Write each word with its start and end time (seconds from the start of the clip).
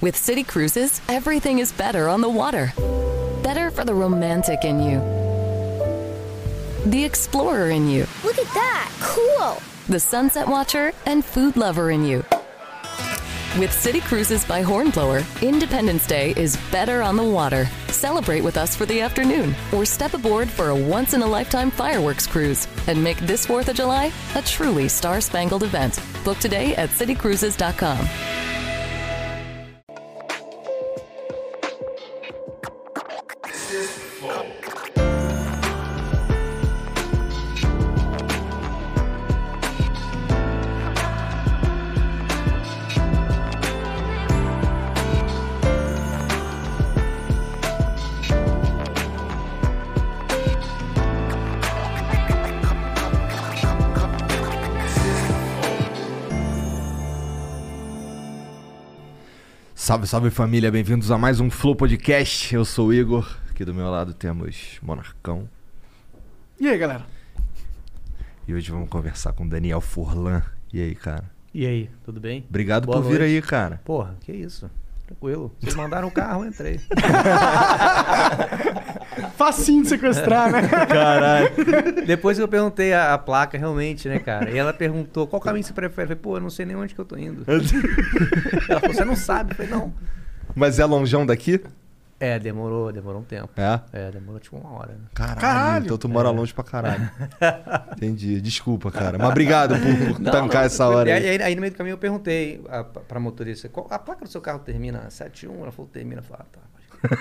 With 0.00 0.16
City 0.16 0.44
Cruises, 0.44 1.00
everything 1.08 1.58
is 1.58 1.72
better 1.72 2.08
on 2.08 2.20
the 2.20 2.28
water. 2.28 2.72
Better 3.42 3.70
for 3.70 3.84
the 3.84 3.94
romantic 3.94 4.64
in 4.64 4.80
you, 4.80 4.98
the 6.90 7.04
explorer 7.04 7.70
in 7.70 7.88
you, 7.88 8.06
Look 8.24 8.38
at 8.38 8.54
that! 8.54 8.90
Cool! 9.00 9.60
the 9.88 10.00
sunset 10.00 10.46
watcher, 10.46 10.92
and 11.06 11.24
food 11.24 11.56
lover 11.56 11.90
in 11.90 12.04
you. 12.04 12.24
With 13.58 13.72
City 13.72 14.00
Cruises 14.00 14.44
by 14.44 14.62
Hornblower, 14.62 15.22
Independence 15.42 16.06
Day 16.06 16.32
is 16.36 16.56
better 16.70 17.02
on 17.02 17.16
the 17.16 17.24
water. 17.24 17.66
Celebrate 17.88 18.42
with 18.42 18.56
us 18.56 18.76
for 18.76 18.86
the 18.86 19.00
afternoon 19.00 19.54
or 19.72 19.84
step 19.84 20.14
aboard 20.14 20.48
for 20.48 20.68
a 20.68 20.76
once 20.76 21.12
in 21.14 21.22
a 21.22 21.26
lifetime 21.26 21.72
fireworks 21.72 22.26
cruise 22.28 22.68
and 22.86 23.02
make 23.02 23.18
this 23.18 23.44
4th 23.46 23.66
of 23.68 23.74
July 23.74 24.12
a 24.36 24.42
truly 24.42 24.88
star 24.88 25.20
spangled 25.20 25.64
event. 25.64 25.98
Book 26.24 26.38
today 26.38 26.76
at 26.76 26.90
citycruises.com. 26.90 28.39
Salve, 59.90 60.06
salve 60.06 60.30
família, 60.30 60.70
bem-vindos 60.70 61.10
a 61.10 61.18
mais 61.18 61.40
um 61.40 61.50
Flow 61.50 61.74
Podcast. 61.74 62.54
Eu 62.54 62.64
sou 62.64 62.86
o 62.86 62.94
Igor, 62.94 63.28
aqui 63.50 63.64
do 63.64 63.74
meu 63.74 63.90
lado 63.90 64.14
temos 64.14 64.78
Monarcão 64.80 65.48
E 66.60 66.68
aí, 66.68 66.78
galera? 66.78 67.04
e 68.46 68.54
hoje 68.54 68.70
vamos 68.70 68.88
conversar 68.88 69.32
com 69.32 69.48
Daniel 69.48 69.80
Furlan. 69.80 70.44
E 70.72 70.80
aí, 70.80 70.94
cara? 70.94 71.28
E 71.52 71.66
aí, 71.66 71.90
tudo 72.04 72.20
bem? 72.20 72.44
Obrigado 72.48 72.86
Boa 72.86 72.98
por 72.98 73.10
vir 73.10 73.18
noite. 73.18 73.34
aí, 73.34 73.42
cara. 73.42 73.80
Porra, 73.84 74.14
que 74.20 74.30
isso? 74.30 74.70
Tranquilo. 75.10 75.52
Vocês 75.58 75.74
mandaram 75.74 76.06
o 76.06 76.10
carro, 76.10 76.44
eu 76.44 76.48
entrei. 76.48 76.78
Facinho 79.36 79.82
de 79.82 79.88
sequestrar, 79.88 80.52
né? 80.52 80.68
Caralho. 80.68 81.50
Depois 82.06 82.36
que 82.36 82.44
eu 82.44 82.46
perguntei 82.46 82.92
a, 82.92 83.14
a 83.14 83.18
placa, 83.18 83.58
realmente, 83.58 84.08
né, 84.08 84.20
cara? 84.20 84.50
E 84.50 84.56
ela 84.56 84.72
perguntou 84.72 85.26
qual 85.26 85.42
caminho 85.42 85.64
você 85.64 85.72
prefere. 85.72 86.04
Eu 86.04 86.08
falei, 86.08 86.22
pô, 86.22 86.36
eu 86.36 86.40
não 86.40 86.48
sei 86.48 86.64
nem 86.64 86.76
onde 86.76 86.94
que 86.94 87.00
eu 87.00 87.04
tô 87.04 87.16
indo. 87.16 87.42
Ela 88.68 88.78
falou, 88.78 88.94
você 88.94 89.04
não 89.04 89.16
sabe? 89.16 89.50
Eu 89.50 89.56
falei, 89.56 89.72
não. 89.72 89.92
Mas 90.54 90.78
é 90.78 90.84
longeão 90.84 91.26
daqui? 91.26 91.60
É, 92.22 92.38
demorou, 92.38 92.92
demorou 92.92 93.22
um 93.22 93.24
tempo. 93.24 93.48
É? 93.56 93.80
É, 93.94 94.10
demorou 94.10 94.38
tipo 94.38 94.54
uma 94.58 94.70
hora. 94.78 94.92
Né? 94.92 94.98
Caralho, 95.14 95.40
Caralho. 95.40 95.84
então 95.86 95.96
tu 95.96 96.06
mora 96.06 96.28
longe 96.28 96.52
pra 96.52 96.62
caralho. 96.62 97.10
Entendi, 97.96 98.40
desculpa, 98.42 98.90
cara. 98.90 99.16
Mas 99.18 99.30
obrigado 99.30 99.74
por, 99.78 100.14
por 100.16 100.30
tancar 100.30 100.66
essa 100.66 100.86
hora 100.86 101.08
E 101.08 101.12
aí. 101.12 101.28
aí, 101.30 101.42
aí 101.42 101.54
no 101.54 101.62
meio 101.62 101.72
do 101.72 101.76
caminho 101.76 101.94
eu 101.94 101.98
perguntei 101.98 102.62
a, 102.68 102.84
pra 102.84 103.18
motorista, 103.18 103.68
qual, 103.70 103.86
a 103.90 103.98
placa 103.98 104.24
do 104.24 104.30
seu 104.30 104.40
carro 104.40 104.58
termina 104.58 105.08
71? 105.08 105.62
Ela 105.62 105.72
falou, 105.72 105.90
termina. 105.90 106.20
Eu 106.20 106.24
falei, 106.24 106.42
ah, 106.42 106.46
tá. 106.52 106.60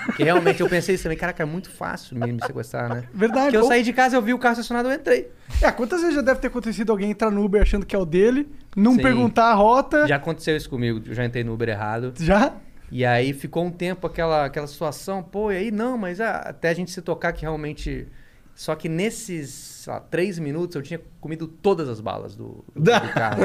Porque 0.08 0.24
realmente 0.26 0.60
eu 0.60 0.68
pensei 0.68 0.96
isso 0.96 1.04
também, 1.04 1.18
caraca, 1.18 1.42
é 1.42 1.46
muito 1.46 1.70
fácil 1.72 2.18
me, 2.18 2.34
me 2.34 2.40
sequestrar, 2.46 2.90
né? 2.94 3.06
Verdade. 3.14 3.44
Porque 3.46 3.58
eu 3.58 3.62
Ou- 3.62 3.68
saí 3.70 3.82
de 3.82 3.94
casa, 3.94 4.18
eu 4.18 4.22
vi 4.22 4.34
o 4.34 4.38
carro 4.38 4.52
estacionado, 4.56 4.90
eu 4.90 4.94
entrei. 4.94 5.32
É, 5.62 5.72
quantas 5.72 6.02
vezes 6.02 6.16
já 6.16 6.22
deve 6.22 6.42
ter 6.42 6.48
acontecido 6.48 6.92
alguém 6.92 7.10
entrar 7.12 7.32
no 7.32 7.42
Uber 7.46 7.62
achando 7.62 7.86
que 7.86 7.96
é 7.96 8.00
o 8.00 8.04
dele, 8.06 8.50
não 8.76 8.96
Sim. 8.96 9.02
perguntar 9.02 9.46
a 9.46 9.54
rota? 9.54 10.06
Já 10.06 10.18
aconteceu 10.18 10.58
isso 10.58 10.70
comigo, 10.70 11.02
eu 11.08 11.14
já 11.14 11.24
entrei 11.24 11.46
no 11.46 11.54
Uber 11.54 11.70
errado. 11.70 12.14
Já? 12.20 12.52
E 12.92 13.06
aí 13.06 13.34
ficou 13.34 13.64
um 13.66 13.72
tempo 13.72 14.08
aquela, 14.08 14.46
aquela 14.46 14.68
situação, 14.68 15.22
pô, 15.24 15.52
e 15.52 15.58
aí 15.58 15.72
não, 15.72 15.98
mas 15.98 16.20
ah, 16.20 16.38
até 16.46 16.70
a 16.70 16.74
gente 16.74 16.92
se 16.92 17.02
tocar 17.02 17.32
que 17.34 17.42
realmente. 17.42 18.08
Só 18.56 18.76
que 18.76 18.90
nesses, 18.90 19.50
sei 19.52 19.94
lá, 19.94 20.02
três 20.02 20.38
minutos 20.38 20.76
eu 20.76 20.82
tinha 20.82 21.00
comido 21.22 21.48
todas 21.48 21.88
as 21.88 22.02
balas 22.02 22.36
do, 22.36 22.66
do, 22.76 22.82
do 22.82 22.92
carro. 23.14 23.38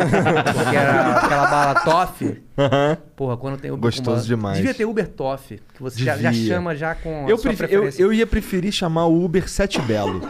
Porque 0.54 0.76
era 0.76 1.16
aquela 1.18 1.46
bala 1.46 1.74
Toff. 1.82 2.42
Aham. 2.58 2.98
Porra, 3.14 3.36
quando 3.36 3.56
tem 3.60 3.70
Uber 3.70 3.82
Gostoso 3.82 4.26
demais. 4.26 4.56
Devia 4.56 4.74
ter 4.74 4.84
Uber 4.84 5.06
Toff, 5.06 5.60
que 5.72 5.80
você 5.80 6.02
já, 6.02 6.16
já 6.18 6.32
chama 6.32 6.74
já 6.74 6.96
com 6.96 7.26
a 7.26 7.30
Eu, 7.30 7.38
pref- 7.38 7.60
eu, 7.60 7.68
preferência. 7.68 8.02
eu 8.02 8.12
ia 8.12 8.26
preferir 8.26 8.72
chamar 8.72 9.06
o 9.06 9.24
Uber 9.24 9.48
Sete 9.48 9.80
Belo. 9.82 10.20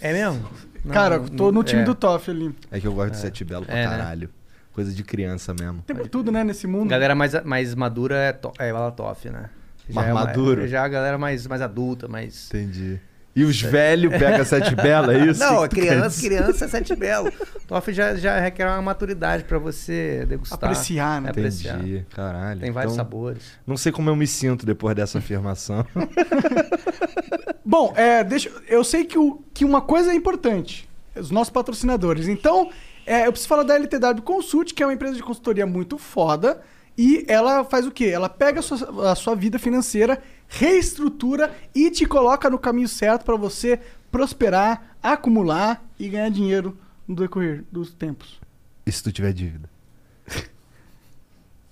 É 0.00 0.14
mesmo? 0.14 0.48
Não, 0.82 0.92
Cara, 0.94 1.20
tô 1.20 1.52
no 1.52 1.62
time 1.62 1.82
é. 1.82 1.84
do 1.84 1.94
Toff 1.94 2.30
ali. 2.30 2.54
É 2.70 2.80
que 2.80 2.86
eu 2.86 2.92
gosto 2.94 3.10
de 3.10 3.18
Sete 3.18 3.44
Belo 3.44 3.66
pra 3.66 3.76
É, 3.76 3.86
né? 3.86 4.28
Coisa 4.72 4.92
de 4.92 5.04
criança 5.04 5.54
mesmo. 5.58 5.82
Tem 5.82 5.96
tudo, 6.08 6.32
né, 6.32 6.42
nesse 6.42 6.66
mundo. 6.66 6.88
Galera 6.88 7.14
mais, 7.14 7.42
mais 7.44 7.74
madura 7.74 8.16
é, 8.16 8.32
to, 8.32 8.52
é 8.58 8.72
Toff, 8.92 9.28
né? 9.28 9.50
Mais 9.90 10.08
é 10.08 10.12
uma- 10.12 10.24
maduro? 10.24 10.66
já 10.66 10.84
a 10.84 10.88
galera 10.88 11.18
mais, 11.18 11.46
mais 11.46 11.60
adulta, 11.60 12.08
mais... 12.08 12.48
Entendi. 12.48 12.98
E 13.34 13.44
os 13.44 13.60
velhos 13.62 14.12
pegam 14.16 14.44
Sete 14.44 14.74
Belo, 14.74 15.10
é 15.10 15.26
isso? 15.26 15.40
Não, 15.44 15.66
criança, 15.68 16.20
criança 16.20 16.66
é 16.66 16.68
sete 16.68 16.94
belo. 16.94 17.32
Toff 17.66 17.90
já, 17.92 18.14
já 18.14 18.38
requer 18.38 18.66
uma 18.66 18.82
maturidade 18.82 19.44
pra 19.44 19.58
você 19.58 20.26
degustar. 20.28 20.58
Apreciar, 20.58 21.20
né? 21.20 21.28
É, 21.28 21.30
apreciar. 21.30 21.78
Entendi, 21.78 22.04
caralho. 22.14 22.60
Tem 22.60 22.70
vários 22.70 22.92
Então, 22.92 23.04
sabores. 23.04 23.42
Não 23.66 23.76
sei 23.76 23.90
como 23.90 24.10
eu 24.10 24.16
me 24.16 24.26
sinto 24.26 24.66
depois 24.66 24.94
dessa 24.94 25.16
afirmação. 25.18 25.86
Bom, 27.64 27.94
é, 27.96 28.22
deixa, 28.22 28.50
eu 28.68 28.84
sei 28.84 29.04
que, 29.04 29.18
o, 29.18 29.42
que 29.54 29.64
uma 29.64 29.80
coisa 29.80 30.12
é 30.12 30.14
importante. 30.14 30.86
Os 31.16 31.30
nossos 31.30 31.50
patrocinadores. 31.50 32.28
Então, 32.28 32.70
é, 33.06 33.26
eu 33.26 33.32
preciso 33.32 33.48
falar 33.48 33.62
da 33.64 33.74
LTW 33.74 34.22
Consult, 34.22 34.72
que 34.74 34.82
é 34.82 34.86
uma 34.86 34.92
empresa 34.94 35.14
de 35.14 35.22
consultoria 35.22 35.66
muito 35.66 35.98
foda. 35.98 36.62
E 36.96 37.24
ela 37.26 37.64
faz 37.64 37.86
o 37.86 37.90
quê? 37.90 38.06
Ela 38.06 38.28
pega 38.28 38.60
a 38.60 38.62
sua, 38.62 39.10
a 39.12 39.14
sua 39.14 39.34
vida 39.34 39.58
financeira, 39.58 40.22
reestrutura 40.48 41.54
e 41.74 41.90
te 41.90 42.04
coloca 42.04 42.50
no 42.50 42.58
caminho 42.58 42.88
certo 42.88 43.24
para 43.24 43.36
você 43.36 43.80
prosperar, 44.10 44.96
acumular 45.02 45.82
e 45.98 46.08
ganhar 46.08 46.28
dinheiro 46.30 46.76
no 47.08 47.16
decorrer 47.16 47.64
dos 47.72 47.92
tempos. 47.94 48.38
e 48.86 48.92
se 48.92 49.02
tu 49.02 49.10
tiver 49.10 49.32
dívida? 49.32 49.70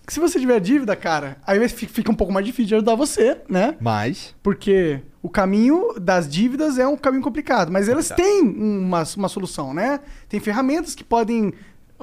Se 0.09 0.19
você 0.19 0.41
tiver 0.41 0.59
dívida, 0.61 0.97
cara, 0.97 1.37
aí 1.47 1.69
fi- 1.69 1.87
fica 1.87 2.11
um 2.11 2.15
pouco 2.17 2.33
mais 2.33 2.45
difícil 2.45 2.67
de 2.67 2.75
ajudar 2.77 2.97
você, 2.97 3.41
né? 3.49 3.77
Mas, 3.81 4.35
Porque 4.43 5.01
o 5.23 5.29
caminho 5.29 5.95
das 6.01 6.29
dívidas 6.29 6.79
é 6.79 6.87
um 6.87 6.97
caminho 6.97 7.23
complicado, 7.23 7.71
mas 7.71 7.89
eles 7.89 8.09
têm 8.09 8.43
uma, 8.43 9.05
uma 9.17 9.29
solução, 9.29 9.75
né? 9.75 10.01
Tem 10.29 10.41
ferramentas 10.41 10.95
que 10.95 11.05
podem 11.05 11.53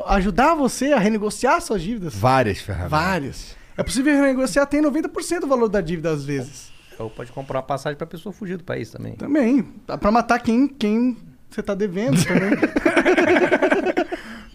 ajudar 0.07 0.53
você 0.53 0.94
a 0.94 1.00
renegociar 1.00 1.59
suas 1.61 1.81
dívidas. 1.81 2.13
várias 2.16 2.59
ferramentas. 2.59 2.91
Várias. 2.91 3.56
É 3.75 3.83
possível 3.83 4.13
renegociar 4.16 4.63
até 4.63 4.79
90% 4.79 5.41
do 5.41 5.47
valor 5.47 5.69
da 5.69 5.81
dívida 5.81 6.11
às 6.11 6.23
vezes. 6.23 6.72
Ou 7.00 7.09
pode 7.09 7.31
comprar 7.31 7.59
uma 7.59 7.63
passagem 7.63 7.97
pra 7.97 8.07
pessoa 8.07 8.33
fugir 8.33 8.57
do 8.57 8.63
país 8.63 8.89
também. 8.89 9.13
Também. 9.13 9.67
Dá 9.85 9.97
pra 9.97 10.11
matar 10.11 10.39
quem, 10.39 10.67
quem 10.67 11.16
você 11.50 11.61
tá 11.61 11.73
devendo 11.73 12.23
também. 12.23 12.51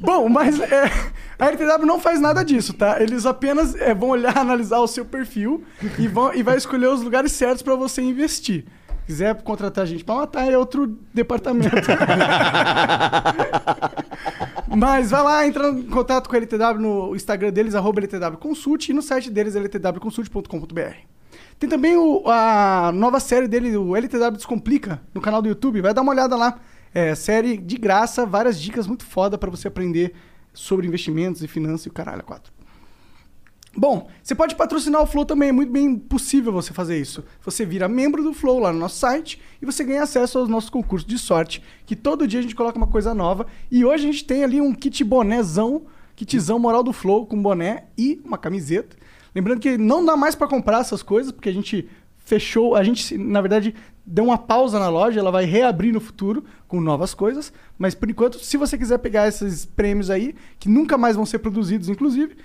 Bom, 0.03 0.29
mas 0.29 0.59
é, 0.61 0.91
a 1.39 1.47
LTW 1.47 1.87
não 1.87 1.99
faz 2.01 2.21
nada 2.21 2.45
disso, 2.45 2.73
tá? 2.75 3.01
Eles 3.01 3.25
apenas 3.25 3.75
é, 3.77 3.95
vão 3.95 4.11
olhar, 4.11 4.37
analisar 4.39 4.79
o 4.81 4.87
seu 4.87 5.05
perfil 5.05 5.63
e, 5.99 6.07
vão, 6.09 6.35
e 6.35 6.43
vai 6.43 6.57
escolher 6.57 6.89
os 6.89 7.03
lugares 7.03 7.33
certos 7.33 7.63
pra 7.63 7.75
você 7.75 8.03
investir. 8.03 8.65
Se 9.03 9.07
quiser 9.07 9.43
contratar 9.43 9.85
gente 9.87 10.05
pra 10.05 10.15
matar, 10.15 10.51
é 10.51 10.57
outro 10.57 10.99
departamento. 11.13 11.75
Mas 14.75 15.11
vai 15.11 15.23
lá, 15.23 15.47
entra 15.47 15.69
em 15.69 15.83
contato 15.83 16.29
com 16.29 16.35
a 16.35 16.39
LTW 16.39 16.79
no 16.81 17.15
Instagram 17.17 17.51
deles, 17.53 17.75
arroba 17.75 18.01
LTW 18.01 18.39
Consult, 18.39 18.89
e 18.89 18.93
no 18.93 19.03
site 19.03 19.31
deles, 19.31 19.55
ltwconsult.com.br. 19.55 20.95
Tem 21.59 21.69
também 21.69 21.97
o- 21.97 22.23
a 22.27 22.91
nova 22.95 23.21
série 23.21 23.47
dele, 23.47 23.77
o 23.77 23.95
LTW 23.97 24.33
Descomplica, 24.33 25.01
no 25.15 25.21
canal 25.21 25.41
do 25.43 25.49
YouTube. 25.49 25.81
Vai 25.81 25.93
dar 25.95 26.03
uma 26.03 26.13
olhada 26.13 26.37
lá. 26.37 26.59
É 26.95 27.15
série 27.15 27.57
de 27.57 27.77
graça, 27.77 28.27
várias 28.27 28.61
dicas 28.61 28.87
muito 28.87 29.05
foda 29.05 29.39
pra 29.39 29.51
você 29.51 29.69
aprender 29.69 30.15
sobre 30.53 30.87
investimentos 30.87 31.43
e 31.43 31.49
finanças 31.49 31.87
e 31.87 31.89
o 31.89 31.93
caralho, 31.93 32.23
quatro. 32.23 32.53
Bom, 33.75 34.11
você 34.23 34.35
pode 34.35 34.55
patrocinar 34.55 35.01
o 35.01 35.07
Flow 35.07 35.25
também, 35.25 35.49
é 35.49 35.53
muito 35.53 35.73
bem 35.73 35.97
possível 35.97 36.53
você 36.53 36.75
fazer 36.75 36.99
isso. 37.01 37.25
Você 37.43 37.65
vira 37.65 37.89
membro 37.89 38.23
do 38.23 38.35
Flow 38.35 38.59
lá 38.59 38.71
no 38.71 38.79
nosso 38.79 38.99
site 38.99 39.41
e 39.63 39.65
você 39.65 39.83
ganha 39.83 40.03
acesso 40.03 40.39
aos 40.39 40.49
nossos 40.49 40.69
concursos 40.69 41.09
de 41.09 41.19
sorte, 41.19 41.63
que 41.87 41.97
todo 41.97 42.29
dia 42.29 42.41
a 42.41 42.43
gente 42.43 42.55
coloca 42.55 42.77
uma 42.77 42.87
coisa 42.87 43.15
nova. 43.15 43.47
E 43.71 43.83
hoje 43.83 44.07
a 44.07 44.13
gente 44.13 44.27
tem 44.27 44.45
ali 44.45 44.61
um 44.61 44.75
kit 44.75 45.03
bonézão, 45.03 45.87
kitzão 46.15 46.59
moral 46.59 46.83
do 46.83 46.93
Flow 46.93 47.25
com 47.25 47.41
boné 47.41 47.85
e 47.97 48.21
uma 48.23 48.37
camiseta. 48.37 48.95
Lembrando 49.35 49.61
que 49.61 49.79
não 49.79 50.05
dá 50.05 50.15
mais 50.19 50.35
pra 50.35 50.47
comprar 50.47 50.81
essas 50.83 51.03
coisas, 51.03 51.33
porque 51.33 51.49
a 51.49 51.55
gente 51.55 51.89
fechou, 52.25 52.75
a 52.75 52.83
gente, 52.85 53.17
na 53.19 53.41
verdade, 53.41 53.75
deu 54.07 54.25
uma 54.25 54.39
pausa 54.39 54.79
na 54.79 54.89
loja, 54.89 55.21
ela 55.21 55.31
vai 55.31 55.45
reabrir 55.45 55.93
no 55.93 56.01
futuro 56.01 56.45
com 56.69 56.81
novas 56.81 57.15
coisas, 57.15 57.53
mas 57.79 57.95
por 57.95 58.09
enquanto, 58.11 58.39
se 58.39 58.57
você 58.57 58.77
quiser 58.79 58.99
pegar 58.99 59.29
esses 59.29 59.65
prêmios 59.65 60.11
aí, 60.11 60.35
que 60.59 60.69
nunca 60.69 60.97
mais 60.99 61.17
vão 61.17 61.27
ser 61.27 61.39
produzidos, 61.39 61.89
inclusive, 61.89 62.37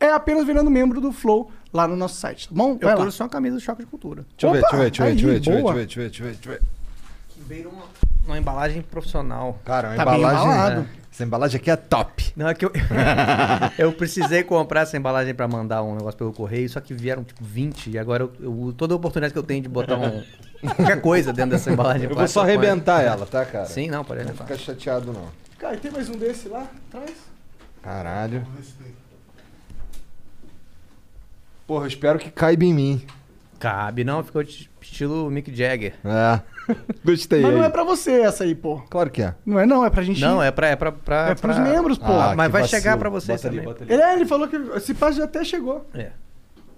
é 0.00 0.10
apenas 0.10 0.44
virando 0.44 0.70
membro 0.70 1.00
do 1.00 1.12
Flow 1.12 1.50
lá 1.72 1.86
no 1.86 1.96
nosso 1.96 2.16
site, 2.16 2.48
tá 2.48 2.54
bom? 2.54 2.72
Eu 2.72 2.78
Vai 2.78 2.94
lá. 2.94 3.00
trouxe 3.00 3.22
uma 3.22 3.28
camisa 3.28 3.56
do 3.56 3.60
Choque 3.60 3.82
de 3.84 3.88
Cultura. 3.88 4.26
Deixa 4.36 4.46
eu 4.46 4.52
ver, 4.52 4.66
Opa, 4.66 4.76
deixa 4.76 5.02
eu 5.02 5.06
ver, 5.06 5.12
deixa 5.14 5.26
eu 5.26 5.30
ver, 5.30 5.40
deixa 5.40 5.50
eu 5.50 5.54
ver, 5.54 5.62
deixa 5.62 5.70
eu 5.70 5.74
ver, 5.74 5.84
deixa 5.86 6.00
eu 6.00 6.02
ver, 6.02 6.10
deixa 6.10 6.22
eu 6.22 6.26
ver, 6.26 6.34
deixa 6.34 6.48
eu 6.48 6.52
ver. 6.52 6.62
Veio 7.46 7.68
uma, 7.70 7.84
uma 8.26 8.38
embalagem 8.38 8.82
profissional. 8.82 9.58
Cara, 9.64 9.88
uma 9.90 9.96
Tá 9.96 10.04
bem 10.06 10.18
embalagem. 10.18 10.44
embalado. 10.44 10.88
Essa 11.14 11.22
embalagem 11.22 11.60
aqui 11.60 11.70
é 11.70 11.76
top. 11.76 12.32
Não, 12.34 12.48
é 12.48 12.54
que 12.54 12.64
eu, 12.64 12.72
eu 13.78 13.92
precisei 13.92 14.42
comprar 14.42 14.80
essa 14.80 14.96
embalagem 14.96 15.32
pra 15.32 15.46
mandar 15.46 15.80
um 15.84 15.94
negócio 15.94 16.18
pelo 16.18 16.32
correio, 16.32 16.68
só 16.68 16.80
que 16.80 16.92
vieram 16.92 17.22
tipo 17.22 17.44
20 17.44 17.90
e 17.90 17.96
agora 18.00 18.24
eu, 18.24 18.32
eu- 18.40 18.74
toda 18.76 18.94
a 18.94 18.96
oportunidade 18.96 19.32
que 19.32 19.38
eu 19.38 19.44
tenho 19.44 19.62
de 19.62 19.68
botar 19.68 19.96
um, 19.96 20.24
qualquer 20.74 21.00
coisa 21.00 21.32
dentro 21.32 21.52
dessa 21.52 21.70
embalagem. 21.70 22.08
Eu 22.10 22.16
vou 22.16 22.26
só 22.26 22.40
arrebentar 22.42 23.00
ela, 23.02 23.24
tá, 23.26 23.44
cara? 23.44 23.66
Sim, 23.66 23.88
não, 23.88 24.04
pode 24.04 24.22
Não 24.22 24.26
arrebentar. 24.30 24.44
fica 24.48 24.58
chateado, 24.58 25.12
não. 25.12 25.28
Cara, 25.56 25.76
e 25.76 25.78
tem 25.78 25.92
mais 25.92 26.08
um 26.08 26.16
desse 26.18 26.48
lá 26.48 26.66
atrás? 26.88 27.12
Caralho. 27.80 28.44
Porra, 31.64 31.84
eu 31.84 31.88
espero 31.88 32.18
que 32.18 32.28
caiba 32.28 32.64
em 32.64 32.74
mim. 32.74 33.06
Cabe, 33.60 34.02
não, 34.02 34.24
ficou 34.24 34.42
de 34.42 34.68
estilo 34.82 35.30
Mick 35.30 35.54
Jagger. 35.54 35.94
É. 36.04 36.40
Gostei. 37.04 37.42
Mas 37.42 37.52
não 37.52 37.60
aí. 37.60 37.66
é 37.66 37.70
pra 37.70 37.84
você 37.84 38.12
essa 38.20 38.44
aí, 38.44 38.54
pô. 38.54 38.80
Claro 38.90 39.10
que 39.10 39.22
é. 39.22 39.34
Não 39.44 39.58
é 39.58 39.66
não, 39.66 39.84
é 39.84 39.90
pra 39.90 40.02
gente... 40.02 40.20
Não, 40.20 40.42
é 40.42 40.50
pra. 40.50 40.68
É, 40.68 40.76
pra, 40.76 40.92
pra, 40.92 41.28
É 41.30 41.34
pros 41.34 41.54
pra- 41.56 41.64
membros, 41.64 41.98
pô. 41.98 42.06
Ah, 42.12 42.34
mas 42.36 42.46
que 42.46 42.52
vai 42.52 42.62
vacilo. 42.62 42.68
chegar 42.80 42.96
pra 42.98 43.08
vocês 43.10 43.40
Bota 43.42 43.48
ali, 43.48 43.56
também. 43.58 43.72
bota 43.72 43.84
ali. 43.84 43.92
Ele, 43.92 44.02
é, 44.02 44.14
ele 44.14 44.26
falou 44.26 44.48
que 44.48 44.56
esse 44.76 44.94
passo 44.94 45.18
já 45.18 45.24
até 45.24 45.44
chegou. 45.44 45.86
É. 45.94 46.10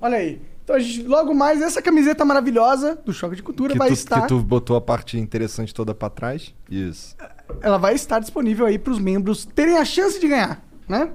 Olha 0.01 0.19
aí. 0.19 0.41
Então 0.65 0.75
a 0.75 0.79
gente, 0.81 1.07
logo 1.07 1.33
mais, 1.33 1.63
essa 1.63 1.81
camiseta 1.81 2.25
maravilhosa 2.25 2.97
do 3.05 3.13
Choque 3.13 3.37
de 3.37 3.43
Cultura 3.43 3.73
Que 3.73 3.79
vai 3.79 3.89
tu, 3.89 3.95
estar... 3.95 4.23
que 4.23 4.29
tu 4.29 4.41
botou 4.43 4.77
a 4.77 4.81
parte 4.81 5.17
interessante 5.19 5.73
toda 5.73 5.95
pra 5.95 6.11
trás. 6.11 6.53
Isso. 6.69 7.15
ela 7.61 7.79
vai 7.79 7.95
estar 7.95 8.19
disponível 8.19 8.67
aí 8.67 8.77
para 8.79 8.93
os 8.93 8.99
membros 8.99 9.45
terem 9.47 9.77
a 9.79 9.85
chance 9.85 10.19
de 10.19 10.27
ganhar, 10.27 10.61
né? 10.89 11.11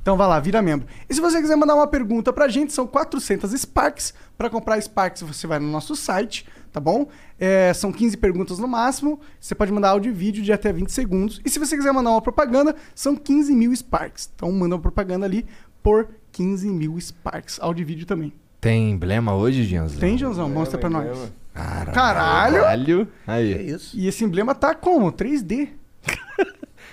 Então 0.00 0.16
vai 0.16 0.26
lá, 0.26 0.38
vira 0.40 0.60
membro. 0.62 0.86
E 1.08 1.14
se 1.14 1.20
você 1.20 1.40
quiser 1.40 1.56
mandar 1.56 1.74
uma 1.74 1.86
pergunta 1.86 2.32
pra 2.32 2.48
gente, 2.48 2.72
são 2.72 2.86
400 2.86 3.50
Sparks. 3.52 4.12
Para 4.36 4.50
comprar 4.50 4.80
Sparks, 4.80 5.22
você 5.22 5.46
vai 5.46 5.58
no 5.58 5.68
nosso 5.68 5.94
site, 5.94 6.46
tá 6.74 6.80
bom? 6.80 7.06
É, 7.38 7.72
são 7.72 7.92
15 7.92 8.16
perguntas 8.16 8.58
no 8.58 8.66
máximo. 8.66 9.20
Você 9.40 9.54
pode 9.54 9.70
mandar 9.70 9.90
áudio 9.90 10.10
e 10.10 10.12
vídeo 10.12 10.42
de 10.42 10.52
até 10.52 10.72
20 10.72 10.90
segundos. 10.90 11.40
E 11.44 11.48
se 11.48 11.60
você 11.60 11.76
quiser 11.76 11.92
mandar 11.92 12.10
uma 12.10 12.20
propaganda, 12.20 12.74
são 12.96 13.14
15 13.14 13.54
mil 13.54 13.74
Sparks. 13.74 14.28
Então 14.34 14.50
manda 14.50 14.74
uma 14.74 14.82
propaganda 14.82 15.24
ali 15.24 15.46
por 15.80 16.08
15 16.32 16.68
mil 16.68 17.00
Sparks. 17.00 17.60
Áudio 17.62 17.82
e 17.82 17.84
vídeo 17.84 18.06
também. 18.06 18.32
Tem 18.60 18.90
emblema 18.90 19.34
hoje, 19.34 19.62
Gianzão? 19.62 20.00
Tem, 20.00 20.18
Joãozão? 20.18 20.48
Mostra 20.48 20.78
pra 20.78 20.90
nós. 20.90 21.06
Caralho. 21.54 21.92
Caralho! 21.92 22.60
Caralho. 22.62 23.08
É 23.28 23.32
Aí. 23.32 23.70
isso. 23.70 23.96
E 23.96 24.08
esse 24.08 24.24
emblema 24.24 24.52
tá 24.52 24.74
como? 24.74 25.12
3D. 25.12 25.68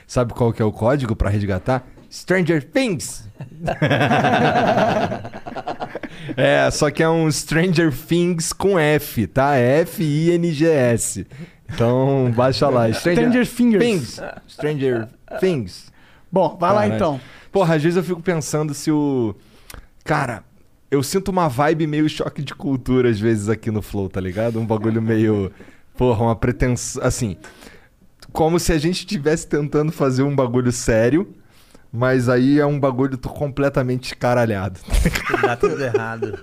Sabe 0.05 0.33
qual 0.33 0.53
que 0.53 0.61
é 0.61 0.65
o 0.65 0.71
código 0.71 1.15
pra 1.15 1.29
resgatar? 1.29 1.87
Stranger 2.11 2.63
Things. 2.63 3.27
é, 6.37 6.69
só 6.71 6.89
que 6.89 7.01
é 7.03 7.09
um 7.09 7.31
Stranger 7.31 7.91
Things 7.91 8.53
com 8.53 8.77
F, 8.77 9.27
tá? 9.27 9.55
F-I-N-G-S. 9.55 11.25
Então, 11.73 12.31
baixa 12.35 12.67
lá. 12.69 12.91
Stranger 12.91 13.45
Fingers. 13.45 13.83
Things. 13.83 14.21
Stranger 14.47 15.07
Things. 15.39 15.91
Bom, 16.31 16.57
vai 16.59 16.73
lá 16.73 16.87
então. 16.87 17.19
Porra, 17.51 17.75
às 17.75 17.83
vezes 17.83 17.97
eu 17.97 18.03
fico 18.03 18.21
pensando 18.21 18.73
se 18.73 18.91
o. 18.91 19.35
Cara, 20.03 20.43
eu 20.89 21.03
sinto 21.03 21.29
uma 21.29 21.47
vibe 21.47 21.87
meio 21.87 22.09
choque 22.09 22.41
de 22.41 22.53
cultura 22.55 23.09
às 23.09 23.19
vezes 23.19 23.49
aqui 23.49 23.69
no 23.69 23.81
Flow, 23.81 24.09
tá 24.09 24.19
ligado? 24.21 24.59
Um 24.59 24.65
bagulho 24.65 25.01
meio. 25.01 25.51
Porra, 25.97 26.23
uma 26.23 26.35
pretensão. 26.35 27.03
Assim. 27.03 27.37
Como 28.31 28.59
se 28.59 28.71
a 28.71 28.77
gente 28.77 28.99
estivesse 28.99 29.45
tentando 29.45 29.91
fazer 29.91 30.23
um 30.23 30.33
bagulho 30.33 30.71
sério, 30.71 31.33
mas 31.91 32.29
aí 32.29 32.59
é 32.59 32.65
um 32.65 32.79
bagulho 32.79 33.17
completamente 33.17 34.05
escaralhado. 34.13 34.79
Dá 35.41 35.55
tudo 35.55 35.81
errado. 35.83 36.39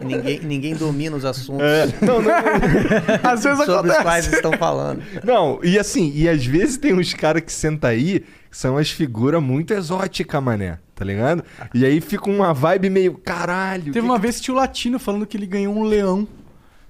Ninguém, 0.00 0.40
ninguém 0.40 0.74
domina 0.74 1.14
os 1.14 1.26
assuntos 1.26 1.62
É, 1.62 1.86
não, 2.00 2.22
não, 2.22 2.30
Às 3.30 3.44
vezes 3.44 3.58
sobre 3.66 3.90
os 3.90 3.96
acontece. 3.96 4.02
quais 4.02 4.32
estão 4.32 4.52
falando. 4.54 5.02
não, 5.22 5.60
e 5.62 5.78
assim, 5.78 6.10
e 6.14 6.26
às 6.26 6.44
vezes 6.44 6.78
tem 6.78 6.94
uns 6.94 7.12
caras 7.12 7.42
que 7.42 7.52
sentam 7.52 7.90
aí 7.90 8.20
que 8.50 8.56
são 8.56 8.78
as 8.78 8.90
figuras 8.90 9.42
muito 9.42 9.74
exóticas, 9.74 10.42
mané, 10.42 10.78
tá 10.94 11.04
ligado? 11.04 11.44
E 11.74 11.84
aí 11.84 12.00
fica 12.00 12.30
uma 12.30 12.54
vibe 12.54 12.88
meio 12.88 13.18
caralho. 13.18 13.92
Teve 13.92 14.00
que 14.00 14.06
uma 14.06 14.18
vez 14.18 14.40
tio 14.40 14.54
Latino 14.54 14.98
falando 14.98 15.26
que 15.26 15.36
ele 15.36 15.46
ganhou 15.46 15.74
um 15.74 15.82
leão. 15.82 16.26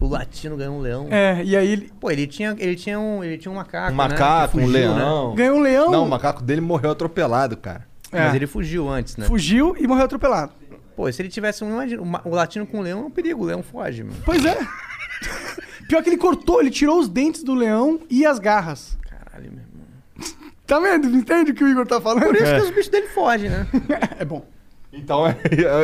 O 0.00 0.06
latino 0.06 0.56
ganhou 0.56 0.76
um 0.76 0.80
leão. 0.80 1.08
É, 1.10 1.42
e 1.42 1.56
aí 1.56 1.72
ele 1.72 1.90
Pô, 1.98 2.08
ele 2.12 2.28
tinha, 2.28 2.54
ele 2.60 2.76
tinha 2.76 3.00
um, 3.00 3.24
ele 3.24 3.36
tinha 3.36 3.50
um 3.50 3.56
macaco, 3.56 3.88
Um 3.88 3.90
né, 3.90 3.96
macaco, 3.96 4.52
que 4.56 4.62
um 4.62 4.66
fugiu, 4.68 4.90
né? 4.90 4.94
leão. 4.94 5.34
ganhou 5.34 5.56
um 5.56 5.60
leão, 5.60 5.90
Não, 5.90 6.04
o 6.04 6.08
macaco 6.08 6.40
dele 6.44 6.60
morreu 6.60 6.92
atropelado, 6.92 7.56
cara. 7.56 7.87
É. 8.12 8.24
Mas 8.24 8.34
ele 8.34 8.46
fugiu 8.46 8.88
antes, 8.88 9.16
né? 9.16 9.26
fugiu 9.26 9.76
e 9.78 9.86
morreu 9.86 10.04
atropelado. 10.04 10.52
Pô, 10.96 11.10
se 11.12 11.22
ele 11.22 11.28
tivesse 11.28 11.62
um, 11.62 11.70
imagina, 11.70 12.02
o 12.24 12.30
latino 12.30 12.66
com 12.66 12.78
o 12.78 12.82
leão 12.82 13.02
é 13.02 13.04
um 13.04 13.10
perigo, 13.10 13.42
o 13.42 13.46
leão 13.46 13.62
foge, 13.62 14.02
mano. 14.02 14.16
Pois 14.24 14.44
é. 14.44 14.58
Pior 15.88 16.02
que 16.02 16.10
ele 16.10 16.16
cortou, 16.16 16.60
ele 16.60 16.70
tirou 16.70 16.98
os 16.98 17.08
dentes 17.08 17.42
do 17.42 17.54
leão 17.54 18.00
e 18.10 18.26
as 18.26 18.38
garras. 18.38 18.98
Caralho, 19.08 19.52
meu 19.52 19.62
irmão. 19.62 20.48
Tá 20.66 20.78
vendo? 20.80 21.08
Entende 21.08 21.52
o 21.52 21.54
que 21.54 21.64
o 21.64 21.68
Igor 21.68 21.86
tá 21.86 22.00
falando? 22.00 22.24
Por 22.24 22.34
isso 22.34 22.44
que 22.44 22.60
os 22.60 22.70
bichos 22.70 22.88
dele 22.88 23.08
fogem, 23.08 23.48
né? 23.48 23.66
É 24.18 24.24
bom. 24.24 24.44
Então, 24.92 25.26
é, 25.26 25.36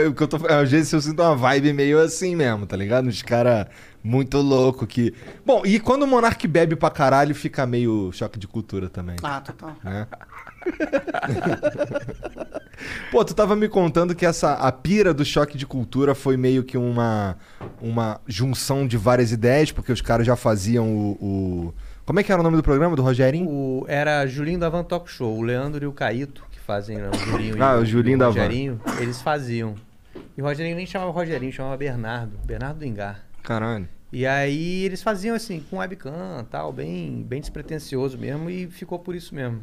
é 0.03 0.09
o 0.09 0.15
que 0.15 0.23
eu 0.23 0.29
tô 0.29 0.37
Às 0.49 0.71
vezes 0.71 0.93
eu 0.93 1.01
sinto 1.01 1.23
uma 1.23 1.37
vibe 1.37 1.73
meio 1.73 2.01
assim 2.01 2.35
mesmo, 2.35 2.67
tá 2.67 2.77
ligado? 2.77 3.07
Uns 3.07 3.23
caras 3.23 3.67
muito 4.03 4.39
louco 4.39 4.87
que. 4.87 5.15
Bom, 5.45 5.63
e 5.65 5.79
quando 5.79 6.03
o 6.03 6.07
Monark 6.07 6.47
bebe 6.49 6.75
pra 6.77 6.91
caralho, 6.91 7.35
fica 7.35 7.65
meio 7.67 8.11
choque 8.13 8.39
de 8.39 8.47
cultura 8.47 8.89
também. 8.89 9.17
Ah, 9.23 9.41
total. 9.41 9.77
Né? 9.83 10.07
Pô, 13.11 13.25
tu 13.25 13.35
tava 13.35 13.55
me 13.55 13.69
contando 13.69 14.15
que 14.15 14.27
essa 14.27 14.55
a 14.55 14.73
pira 14.73 15.15
do 15.15 15.25
choque 15.25 15.57
de 15.57 15.67
cultura 15.67 16.15
foi 16.15 16.37
meio 16.37 16.65
que 16.65 16.77
uma 16.77 17.37
uma 17.81 18.21
junção 18.27 18.87
de 18.87 18.97
várias 18.97 19.33
ideias, 19.33 19.71
porque 19.73 19.93
os 19.93 20.01
caras 20.01 20.27
já 20.27 20.37
faziam 20.37 20.89
o, 20.89 21.11
o- 21.21 21.75
Como 22.05 22.21
é 22.21 22.23
que 22.23 22.33
era 22.33 22.41
o 22.41 22.45
nome 22.45 22.57
do 22.57 22.63
programa 22.63 22.97
do 22.97 23.03
Rogerinho? 23.03 23.49
O, 23.49 23.85
era 23.89 24.27
Julinho 24.27 24.59
da 24.59 24.69
Van 24.69 24.85
Talk 24.85 25.11
Show, 25.11 25.39
o 25.39 25.43
Leandro 25.43 25.85
e 25.85 25.87
o 25.87 25.93
Caíto, 25.93 26.45
que 26.51 26.59
fazem 26.61 26.99
né, 26.99 27.11
o 27.13 27.17
Julinho 27.19 27.57
Ah, 27.63 27.77
e 27.79 27.83
o 27.83 27.87
Julinho 27.87 28.19
da 28.19 28.29
Van. 28.29 28.41
Rogerinho, 28.43 28.81
eles 29.01 29.21
faziam. 29.23 29.75
E 30.37 30.43
o 30.43 30.45
Rogerinho 30.45 30.77
nem 30.77 30.87
chamava 30.87 31.11
Rogerinho, 31.13 31.53
chamava 31.53 31.77
Bernardo, 31.77 32.37
Bernardo 32.45 32.79
do 32.79 32.85
Engar. 32.85 33.25
Caralho. 33.43 33.89
E 34.13 34.27
aí 34.27 34.85
eles 34.85 35.03
faziam 35.03 35.35
assim, 35.35 35.63
com 35.71 35.79
webcam 35.79 36.45
tal, 36.51 36.73
bem, 36.73 37.25
bem 37.29 37.41
despretensioso 37.41 38.17
mesmo, 38.19 38.49
e 38.51 38.67
ficou 38.69 38.99
por 38.99 39.15
isso 39.15 39.35
mesmo. 39.35 39.61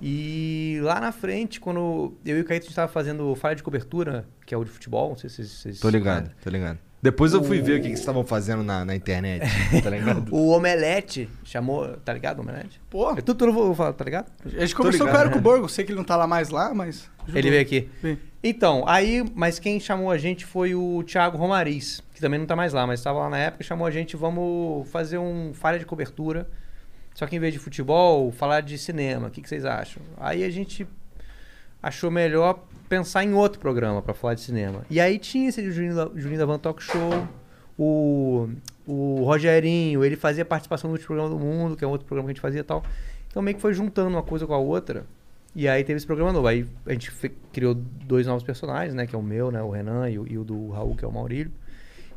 E 0.00 0.78
lá 0.82 1.00
na 1.00 1.12
frente, 1.12 1.60
quando 1.60 2.14
eu 2.24 2.38
e 2.38 2.40
o 2.40 2.44
Caíto 2.44 2.68
estava 2.68 2.90
fazendo 2.90 3.34
falha 3.34 3.54
de 3.54 3.62
cobertura, 3.62 4.26
que 4.46 4.54
é 4.54 4.56
o 4.56 4.64
de 4.64 4.70
futebol, 4.70 5.10
não 5.10 5.16
sei 5.16 5.28
se 5.30 5.46
vocês... 5.46 5.80
Tô 5.80 5.88
ligado, 5.88 6.30
tô 6.42 6.50
ligado. 6.50 6.78
Depois 7.00 7.32
eu 7.32 7.44
fui 7.44 7.60
ver 7.60 7.74
o 7.74 7.76
que, 7.76 7.82
que 7.82 7.88
vocês 7.88 8.00
estavam 8.00 8.24
fazendo 8.24 8.64
na, 8.64 8.84
na 8.84 8.94
internet, 8.94 9.46
tá 9.82 9.90
ligado? 9.90 10.34
O 10.34 10.48
Omelete 10.48 11.28
chamou, 11.44 11.96
tá 11.98 12.12
ligado, 12.12 12.38
o 12.38 12.42
Omelete? 12.42 12.80
Pô, 12.90 13.10
Eu 13.10 13.22
tudo, 13.22 13.36
tudo 13.36 13.52
vou 13.52 13.74
falar, 13.74 13.92
tá 13.92 14.04
ligado? 14.04 14.32
a 14.44 14.48
gente 14.48 14.74
conversou 14.74 15.06
ligado, 15.06 15.30
com 15.30 15.38
o 15.38 15.40
Borgo. 15.40 15.68
Sei 15.68 15.84
que 15.84 15.92
ele 15.92 15.98
não 15.98 16.04
tá 16.04 16.16
lá 16.16 16.26
mais 16.26 16.50
lá, 16.50 16.74
mas... 16.74 17.08
ajudou. 17.20 17.38
Ele 17.38 17.50
veio 17.50 17.62
aqui. 17.62 17.88
Então, 18.42 18.84
aí, 18.86 19.24
mas 19.34 19.60
quem 19.60 19.78
chamou 19.78 20.10
a 20.10 20.18
gente 20.18 20.44
foi 20.44 20.74
o 20.74 21.04
Thiago 21.04 21.36
Romariz, 21.36 22.02
que 22.12 22.20
também 22.20 22.38
não 22.38 22.46
tá 22.46 22.56
mais 22.56 22.72
lá, 22.72 22.84
mas 22.84 22.98
estava 22.98 23.20
lá 23.20 23.30
na 23.30 23.38
época, 23.38 23.62
chamou 23.62 23.86
a 23.86 23.90
gente, 23.92 24.16
vamos 24.16 24.88
fazer 24.90 25.18
um 25.18 25.52
falha 25.54 25.78
de 25.78 25.86
cobertura. 25.86 26.48
Só 27.18 27.26
que 27.26 27.34
em 27.34 27.40
vez 27.40 27.52
de 27.52 27.58
futebol, 27.58 28.30
falar 28.30 28.60
de 28.60 28.78
cinema. 28.78 29.26
O 29.26 29.30
que, 29.32 29.42
que 29.42 29.48
vocês 29.48 29.64
acham? 29.64 30.00
Aí 30.18 30.44
a 30.44 30.50
gente 30.50 30.86
achou 31.82 32.12
melhor 32.12 32.62
pensar 32.88 33.24
em 33.24 33.34
outro 33.34 33.58
programa 33.58 34.00
para 34.00 34.14
falar 34.14 34.34
de 34.34 34.40
cinema. 34.40 34.84
E 34.88 35.00
aí 35.00 35.18
tinha 35.18 35.48
esse 35.48 35.68
Juninho 35.68 35.96
da, 35.96 36.04
da 36.04 36.46
Van 36.46 36.60
Talk 36.60 36.80
Show, 36.80 37.26
o, 37.76 38.48
o 38.86 39.24
Rogerinho, 39.24 40.04
ele 40.04 40.14
fazia 40.14 40.44
participação 40.44 40.90
no 40.90 40.94
último 40.94 41.08
programa 41.08 41.28
do 41.28 41.40
mundo, 41.40 41.76
que 41.76 41.84
é 41.84 41.88
um 41.88 41.90
outro 41.90 42.06
programa 42.06 42.28
que 42.28 42.30
a 42.30 42.34
gente 42.34 42.40
fazia 42.40 42.60
e 42.60 42.62
tal. 42.62 42.84
Então 43.26 43.42
meio 43.42 43.56
que 43.56 43.60
foi 43.60 43.74
juntando 43.74 44.10
uma 44.10 44.22
coisa 44.22 44.46
com 44.46 44.54
a 44.54 44.58
outra. 44.58 45.04
E 45.56 45.66
aí 45.66 45.82
teve 45.82 45.96
esse 45.96 46.06
programa 46.06 46.32
novo. 46.32 46.46
Aí 46.46 46.68
a 46.86 46.92
gente 46.92 47.10
criou 47.52 47.74
dois 47.74 48.28
novos 48.28 48.44
personagens, 48.44 48.94
né? 48.94 49.08
Que 49.08 49.16
é 49.16 49.18
o 49.18 49.22
meu, 49.22 49.50
né? 49.50 49.60
O 49.60 49.70
Renan 49.70 50.08
e 50.08 50.20
o, 50.20 50.24
e 50.24 50.38
o 50.38 50.44
do 50.44 50.70
Raul, 50.70 50.94
que 50.94 51.04
é 51.04 51.08
o 51.08 51.12
Maurílio. 51.12 51.50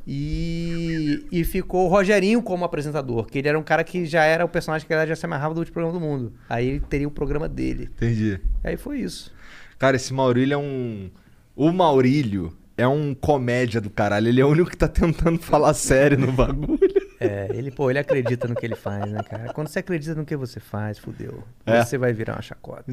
E, 0.05 1.25
e 1.31 1.43
ficou 1.43 1.86
o 1.86 1.89
Rogerinho 1.89 2.41
como 2.41 2.65
apresentador, 2.65 3.25
que 3.25 3.38
ele 3.38 3.48
era 3.48 3.60
um 3.60 3.63
cara 3.63 3.84
que 3.84 4.05
já 4.05 4.24
era 4.24 4.43
o 4.43 4.50
personagem 4.50 4.88
que 4.88 5.05
já 5.05 5.15
se 5.15 5.25
amarrava 5.25 5.53
do 5.53 5.60
último 5.60 5.74
programa 5.74 6.00
do 6.00 6.03
mundo. 6.03 6.34
Aí 6.50 6.67
ele 6.67 6.79
teria 6.79 7.08
o 7.08 7.12
programa 7.12 7.48
dele. 7.48 7.89
Entendi. 7.96 8.39
Aí 8.63 8.77
foi 8.77 9.00
isso. 9.00 9.34
Cara, 9.77 9.96
esse 9.96 10.13
Maurílio 10.13 10.55
é 10.55 10.58
um. 10.58 11.10
O 11.55 11.72
Maurílio 11.72 12.53
é 12.77 12.88
um 12.88 13.13
comédia 13.13 13.79
do 13.79 13.89
caralho. 13.89 14.27
Ele 14.27 14.41
é 14.41 14.46
o 14.46 14.50
único 14.50 14.70
que 14.70 14.77
tá 14.77 14.88
tentando 14.88 15.39
falar 15.39 15.74
sério 15.74 16.17
no 16.17 16.31
bagulho. 16.31 16.79
É, 17.21 17.47
ele, 17.53 17.69
pô, 17.69 17.89
ele 17.89 17.99
acredita 17.99 18.47
no 18.47 18.55
que 18.55 18.65
ele 18.65 18.75
faz, 18.75 19.11
né, 19.11 19.21
cara? 19.21 19.53
Quando 19.53 19.67
você 19.67 19.79
acredita 19.79 20.15
no 20.15 20.25
que 20.25 20.35
você 20.35 20.59
faz, 20.59 20.97
fudeu. 20.97 21.43
É. 21.65 21.83
Você 21.83 21.95
vai 21.97 22.11
virar 22.11 22.33
uma 22.33 22.41
chacota. 22.41 22.83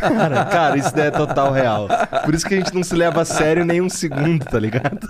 Cara, 0.00 0.44
cara, 0.46 0.76
isso 0.78 0.94
daí 0.94 1.08
é 1.08 1.10
total 1.10 1.52
real. 1.52 1.88
Por 2.24 2.34
isso 2.34 2.46
que 2.46 2.54
a 2.54 2.56
gente 2.56 2.74
não 2.74 2.82
se 2.82 2.94
leva 2.94 3.20
a 3.20 3.24
sério 3.24 3.64
nem 3.64 3.80
um 3.80 3.90
segundo, 3.90 4.44
tá 4.46 4.58
ligado? 4.58 5.06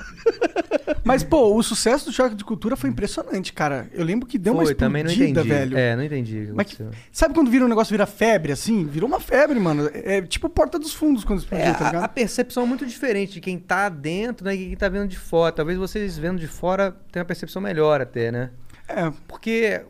Mas, 1.05 1.23
pô, 1.25 1.55
o 1.55 1.63
sucesso 1.63 2.07
do 2.07 2.13
Choque 2.13 2.35
de 2.35 2.45
Cultura 2.45 2.77
foi 2.77 2.91
impressionante, 2.91 3.53
cara. 3.53 3.89
Eu 3.93 4.05
lembro 4.05 4.27
que 4.27 4.39
deu 4.39 4.53
uma 4.53 4.63
Foi, 4.63 4.73
explodida, 4.73 4.87
também 4.87 5.05
não 5.05 5.11
entendi. 5.11 5.49
velho. 5.49 5.77
É, 5.79 5.97
não 5.97 6.03
entendi. 6.05 6.51
Mas 6.55 6.67
que- 6.67 6.85
sabe 7.13 7.35
quando 7.35 7.51
vira 7.51 7.65
um 7.65 7.69
negócio, 7.69 7.91
vira 7.93 8.07
febre, 8.07 8.53
assim? 8.53 8.85
Virou 8.87 9.09
uma 9.09 9.21
febre, 9.21 9.59
mano. 9.59 9.91
É, 9.93 10.19
é 10.19 10.23
tipo 10.23 10.49
Porta 10.49 10.79
dos 10.79 10.93
Fundos 10.95 11.25
quando 11.25 11.41
explodiu, 11.41 11.67
É, 11.67 11.73
tá 11.73 11.85
a, 11.85 11.89
a 11.89 11.93
ligado? 11.93 12.11
percepção 12.13 12.63
é 12.63 12.67
muito 12.67 12.87
diferente 12.87 13.33
de 13.35 13.41
quem 13.41 13.59
tá 13.59 13.89
dentro 13.89 14.45
né, 14.45 14.55
e 14.55 14.67
quem 14.69 14.77
tá 14.77 14.89
vendo 14.89 15.09
de 15.09 15.19
fora. 15.19 15.53
Talvez 15.53 15.79
vocês 15.79 16.17
vendo 16.19 16.39
de 16.39 16.47
fora 16.47 16.93
tenham 17.11 17.23
uma 17.23 17.27
percepção 17.27 17.61
melhor 17.61 18.01
até, 18.01 18.31
né? 18.31 18.51
É, 18.89 19.11
Porque 19.27 19.83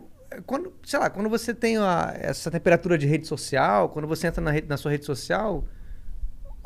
quando, 0.47 0.73
sei 0.85 0.99
lá, 0.99 1.09
quando 1.11 1.29
você 1.29 1.55
tem 1.55 1.77
essa 2.21 2.51
temperatura 2.51 2.97
de 2.99 3.07
rede 3.07 3.27
social, 3.27 3.89
quando 3.91 4.09
você 4.09 4.27
entra 4.27 4.41
na, 4.43 4.51
rede- 4.51 4.69
na 4.69 4.77
sua 4.77 4.91
rede 4.91 5.05
social, 5.05 5.65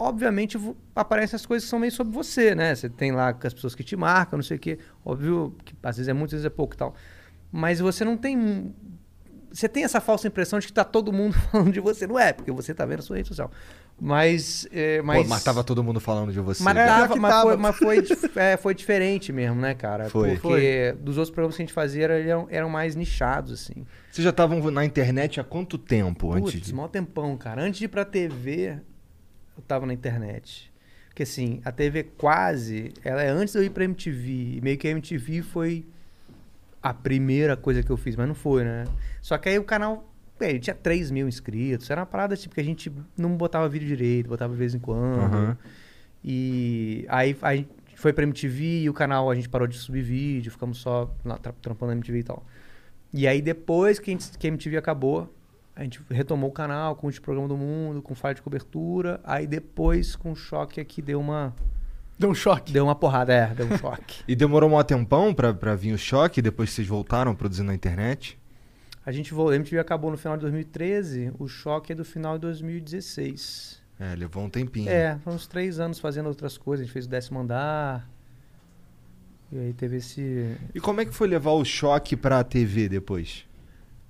obviamente 0.00 0.58
aparecem 0.96 1.36
as 1.36 1.44
coisas 1.44 1.64
que 1.66 1.70
são 1.70 1.78
meio 1.78 1.92
sobre 1.92 2.14
você, 2.14 2.54
né? 2.54 2.74
Você 2.74 2.88
tem 2.88 3.12
lá 3.12 3.36
as 3.42 3.54
pessoas 3.54 3.74
que 3.74 3.84
te 3.84 3.94
marcam, 3.94 4.38
não 4.38 4.42
sei 4.42 4.56
o 4.56 4.60
quê. 4.60 4.78
Óbvio 5.04 5.54
que 5.64 5.74
às 5.82 5.98
vezes 5.98 6.08
é 6.08 6.12
muito, 6.12 6.28
às 6.28 6.32
vezes 6.32 6.46
é 6.46 6.50
pouco 6.50 6.74
e 6.74 6.76
tal. 6.76 6.94
Mas 7.52 7.80
você 7.80 8.04
não 8.04 8.16
tem. 8.16 8.74
Você 9.52 9.68
tem 9.68 9.82
essa 9.84 10.00
falsa 10.00 10.28
impressão 10.28 10.58
de 10.58 10.66
que 10.66 10.72
tá 10.72 10.84
todo 10.84 11.12
mundo 11.12 11.34
falando 11.52 11.72
de 11.72 11.80
você. 11.80 12.06
Não 12.06 12.18
é, 12.18 12.32
porque 12.32 12.50
você 12.50 12.72
tá 12.72 12.86
vendo 12.86 13.00
a 13.00 13.02
sua 13.02 13.16
rede 13.16 13.28
social. 13.28 13.50
Mas. 14.00 14.66
é, 14.72 15.02
mas... 15.02 15.22
Pô, 15.22 15.28
mas 15.28 15.44
tava 15.44 15.62
todo 15.62 15.84
mundo 15.84 16.00
falando 16.00 16.32
de 16.32 16.40
você. 16.40 16.62
Mas, 16.62 16.74
tava, 16.74 17.16
mas, 17.16 17.32
tava. 17.32 17.48
Foi, 17.50 17.56
mas 17.58 17.76
foi, 17.76 18.04
é, 18.36 18.56
foi 18.56 18.74
diferente 18.74 19.32
mesmo, 19.32 19.60
né, 19.60 19.74
cara? 19.74 20.08
Foi. 20.08 20.38
Porque 20.38 20.96
dos 21.00 21.18
outros 21.18 21.34
programas 21.34 21.56
que 21.56 21.62
a 21.62 21.66
gente 21.66 21.74
fazia 21.74 22.06
eram, 22.06 22.46
eram 22.48 22.70
mais 22.70 22.96
nichados, 22.96 23.52
assim. 23.52 23.84
Vocês 24.10 24.24
já 24.24 24.30
estavam 24.30 24.58
na 24.70 24.84
internet 24.84 25.40
há 25.40 25.44
quanto 25.44 25.76
tempo 25.76 26.32
antes 26.32 26.54
Putz, 26.54 26.66
de... 26.68 26.74
mó 26.74 26.88
tempão, 26.88 27.36
cara. 27.36 27.62
Antes 27.62 27.78
de 27.78 27.84
ir 27.84 27.88
pra 27.88 28.04
TV, 28.04 28.80
eu 29.56 29.62
tava 29.66 29.86
na 29.86 29.92
internet. 29.92 30.70
Porque 31.08 31.24
assim, 31.24 31.60
a 31.64 31.72
TV 31.72 32.04
quase, 32.04 32.92
ela 33.04 33.22
é 33.22 33.28
antes 33.28 33.52
de 33.52 33.58
eu 33.58 33.64
ir 33.64 33.70
pra 33.70 33.84
MTV. 33.84 34.56
E 34.56 34.60
meio 34.62 34.78
que 34.78 34.86
a 34.88 34.90
MTV 34.90 35.42
foi 35.42 35.84
a 36.82 36.94
primeira 36.94 37.56
coisa 37.56 37.82
que 37.82 37.90
eu 37.90 37.96
fiz, 37.96 38.16
mas 38.16 38.26
não 38.26 38.34
foi, 38.34 38.64
né? 38.64 38.84
Só 39.20 39.36
que 39.36 39.48
aí 39.48 39.58
o 39.58 39.64
canal, 39.64 40.08
ele 40.40 40.58
tinha 40.60 40.74
3 40.74 41.10
mil 41.10 41.28
inscritos. 41.28 41.90
Era 41.90 42.00
uma 42.00 42.06
parada 42.06 42.36
tipo 42.36 42.54
que 42.54 42.60
a 42.60 42.64
gente 42.64 42.90
não 43.16 43.36
botava 43.36 43.68
vídeo 43.68 43.86
direito, 43.88 44.28
botava 44.28 44.52
de 44.52 44.58
vez 44.58 44.74
em 44.74 44.78
quando. 44.78 45.20
Aham. 45.20 45.58
E 46.24 47.04
aí 47.08 47.36
a 47.42 47.56
gente 47.56 47.68
foi 47.96 48.12
pra 48.12 48.22
MTV 48.24 48.82
e 48.82 48.90
o 48.90 48.94
canal 48.94 49.30
a 49.30 49.34
gente 49.34 49.48
parou 49.48 49.66
de 49.66 49.76
subir 49.76 50.02
vídeo, 50.02 50.50
ficamos 50.50 50.78
só 50.78 51.12
lá 51.24 51.36
tra- 51.38 51.52
trampando 51.60 51.88
na 51.90 51.96
MTV 51.96 52.18
e 52.18 52.22
tal. 52.22 52.46
E 53.12 53.26
aí 53.26 53.42
depois 53.42 53.98
que 53.98 54.10
a, 54.10 54.14
gente, 54.14 54.38
que 54.38 54.46
a 54.46 54.48
MTV 54.48 54.76
acabou, 54.76 55.34
a 55.80 55.82
gente 55.82 55.98
retomou 56.10 56.50
o 56.50 56.52
canal 56.52 56.94
com 56.94 57.06
o 57.06 57.08
último 57.08 57.24
programa 57.24 57.48
do 57.48 57.56
mundo, 57.56 58.02
com 58.02 58.14
falha 58.14 58.34
de 58.34 58.42
cobertura. 58.42 59.18
Aí 59.24 59.46
depois 59.46 60.14
com 60.14 60.32
o 60.32 60.36
choque 60.36 60.78
aqui 60.78 61.00
deu 61.00 61.18
uma, 61.18 61.54
Deu 62.18 62.28
um 62.28 62.34
choque. 62.34 62.70
deu 62.70 62.84
uma 62.84 62.94
porrada, 62.94 63.32
é, 63.32 63.46
deu 63.54 63.64
um 63.64 63.78
choque. 63.78 64.22
E 64.28 64.36
demorou 64.36 64.70
um 64.78 64.84
tempão 64.84 65.32
pra, 65.32 65.54
pra 65.54 65.74
vir 65.74 65.94
o 65.94 65.98
choque 65.98 66.42
depois 66.42 66.68
que 66.68 66.76
vocês 66.76 66.86
voltaram 66.86 67.34
produzindo 67.34 67.68
na 67.68 67.74
internet? 67.74 68.38
A 69.06 69.10
gente 69.10 69.32
voltou, 69.32 69.54
a 69.54 69.56
MTV 69.56 69.78
acabou 69.78 70.10
no 70.10 70.18
final 70.18 70.36
de 70.36 70.42
2013, 70.42 71.32
o 71.38 71.48
choque 71.48 71.92
é 71.92 71.94
do 71.94 72.04
final 72.04 72.34
de 72.34 72.42
2016. 72.42 73.80
É, 73.98 74.14
levou 74.14 74.44
um 74.44 74.50
tempinho. 74.50 74.90
É, 74.90 75.18
foram 75.24 75.36
uns 75.36 75.46
três 75.46 75.80
anos 75.80 75.98
fazendo 75.98 76.26
outras 76.26 76.58
coisas, 76.58 76.82
a 76.82 76.84
gente 76.84 76.92
fez 76.92 77.06
o 77.06 77.08
décimo 77.08 77.40
andar. 77.40 78.06
E 79.50 79.58
aí 79.58 79.72
teve 79.72 79.96
esse, 79.96 80.58
E 80.74 80.78
como 80.78 81.00
é 81.00 81.06
que 81.06 81.14
foi 81.14 81.26
levar 81.26 81.52
o 81.52 81.64
choque 81.64 82.18
pra 82.18 82.44
TV 82.44 82.86
depois? 82.86 83.46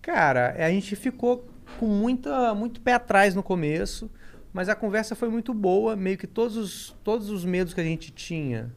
Cara, 0.02 0.56
a 0.58 0.68
gente 0.70 0.96
ficou 0.96 1.48
com 1.78 1.86
muita, 1.86 2.54
muito 2.54 2.80
pé 2.80 2.94
atrás 2.94 3.34
no 3.34 3.42
começo, 3.42 4.10
mas 4.52 4.68
a 4.68 4.74
conversa 4.74 5.14
foi 5.14 5.28
muito 5.28 5.54
boa. 5.54 5.96
Meio 5.96 6.18
que 6.18 6.26
todos 6.26 6.56
os, 6.56 6.96
todos 7.04 7.30
os 7.30 7.44
medos 7.44 7.72
que 7.72 7.80
a 7.80 7.84
gente 7.84 8.10
tinha 8.10 8.70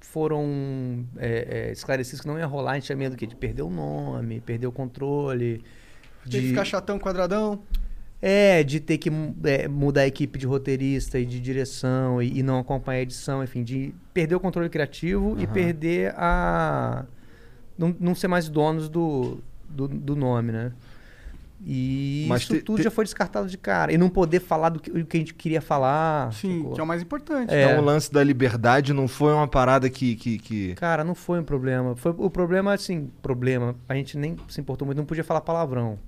foram 0.00 1.04
é, 1.16 1.68
é, 1.68 1.72
esclarecidos 1.72 2.20
que 2.20 2.26
não 2.26 2.38
ia 2.38 2.46
rolar. 2.46 2.72
A 2.72 2.74
gente 2.74 2.84
tinha 2.84 2.96
medo 2.96 3.16
que 3.16 3.26
de 3.26 3.34
perder 3.34 3.62
o 3.62 3.70
nome, 3.70 4.40
perder 4.40 4.66
o 4.66 4.72
controle. 4.72 5.62
Tem 6.30 6.40
que 6.40 6.48
ficar 6.48 6.64
chatão, 6.64 6.98
quadradão. 6.98 7.60
É, 8.22 8.62
de 8.62 8.80
ter 8.80 8.96
que 8.96 9.10
é, 9.44 9.68
mudar 9.68 10.02
a 10.02 10.06
equipe 10.06 10.38
de 10.38 10.46
roteirista 10.46 11.18
e 11.18 11.26
de 11.26 11.38
direção 11.40 12.22
e, 12.22 12.38
e 12.38 12.42
não 12.42 12.58
acompanhar 12.58 13.00
a 13.00 13.02
edição, 13.02 13.44
enfim, 13.44 13.62
de 13.62 13.94
perder 14.14 14.34
o 14.34 14.40
controle 14.40 14.68
criativo 14.70 15.36
e 15.38 15.44
Aham. 15.44 15.52
perder 15.52 16.14
a. 16.16 17.04
Não, 17.76 17.94
não 17.98 18.14
ser 18.14 18.28
mais 18.28 18.48
donos 18.48 18.88
do, 18.88 19.40
do, 19.68 19.88
do 19.88 20.16
nome, 20.16 20.52
né? 20.52 20.72
E 21.66 22.26
Mas 22.28 22.42
isso 22.42 22.54
te- 22.54 22.62
tudo 22.62 22.76
te- 22.76 22.82
já 22.84 22.90
foi 22.90 23.04
descartado 23.04 23.48
de 23.48 23.56
cara. 23.56 23.90
E 23.92 23.96
não 23.96 24.10
poder 24.10 24.40
falar 24.40 24.68
do 24.68 24.78
que, 24.80 24.90
o 24.90 25.06
que 25.06 25.16
a 25.16 25.20
gente 25.20 25.32
queria 25.32 25.62
falar. 25.62 26.30
Sim, 26.32 26.58
sacou? 26.58 26.74
que 26.74 26.80
é 26.80 26.84
o 26.84 26.86
mais 26.86 27.00
importante. 27.02 27.54
É. 27.54 27.64
Então 27.64 27.82
o 27.82 27.84
lance 27.84 28.12
da 28.12 28.22
liberdade 28.22 28.92
não 28.92 29.08
foi 29.08 29.32
uma 29.32 29.48
parada 29.48 29.88
que. 29.88 30.14
que, 30.16 30.38
que... 30.38 30.74
Cara, 30.74 31.02
não 31.02 31.14
foi 31.14 31.40
um 31.40 31.44
problema. 31.44 31.96
Foi, 31.96 32.14
o 32.18 32.28
problema, 32.28 32.74
assim, 32.74 33.10
problema. 33.22 33.74
A 33.88 33.94
gente 33.94 34.18
nem 34.18 34.36
se 34.48 34.60
importou 34.60 34.84
muito, 34.84 34.98
não 34.98 35.06
podia 35.06 35.24
falar 35.24 35.40
palavrão. 35.40 35.98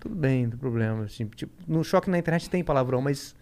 Tudo 0.00 0.14
bem, 0.14 0.44
não 0.44 0.50
tem 0.50 0.58
problema. 0.58 1.04
Assim, 1.04 1.26
tipo, 1.26 1.52
no 1.68 1.84
choque 1.84 2.08
na 2.08 2.18
internet 2.18 2.48
tem 2.48 2.64
palavrão, 2.64 3.02
mas 3.02 3.34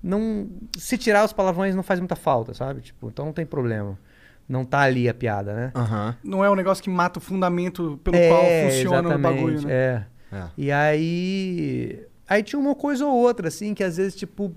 não. 0.00 0.48
Se 0.78 0.96
tirar 0.96 1.24
os 1.24 1.32
palavrões 1.32 1.74
não 1.74 1.82
faz 1.82 1.98
muita 1.98 2.14
falta, 2.14 2.54
sabe? 2.54 2.80
Tipo, 2.80 3.08
então 3.08 3.24
não 3.26 3.32
tem 3.32 3.44
problema. 3.44 3.98
Não 4.48 4.64
tá 4.64 4.80
ali 4.80 5.08
a 5.08 5.14
piada, 5.14 5.52
né? 5.54 5.72
Aham. 5.74 6.14
Não 6.22 6.44
é 6.44 6.50
um 6.50 6.54
negócio 6.54 6.82
que 6.82 6.90
mata 6.90 7.18
o 7.18 7.22
fundamento 7.22 8.00
pelo 8.04 8.16
É, 8.16 8.28
qual 8.28 8.44
funciona 8.70 9.16
o 9.16 9.18
bagulho, 9.18 9.62
né? 9.62 9.72
É. 9.72 10.06
É. 10.32 10.48
E 10.56 10.72
aí. 10.72 12.06
Aí 12.28 12.42
tinha 12.42 12.60
uma 12.60 12.74
coisa 12.74 13.04
ou 13.04 13.12
outra, 13.12 13.48
assim, 13.48 13.74
que 13.74 13.82
às 13.82 13.96
vezes, 13.96 14.14
tipo, 14.14 14.54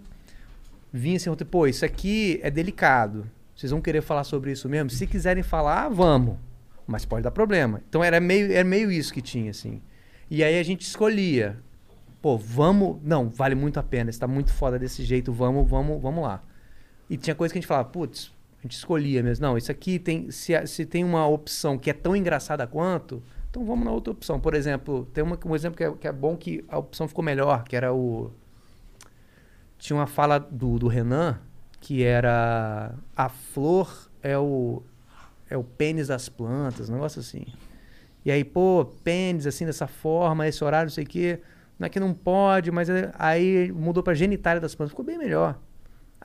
vinha 0.92 1.18
assim, 1.18 1.34
pô, 1.50 1.66
isso 1.66 1.84
aqui 1.84 2.40
é 2.44 2.52
delicado. 2.52 3.28
Vocês 3.56 3.72
vão 3.72 3.82
querer 3.82 4.02
falar 4.02 4.24
sobre 4.24 4.52
isso 4.52 4.70
mesmo? 4.70 4.90
Se 4.90 5.08
quiserem 5.08 5.42
falar, 5.42 5.90
vamos. 5.90 6.38
Mas 6.86 7.06
pode 7.06 7.24
dar 7.24 7.32
problema. 7.32 7.82
Então 7.88 8.04
era 8.04 8.20
meio, 8.20 8.52
era 8.52 8.64
meio 8.64 8.92
isso 8.92 9.14
que 9.14 9.22
tinha, 9.22 9.52
assim. 9.52 9.82
E 10.30 10.44
aí 10.44 10.60
a 10.60 10.64
gente 10.64 10.82
escolhia. 10.82 11.58
Pô, 12.22 12.38
vamos. 12.38 13.00
Não, 13.04 13.30
vale 13.30 13.56
muito 13.56 13.80
a 13.80 13.84
pena. 13.84 14.10
Está 14.10 14.28
muito 14.28 14.52
foda 14.54 14.78
desse 14.78 15.04
jeito, 15.04 15.32
vamos, 15.32 15.68
vamos, 15.70 16.02
vamos 16.02 16.24
lá. 16.24 16.44
E 17.10 17.18
tinha 17.18 17.36
coisa 17.36 17.54
que 17.54 17.58
a 17.58 17.62
gente 17.62 17.68
falava, 17.68 17.90
putz, 17.90 18.32
a 18.60 18.64
gente 18.64 18.78
escolhia 18.78 19.22
mesmo. 19.22 19.46
Não, 19.46 19.58
isso 19.58 19.72
aqui 19.72 20.00
tem. 20.00 20.30
Se, 20.32 20.68
se 20.68 20.86
tem 20.86 21.04
uma 21.04 21.28
opção 21.28 21.78
que 21.78 21.90
é 21.90 21.94
tão 21.94 22.16
engraçada 22.16 22.66
quanto, 22.68 23.22
então 23.54 23.64
vamos 23.64 23.86
na 23.86 23.92
outra 23.92 24.12
opção. 24.12 24.40
Por 24.40 24.56
exemplo, 24.56 25.08
tem 25.14 25.24
uma, 25.24 25.38
um 25.46 25.56
exemplo 25.56 25.78
que 25.78 25.84
é, 25.84 25.92
que 25.92 26.08
é 26.08 26.12
bom 26.12 26.36
que 26.36 26.66
a 26.68 26.80
opção 26.80 27.08
ficou 27.08 27.24
melhor, 27.24 27.64
que 27.64 27.76
era 27.76 27.94
o. 27.94 28.32
Tinha 29.78 29.96
uma 29.96 30.08
fala 30.08 30.40
do, 30.40 30.80
do 30.80 30.88
Renan 30.88 31.40
que 31.80 32.02
era 32.02 32.96
a 33.16 33.30
flor 33.30 34.10
é 34.24 34.38
o 34.38 34.82
é 35.50 35.56
o 35.56 35.64
pênis 35.64 36.08
das 36.08 36.28
plantas, 36.30 36.90
um 36.90 36.94
negócio 36.94 37.20
assim. 37.20 37.46
E 38.26 38.32
aí, 38.32 38.44
pô, 38.44 38.86
pênis 39.04 39.46
assim 39.46 39.68
dessa 39.68 39.86
forma, 39.86 40.48
esse 40.48 40.64
horário, 40.64 40.88
não 40.88 40.94
sei 40.94 41.04
o 41.04 41.08
quê, 41.08 41.40
não 41.78 41.86
é 41.86 41.90
que 41.90 42.00
não 42.00 42.12
pode, 42.12 42.72
mas 42.72 42.90
é- 42.90 43.12
aí 43.20 43.72
mudou 43.72 44.02
pra 44.02 44.16
genitália 44.16 44.60
das 44.60 44.74
plantas, 44.74 44.94
ficou 44.94 45.06
bem 45.06 45.18
melhor. 45.18 45.60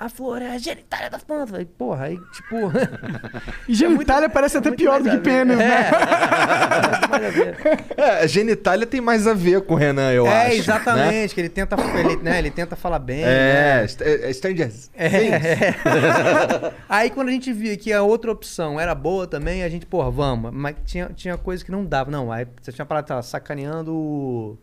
A 0.01 0.09
flor 0.09 0.41
é 0.41 0.51
a 0.55 0.59
genitália 0.59 1.11
das 1.11 1.25
plantas. 1.25 1.55
Aí, 1.55 1.65
porra, 1.65 2.05
aí 2.05 2.19
tipo. 2.33 2.57
E 3.69 3.75
genitália 3.75 4.29
parece 4.29 4.57
até 4.57 4.71
muito 4.71 4.79
pior 4.79 5.03
do 5.03 5.11
que 5.11 5.19
pênis, 5.19 5.57
né? 5.57 5.91
É. 5.91 5.91
Muito. 7.09 7.89
É, 7.99 8.23
a 8.23 8.27
genitália 8.27 8.87
tem 8.87 9.01
mais 9.01 9.27
a 9.27 9.35
ver 9.35 9.63
com 9.63 9.75
o 9.75 9.77
Renan, 9.77 10.13
eu 10.13 10.27
é, 10.27 10.47
acho. 10.47 10.57
exatamente, 10.57 11.35
que 11.35 11.41
ele 11.41 11.49
tenta, 11.49 11.77
ele, 11.99 12.17
né, 12.23 12.39
ele 12.39 12.51
tenta 12.51 12.77
falar 12.77 13.01
bem. 13.01 13.23
É, 13.25 13.25
né? 13.25 13.87
é, 14.01 14.31
é 14.31 14.33
Stranger 14.33 14.69
Things. 14.69 14.91
É. 14.95 15.75
Aí 16.89 17.11
quando 17.11 17.29
a 17.29 17.33
gente 17.33 17.53
via 17.53 17.77
que 17.77 17.93
a 17.93 18.03
outra 18.03 18.31
opção 18.31 18.79
era 18.79 18.95
boa 18.95 19.27
também, 19.27 19.63
a 19.63 19.69
gente, 19.69 19.87
porra, 19.87 20.11
vamos. 20.11 20.53
Mas 20.53 20.77
tinha, 20.85 21.11
tinha 21.15 21.37
coisa 21.37 21.65
que 21.65 21.71
não 21.71 21.85
dava. 21.85 22.11
Não, 22.11 22.31
aí 22.33 22.47
você 22.61 22.73
tinha 22.73 22.85
parado, 22.85 23.07
tava 23.07 23.23
sacaneando 23.23 24.59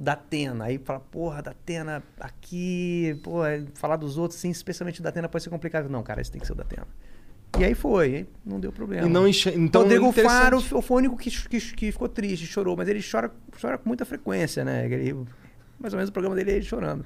o 0.00 0.02
Datena. 0.02 0.64
Aí 0.64 0.78
fala, 0.78 0.98
porra, 0.98 1.42
Datena 1.42 2.02
aqui, 2.18 3.20
pô, 3.22 3.40
falar 3.74 3.96
dos 3.96 4.16
outros, 4.16 4.40
sim, 4.40 4.50
especialmente 4.50 5.00
o 5.00 5.02
Datena 5.02 5.28
pode 5.28 5.44
ser 5.44 5.50
complicado. 5.50 5.88
Não, 5.88 6.02
cara, 6.02 6.22
esse 6.22 6.32
tem 6.32 6.40
que 6.40 6.46
ser 6.46 6.54
o 6.54 6.56
Datena. 6.56 6.86
E 7.58 7.64
aí 7.64 7.74
foi, 7.74 8.14
aí 8.14 8.26
não 8.44 8.60
deu 8.60 8.72
problema. 8.72 9.06
E 9.06 9.10
não 9.10 9.26
enche... 9.26 9.50
Então, 9.50 9.82
Rodrigo. 9.82 10.12
Faro 10.12 10.60
foi 10.60 10.80
o 10.80 10.98
único 10.98 11.16
que, 11.16 11.30
que, 11.30 11.60
que 11.60 11.92
ficou 11.92 12.08
triste, 12.08 12.46
chorou, 12.46 12.76
mas 12.76 12.88
ele 12.88 13.00
chora, 13.02 13.30
chora 13.60 13.76
com 13.76 13.88
muita 13.88 14.04
frequência, 14.04 14.64
né? 14.64 14.86
Ele, 14.86 15.26
mais 15.78 15.92
ou 15.92 15.98
menos 15.98 16.08
o 16.08 16.12
programa 16.12 16.36
dele 16.36 16.52
é 16.52 16.54
ele 16.54 16.64
chorando. 16.64 17.04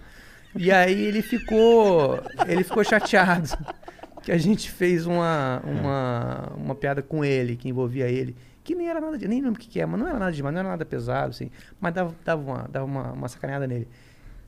E 0.55 0.71
aí 0.71 1.03
ele 1.03 1.23
ficou. 1.23 2.21
Ele 2.47 2.63
ficou 2.63 2.85
chateado 2.85 3.49
que 4.23 4.31
a 4.31 4.39
gente 4.39 4.71
fez 4.71 5.07
uma, 5.07 5.61
uma, 5.65 6.53
uma 6.57 6.75
piada 6.75 7.03
com 7.03 7.25
ele, 7.25 7.57
que 7.57 7.69
envolvia 7.69 8.07
ele. 8.07 8.37
Que 8.65 8.75
nem 8.75 8.89
era 8.89 9.01
nada 9.01 9.17
de. 9.19 9.29
Nem 9.29 9.41
lembro 9.43 9.61
o 9.61 9.63
que, 9.63 9.69
que 9.69 9.79
é, 9.81 9.85
mas 9.87 10.01
não 10.01 10.09
era 10.09 10.19
nada 10.19 10.33
demais, 10.33 10.53
não 10.55 10.61
era 10.61 10.69
nada 10.71 10.85
pesado, 10.87 11.31
assim. 11.31 11.51
Mas 11.81 11.93
dava, 11.95 12.15
dava, 12.25 12.43
uma, 12.43 12.69
dava 12.69 12.85
uma, 12.87 13.13
uma 13.13 13.29
sacaneada 13.29 13.67
nele. 13.67 13.87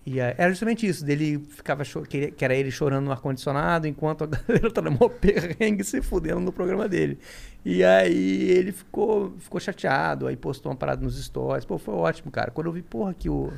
E 0.06 0.20
aí, 0.20 0.34
era 0.38 0.50
justamente 0.50 0.86
isso, 0.86 1.04
dele 1.04 1.44
ficava 1.50 1.82
que, 2.08 2.16
ele- 2.16 2.30
que 2.30 2.44
era 2.44 2.54
ele 2.54 2.70
chorando 2.70 3.04
no 3.06 3.12
ar-condicionado, 3.12 3.86
enquanto 3.88 4.22
a 4.24 4.26
galera 4.30 4.70
tá 4.70 4.80
no 4.80 5.10
perrengue 5.10 5.82
se 5.84 6.00
fudendo 6.00 6.40
no 6.40 6.52
programa 6.52 6.88
dele. 6.88 7.18
E 7.64 7.82
aí 7.84 8.48
ele 8.50 8.72
ficou, 8.72 9.34
ficou 9.38 9.60
chateado, 9.60 10.28
aí 10.28 10.36
postou 10.36 10.70
uma 10.70 10.78
parada 10.78 11.02
nos 11.02 11.22
stories. 11.22 11.64
Pô, 11.64 11.76
foi 11.76 11.94
ótimo, 11.94 12.30
cara. 12.30 12.50
Quando 12.52 12.68
eu 12.68 12.72
vi, 12.72 12.82
porra, 12.82 13.12
que 13.12 13.28
o. 13.28 13.52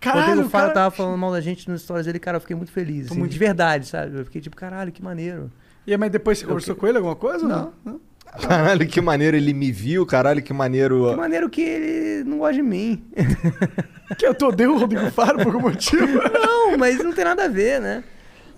Caralho, 0.00 0.26
Rodrigo 0.26 0.46
o 0.48 0.50
Faro 0.50 0.64
cara... 0.64 0.74
tava 0.74 0.90
falando 0.90 1.16
mal 1.16 1.30
da 1.30 1.40
gente 1.40 1.70
nos 1.70 1.82
stories 1.82 2.06
dele, 2.06 2.18
cara, 2.18 2.36
eu 2.36 2.40
fiquei 2.40 2.56
muito 2.56 2.72
feliz. 2.72 3.06
Assim, 3.06 3.18
muito- 3.20 3.30
De 3.32 3.38
verdade, 3.38 3.86
sabe? 3.86 4.18
Eu 4.18 4.24
fiquei 4.24 4.40
tipo, 4.40 4.56
caralho, 4.56 4.90
que 4.90 5.00
maneiro. 5.02 5.50
E 5.86 5.92
aí, 5.92 5.96
mas 5.98 6.10
depois 6.10 6.38
você 6.38 6.44
conversou 6.46 6.74
com 6.74 6.86
ele 6.88 6.96
alguma 6.98 7.14
coisa? 7.16 7.46
Não. 7.46 7.72
não? 7.84 8.00
Caralho, 8.40 8.86
que 8.86 9.00
maneiro 9.00 9.36
ele 9.36 9.52
me 9.52 9.70
viu, 9.70 10.06
caralho, 10.06 10.42
que 10.42 10.52
maneiro. 10.52 11.10
Que 11.10 11.16
maneiro 11.16 11.50
que 11.50 11.60
ele 11.60 12.24
não 12.24 12.38
gosta 12.38 12.54
de 12.54 12.62
mim. 12.62 13.04
Que 14.18 14.26
eu 14.26 14.34
tô 14.34 14.48
odeio 14.48 14.74
o 14.74 14.78
Rodrigo 14.78 15.10
Faro 15.10 15.38
por 15.38 15.46
algum 15.54 15.60
motivo. 15.60 16.06
não, 16.06 16.76
mas 16.76 17.02
não 17.02 17.14
tem 17.14 17.24
nada 17.24 17.44
a 17.44 17.48
ver, 17.48 17.80
né? 17.80 18.04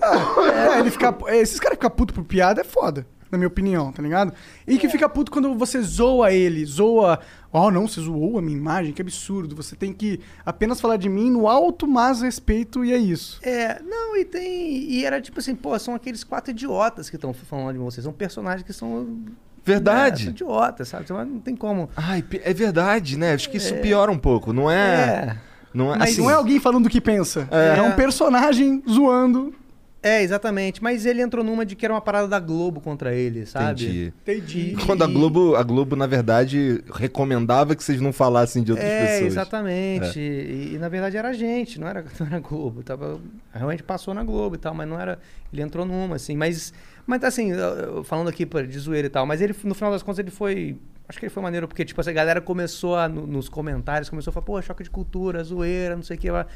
É, 0.02 0.80
ele 0.80 0.90
fica, 0.90 1.16
é, 1.28 1.36
esses 1.38 1.60
caras 1.60 1.76
ficam 1.76 1.90
putos 1.90 2.12
por 2.12 2.24
piada 2.24 2.60
é 2.60 2.64
foda. 2.64 3.06
na 3.30 3.38
minha 3.38 3.46
opinião, 3.46 3.92
tá 3.92 4.02
ligado? 4.02 4.32
E 4.66 4.78
que 4.78 4.88
fica 4.88 5.08
puto 5.08 5.30
quando 5.30 5.54
você 5.56 5.80
zoa 5.80 6.32
ele, 6.32 6.64
zoa. 6.64 7.20
Oh, 7.52 7.70
não, 7.70 7.86
você 7.86 8.00
zoou 8.00 8.36
a 8.38 8.42
minha 8.42 8.56
imagem, 8.56 8.92
que 8.92 9.00
absurdo. 9.00 9.54
Você 9.54 9.76
tem 9.76 9.92
que 9.92 10.20
apenas 10.44 10.80
falar 10.80 10.96
de 10.96 11.08
mim 11.08 11.30
no 11.30 11.46
alto 11.46 11.86
mas 11.86 12.20
respeito 12.20 12.84
e 12.84 12.92
é 12.92 12.96
isso. 12.96 13.38
É, 13.42 13.80
não, 13.80 14.16
e 14.16 14.24
tem. 14.24 14.90
E 14.90 15.04
era 15.04 15.20
tipo 15.20 15.38
assim, 15.38 15.54
pô, 15.54 15.78
são 15.78 15.94
aqueles 15.94 16.24
quatro 16.24 16.50
idiotas 16.50 17.08
que 17.08 17.16
estão 17.16 17.32
falando 17.32 17.74
de 17.74 17.78
vocês. 17.78 18.02
São 18.02 18.12
personagens 18.12 18.64
que 18.66 18.72
são. 18.72 19.18
Verdade. 19.64 20.22
É, 20.22 20.24
são 20.24 20.32
idiotas, 20.32 20.88
sabe? 20.88 21.04
Então, 21.04 21.24
Não 21.24 21.40
tem 21.40 21.56
como. 21.56 21.88
Ai, 21.96 22.22
é 22.42 22.52
verdade, 22.52 23.16
né? 23.18 23.32
Acho 23.32 23.48
que 23.50 23.56
isso 23.56 23.74
piora 23.76 24.10
um 24.10 24.18
pouco, 24.18 24.52
não 24.52 24.70
é? 24.70 24.76
É. 24.76 25.36
Não 25.72 25.92
é 25.92 25.98
Mas 25.98 26.10
assim. 26.12 26.22
não 26.22 26.30
é 26.30 26.34
alguém 26.34 26.60
falando 26.60 26.86
o 26.86 26.88
que 26.90 27.00
pensa. 27.00 27.48
É. 27.50 27.78
É, 27.78 27.82
um 27.82 27.92
personagem 27.92 28.82
zoando. 28.88 29.52
É, 30.00 30.22
exatamente. 30.22 30.82
Mas 30.82 31.06
ele 31.06 31.22
entrou 31.22 31.42
numa 31.42 31.64
de 31.64 31.74
que 31.74 31.84
era 31.86 31.94
uma 31.94 32.00
parada 32.00 32.28
da 32.28 32.38
Globo 32.38 32.78
contra 32.78 33.14
ele, 33.14 33.46
sabe? 33.46 33.84
Entendi. 33.84 34.12
Entendi. 34.22 34.76
Quando 34.84 35.02
a 35.02 35.06
Globo, 35.06 35.56
a 35.56 35.62
Globo, 35.62 35.96
na 35.96 36.06
verdade, 36.06 36.84
recomendava 36.92 37.74
que 37.74 37.82
vocês 37.82 38.02
não 38.02 38.12
falassem 38.12 38.62
de 38.62 38.70
outras 38.70 38.86
É, 38.86 39.06
pessoas. 39.06 39.32
exatamente. 39.32 40.20
E, 40.20 40.74
e, 40.74 40.78
na 40.78 40.90
verdade 40.90 41.16
era 41.16 41.30
a 41.30 41.32
gente, 41.32 41.80
não 41.80 41.88
era, 41.88 42.04
não 42.20 42.26
era 42.26 42.36
a 42.36 42.40
Globo. 42.40 42.82
Tava, 42.82 43.18
realmente 43.52 43.82
passou 43.82 44.12
na 44.12 44.22
Globo 44.22 44.56
e 44.56 44.58
tal, 44.58 44.74
mas 44.74 44.86
não 44.86 45.00
era. 45.00 45.18
Ele 45.50 45.62
entrou 45.62 45.86
numa, 45.86 46.16
assim. 46.16 46.36
Mas, 46.36 46.74
mas 47.06 47.22
assim, 47.24 47.50
falando 48.04 48.28
aqui 48.28 48.44
de 48.44 48.78
zoeira 48.78 49.06
e 49.06 49.10
tal, 49.10 49.26
mas 49.26 49.40
ele, 49.40 49.54
no 49.64 49.74
final 49.74 49.90
das 49.90 50.02
contas, 50.02 50.18
ele 50.18 50.30
foi. 50.30 50.78
Acho 51.08 51.18
que 51.18 51.26
ele 51.26 51.30
foi 51.30 51.42
maneiro, 51.42 51.68
porque, 51.68 51.84
tipo, 51.84 52.00
essa 52.00 52.12
galera 52.12 52.40
começou 52.40 52.96
a, 52.96 53.06
no- 53.08 53.26
nos 53.26 53.48
comentários, 53.48 54.08
começou 54.08 54.30
a 54.30 54.32
falar, 54.34 54.46
pô, 54.46 54.62
choque 54.62 54.82
de 54.82 54.88
cultura, 54.90 55.44
zoeira, 55.44 55.94
não 55.96 56.02
sei 56.02 56.16
o 56.16 56.20
que. 56.20 56.30
lá. 56.30 56.46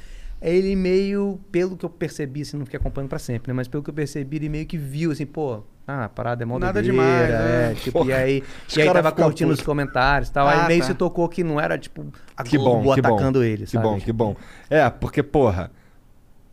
Ele 0.40 0.74
meio, 0.76 1.38
pelo 1.50 1.76
que 1.76 1.84
eu 1.84 1.90
percebi, 1.90 2.42
assim, 2.42 2.56
não 2.56 2.64
fiquei 2.64 2.78
acompanhando 2.78 3.08
pra 3.10 3.18
sempre, 3.18 3.50
né? 3.52 3.56
Mas 3.56 3.66
pelo 3.68 3.82
que 3.82 3.90
eu 3.90 3.94
percebi, 3.94 4.36
ele 4.36 4.48
meio 4.48 4.64
que 4.66 4.78
viu, 4.78 5.10
assim, 5.10 5.26
pô, 5.26 5.64
ah, 5.86 6.04
a 6.04 6.08
parada 6.08 6.44
é 6.44 6.46
mó 6.46 6.58
Nada 6.60 6.74
doideira, 6.80 6.92
demais, 6.92 7.30
é, 7.30 7.72
é. 7.72 7.74
tipo, 7.74 7.98
Porra, 7.98 8.10
e 8.10 8.12
aí, 8.14 8.44
e 8.76 8.80
aí 8.80 8.92
tava 8.92 9.10
curtindo 9.12 9.50
puto. 9.50 9.60
os 9.60 9.66
comentários 9.66 10.28
e 10.28 10.32
tal, 10.32 10.46
Ah, 10.46 10.62
aí 10.62 10.68
meio 10.68 10.80
tá. 10.80 10.86
se 10.86 10.94
tocou 10.94 11.28
que 11.28 11.42
não 11.42 11.60
era, 11.60 11.76
tipo, 11.76 12.06
a 12.36 12.44
Que 12.44 12.56
Globo 12.56 12.84
bom, 12.84 12.94
que 12.94 13.02
bom. 13.02 13.08
atacando 13.08 13.42
ele, 13.42 13.64
Que 13.64 13.72
sabe? 13.72 13.84
bom, 13.84 13.98
que 13.98 14.12
bom. 14.12 14.36
É, 14.70 14.88
porque, 14.88 15.22
porra, 15.24 15.72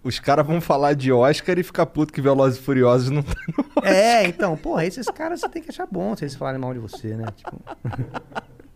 os 0.06 0.20
caras 0.20 0.46
vão 0.46 0.62
falar 0.62 0.94
de 0.94 1.12
Oscar 1.12 1.58
e 1.58 1.64
ficar 1.64 1.88
puto 1.88 2.14
que 2.14 2.22
Velozes 2.22 2.60
e 2.60 2.62
Furiosos 2.62 3.10
não 3.10 3.24
tá 3.24 3.34
no 3.58 3.84
É, 3.84 4.28
então, 4.28 4.56
porra, 4.56 4.86
esses 4.86 5.08
caras 5.08 5.40
você 5.40 5.50
tem 5.50 5.64
que 5.64 5.72
achar 5.72 5.88
bom 5.92 6.16
se 6.16 6.24
eles 6.24 6.36
falarem 6.36 6.62
mal 6.62 6.72
de 6.74 6.80
você, 6.80 7.16
né? 7.18 7.26
Tipo, 7.36 7.60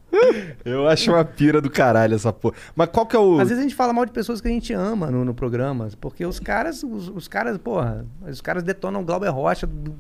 Eu 0.66 0.88
acho 0.88 1.12
uma 1.12 1.24
pira 1.24 1.62
do 1.62 1.70
caralho 1.70 2.16
essa 2.16 2.34
porra. 2.34 2.56
Mas 2.76 2.90
qual 2.90 3.06
que 3.06 3.16
é 3.16 3.20
o. 3.20 3.40
às 3.40 3.50
vezes 3.50 3.60
a 3.60 3.62
gente 3.62 3.76
fala 3.76 3.94
mal 3.94 4.08
de 4.08 4.12
pessoas 4.12 4.42
que 4.42 4.48
a 4.48 4.52
gente 4.52 4.74
ama 4.74 5.12
no, 5.12 5.24
no 5.24 5.36
programa, 5.36 5.88
porque 6.02 6.26
os 6.26 6.40
caras, 6.40 6.82
os, 6.82 7.10
os 7.10 7.28
caras, 7.28 7.60
porra, 7.60 8.04
os 8.28 8.42
caras 8.42 8.64
detonam 8.64 9.02
o 9.02 9.06
Glauber 9.06 9.30
Rocha 9.30 9.68
do, 9.68 9.96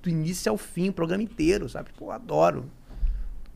do 0.00 0.08
início 0.08 0.48
ao 0.48 0.56
fim, 0.56 0.90
o 0.90 0.92
programa 0.92 1.24
inteiro, 1.24 1.68
sabe? 1.68 1.90
Pô, 1.98 2.06
eu 2.06 2.12
adoro. 2.12 2.66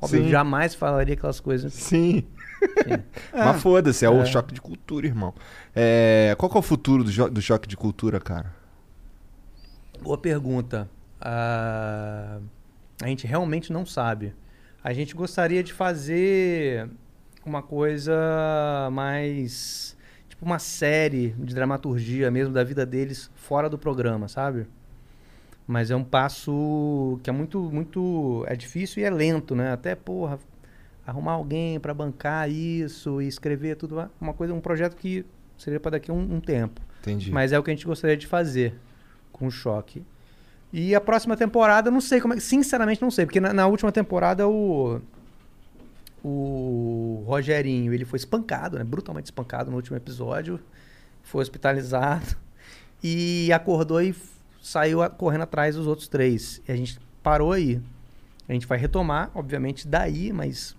Óbvio, 0.00 0.28
jamais 0.28 0.74
falaria 0.74 1.14
aquelas 1.14 1.38
coisas. 1.38 1.72
Sim. 1.72 2.24
Sim. 2.58 3.02
Mas 3.32 3.62
foda-se, 3.62 4.04
é, 4.04 4.10
o 4.10 4.22
É. 4.22 4.26
choque 4.26 4.54
de 4.54 4.60
cultura, 4.60 5.06
irmão. 5.06 5.34
É, 5.74 6.34
Qual 6.38 6.50
que 6.50 6.56
é 6.56 6.60
o 6.60 6.62
futuro 6.62 7.04
do, 7.04 7.30
do 7.30 7.42
choque 7.42 7.68
de 7.68 7.76
cultura, 7.76 8.18
cara? 8.20 8.54
Boa 10.02 10.18
pergunta. 10.18 10.88
Ah, 11.20 12.38
a 13.02 13.06
gente 13.08 13.26
realmente 13.26 13.72
não 13.72 13.84
sabe. 13.86 14.34
A 14.82 14.92
gente 14.92 15.14
gostaria 15.14 15.62
de 15.62 15.72
fazer 15.72 16.88
uma 17.44 17.62
coisa 17.62 18.14
mais. 18.92 19.96
Tipo, 20.28 20.44
uma 20.44 20.58
série 20.58 21.30
de 21.38 21.54
dramaturgia 21.54 22.30
mesmo 22.30 22.52
da 22.52 22.62
vida 22.62 22.84
deles 22.84 23.30
fora 23.34 23.68
do 23.68 23.78
programa, 23.78 24.28
sabe? 24.28 24.66
Mas 25.66 25.90
é 25.90 25.96
um 25.96 26.04
passo 26.04 27.18
que 27.22 27.30
é 27.30 27.32
muito, 27.32 27.58
muito. 27.72 28.44
É 28.46 28.54
difícil 28.54 29.02
e 29.02 29.04
é 29.06 29.10
lento, 29.10 29.54
né? 29.56 29.72
Até, 29.72 29.94
porra, 29.96 30.38
arrumar 31.06 31.32
alguém 31.32 31.78
para 31.78 31.94
bancar 31.94 32.50
isso 32.50 33.20
e 33.22 33.28
escrever 33.28 33.76
tudo. 33.76 34.10
Uma 34.20 34.32
coisa, 34.34 34.52
um 34.52 34.60
projeto 34.60 34.96
que 34.96 35.24
seria 35.56 35.78
para 35.80 35.92
daqui 35.92 36.10
a 36.10 36.14
um- 36.14 36.36
um 36.36 36.40
tempo. 36.40 36.80
Entendi. 37.00 37.30
Mas 37.30 37.52
é 37.52 37.58
o 37.58 37.62
que 37.62 37.70
a 37.70 37.74
gente 37.74 37.86
gostaria 37.86 38.16
de 38.16 38.26
fazer 38.26 38.74
com 39.32 39.46
o 39.46 39.50
choque. 39.50 40.02
E 40.72 40.94
a 40.94 41.00
próxima 41.00 41.36
temporada, 41.36 41.90
não 41.90 42.00
sei 42.00 42.20
como 42.20 42.34
é. 42.34 42.40
Sinceramente, 42.40 43.00
não 43.00 43.10
sei. 43.10 43.24
Porque 43.24 43.40
na, 43.40 43.52
na 43.52 43.66
última 43.66 43.92
temporada 43.92 44.48
o. 44.48 45.00
O 46.24 47.22
Rogerinho, 47.26 47.92
ele 47.94 48.04
foi 48.04 48.16
espancado, 48.16 48.76
né? 48.78 48.84
Brutalmente 48.84 49.26
espancado 49.26 49.70
no 49.70 49.76
último 49.76 49.96
episódio. 49.96 50.58
Foi 51.22 51.40
hospitalizado. 51.42 52.36
E 53.02 53.52
acordou 53.52 54.02
e 54.02 54.14
saiu 54.60 55.02
a- 55.02 55.08
correndo 55.10 55.42
atrás 55.42 55.76
dos 55.76 55.86
outros 55.86 56.08
três. 56.08 56.60
E 56.68 56.72
a 56.72 56.76
gente 56.76 56.98
parou 57.22 57.52
aí. 57.52 57.80
A 58.48 58.52
gente 58.52 58.66
vai 58.66 58.78
retomar, 58.78 59.30
obviamente, 59.34 59.86
daí, 59.86 60.32
mas 60.32 60.74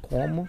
como? 0.00 0.48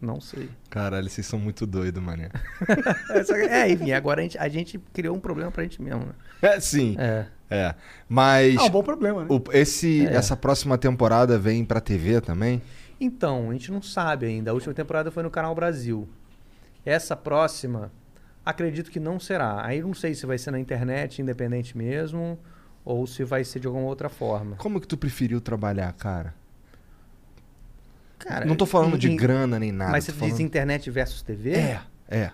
Não 0.00 0.20
sei. 0.20 0.48
Caralho, 0.70 1.08
vocês 1.10 1.26
são 1.26 1.38
muito 1.38 1.66
doidos, 1.66 2.00
mané. 2.02 2.28
É, 3.50 3.68
enfim, 3.70 3.92
agora 3.92 4.20
a 4.20 4.22
gente, 4.22 4.38
a 4.38 4.48
gente 4.48 4.78
criou 4.92 5.16
um 5.16 5.20
problema 5.20 5.50
pra 5.50 5.62
gente 5.64 5.82
mesmo, 5.82 6.00
né? 6.06 6.12
É, 6.40 6.60
sim. 6.60 6.94
É. 6.98 7.26
É. 7.50 7.74
Mas. 8.08 8.56
Ah, 8.58 8.64
um 8.64 8.70
bom 8.70 8.82
problema, 8.82 9.22
né? 9.22 9.26
o- 9.30 9.42
esse, 9.52 10.06
É. 10.06 10.14
essa 10.14 10.36
próxima 10.36 10.78
temporada 10.78 11.38
vem 11.38 11.64
pra 11.64 11.80
TV 11.80 12.20
também? 12.20 12.62
Então, 13.00 13.50
a 13.50 13.52
gente 13.54 13.72
não 13.72 13.82
sabe 13.82 14.26
ainda. 14.26 14.50
A 14.50 14.54
última 14.54 14.74
temporada 14.74 15.10
foi 15.10 15.22
no 15.22 15.30
Canal 15.30 15.54
Brasil. 15.54 16.08
Essa 16.84 17.16
próxima, 17.16 17.90
acredito 18.44 18.90
que 18.90 19.00
não 19.00 19.18
será. 19.18 19.64
Aí 19.64 19.80
não 19.82 19.94
sei 19.94 20.14
se 20.14 20.26
vai 20.26 20.38
ser 20.38 20.50
na 20.50 20.60
internet, 20.60 21.20
independente 21.22 21.76
mesmo, 21.76 22.38
ou 22.84 23.06
se 23.06 23.24
vai 23.24 23.42
ser 23.44 23.60
de 23.60 23.66
alguma 23.66 23.86
outra 23.86 24.08
forma. 24.08 24.56
Como 24.56 24.80
que 24.80 24.86
tu 24.86 24.96
preferiu 24.96 25.40
trabalhar, 25.40 25.92
cara? 25.94 26.34
Cara, 28.18 28.44
não 28.44 28.56
tô 28.56 28.66
falando 28.66 28.94
em- 28.94 28.98
de 28.98 29.14
grana 29.16 29.58
nem 29.58 29.70
nada. 29.72 29.92
Mas 29.92 30.04
você 30.04 30.12
diz 30.12 30.20
falando- 30.20 30.40
internet 30.40 30.90
versus 30.90 31.22
TV? 31.22 31.52
É, 31.54 31.80
é. 32.08 32.30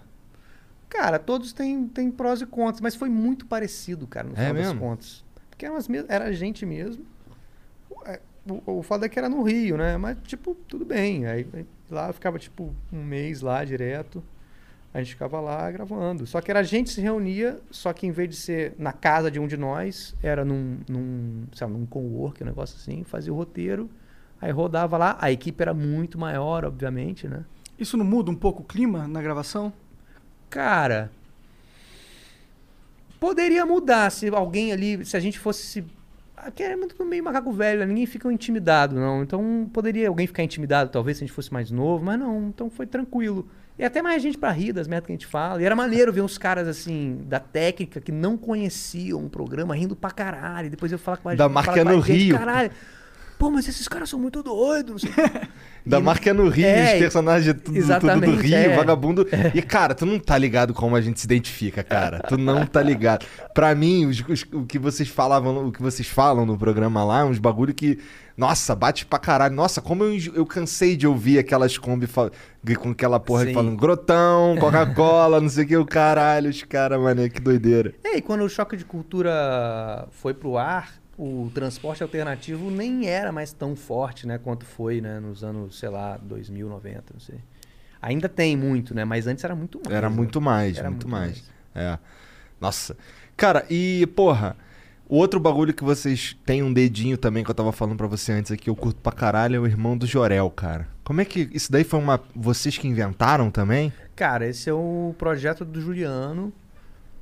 Cara, 0.89 1.19
todos 1.19 1.53
têm, 1.53 1.89
têm 1.89 2.11
prós 2.11 2.41
e 2.41 2.47
contras, 2.47 2.81
mas 2.81 2.95
foi 2.95 3.09
muito 3.09 3.47
parecido, 3.47 4.07
cara, 4.07 4.27
no 4.29 4.35
É 4.35 4.37
final 4.37 4.55
das 4.55 4.67
mesmo? 4.67 4.81
contas. 4.81 5.25
Porque 5.51 5.67
eram 5.67 5.77
as 5.77 5.89
mes- 5.89 6.05
era 6.09 6.25
a 6.27 6.33
gente 6.33 6.65
mesmo. 6.65 7.05
É, 8.07 8.21
O, 8.47 8.79
o 8.79 8.83
foda 8.83 9.07
é 9.07 9.09
que 9.09 9.19
era 9.19 9.29
no 9.29 9.43
Rio, 9.43 9.77
né? 9.79 9.97
Mas, 9.97 10.19
tipo, 10.25 10.55
tudo 10.69 10.85
bem. 10.85 11.25
Aí, 11.27 11.47
aí 11.55 11.67
lá 11.91 12.09
eu 12.09 12.13
ficava, 12.13 12.39
tipo, 12.39 12.75
um 12.93 13.03
mês 13.03 13.41
lá 13.41 13.65
direto. 13.65 14.23
A 14.93 14.99
gente 14.99 15.13
ficava 15.13 15.41
lá 15.41 15.69
gravando. 15.71 16.27
Só 16.27 16.41
que 16.43 16.51
era 16.51 16.61
a 16.61 16.63
gente 16.63 16.91
se 16.91 17.01
reunia, 17.01 17.59
só 17.71 17.93
que 17.95 18.07
em 18.07 18.11
vez 18.13 18.29
de 18.29 18.37
ser 18.37 18.75
na 18.79 18.93
casa 18.93 19.31
de 19.31 19.41
um 19.41 19.47
de 19.49 19.57
nós, 19.57 20.15
era 20.23 20.45
num, 20.45 20.79
num, 20.89 21.45
sei 21.55 21.67
lá, 21.67 21.73
num 21.73 21.87
co-work, 21.87 22.43
um 22.43 22.47
negócio 22.47 22.77
assim, 22.77 23.03
fazia 23.03 23.33
o 23.33 23.37
roteiro, 23.37 23.89
aí 24.45 24.53
rodava 24.53 24.97
lá. 24.99 25.17
A 25.21 25.33
equipe 25.33 25.61
era 25.63 25.73
muito 25.73 26.19
maior, 26.19 26.65
obviamente, 26.65 27.27
né? 27.27 27.45
Isso 27.79 27.97
não 27.97 28.05
muda 28.05 28.31
um 28.31 28.35
pouco 28.35 28.63
o 28.63 28.65
clima 28.65 29.09
na 29.09 29.21
gravação? 29.23 29.73
Cara, 30.51 31.11
poderia 33.19 33.65
mudar 33.65 34.11
se 34.11 34.29
alguém 34.29 34.73
ali, 34.73 35.05
se 35.05 35.17
a 35.17 35.21
gente 35.21 35.39
fosse. 35.39 35.85
Aqui 36.37 36.63
é 36.63 36.77
muito 36.77 37.03
meio 37.05 37.25
macaco 37.25 37.51
velho, 37.53 37.81
né? 37.81 37.87
ninguém 37.87 38.07
fica 38.07 38.31
intimidado, 38.31 38.95
não. 38.95 39.23
Então 39.23 39.69
poderia 39.73 40.09
alguém 40.09 40.27
ficar 40.27 40.43
intimidado, 40.43 40.91
talvez, 40.91 41.17
se 41.17 41.25
a 41.25 41.27
gente 41.27 41.35
fosse 41.35 41.53
mais 41.53 41.71
novo, 41.71 42.05
mas 42.05 42.19
não, 42.19 42.49
então 42.49 42.69
foi 42.69 42.87
tranquilo. 42.87 43.49
E 43.79 43.85
até 43.85 44.03
mais 44.03 44.23
gente 44.23 44.39
pra 44.39 44.51
rir 44.53 44.73
das 44.73 44.87
merdas 44.87 45.07
que 45.07 45.13
a 45.13 45.17
gente 45.17 45.27
fala. 45.27 45.61
E 45.61 45.65
era 45.65 45.75
maneiro 45.75 46.13
ver 46.13 46.21
uns 46.21 46.39
caras 46.39 46.69
assim, 46.69 47.25
da 47.27 47.41
técnica, 47.41 48.01
que 48.01 48.13
não 48.13 48.37
conheciam 48.37 49.25
o 49.25 49.31
programa, 49.31 49.75
rindo 49.75 49.97
pra 49.97 50.11
caralho. 50.11 50.71
Depois 50.71 50.93
eu 50.93 50.99
falar 50.99 51.17
com 51.17 51.29
a 51.31 51.35
Da 51.35 51.45
gente. 51.45 51.55
marca 51.55 51.73
falar 51.73 51.83
com 51.85 51.89
a 51.89 51.93
no 51.97 52.03
gente, 52.03 52.25
Rio. 52.25 52.39
Caralho. 52.39 52.71
Pô, 53.45 53.51
mas 53.51 53.69
esses 53.69 53.87
caras 53.87 54.09
são 54.09 54.19
muito 54.19 54.43
doidos. 54.43 54.91
não 54.91 54.99
sei 54.99 55.11
o 55.11 55.15
quê." 55.31 55.47
Da 55.85 55.99
E- 55.99 56.03
marca 56.03 56.33
no 56.33 56.49
Rio, 56.49 56.65
É, 56.65 56.95
os 56.95 56.99
personagens 56.99 57.55
tudo, 57.63 57.75
tudo 58.01 58.21
do 58.23 58.37
Rio, 58.37 58.55
é. 58.57 58.75
vagabundo. 58.75 59.27
E, 59.55 59.61
cara, 59.61 59.95
tu 59.95 60.07
não 60.07 60.19
tá 60.19 60.39
ligado 60.39 60.73
como 60.73 60.97
a 60.97 61.01
gente 61.03 61.21
se 61.21 61.27
identifica, 61.27 61.83
cara. 61.85 62.21
Tu 62.21 62.39
não 62.39 62.65
tá 62.65 62.81
ligado. 62.83 63.27
Pra 63.53 63.75
mim, 63.75 64.07
os- 64.07 64.25
os- 64.27 64.47
o 64.51 64.65
que 64.65 64.79
vocês 64.79 65.11
falavam, 65.11 65.67
o 65.67 65.71
que 65.71 65.83
vocês 65.83 66.09
falam 66.09 66.47
no 66.47 66.57
programa 66.57 67.05
lá, 67.05 67.23
uns 67.27 67.39
bagulho 67.39 67.75
que. 67.75 67.99
Nossa, 68.35 68.75
bate 68.75 69.05
pra 69.05 69.19
caralho. 69.19 69.55
Nossa, 69.55 69.83
como 69.83 70.05
eu, 70.05 70.17
eu 70.35 70.47
cansei 70.47 70.97
de 70.97 71.07
ouvir 71.07 71.39
aquelas 71.39 71.77
Kombi 71.77 72.09
com 72.79 72.91
aquela 72.91 73.21
porra 73.21 73.47
falando 73.53 73.77
grotão, 73.77 74.57
Coca-Cola, 74.59 75.39
não 75.41 75.51
sei 75.51 75.65
o 75.65 75.69
que, 75.69 75.77
o 75.77 75.85
caralho, 75.85 76.49
os 76.49 76.63
caras, 76.63 76.99
mané, 76.99 77.29
que 77.29 77.41
doideira. 77.41 77.93
É, 78.03 78.17
e 78.17 78.23
quando 78.23 78.43
o 78.43 78.49
choque 78.49 78.75
de 78.77 78.85
cultura 78.87 80.09
foi 80.11 80.33
pro 80.35 80.57
ar, 80.57 80.95
o 81.17 81.51
transporte 81.55 82.03
alternativo 82.03 82.71
nem 82.71 83.07
era 83.07 83.31
mais 83.31 83.53
tão 83.53 83.77
forte, 83.77 84.27
né, 84.27 84.39
quanto 84.39 84.65
foi, 84.65 85.01
né, 85.01 85.21
nos 85.21 85.45
anos, 85.45 85.79
sei 85.79 85.89
lá, 85.89 86.17
2000, 86.17 86.69
90, 86.69 87.05
não 87.13 87.21
sei. 87.21 87.39
Ainda 88.03 88.29
tem 88.29 88.57
muito, 88.57 88.95
né, 88.95 89.05
mas 89.05 89.27
antes 89.27 89.45
era 89.45 89.55
muito 89.55 89.79
mais. 89.79 89.95
Era 89.95 90.11
né? 90.11 90.17
muito 90.17 90.41
mais, 90.41 90.79
Era 90.79 90.91
muito, 90.91 91.09
muito 91.09 91.13
mais. 91.13 91.45
É. 91.75 91.99
Nossa. 92.61 92.97
Cara, 93.37 93.65
e, 93.69 94.07
porra, 94.15 94.57
o 95.09 95.17
outro 95.17 95.39
bagulho 95.39 95.75
que 95.75 95.85
vocês 95.85 96.37
têm 96.47 96.63
um 96.63 96.73
dedinho 96.73 97.19
também, 97.19 97.45
que 97.45 97.51
eu 97.51 97.55
tava 97.55 97.73
falando 97.73 97.97
pra 97.97 98.07
você 98.07 98.33
antes 98.33 98.51
aqui, 98.51 98.71
eu 98.71 98.77
curto 98.77 99.01
pra 99.01 99.13
caralho, 99.13 99.57
é 99.57 99.59
o 99.59 99.67
irmão 99.67 99.97
do 99.97 100.07
Jorel, 100.07 100.51
cara. 100.51 100.89
Como 101.03 101.21
é 101.21 101.25
que. 101.25 101.49
Isso 101.53 101.71
daí 101.71 101.85
foi 101.85 101.99
uma. 101.99 102.21
Vocês 102.35 102.79
que 102.79 102.89
inventaram 102.89 103.51
também? 103.51 103.93
Cara, 104.17 104.47
esse 104.47 104.71
é 104.71 104.73
o 104.73 105.15
projeto 105.19 105.65
do 105.65 105.81
Juliano, 105.81 106.53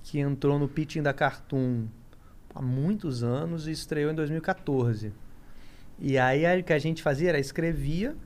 que 0.02 0.20
entrou 0.20 0.58
no 0.58 0.68
pitching 0.68 1.02
da 1.02 1.12
Cartoon 1.12 1.86
há 2.54 2.60
muitos 2.62 3.22
anos 3.22 3.66
e 3.66 3.70
estreou 3.72 4.10
em 4.10 4.14
2014. 4.14 5.12
E 5.98 6.18
aí 6.18 6.60
o 6.60 6.64
que 6.64 6.72
a 6.72 6.78
gente 6.78 7.02
fazia 7.02 7.28
era 7.28 7.38
escrevia, 7.38 8.16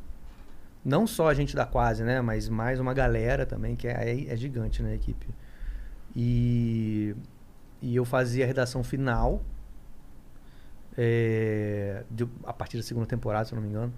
não 0.84 1.06
só 1.06 1.28
a 1.28 1.34
gente 1.34 1.54
da 1.54 1.66
quase, 1.66 2.02
né? 2.04 2.20
Mas 2.20 2.48
mais 2.48 2.78
uma 2.80 2.94
galera 2.94 3.44
também, 3.44 3.74
que 3.76 3.86
é, 3.88 4.26
é 4.32 4.36
gigante, 4.36 4.82
né, 4.82 4.94
equipe. 4.94 5.26
E, 6.14 7.14
e 7.82 7.94
eu 7.94 8.04
fazia 8.04 8.44
a 8.44 8.46
redação 8.46 8.82
final, 8.82 9.42
é, 10.96 12.04
de- 12.10 12.28
a 12.44 12.52
partir 12.52 12.76
da 12.76 12.82
segunda 12.82 13.06
temporada, 13.06 13.44
se 13.44 13.52
eu 13.52 13.56
não 13.56 13.62
me 13.62 13.68
engano. 13.68 13.92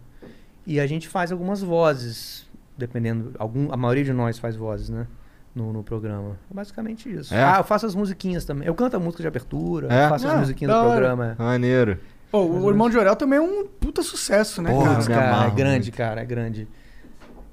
E 0.67 0.81
a 0.81 0.87
gente 0.87 1.09
faz 1.09 1.31
algumas 1.33 1.63
vozes, 1.63 2.49
dependendo. 2.77 3.33
Algum, 3.39 3.73
a 3.73 3.77
maioria 3.77 4.05
de 4.05 4.13
nós 4.13 4.39
faz 4.39 4.57
vozes, 4.57 4.89
né? 4.89 5.07
No, 5.59 5.73
no 5.73 5.83
programa. 5.83 6.39
É 6.51 6.55
basicamente 6.55 7.13
isso. 7.13 7.35
É? 7.35 7.43
Ah, 7.43 7.57
eu 7.59 7.65
faço 7.65 7.85
as 7.85 7.95
musiquinhas 7.95 8.45
também. 8.45 8.67
Eu 8.69 8.75
canto 8.75 8.97
a 8.97 9.01
música 9.01 9.23
de 9.23 9.27
abertura, 9.27 9.89
É? 9.93 10.09
faço 10.09 10.27
Ah, 10.29 10.35
as 10.35 10.41
musiquinhas 10.41 10.73
do 10.75 10.81
programa. 10.83 11.37
é. 11.39 11.43
Maneiro. 11.43 11.99
Pô, 12.31 12.45
o 12.45 12.69
Irmão 12.71 12.89
de 12.91 12.97
Orel 12.99 13.17
também 13.17 13.39
é 13.39 13.43
um 13.43 13.67
puta 13.67 14.03
sucesso, 14.03 14.61
né, 14.63 14.71
Porra, 14.71 14.97
cara? 14.97 15.07
Cara, 15.07 15.47
é 15.47 15.51
grande, 15.51 15.87
muito. 15.87 15.97
cara, 15.97 16.21
é 16.21 16.25
grande. 16.25 16.69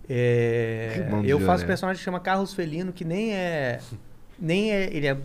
É, 0.08 1.08
eu 1.24 1.40
faço 1.40 1.64
um 1.64 1.68
personagem 1.68 1.98
que 2.00 2.04
chama 2.04 2.20
Carlos 2.20 2.54
Felino, 2.54 2.92
que 2.94 3.04
nem 3.04 3.34
é. 3.34 3.80
Nem 4.40 4.72
é. 4.72 4.84
Ele, 4.96 5.08
é, 5.08 5.18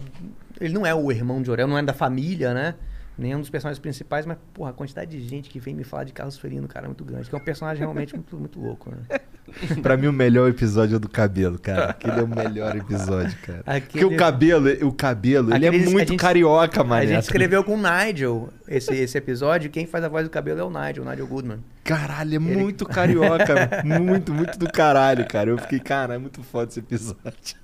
ele 0.61 0.73
não 0.75 0.87
é 0.87 0.95
o 0.95 1.11
irmão 1.13 1.43
de 1.43 1.51
Orel, 1.51 1.67
não 1.67 1.77
é 1.77 1.83
da 1.83 1.93
família, 1.93 2.55
né? 2.55 2.75
Nem 3.19 3.33
é 3.33 3.37
um 3.37 3.41
dos 3.41 3.51
personagens 3.51 3.79
principais, 3.79 4.25
mas, 4.25 4.39
porra, 4.55 4.71
a 4.71 4.73
quantidade 4.73 5.11
de 5.11 5.29
gente 5.29 5.51
que 5.51 5.61
vem 5.61 5.75
me 5.75 5.85
falar 5.85 6.05
de 6.05 6.13
Carlos 6.13 6.39
Felino, 6.39 6.67
cara, 6.67 6.87
é 6.87 6.89
muito 6.89 7.05
grande. 7.05 7.29
Que 7.29 7.35
é 7.35 7.39
um 7.39 7.45
personagem 7.45 7.81
realmente 7.81 8.15
muito, 8.15 8.35
muito 8.37 8.59
louco, 8.59 8.91
né? 8.91 9.19
Pra 9.83 9.97
mim, 9.97 10.07
o 10.07 10.13
melhor 10.13 10.49
episódio 10.49 10.97
é 10.97 10.99
do 10.99 11.09
cabelo, 11.09 11.59
cara. 11.59 11.91
Aquele 11.91 12.21
é 12.21 12.23
o 12.23 12.29
melhor 12.29 12.75
episódio, 12.77 13.37
cara. 13.43 13.63
Porque 13.65 13.99
Aquele- 13.99 14.05
o 14.05 14.17
cabelo, 14.17 14.87
o 14.89 14.93
cabelo, 14.93 15.55
ele 15.55 15.67
é 15.67 15.69
a 15.69 15.73
muito 15.73 15.99
gente- 16.11 16.17
carioca, 16.17 16.81
A 16.81 16.85
mané. 16.85 17.07
gente 17.09 17.23
escreveu 17.25 17.63
com 17.65 17.75
o 17.75 17.77
Nigel 17.83 18.49
esse, 18.69 18.95
esse 18.95 19.19
episódio. 19.19 19.69
Quem 19.71 19.87
faz 19.87 20.05
a 20.05 20.09
voz 20.09 20.25
do 20.25 20.31
cabelo 20.31 20.61
é 20.61 20.65
o 20.65 20.71
Nigel, 20.71 21.05
o 21.05 21.11
Nigel 21.11 21.27
Goodman. 21.27 21.59
Caralho, 21.85 22.37
é 22.37 22.39
muito 22.39 22.87
carioca. 22.87 23.55
muito, 23.85 24.33
muito 24.33 24.57
do 24.59 24.71
caralho, 24.71 25.27
cara. 25.27 25.51
Eu 25.51 25.59
fiquei, 25.59 25.81
cara, 25.81 26.15
é 26.15 26.19
muito 26.19 26.43
foda 26.45 26.71
esse 26.71 26.79
episódio. 26.79 27.57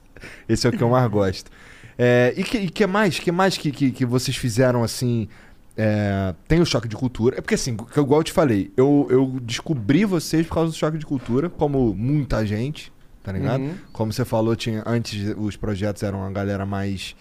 Esse 0.48 0.66
é 0.66 0.70
o 0.70 0.72
que 0.72 0.82
eu 0.82 0.88
mais 0.90 1.08
gosto. 1.08 1.50
É, 1.98 2.34
e 2.36 2.44
que, 2.44 2.58
e 2.58 2.70
que 2.70 2.86
mais? 2.86 3.18
que 3.18 3.32
mais 3.32 3.56
que, 3.56 3.70
que, 3.70 3.90
que 3.90 4.04
vocês 4.04 4.36
fizeram 4.36 4.84
assim? 4.84 5.28
é, 5.76 6.34
tem 6.48 6.60
o 6.60 6.66
choque 6.66 6.88
de 6.88 6.96
cultura. 6.96 7.38
É 7.38 7.40
porque 7.40 7.54
assim, 7.54 7.76
igual 7.96 8.20
eu 8.20 8.24
te 8.24 8.32
falei, 8.32 8.72
eu, 8.76 9.06
eu 9.10 9.38
descobri 9.42 10.04
vocês 10.04 10.46
por 10.46 10.54
causa 10.54 10.72
do 10.72 10.76
choque 10.76 10.96
de 10.96 11.04
cultura, 11.04 11.50
como 11.50 11.94
muita 11.94 12.44
gente, 12.46 12.92
tá 13.22 13.30
ligado? 13.30 13.60
Uhum. 13.60 13.74
Como 13.92 14.12
você 14.12 14.24
falou, 14.24 14.56
tinha 14.56 14.82
antes 14.86 15.34
os 15.36 15.56
projetos 15.56 16.02
eram 16.02 16.20
uma 16.20 16.30
galera 16.30 16.64
mais 16.64 17.14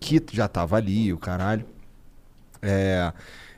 que 0.00 0.22
já 0.32 0.48
tava 0.48 0.76
ali, 0.76 1.12
o 1.12 1.18
caralho. 1.18 1.66
É, 2.62 3.12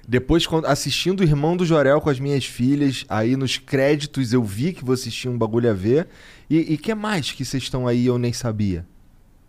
depois, 0.09 0.47
quando, 0.47 0.67
assistindo 0.67 1.21
o 1.21 1.23
Irmão 1.23 1.57
do 1.57 1.65
Jorel 1.65 2.01
com 2.01 2.11
as 2.11 2.19
minhas 2.19 2.45
filhas, 2.45 3.05
aí 3.09 3.37
nos 3.37 3.57
créditos 3.57 4.33
eu 4.33 4.43
vi 4.43 4.73
que 4.73 4.85
vocês 4.85 5.15
tinham 5.15 5.35
um 5.35 5.39
bagulho 5.39 5.71
a 5.71 5.75
ver. 5.75 6.09
E, 6.49 6.75
e 6.75 6.77
que 6.77 6.93
mais 6.95 7.31
que 7.31 7.45
vocês 7.45 7.63
estão 7.63 7.87
aí 7.87 8.07
eu 8.07 8.19
nem 8.19 8.33
sabia? 8.33 8.85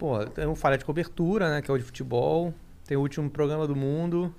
Pô, 0.02 0.26
tem 0.26 0.48
o 0.48 0.56
Falha 0.56 0.80
de 0.80 0.84
Cobertura, 0.84 1.48
né? 1.48 1.62
Que 1.62 1.70
é 1.70 1.74
o 1.76 1.78
de 1.78 1.84
futebol. 1.84 2.52
Tem 2.88 2.98
o 2.98 3.02
último 3.02 3.30
programa 3.30 3.68
do 3.68 3.76
mundo, 3.76 4.34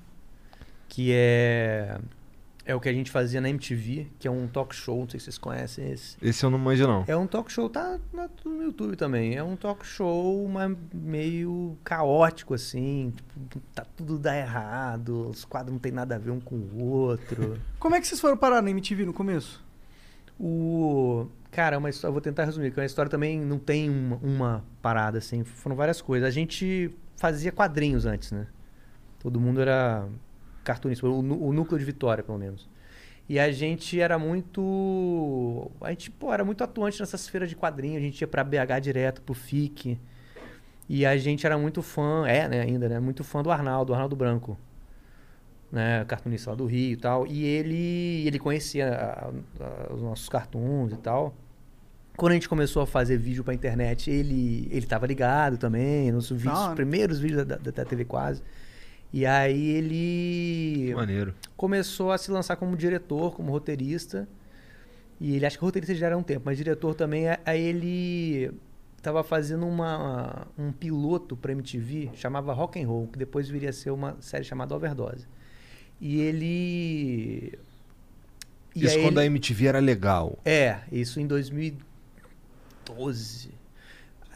que 0.88 1.12
é. 1.12 2.00
É 2.64 2.74
o 2.74 2.80
que 2.80 2.88
a 2.88 2.92
gente 2.92 3.12
fazia 3.12 3.40
na 3.40 3.48
MTV, 3.48 4.08
que 4.18 4.26
é 4.26 4.30
um 4.30 4.48
talk 4.48 4.74
show, 4.74 4.98
não 4.98 5.08
sei 5.08 5.20
se 5.20 5.26
vocês 5.26 5.38
conhecem 5.38 5.92
esse. 5.92 6.16
Esse 6.20 6.44
eu 6.44 6.50
não 6.50 6.58
manjo, 6.58 6.88
não. 6.88 7.04
É 7.06 7.16
um 7.16 7.28
talk 7.28 7.50
show, 7.52 7.68
tá 7.68 8.00
no 8.44 8.62
YouTube 8.64 8.96
também. 8.96 9.36
É 9.36 9.42
um 9.44 9.54
talk 9.54 9.86
show 9.86 10.48
mas 10.48 10.76
meio 10.92 11.78
caótico, 11.84 12.54
assim. 12.54 13.12
Tipo, 13.14 13.60
tá 13.72 13.86
tudo 13.96 14.18
dá 14.18 14.36
errado, 14.36 15.28
os 15.28 15.44
quadros 15.44 15.72
não 15.72 15.78
tem 15.78 15.92
nada 15.92 16.16
a 16.16 16.18
ver 16.18 16.32
um 16.32 16.40
com 16.40 16.56
o 16.56 16.82
outro. 16.82 17.56
Como 17.78 17.94
é 17.94 18.00
que 18.00 18.06
vocês 18.08 18.20
foram 18.20 18.36
parar 18.36 18.60
na 18.60 18.70
MTV 18.70 19.04
no 19.04 19.12
começo? 19.12 19.64
O. 20.40 21.28
Cara, 21.52 21.76
é 21.76 21.78
uma 21.78 21.90
história, 21.90 22.08
eu 22.08 22.12
vou 22.14 22.20
tentar 22.22 22.44
resumir, 22.44 22.70
porque 22.70 22.80
a 22.80 22.84
história 22.86 23.10
também 23.10 23.38
não 23.38 23.58
tem 23.58 23.88
uma, 23.90 24.16
uma 24.22 24.64
parada, 24.80 25.18
assim, 25.18 25.44
foram 25.44 25.76
várias 25.76 26.00
coisas. 26.00 26.26
A 26.26 26.30
gente 26.30 26.90
fazia 27.16 27.52
quadrinhos 27.52 28.06
antes, 28.06 28.32
né? 28.32 28.46
Todo 29.20 29.38
mundo 29.38 29.60
era 29.60 30.08
cartunista, 30.64 31.06
o, 31.06 31.18
o 31.48 31.52
núcleo 31.52 31.78
de 31.78 31.84
Vitória, 31.84 32.24
pelo 32.24 32.38
menos. 32.38 32.68
E 33.28 33.38
a 33.38 33.52
gente 33.52 34.00
era 34.00 34.18
muito. 34.18 35.70
A 35.80 35.90
gente, 35.90 36.10
pô, 36.10 36.32
era 36.32 36.44
muito 36.44 36.64
atuante 36.64 37.00
nessas 37.00 37.28
feiras 37.28 37.50
de 37.50 37.56
quadrinhos, 37.56 37.98
a 37.98 38.00
gente 38.00 38.20
ia 38.22 38.26
pra 38.28 38.42
BH 38.44 38.80
direto, 38.80 39.22
pro 39.22 39.34
FIC. 39.34 39.98
E 40.88 41.06
a 41.06 41.16
gente 41.18 41.46
era 41.46 41.58
muito 41.58 41.82
fã, 41.82 42.26
é, 42.26 42.48
né, 42.48 42.60
ainda, 42.62 42.88
né? 42.88 43.00
Muito 43.00 43.24
fã 43.24 43.42
do 43.42 43.50
Arnaldo, 43.50 43.94
Arnaldo 43.94 44.16
Branco 44.16 44.58
né, 45.70 46.04
cartunista 46.06 46.50
lá 46.50 46.56
do 46.56 46.66
Rio 46.66 46.92
e 46.92 46.96
tal, 46.96 47.26
e 47.26 47.44
ele, 47.44 48.26
ele 48.26 48.38
conhecia 48.38 48.88
a- 48.94 49.30
a- 49.88 49.92
os 49.94 50.02
nossos 50.02 50.28
cartoons 50.28 50.92
e 50.92 50.96
tal. 50.96 51.34
Quando 52.22 52.30
a 52.30 52.34
gente 52.34 52.48
começou 52.48 52.82
a 52.82 52.86
fazer 52.86 53.16
vídeo 53.16 53.42
pra 53.42 53.52
internet, 53.52 54.08
ele 54.08 54.68
ele 54.70 54.86
tava 54.86 55.08
ligado 55.08 55.58
também, 55.58 56.12
nos 56.12 56.30
vídeos, 56.30 56.68
primeiros 56.76 57.18
vídeos 57.18 57.44
da, 57.44 57.56
da, 57.56 57.70
da 57.72 57.84
TV 57.84 58.04
quase. 58.04 58.40
E 59.12 59.26
aí 59.26 59.70
ele 59.70 60.94
Maneiro. 60.94 61.34
começou 61.56 62.12
a 62.12 62.18
se 62.18 62.30
lançar 62.30 62.54
como 62.54 62.76
diretor, 62.76 63.34
como 63.34 63.50
roteirista. 63.50 64.28
E 65.20 65.34
ele 65.34 65.44
acho 65.44 65.58
que 65.58 65.64
roteirista 65.64 65.96
já 65.96 66.06
era 66.06 66.16
um 66.16 66.22
tempo, 66.22 66.42
mas 66.44 66.56
diretor 66.56 66.94
também. 66.94 67.28
a- 67.28 67.40
Aí 67.44 67.60
ele 67.60 68.52
tava 69.02 69.24
fazendo 69.24 69.66
uma, 69.66 70.46
um 70.56 70.70
piloto 70.70 71.36
pra 71.36 71.50
MTV, 71.50 72.10
chamava 72.14 72.52
Rock 72.52 72.80
and 72.80 72.86
Roll, 72.86 73.08
que 73.08 73.18
depois 73.18 73.48
viria 73.48 73.70
a 73.70 73.72
ser 73.72 73.90
uma 73.90 74.16
série 74.20 74.44
chamada 74.44 74.76
Overdose. 74.76 75.26
E 76.00 76.20
ele 76.20 77.58
e 78.76 78.84
Isso 78.84 78.94
quando 79.00 79.18
ele- 79.18 79.22
a 79.22 79.26
MTV 79.26 79.66
era 79.66 79.80
legal. 79.80 80.38
é, 80.44 80.78
isso 80.92 81.18
em 81.18 81.26
2012. 82.86 83.50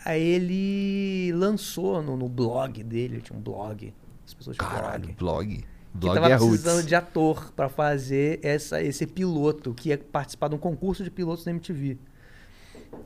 Aí 0.04 0.22
ele 0.22 1.32
lançou 1.32 2.02
no, 2.02 2.16
no 2.16 2.28
blog 2.28 2.82
dele, 2.82 3.16
ele 3.16 3.22
tinha 3.22 3.38
um 3.38 3.42
blog. 3.42 3.92
As 4.24 4.34
pessoas 4.34 4.56
tinham 4.56 4.70
Caralho, 4.70 5.14
blog. 5.14 5.16
blog. 5.16 5.56
Que 5.56 6.00
Blog 6.00 6.14
tava 6.14 6.30
é 6.30 6.36
precisando 6.36 6.86
de 6.86 6.94
ator 6.94 7.52
pra 7.52 7.68
fazer 7.68 8.38
essa, 8.42 8.82
esse 8.82 9.06
piloto, 9.06 9.72
que 9.72 9.88
ia 9.88 9.98
participar 9.98 10.48
de 10.48 10.54
um 10.54 10.58
concurso 10.58 11.02
de 11.02 11.10
pilotos 11.10 11.44
da 11.44 11.50
MTV. 11.50 11.96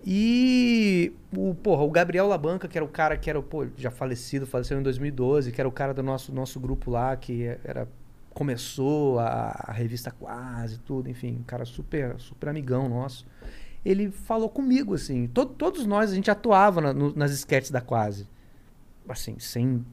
E 0.04 1.12
o, 1.36 1.54
porra, 1.54 1.82
o 1.82 1.90
Gabriel 1.90 2.26
Labanca, 2.26 2.66
que 2.66 2.76
era 2.76 2.84
o 2.84 2.88
cara 2.88 3.16
que 3.16 3.30
era, 3.30 3.40
pô, 3.40 3.66
já 3.76 3.90
falecido, 3.90 4.46
faleceu 4.46 4.78
em 4.78 4.82
2012, 4.82 5.52
que 5.52 5.60
era 5.60 5.68
o 5.68 5.72
cara 5.72 5.94
do 5.94 6.02
nosso, 6.02 6.32
nosso 6.32 6.58
grupo 6.58 6.90
lá, 6.90 7.16
que 7.16 7.44
era 7.64 7.88
começou 8.32 9.18
a, 9.18 9.64
a 9.66 9.72
revista 9.72 10.10
Quase, 10.10 10.78
tudo, 10.78 11.10
enfim, 11.10 11.38
um 11.40 11.42
cara 11.42 11.64
super, 11.64 12.18
super 12.18 12.48
amigão 12.48 12.88
nosso. 12.88 13.26
Ele 13.84 14.10
falou 14.10 14.48
comigo, 14.48 14.94
assim, 14.94 15.26
to- 15.28 15.46
todos 15.46 15.86
nós, 15.86 16.10
a 16.12 16.14
gente 16.14 16.30
atuava 16.30 16.80
na- 16.80 16.92
no- 16.92 17.14
nas 17.14 17.30
esquetes 17.30 17.70
da 17.70 17.80
Quase. 17.80 18.28
Assim, 19.08 19.38
sem, 19.38 19.84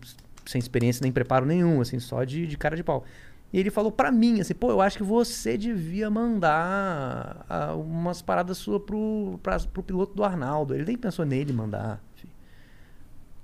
sem 0.45 0.59
experiência 0.59 1.01
nem 1.03 1.11
preparo 1.11 1.45
nenhum, 1.45 1.79
assim, 1.81 1.99
só 1.99 2.23
de, 2.23 2.45
de 2.45 2.57
cara 2.57 2.75
de 2.75 2.83
pau. 2.83 3.03
E 3.51 3.57
ele 3.59 3.71
falou 3.71 3.91
pra 3.91 4.11
mim, 4.11 4.41
assim, 4.41 4.53
pô, 4.53 4.69
eu 4.69 4.81
acho 4.81 4.97
que 4.97 5.03
você 5.03 5.57
devia 5.57 6.09
mandar 6.09 7.45
ah, 7.49 7.73
umas 7.75 8.21
paradas 8.21 8.57
suas 8.57 8.81
pro, 8.81 9.39
pra, 9.41 9.57
pro 9.59 9.81
piloto 9.81 10.13
do 10.13 10.23
Arnaldo. 10.23 10.75
Ele 10.75 10.83
nem 10.83 10.97
pensou 10.97 11.25
nele 11.25 11.53
mandar. 11.53 12.03
enfim. 12.17 12.27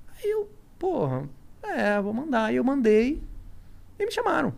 Aí 0.10 0.30
eu, 0.30 0.50
porra, 0.78 1.28
é, 1.64 2.02
vou 2.02 2.14
mandar. 2.14 2.46
Aí 2.48 2.58
eu 2.58 2.64
mandei 2.66 3.24
e 3.98 4.06
me 4.06 4.12
chamaram. 4.12 4.54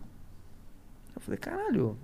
Eu 1.15 1.21
falei, 1.21 1.37
caralho. 1.39 1.95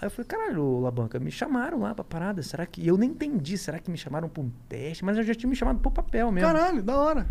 Aí 0.00 0.06
eu 0.06 0.10
falei, 0.10 0.26
caralho, 0.26 0.80
Labanca, 0.80 1.18
me 1.18 1.30
chamaram 1.30 1.80
lá 1.80 1.94
pra 1.94 2.04
parada. 2.04 2.42
Será 2.42 2.66
que. 2.66 2.80
e 2.82 2.88
Eu 2.88 2.96
nem 2.96 3.10
entendi, 3.10 3.56
será 3.56 3.78
que 3.78 3.90
me 3.90 3.96
chamaram 3.96 4.28
pra 4.28 4.42
um 4.42 4.50
teste? 4.68 5.04
Mas 5.04 5.16
eu 5.16 5.22
já 5.22 5.34
tinha 5.34 5.48
me 5.48 5.56
chamado 5.56 5.78
pro 5.78 5.90
papel 5.90 6.30
mesmo. 6.32 6.46
Caralho, 6.46 6.82
da 6.82 6.96
hora. 6.96 7.26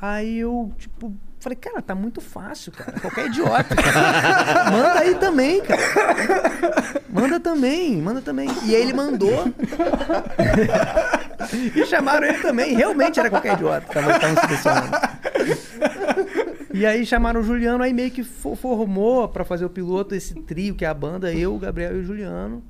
Aí 0.00 0.38
eu, 0.40 0.72
tipo, 0.76 1.14
falei, 1.40 1.56
cara, 1.56 1.80
tá 1.80 1.94
muito 1.94 2.20
fácil, 2.20 2.70
cara. 2.72 2.98
Qualquer 3.00 3.26
idiota. 3.26 3.74
manda 4.70 4.98
aí 5.00 5.14
também, 5.14 5.62
cara. 5.62 5.82
Manda 7.08 7.40
também, 7.40 8.02
manda 8.02 8.20
também. 8.20 8.48
E 8.64 8.74
aí 8.74 8.82
ele 8.82 8.92
mandou. 8.92 9.46
e 11.74 11.86
chamaram 11.86 12.26
ele 12.26 12.38
também. 12.40 12.74
Realmente 12.74 13.18
era 13.18 13.30
qualquer 13.30 13.54
idiota. 13.54 13.86
Tava, 13.92 14.12
estavam 14.12 14.36
selecionando. 14.42 14.96
E 16.76 16.84
aí 16.86 17.04
chamaram 17.06 17.40
o 17.40 17.44
Juliano, 17.44 17.82
aí 17.82 17.92
meio 17.92 18.10
que 18.10 18.22
fo- 18.22 18.54
formou 18.56 19.28
pra 19.28 19.44
fazer 19.44 19.64
o 19.64 19.70
piloto 19.70 20.14
esse 20.14 20.34
trio, 20.42 20.74
que 20.74 20.84
é 20.84 20.88
a 20.88 20.94
banda, 20.94 21.32
eu, 21.32 21.54
o 21.54 21.58
Gabriel 21.58 21.96
e 21.96 22.00
o 22.00 22.04
Juliano. 22.04 22.62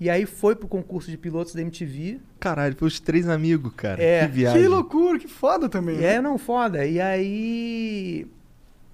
E 0.00 0.08
aí 0.08 0.26
foi 0.26 0.54
pro 0.54 0.68
concurso 0.68 1.10
de 1.10 1.16
pilotos 1.18 1.54
da 1.54 1.60
MTV. 1.60 2.20
Caralho, 2.38 2.76
foi 2.76 2.86
os 2.86 3.00
três 3.00 3.28
amigos, 3.28 3.72
cara. 3.76 4.00
É. 4.02 4.26
Que 4.26 4.32
viagem. 4.32 4.62
Que 4.62 4.68
loucura, 4.68 5.18
que 5.18 5.26
foda 5.26 5.68
também. 5.68 5.96
Né? 5.96 6.14
é, 6.14 6.20
não, 6.20 6.38
foda. 6.38 6.86
E 6.86 7.00
aí 7.00 8.26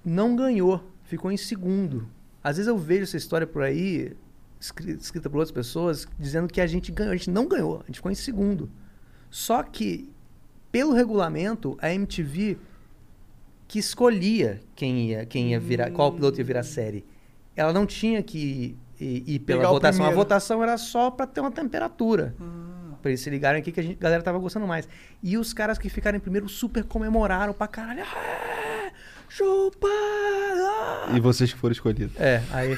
não 0.03 0.35
ganhou, 0.35 0.83
ficou 1.03 1.31
em 1.31 1.37
segundo. 1.37 2.07
Às 2.43 2.57
vezes 2.57 2.67
eu 2.67 2.77
vejo 2.77 3.03
essa 3.03 3.17
história 3.17 3.45
por 3.45 3.61
aí, 3.61 4.13
escri- 4.59 4.93
escrita 4.99 5.29
por 5.29 5.37
outras 5.37 5.51
pessoas, 5.51 6.07
dizendo 6.19 6.47
que 6.47 6.59
a 6.61 6.67
gente 6.67 6.91
ganhou. 6.91 7.13
A 7.13 7.15
gente 7.15 7.29
não 7.29 7.47
ganhou, 7.47 7.81
a 7.83 7.85
gente 7.87 7.97
ficou 7.97 8.11
em 8.11 8.15
segundo. 8.15 8.69
Só 9.29 9.61
que, 9.61 10.09
pelo 10.71 10.93
regulamento, 10.93 11.77
a 11.81 11.93
MTV 11.93 12.57
que 13.67 13.79
escolhia 13.79 14.61
quem 14.75 15.09
ia, 15.09 15.25
quem 15.25 15.51
ia 15.51 15.59
virar, 15.59 15.91
qual 15.91 16.11
piloto 16.11 16.39
ia 16.39 16.43
virar 16.45 16.63
série. 16.63 17.05
Ela 17.55 17.71
não 17.73 17.85
tinha 17.85 18.21
que 18.21 18.77
ir, 18.99 19.23
ir 19.27 19.39
pela 19.39 19.59
Pegar 19.59 19.69
o 19.71 19.73
votação. 19.73 20.05
A 20.05 20.07
primeiro. 20.07 20.15
votação 20.17 20.63
era 20.63 20.77
só 20.77 21.09
pra 21.11 21.25
ter 21.25 21.41
uma 21.41 21.51
temperatura. 21.51 22.35
Pra 23.01 23.11
eles 23.11 23.21
se 23.21 23.29
ligarem 23.29 23.61
aqui 23.61 23.71
que 23.71 23.79
a, 23.79 23.83
gente- 23.83 23.97
a 23.99 24.03
galera 24.03 24.21
tava 24.23 24.37
gostando 24.39 24.65
mais. 24.67 24.87
E 25.21 25.37
os 25.37 25.53
caras 25.53 25.77
que 25.77 25.89
ficaram 25.89 26.17
em 26.17 26.19
primeiro 26.21 26.49
super 26.49 26.83
comemoraram 26.83 27.53
pra 27.53 27.67
caralho. 27.67 28.01
"É, 28.01 28.91
chupa! 29.29 29.87
ah!" 29.87 31.11
E 31.15 31.19
vocês 31.19 31.53
que 31.53 31.59
foram 31.59 31.71
escolhidos. 31.73 32.15
É, 32.19 32.41
aí. 32.51 32.73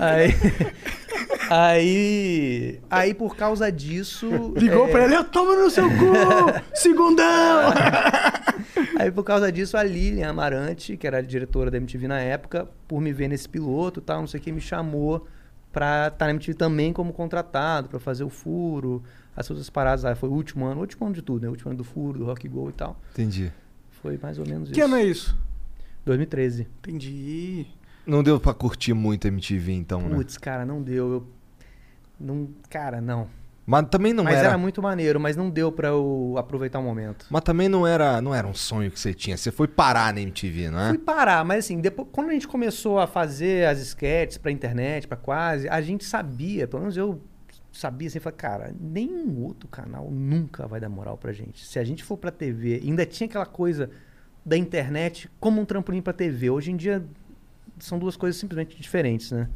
aí. 0.00 0.34
Aí. 1.50 2.80
Aí, 2.90 3.14
por 3.14 3.36
causa 3.36 3.70
disso. 3.72 4.28
Ligou 4.56 4.88
é, 4.88 4.90
pra 4.90 5.04
ele, 5.04 5.16
eu 5.16 5.24
tomo 5.24 5.54
no 5.56 5.70
seu 5.70 5.88
cu! 5.88 6.12
Segundão! 6.74 7.72
Aí, 8.98 9.10
por 9.10 9.24
causa 9.24 9.50
disso, 9.50 9.76
a 9.76 9.82
Lilian 9.82 10.28
Amarante, 10.28 10.96
que 10.96 11.06
era 11.06 11.18
a 11.18 11.22
diretora 11.22 11.70
da 11.70 11.76
MTV 11.76 12.08
na 12.08 12.20
época, 12.20 12.68
por 12.86 13.00
me 13.00 13.12
ver 13.12 13.28
nesse 13.28 13.48
piloto 13.48 14.00
e 14.00 14.02
tal, 14.02 14.20
não 14.20 14.26
sei 14.26 14.40
o 14.40 14.42
que, 14.42 14.52
me 14.52 14.60
chamou 14.60 15.26
pra 15.72 16.08
estar 16.08 16.26
na 16.26 16.32
MTV 16.32 16.54
também 16.54 16.92
como 16.92 17.12
contratado, 17.12 17.88
pra 17.88 18.00
fazer 18.00 18.24
o 18.24 18.28
furo, 18.28 19.02
as 19.36 19.48
outras 19.48 19.70
paradas. 19.70 20.02
lá. 20.04 20.14
Foi 20.14 20.28
o 20.28 20.32
último 20.32 20.66
ano, 20.66 20.78
o 20.78 20.80
último 20.80 21.06
ano 21.06 21.14
de 21.14 21.22
tudo, 21.22 21.42
né? 21.42 21.48
O 21.48 21.52
último 21.52 21.70
ano 21.70 21.78
do 21.78 21.84
furo, 21.84 22.18
do 22.18 22.24
Rock 22.24 22.48
Go 22.48 22.68
e 22.68 22.72
tal. 22.72 23.00
Entendi. 23.12 23.52
Foi 24.02 24.18
mais 24.20 24.38
ou 24.38 24.46
menos 24.46 24.70
que 24.70 24.80
isso. 24.80 24.84
ano 24.84 24.96
é 24.96 25.04
isso? 25.04 25.36
2013. 26.04 26.66
Entendi. 26.80 27.66
Não 28.08 28.22
deu 28.22 28.40
pra 28.40 28.54
curtir 28.54 28.94
muito 28.94 29.26
a 29.26 29.28
MTV, 29.28 29.70
então, 29.72 30.00
né? 30.00 30.16
Putz, 30.16 30.38
cara, 30.38 30.64
não 30.64 30.80
deu. 30.80 31.12
Eu... 31.12 31.26
Não, 32.18 32.48
cara, 32.70 33.02
não. 33.02 33.28
Mas 33.66 33.86
também 33.90 34.14
não 34.14 34.24
mas 34.24 34.36
era... 34.36 34.48
era... 34.48 34.58
muito 34.58 34.80
maneiro, 34.80 35.20
mas 35.20 35.36
não 35.36 35.50
deu 35.50 35.70
pra 35.70 35.88
eu 35.88 36.34
aproveitar 36.38 36.78
o 36.78 36.82
momento. 36.82 37.26
Mas 37.28 37.42
também 37.42 37.68
não 37.68 37.86
era, 37.86 38.22
não 38.22 38.34
era 38.34 38.46
um 38.46 38.54
sonho 38.54 38.90
que 38.90 38.98
você 38.98 39.12
tinha. 39.12 39.36
Você 39.36 39.52
foi 39.52 39.68
parar 39.68 40.14
na 40.14 40.22
MTV, 40.22 40.70
não 40.70 40.80
é? 40.80 40.88
Fui 40.88 40.96
parar, 40.96 41.44
mas 41.44 41.66
assim, 41.66 41.78
depois, 41.82 42.08
quando 42.10 42.30
a 42.30 42.32
gente 42.32 42.48
começou 42.48 42.98
a 42.98 43.06
fazer 43.06 43.66
as 43.66 43.78
sketches 43.78 44.38
pra 44.38 44.50
internet, 44.50 45.06
pra 45.06 45.18
quase, 45.18 45.68
a 45.68 45.82
gente 45.82 46.02
sabia, 46.02 46.66
pelo 46.66 46.80
menos 46.80 46.96
eu 46.96 47.20
sabia 47.70 48.08
assim, 48.08 48.18
falei, 48.18 48.38
cara, 48.38 48.74
nenhum 48.80 49.44
outro 49.44 49.68
canal 49.68 50.10
nunca 50.10 50.66
vai 50.66 50.80
dar 50.80 50.88
moral 50.88 51.18
pra 51.18 51.30
gente. 51.34 51.66
Se 51.66 51.78
a 51.78 51.84
gente 51.84 52.02
for 52.02 52.16
pra 52.16 52.30
TV, 52.30 52.80
ainda 52.82 53.04
tinha 53.04 53.26
aquela 53.26 53.44
coisa 53.44 53.90
da 54.46 54.56
internet 54.56 55.30
como 55.38 55.60
um 55.60 55.66
trampolim 55.66 56.00
pra 56.00 56.14
TV. 56.14 56.48
Hoje 56.48 56.72
em 56.72 56.76
dia 56.76 57.04
são 57.80 57.98
duas 57.98 58.16
coisas 58.16 58.40
simplesmente 58.40 58.80
diferentes, 58.80 59.30
né? 59.30 59.48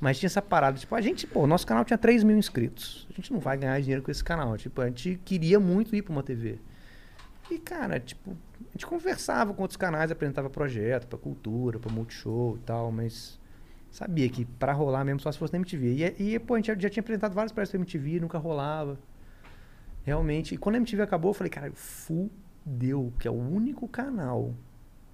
Mas 0.00 0.18
tinha 0.18 0.28
essa 0.28 0.40
parada, 0.40 0.78
tipo, 0.78 0.94
a 0.94 1.00
gente, 1.00 1.26
pô, 1.26 1.46
nosso 1.46 1.66
canal 1.66 1.84
tinha 1.84 1.98
3 1.98 2.24
mil 2.24 2.38
inscritos. 2.38 3.06
A 3.10 3.12
gente 3.12 3.30
não 3.32 3.38
vai 3.38 3.58
ganhar 3.58 3.78
dinheiro 3.80 4.02
com 4.02 4.10
esse 4.10 4.24
canal. 4.24 4.56
Tipo, 4.56 4.80
a 4.80 4.86
gente 4.86 5.20
queria 5.24 5.60
muito 5.60 5.94
ir 5.94 6.00
pra 6.00 6.12
uma 6.12 6.22
TV. 6.22 6.58
E, 7.50 7.58
cara, 7.58 8.00
tipo, 8.00 8.30
a 8.30 8.72
gente 8.72 8.86
conversava 8.86 9.52
com 9.52 9.60
outros 9.60 9.76
canais, 9.76 10.10
apresentava 10.10 10.48
projeto 10.48 11.06
pra 11.06 11.18
cultura, 11.18 11.78
pra 11.78 11.92
multishow 11.92 12.56
e 12.56 12.60
tal, 12.60 12.90
mas 12.90 13.38
sabia 13.90 14.28
que 14.28 14.44
pra 14.44 14.72
rolar 14.72 15.04
mesmo 15.04 15.20
só 15.20 15.30
se 15.30 15.38
fosse 15.38 15.52
na 15.52 15.58
MTV. 15.58 16.14
E, 16.18 16.34
e 16.34 16.38
pô, 16.38 16.54
a 16.54 16.58
gente 16.58 16.80
já, 16.80 16.88
tinha 16.88 17.02
apresentado 17.02 17.34
vários 17.34 17.52
projetos 17.52 17.72
pra 17.72 17.80
MTV, 17.80 18.20
nunca 18.20 18.38
rolava. 18.38 18.98
Realmente. 20.02 20.54
E 20.54 20.58
quando 20.58 20.76
a 20.76 20.78
MTV 20.78 21.02
acabou, 21.02 21.30
eu 21.30 21.34
falei, 21.34 21.50
cara, 21.50 21.70
fudeu, 21.74 23.12
que 23.18 23.28
é 23.28 23.30
o 23.30 23.34
único 23.34 23.86
canal 23.86 24.54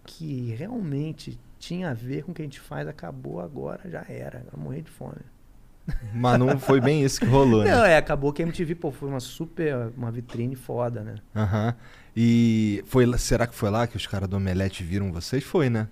que 0.05 0.55
realmente 0.55 1.41
tinha 1.67 1.91
a 1.91 1.95
ver 1.95 2.23
com 2.23 2.31
o 2.31 2.35
que 2.35 2.43
a 2.43 2.45
gente 2.45 2.61
faz, 2.61 2.87
acabou 2.87 3.41
agora, 3.41 3.81
já 3.91 4.05
era. 4.09 4.39
Agora 4.39 4.57
morrer 4.57 4.83
de 4.83 4.91
fome. 4.91 5.17
Mas 6.15 6.39
não 6.39 6.59
foi 6.59 6.81
bem 6.81 7.05
isso 7.05 7.21
que 7.21 7.27
rolou, 7.27 7.65
né? 7.65 7.71
Não, 7.71 7.85
é, 7.85 7.97
acabou 7.97 8.33
que 8.33 8.43
a 8.43 8.47
MTV, 8.47 8.75
pô, 8.77 8.91
foi 8.93 9.09
uma 9.09 9.21
super, 9.21 9.93
uma 9.97 10.11
vitrine 10.11 10.55
foda, 10.55 11.03
né? 11.03 11.17
Aham. 11.35 11.75
E 12.17 12.83
foi, 12.87 13.07
será 13.19 13.47
que 13.47 13.55
foi 13.55 13.71
lá 13.71 13.87
que 13.87 13.97
os 13.97 14.07
caras 14.07 14.29
do 14.29 14.37
Omelete 14.37 14.83
viram 14.83 15.13
vocês? 15.13 15.45
Foi, 15.45 15.69
né? 15.69 15.89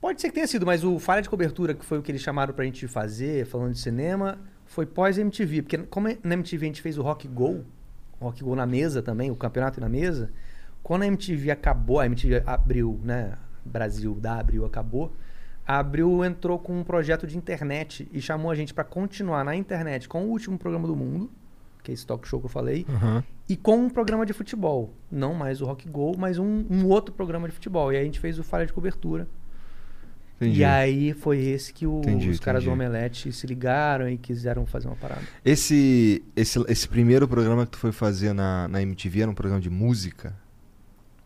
Pode 0.00 0.20
ser 0.20 0.28
que 0.28 0.34
tenha 0.34 0.46
sido, 0.46 0.66
mas 0.66 0.84
o 0.84 0.98
falha 0.98 1.22
de 1.22 1.30
cobertura, 1.30 1.72
que 1.72 1.84
foi 1.84 1.98
o 1.98 2.02
que 2.02 2.10
eles 2.10 2.20
chamaram 2.20 2.52
pra 2.52 2.64
gente 2.64 2.86
fazer, 2.86 3.46
falando 3.46 3.72
de 3.72 3.78
cinema, 3.78 4.38
foi 4.66 4.86
pós-MTV. 4.86 5.62
Porque 5.62 5.78
como 5.78 6.08
na 6.22 6.34
MTV 6.34 6.66
a 6.66 6.68
gente 6.68 6.82
fez 6.82 6.98
o 6.98 7.02
Rock 7.02 7.26
Go, 7.26 7.64
Rock 8.20 8.42
Go 8.42 8.54
na 8.54 8.66
mesa 8.66 9.02
também, 9.02 9.30
o 9.30 9.36
campeonato 9.36 9.80
na 9.80 9.88
mesa, 9.88 10.30
quando 10.82 11.02
a 11.02 11.06
MTV 11.06 11.50
acabou, 11.50 12.00
a 12.00 12.06
MTV 12.06 12.42
abriu, 12.44 13.00
né? 13.02 13.38
Brasil 13.64 14.14
da 14.14 14.38
Abril 14.38 14.64
acabou, 14.64 15.12
a 15.66 15.78
Abril 15.78 16.24
entrou 16.24 16.58
com 16.58 16.78
um 16.78 16.84
projeto 16.84 17.26
de 17.26 17.36
internet 17.38 18.08
e 18.12 18.20
chamou 18.20 18.50
a 18.50 18.54
gente 18.54 18.74
pra 18.74 18.84
continuar 18.84 19.44
na 19.44 19.56
internet 19.56 20.08
com 20.08 20.24
o 20.24 20.28
último 20.28 20.58
programa 20.58 20.86
do 20.86 20.94
mundo, 20.94 21.30
que 21.82 21.90
é 21.90 21.94
esse 21.94 22.06
talk 22.06 22.26
show 22.28 22.38
que 22.40 22.46
eu 22.46 22.50
falei, 22.50 22.84
Aham. 22.88 23.22
e 23.48 23.56
com 23.56 23.76
um 23.78 23.88
programa 23.90 24.24
de 24.26 24.32
futebol. 24.32 24.92
Não 25.10 25.34
mais 25.34 25.60
o 25.60 25.66
Rock 25.66 25.88
Go, 25.88 26.14
mas 26.18 26.38
um, 26.38 26.64
um 26.70 26.86
outro 26.86 27.14
programa 27.14 27.48
de 27.48 27.54
futebol. 27.54 27.92
E 27.92 27.96
aí 27.96 28.02
a 28.02 28.04
gente 28.04 28.20
fez 28.20 28.38
o 28.38 28.42
falha 28.42 28.66
de 28.66 28.72
cobertura. 28.72 29.26
Entendi. 30.36 30.60
E 30.60 30.64
aí 30.64 31.12
foi 31.14 31.38
esse 31.38 31.72
que 31.72 31.86
o- 31.86 32.00
Entendi, 32.00 32.28
os 32.28 32.40
caras 32.40 32.64
do 32.64 32.70
entendi. 32.70 32.86
Omelete 32.86 33.32
se 33.32 33.46
ligaram 33.46 34.08
e 34.08 34.18
quiseram 34.18 34.66
fazer 34.66 34.88
uma 34.88 34.96
parada. 34.96 35.22
Esse, 35.44 36.22
esse, 36.34 36.58
esse 36.68 36.88
primeiro 36.88 37.28
programa 37.28 37.64
que 37.64 37.72
tu 37.72 37.78
foi 37.78 37.92
fazer 37.92 38.32
na, 38.32 38.66
na 38.66 38.82
MTV 38.82 39.22
era 39.22 39.30
um 39.30 39.34
programa 39.34 39.60
de 39.60 39.70
música? 39.70 40.34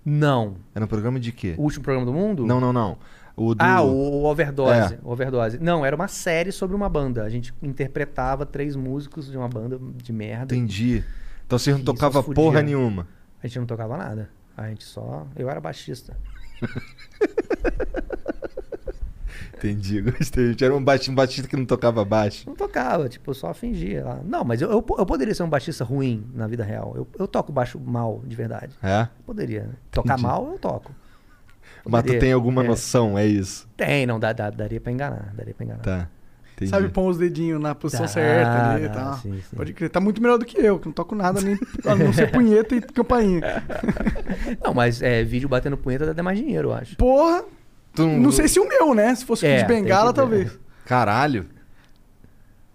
Não. 0.09 0.57
Era 0.75 0.85
um 0.85 0.89
programa 0.89 1.21
de 1.21 1.31
quê? 1.33 1.55
O 1.59 1.63
último 1.63 1.85
programa 1.85 2.07
do 2.07 2.13
mundo? 2.13 2.47
Não, 2.47 2.59
não, 2.59 2.73
não. 2.73 2.97
O 3.37 3.55
do... 3.55 3.63
Ah, 3.63 3.83
o, 3.83 4.23
o 4.23 4.25
Overdose. 4.25 4.95
É. 4.95 4.99
Overdose. 5.05 5.59
Não, 5.59 5.85
era 5.85 5.95
uma 5.95 6.09
série 6.09 6.51
sobre 6.51 6.75
uma 6.75 6.89
banda. 6.89 7.23
A 7.23 7.29
gente 7.29 7.55
interpretava 7.63 8.47
três 8.47 8.75
músicos 8.75 9.31
de 9.31 9.37
uma 9.37 9.49
banda 9.49 9.79
de 9.97 10.13
merda. 10.13 10.57
Entendi. 10.57 11.05
Então 11.47 11.59
vocês 11.59 11.79
não 11.79 11.97
só 11.97 12.23
porra 12.23 12.63
nenhuma. 12.63 13.07
A 13.43 13.47
gente 13.47 13.59
não 13.59 13.67
tocava 13.67 13.97
nada. 13.97 14.31
A 14.57 14.69
gente 14.69 14.85
só. 14.85 15.27
Eu 15.37 15.49
era 15.49 15.61
baixista. 15.61 16.17
Entendi, 19.57 20.01
gostei. 20.13 20.55
Era 20.61 20.75
um 20.75 20.83
baixista, 20.83 21.13
um 21.13 21.15
baixista 21.15 21.49
que 21.49 21.57
não 21.57 21.65
tocava 21.67 22.05
baixo. 22.05 22.45
Não 22.47 22.55
tocava, 22.57 23.09
tipo, 23.09 23.31
eu 23.31 23.35
só 23.35 23.53
fingia 23.55 24.05
lá. 24.05 24.21
Não, 24.25 24.45
mas 24.45 24.61
eu, 24.61 24.71
eu, 24.71 24.85
eu 24.99 25.07
poderia 25.07 25.35
ser 25.35 25.43
um 25.43 25.49
baixista 25.49 25.85
ruim 25.85 26.25
na 26.35 26.47
vida 26.47 26.65
real. 26.65 26.93
Eu, 26.97 27.09
eu 27.19 27.29
toco 27.29 27.53
baixo 27.53 27.79
mal, 27.81 28.23
de 28.27 28.35
verdade. 28.37 28.73
É? 28.83 29.09
Poderia. 29.27 29.63
né? 29.63 29.71
Tocar 29.91 30.15
Entendi. 30.15 30.23
mal, 30.27 30.49
eu 30.53 30.59
toco. 30.59 30.93
Mas 31.85 32.03
tu 32.03 32.07
Poderia. 32.07 32.21
tem 32.21 32.33
alguma 32.33 32.65
É. 32.65 32.67
noção, 32.67 33.17
é 33.19 33.27
isso? 33.27 33.69
Tem, 33.77 34.05
não, 34.07 34.19
dá, 34.21 34.33
dá- 34.33 34.51
daria 34.51 34.81
pra 34.81 34.93
enganar. 34.93 35.33
Daria 35.37 35.55
pra 35.55 35.65
enganar. 35.65 35.83
Tá. 35.83 36.09
Entendi. 36.55 36.71
Sabe, 36.73 36.89
pôr 36.89 37.09
os 37.09 37.17
dedinhos 37.17 37.61
na 37.63 37.73
posição 37.73 38.05
Dá, 38.05 38.09
certa 38.09 38.71
ali 38.73 38.85
e 38.85 38.89
dá, 38.89 38.95
tal. 38.95 39.15
sim, 39.19 39.41
sim. 39.49 39.57
Pode 39.57 39.73
crer. 39.73 39.89
Tá 39.89 40.01
muito 40.01 40.21
melhor 40.21 40.39
do 40.39 40.45
que 40.45 40.59
eu, 40.59 40.77
que 40.81 40.87
não 40.87 40.93
toco 40.93 41.15
nada, 41.15 41.41
nem 41.41 41.57
a 41.87 41.95
não 41.95 42.13
ser 42.13 42.33
punheta 42.33 42.75
e 42.75 42.81
campainha. 42.81 43.41
Não, 44.65 44.75
mas 44.75 45.01
é, 45.01 45.23
vídeo 45.23 45.49
batendo 45.49 45.77
punheta 45.77 46.05
dá 46.07 46.11
até 46.13 46.21
mais 46.23 46.37
dinheiro, 46.37 46.69
eu 46.71 46.75
acho. 46.75 46.97
Porra, 46.97 47.45
Tu 48.03 48.07
não 48.21 48.33
sei 48.33 48.49
se 48.49 48.59
o 48.61 48.69
meu, 48.69 48.95
né? 48.95 49.15
Se 49.15 49.25
fosse 49.25 49.45
o 49.45 49.49
É, 49.49 49.59
Kid 49.59 49.67
tem 49.69 49.83
Bengala, 49.83 50.13
que 50.13 50.21
ver. 50.21 50.23
talvez. 50.23 50.59
Caralho. 50.85 51.47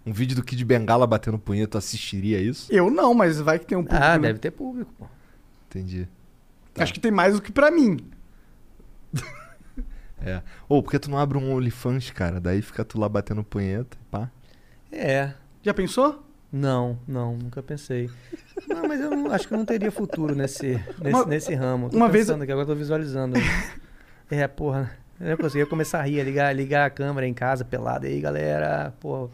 Um 0.06 0.12
vídeo 0.12 0.36
do 0.36 0.42
Kid 0.42 0.62
Bengala 0.64 1.06
batendo 1.06 1.38
punheta, 1.38 1.72
tu 1.72 1.78
assistiria 1.78 2.38
isso? 2.40 2.70
Eu 2.72 2.90
não, 2.90 3.14
mas 3.14 3.40
vai 3.40 3.58
que 3.58 3.66
tem 3.66 3.76
um 3.78 3.82
público. 3.84 4.04
Ah, 4.04 4.18
né? 4.18 4.28
deve 4.28 4.38
ter 4.38 4.50
público, 4.50 4.92
pô. 4.98 5.06
Entendi. 5.68 6.06
Tá. 6.74 6.82
Acho 6.82 6.92
que 6.92 7.00
tem 7.00 7.10
mais 7.10 7.34
do 7.34 7.42
que 7.42 7.50
pra 7.52 7.70
mim. 7.70 7.96
É. 10.26 10.40
Ou 10.70 10.82
porque 10.82 10.98
tu 10.98 11.10
não 11.10 11.18
abre 11.18 11.36
um 11.36 11.52
OnlyFans, 11.54 12.10
cara? 12.10 12.40
Daí 12.40 12.62
fica 12.62 12.82
tu 12.82 12.98
lá 12.98 13.06
batendo 13.10 13.44
punheta, 13.44 13.94
pá. 14.10 14.30
É. 14.90 15.34
Já 15.62 15.74
pensou? 15.74 16.24
Não, 16.50 16.98
não, 17.06 17.36
nunca 17.36 17.62
pensei. 17.62 18.08
Não, 18.66 18.88
mas 18.88 19.00
eu 19.02 19.10
não- 19.10 19.30
acho 19.30 19.46
que 19.46 19.52
eu 19.52 19.58
não 19.58 19.66
teria 19.66 19.90
futuro 19.92 20.34
nesse, 20.34 20.80
nesse, 20.98 21.14
Uma- 21.14 21.26
nesse 21.26 21.54
ramo. 21.54 21.90
Tô 21.90 21.96
uma 21.98 22.08
vez- 22.08 22.26
pensando 22.26 22.42
aqui, 22.42 22.52
agora 22.52 22.64
eu 22.66 22.72
tô 22.72 22.78
visualizando. 22.78 23.34
é, 24.30 24.48
porra. 24.48 24.92
Eu 25.20 25.30
não 25.30 25.36
conseguia 25.36 25.66
começar 25.66 26.00
a 26.00 26.02
rir, 26.02 26.22
ligar, 26.22 26.54
ligar 26.54 26.86
a 26.86 26.90
câmera 26.90 27.26
em 27.26 27.34
casa, 27.34 27.64
pelado. 27.64 28.06
E 28.06 28.10
aí, 28.10 28.20
galera, 28.20 28.92
pô. 29.00 29.30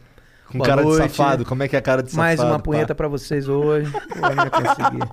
Com 0.50 0.58
boa 0.58 0.68
cara 0.68 0.82
noite. 0.82 1.08
de 1.08 1.16
safado. 1.16 1.44
Como 1.44 1.62
é 1.62 1.68
que 1.68 1.76
é 1.76 1.78
a 1.78 1.82
cara 1.82 2.02
de 2.02 2.14
Mais 2.16 2.36
safado? 2.36 2.52
uma 2.52 2.58
pá? 2.58 2.64
punheta 2.64 2.94
pra 2.94 3.08
vocês 3.08 3.48
hoje. 3.48 3.90
Pô, 3.92 4.20
não 4.20 4.44
ia 4.44 4.50
conseguir. 4.50 5.08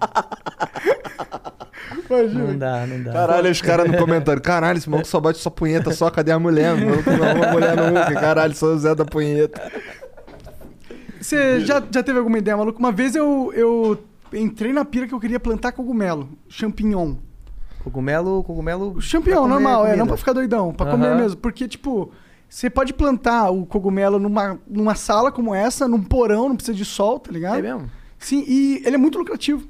Imagina. 2.09 2.43
Não 2.43 2.57
dá, 2.57 2.87
não 2.87 3.03
dá. 3.03 3.11
Caralho, 3.13 3.51
os 3.51 3.61
caras 3.61 3.91
no 3.91 3.97
comentário. 3.99 4.41
Caralho, 4.41 4.77
esse 4.77 4.89
maluco 4.89 5.07
só 5.07 5.19
bate 5.19 5.39
só 5.39 5.49
punheta, 5.49 5.91
só 5.91 6.09
cadê 6.09 6.31
a 6.31 6.39
mulher? 6.39 6.73
O 6.73 6.79
maluco 6.79 7.11
não 7.11 7.23
arruma 7.27 7.51
mulher 7.51 7.75
nunca. 7.75 8.13
Caralho, 8.13 8.55
sou 8.55 8.73
o 8.73 8.77
Zé 8.79 8.95
da 8.95 9.05
punheta. 9.05 9.71
Você 11.19 11.61
já, 11.61 11.83
já 11.91 12.03
teve 12.03 12.17
alguma 12.17 12.37
ideia, 12.37 12.55
maluco? 12.57 12.79
Uma 12.79 12.91
vez 12.91 13.15
eu, 13.15 13.51
eu 13.55 14.03
entrei 14.33 14.71
na 14.73 14.85
pira 14.85 15.07
que 15.07 15.13
eu 15.13 15.19
queria 15.19 15.39
plantar 15.39 15.71
cogumelo, 15.71 16.29
champignon. 16.47 17.15
Cogumelo, 17.91 18.43
cogumelo. 18.43 18.97
Comer 19.11 19.35
normal, 19.35 19.81
é, 19.81 19.83
comida. 19.85 19.97
não 19.97 20.07
pra 20.07 20.17
ficar 20.17 20.33
doidão, 20.33 20.73
pra 20.73 20.89
comer 20.91 21.07
Aham. 21.07 21.17
mesmo. 21.17 21.37
Porque, 21.37 21.67
tipo, 21.67 22.11
você 22.49 22.69
pode 22.69 22.93
plantar 22.93 23.49
o 23.51 23.65
cogumelo 23.65 24.19
numa, 24.19 24.59
numa 24.67 24.95
sala 24.95 25.31
como 25.31 25.53
essa, 25.55 25.87
num 25.87 26.01
porão, 26.03 26.49
não 26.49 26.55
precisa 26.55 26.75
de 26.77 26.85
sol, 26.85 27.19
tá 27.19 27.31
ligado? 27.31 27.57
É 27.59 27.61
mesmo? 27.61 27.89
Sim, 28.19 28.43
e 28.47 28.81
ele 28.85 28.95
é 28.95 28.97
muito 28.97 29.17
lucrativo. 29.17 29.67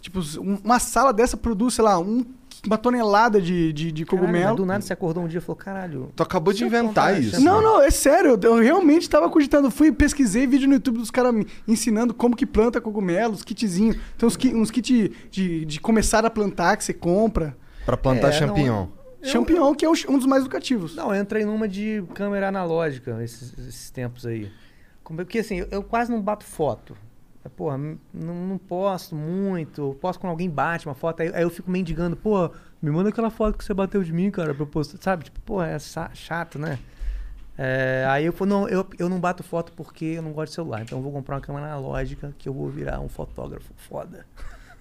Tipo, 0.00 0.20
um- 0.40 0.58
uma 0.64 0.78
sala 0.78 1.12
dessa 1.12 1.36
produz, 1.36 1.74
sei 1.74 1.84
lá, 1.84 1.98
um, 1.98 2.24
uma 2.66 2.78
tonelada 2.78 3.40
de, 3.40 3.72
de, 3.72 3.92
de 3.92 4.04
Caralho, 4.04 4.20
cogumelo. 4.26 4.46
mas 4.48 4.56
do 4.56 4.66
nada 4.66 4.80
você 4.80 4.92
acordou 4.92 5.22
um 5.24 5.28
dia 5.28 5.38
e 5.38 5.40
falou, 5.40 5.56
caralho. 5.56 6.10
Tu 6.14 6.22
acabou 6.22 6.52
de 6.52 6.64
inventar 6.64 7.20
isso. 7.20 7.40
Não, 7.40 7.60
não, 7.62 7.80
é 7.82 7.90
sério. 7.90 8.38
Eu 8.42 8.56
realmente 8.56 9.08
tava 9.08 9.28
cogitando. 9.28 9.70
Fui 9.70 9.90
pesquisei 9.92 10.46
vídeo 10.46 10.66
no 10.68 10.74
YouTube 10.74 10.98
dos 10.98 11.10
caras 11.10 11.34
ensinando 11.66 12.12
como 12.14 12.36
que 12.36 12.44
planta 12.46 12.80
cogumelos, 12.80 13.42
kitzinho. 13.44 13.94
Tem 14.18 14.26
uns, 14.26 14.36
ki- 14.36 14.54
uns 14.54 14.70
kits 14.70 15.10
de, 15.30 15.64
de 15.64 15.80
começar 15.80 16.24
a 16.24 16.30
plantar 16.30 16.76
que 16.76 16.84
você 16.84 16.92
compra. 16.94 17.56
Pra 17.84 17.96
plantar 17.96 18.28
É, 18.28 18.40
não- 18.40 18.48
champignon. 18.48 18.86
Eu- 19.22 19.28
Champignon, 19.28 19.74
que 19.74 19.84
é 19.84 19.88
um 19.88 20.18
dos 20.18 20.26
mais 20.26 20.44
lucrativos. 20.44 20.94
Não, 20.94 21.12
eu 21.14 21.20
entrei 21.20 21.44
numa 21.44 21.66
de 21.66 22.04
câmera 22.14 22.48
analógica 22.48 23.22
esses, 23.24 23.52
esses 23.58 23.90
tempos 23.90 24.24
aí. 24.24 24.50
Como- 25.02 25.16
Porque 25.18 25.38
assim, 25.40 25.56
eu, 25.60 25.68
eu 25.70 25.82
quase 25.82 26.10
não 26.12 26.20
bato 26.20 26.44
foto. 26.44 26.96
É, 27.46 27.48
Porra, 27.48 27.78
não, 27.78 28.34
não 28.34 28.58
posto 28.58 29.14
muito. 29.14 29.96
Posto 30.00 30.20
quando 30.20 30.32
alguém 30.32 30.50
bate 30.50 30.86
uma 30.86 30.94
foto, 30.94 31.22
aí, 31.22 31.30
aí 31.32 31.42
eu 31.42 31.50
fico 31.50 31.70
mendigando, 31.70 32.16
pô, 32.16 32.50
me 32.82 32.90
manda 32.90 33.08
aquela 33.08 33.30
foto 33.30 33.56
que 33.56 33.64
você 33.64 33.72
bateu 33.72 34.02
de 34.02 34.12
mim, 34.12 34.30
cara, 34.30 34.52
pra 34.52 34.62
eu 34.64 34.66
postar. 34.66 34.98
Sabe? 35.00 35.24
Tipo, 35.24 35.40
pô, 35.40 35.62
é 35.62 35.78
chato, 35.78 36.58
né? 36.58 36.78
É, 37.56 38.04
aí 38.08 38.26
eu 38.26 38.34
não, 38.40 38.68
eu, 38.68 38.86
eu 38.98 39.08
não 39.08 39.18
bato 39.18 39.42
foto 39.42 39.72
porque 39.72 40.04
eu 40.04 40.22
não 40.22 40.32
gosto 40.32 40.50
de 40.50 40.54
celular. 40.56 40.82
Então 40.82 40.98
eu 40.98 41.02
vou 41.02 41.12
comprar 41.12 41.36
uma 41.36 41.40
câmera 41.40 41.66
analógica 41.66 42.34
que 42.36 42.48
eu 42.48 42.52
vou 42.52 42.68
virar 42.68 43.00
um 43.00 43.08
fotógrafo 43.08 43.72
foda. 43.76 44.26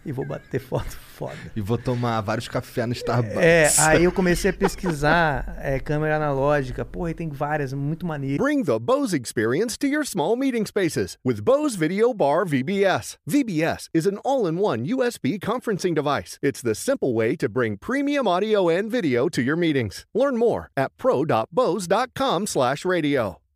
E 0.05 0.11
vou 0.11 0.25
bater 0.25 0.59
foto 0.59 0.97
foda. 1.15 1.35
E 1.55 1.61
vou 1.61 1.77
tomar 1.77 2.21
vários 2.21 2.47
cafés 2.47 2.87
no 2.87 2.93
Starbucks. 2.93 3.37
É, 3.37 3.71
aí 3.79 4.03
eu 4.03 4.11
comecei 4.11 4.51
a 4.51 4.53
pesquisar 4.53 5.57
é, 5.59 5.79
câmera 5.79 6.17
analógica. 6.17 6.83
Porra, 6.83 7.11
e 7.11 7.13
tem 7.13 7.29
várias, 7.29 7.73
muito 7.73 8.05
maneiras. 8.05 8.37
Bring 8.37 8.63
the 8.63 8.77
Bose 8.77 9.15
experience 9.15 9.77
to 9.77 9.87
your 9.87 10.05
small 10.05 10.35
meeting 10.35 10.65
spaces 10.65 11.17
with 11.25 11.41
Bose 11.41 11.77
Video 11.77 12.13
Bar 12.13 12.45
VBS. 12.45 13.17
VBS 13.27 13.89
is 13.93 14.05
an 14.05 14.19
all 14.23 14.47
in 14.47 14.59
one 14.59 14.85
USB 14.85 15.39
conferencing 15.39 15.95
device. 15.95 16.37
It's 16.41 16.61
the 16.61 16.75
simple 16.75 17.13
way 17.13 17.35
to 17.37 17.47
bring 17.49 17.77
premium 17.77 18.27
audio 18.27 18.69
and 18.69 18.91
video 18.91 19.29
to 19.29 19.41
your 19.41 19.55
meetings. 19.55 20.05
Learn 20.13 20.37
more 20.37 20.69
at 20.75 20.91
pro.bose.com 20.97 22.47
slash 22.47 22.85
radio. 22.85 23.44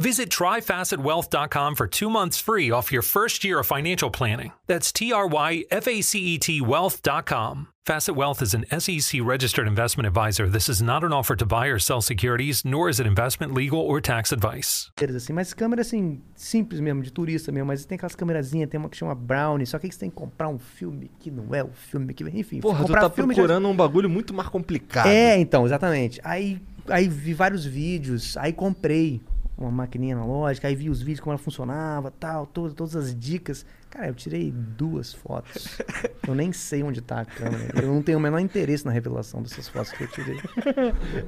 Visit 0.00 0.30
tryfacetwealth.com 0.30 1.74
for 1.76 1.86
two 1.86 2.08
months 2.08 2.40
free 2.40 2.70
off 2.70 2.90
your 2.90 3.02
first 3.02 3.44
year 3.44 3.58
of 3.58 3.66
financial 3.66 4.08
planning. 4.10 4.52
That's 4.66 4.92
T 4.92 5.12
R 5.12 5.26
Y 5.26 5.64
F 5.70 5.86
A 5.86 6.00
C 6.00 6.18
E 6.20 6.38
T 6.38 6.62
wealth.com. 6.62 7.68
Facet 7.84 8.14
Wealth 8.16 8.40
is 8.40 8.54
an 8.54 8.64
SEC 8.80 9.20
registered 9.22 9.66
investment 9.68 10.06
advisor. 10.06 10.48
This 10.48 10.70
is 10.70 10.80
not 10.80 11.04
an 11.04 11.12
offer 11.12 11.36
to 11.36 11.44
buy 11.44 11.66
or 11.66 11.78
sell 11.78 12.00
securities, 12.00 12.64
nor 12.64 12.88
is 12.88 12.98
it 12.98 13.06
investment, 13.06 13.52
legal, 13.52 13.78
or 13.80 14.00
tax 14.00 14.32
advice. 14.32 14.90
assim, 14.98 15.34
mas 15.34 15.52
câmera 15.52 15.82
assim, 15.82 16.22
simples 16.34 16.80
mesmo, 16.80 17.02
de 17.02 17.10
turista 17.12 17.52
mesmo, 17.52 17.66
mas 17.66 17.84
tem 17.84 17.96
aquelas 17.96 18.14
câmerazinhas, 18.14 18.70
tem 18.70 18.78
uma 18.80 18.88
que 18.88 18.96
chama 18.96 19.14
Brownie, 19.14 19.66
só 19.66 19.78
que 19.78 19.86
aí 19.86 19.92
você 19.92 19.98
tem 19.98 20.08
que 20.10 20.16
comprar 20.16 20.48
um 20.48 20.58
filme 20.58 21.10
que 21.18 21.30
não 21.30 21.54
é 21.54 21.62
o 21.62 21.70
filme 21.72 22.14
que 22.14 22.24
vem, 22.24 22.38
enfim. 22.40 22.60
Porra, 22.60 22.78
tu 22.78 22.82
comprar 22.86 23.00
tá 23.02 23.10
filme 23.10 23.34
já- 23.34 23.42
procurando 23.42 23.68
um 23.68 23.76
bagulho 23.76 24.08
muito 24.08 24.32
mais 24.32 24.48
complicado. 24.48 25.08
É, 25.08 25.38
então, 25.38 25.66
exatamente. 25.66 26.20
Aí, 26.24 26.58
aí 26.88 27.06
vi 27.08 27.34
vários 27.34 27.66
vídeos, 27.66 28.36
aí 28.38 28.52
comprei 28.52 29.20
uma 29.60 29.70
maquininha 29.70 30.16
analógica, 30.16 30.66
aí 30.68 30.74
vi 30.74 30.88
os 30.90 31.00
vídeos 31.00 31.20
como 31.20 31.32
ela 31.32 31.38
funcionava, 31.38 32.10
tal, 32.10 32.46
todas, 32.46 32.72
todas 32.74 32.96
as 32.96 33.14
dicas. 33.14 33.64
Cara, 33.90 34.08
eu 34.08 34.14
tirei 34.14 34.50
duas 34.52 35.12
fotos. 35.12 35.78
Eu 36.28 36.34
nem 36.34 36.52
sei 36.52 36.82
onde 36.84 37.00
tá 37.00 37.20
a 37.22 37.24
câmera. 37.24 37.80
Eu 37.82 37.92
não 37.92 38.02
tenho 38.02 38.16
o 38.18 38.20
menor 38.20 38.38
interesse 38.38 38.84
na 38.86 38.92
revelação 38.92 39.42
dessas 39.42 39.66
fotos 39.68 39.90
que 39.90 40.04
eu 40.04 40.08
tirei. 40.08 40.38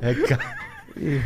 É, 0.00 0.14
ca- 0.14 0.56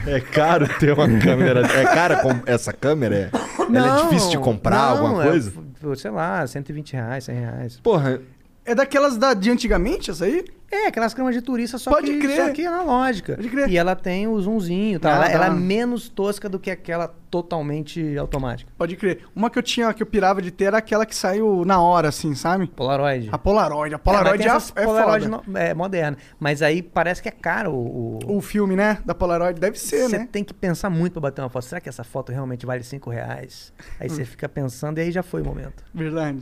é 0.07 0.21
caro 0.21 0.67
ter 0.79 0.95
uma 0.95 1.07
câmera. 1.19 1.61
É 1.61 1.85
cara 1.85 2.23
com 2.23 2.31
essa 2.47 2.73
câmera? 2.73 3.31
É... 3.31 3.77
Ela 3.77 3.99
é 4.01 4.03
difícil 4.05 4.31
de 4.31 4.39
comprar, 4.39 4.95
não, 4.97 5.07
alguma 5.07 5.25
é, 5.25 5.29
coisa? 5.29 5.51
f- 5.51 5.97
sei 5.97 6.11
lá, 6.11 6.47
120 6.47 6.93
reais, 6.95 7.25
100 7.25 7.35
reais. 7.35 7.81
Porra, 7.81 8.19
É 8.67 8.75
daquelas 8.75 9.17
da, 9.17 9.33
de 9.33 9.51
antigamente, 9.51 10.11
essa 10.11 10.25
aí? 10.25 10.45
É, 10.69 10.89
aquelas 10.89 11.15
câmeras 11.15 11.37
de 11.37 11.43
turista, 11.43 11.79
só 11.79 11.93
Pode 11.93 12.11
que, 12.11 12.19
crer. 12.19 12.47
só 12.47 12.53
que 12.53 12.67
analógica. 12.67 13.37
Pode 13.37 13.49
crer. 13.49 13.71
E 13.71 13.79
ela 13.79 13.95
tem 13.95 14.27
o 14.27 14.41
zoomzinho, 14.41 14.99
tá? 14.99 15.13
Ah, 15.13 15.15
ela, 15.15 15.31
ela 15.31 15.45
é 15.47 15.49
tá. 15.51 15.55
menos 15.55 16.09
tosca 16.09 16.49
do 16.49 16.59
que 16.59 16.69
aquela 16.73 17.07
totalmente 17.31 18.19
automática. 18.19 18.69
Pode 18.77 18.97
crer. 18.97 19.21
Uma 19.35 19.49
que 19.49 19.57
eu 19.59 19.63
tinha, 19.63 19.95
que 19.95 20.03
eu 20.03 20.07
pirava 20.07 20.43
de 20.43 20.51
ter, 20.51 20.65
era 20.65 20.79
aquela 20.79 21.07
que 21.07 21.15
saiu 21.15 21.65
na 21.65 21.81
hora, 21.81 22.09
assim, 22.09 22.35
sabe? 22.35 22.67
Polaroid. 22.67 23.29
A 23.31 23.39
Polaroid. 23.39 23.95
A 23.95 23.97
É, 23.97 23.99
Polaroid 23.99 24.43
é, 24.43 24.47
essas 24.49 24.73
é 24.75 24.85
Polaroid 24.85 25.29
foda. 25.29 25.43
no- 25.47 25.57
é, 25.59 25.73
moderna. 25.73 26.17
Mas 26.41 26.61
aí 26.63 26.83
parece 26.83 27.23
que 27.23 27.29
é 27.29 27.33
caro 27.33 27.73
o. 27.73 28.19
o- 28.27 28.41
filme, 28.41 28.75
né? 28.75 28.99
Da 29.05 29.15
Polaroid 29.15 29.61
deve 29.61 29.79
ser, 29.79 30.09
Você 30.09 30.19
né? 30.19 30.29
tem 30.31 30.43
que 30.43 30.53
pensar 30.53 30.91
muito 30.91 31.13
pra 31.13 31.21
bater 31.23 31.43
uma 31.43 31.49
foto. 31.49 31.65
Será 31.65 31.81
que 31.81 31.89
essa 31.89 32.03
foto 32.03 32.33
realmente 32.33 32.67
vale 32.67 32.83
5 32.83 33.09
reais? 33.09 33.73
Aí 34.01 34.09
você 34.09 34.25
fica 34.27 34.49
pensando 34.49 34.99
e 34.99 35.03
aí 35.03 35.13
já 35.13 35.23
foi 35.23 35.43
o 35.43 35.45
momento. 35.45 35.85
Verdade. 35.95 36.41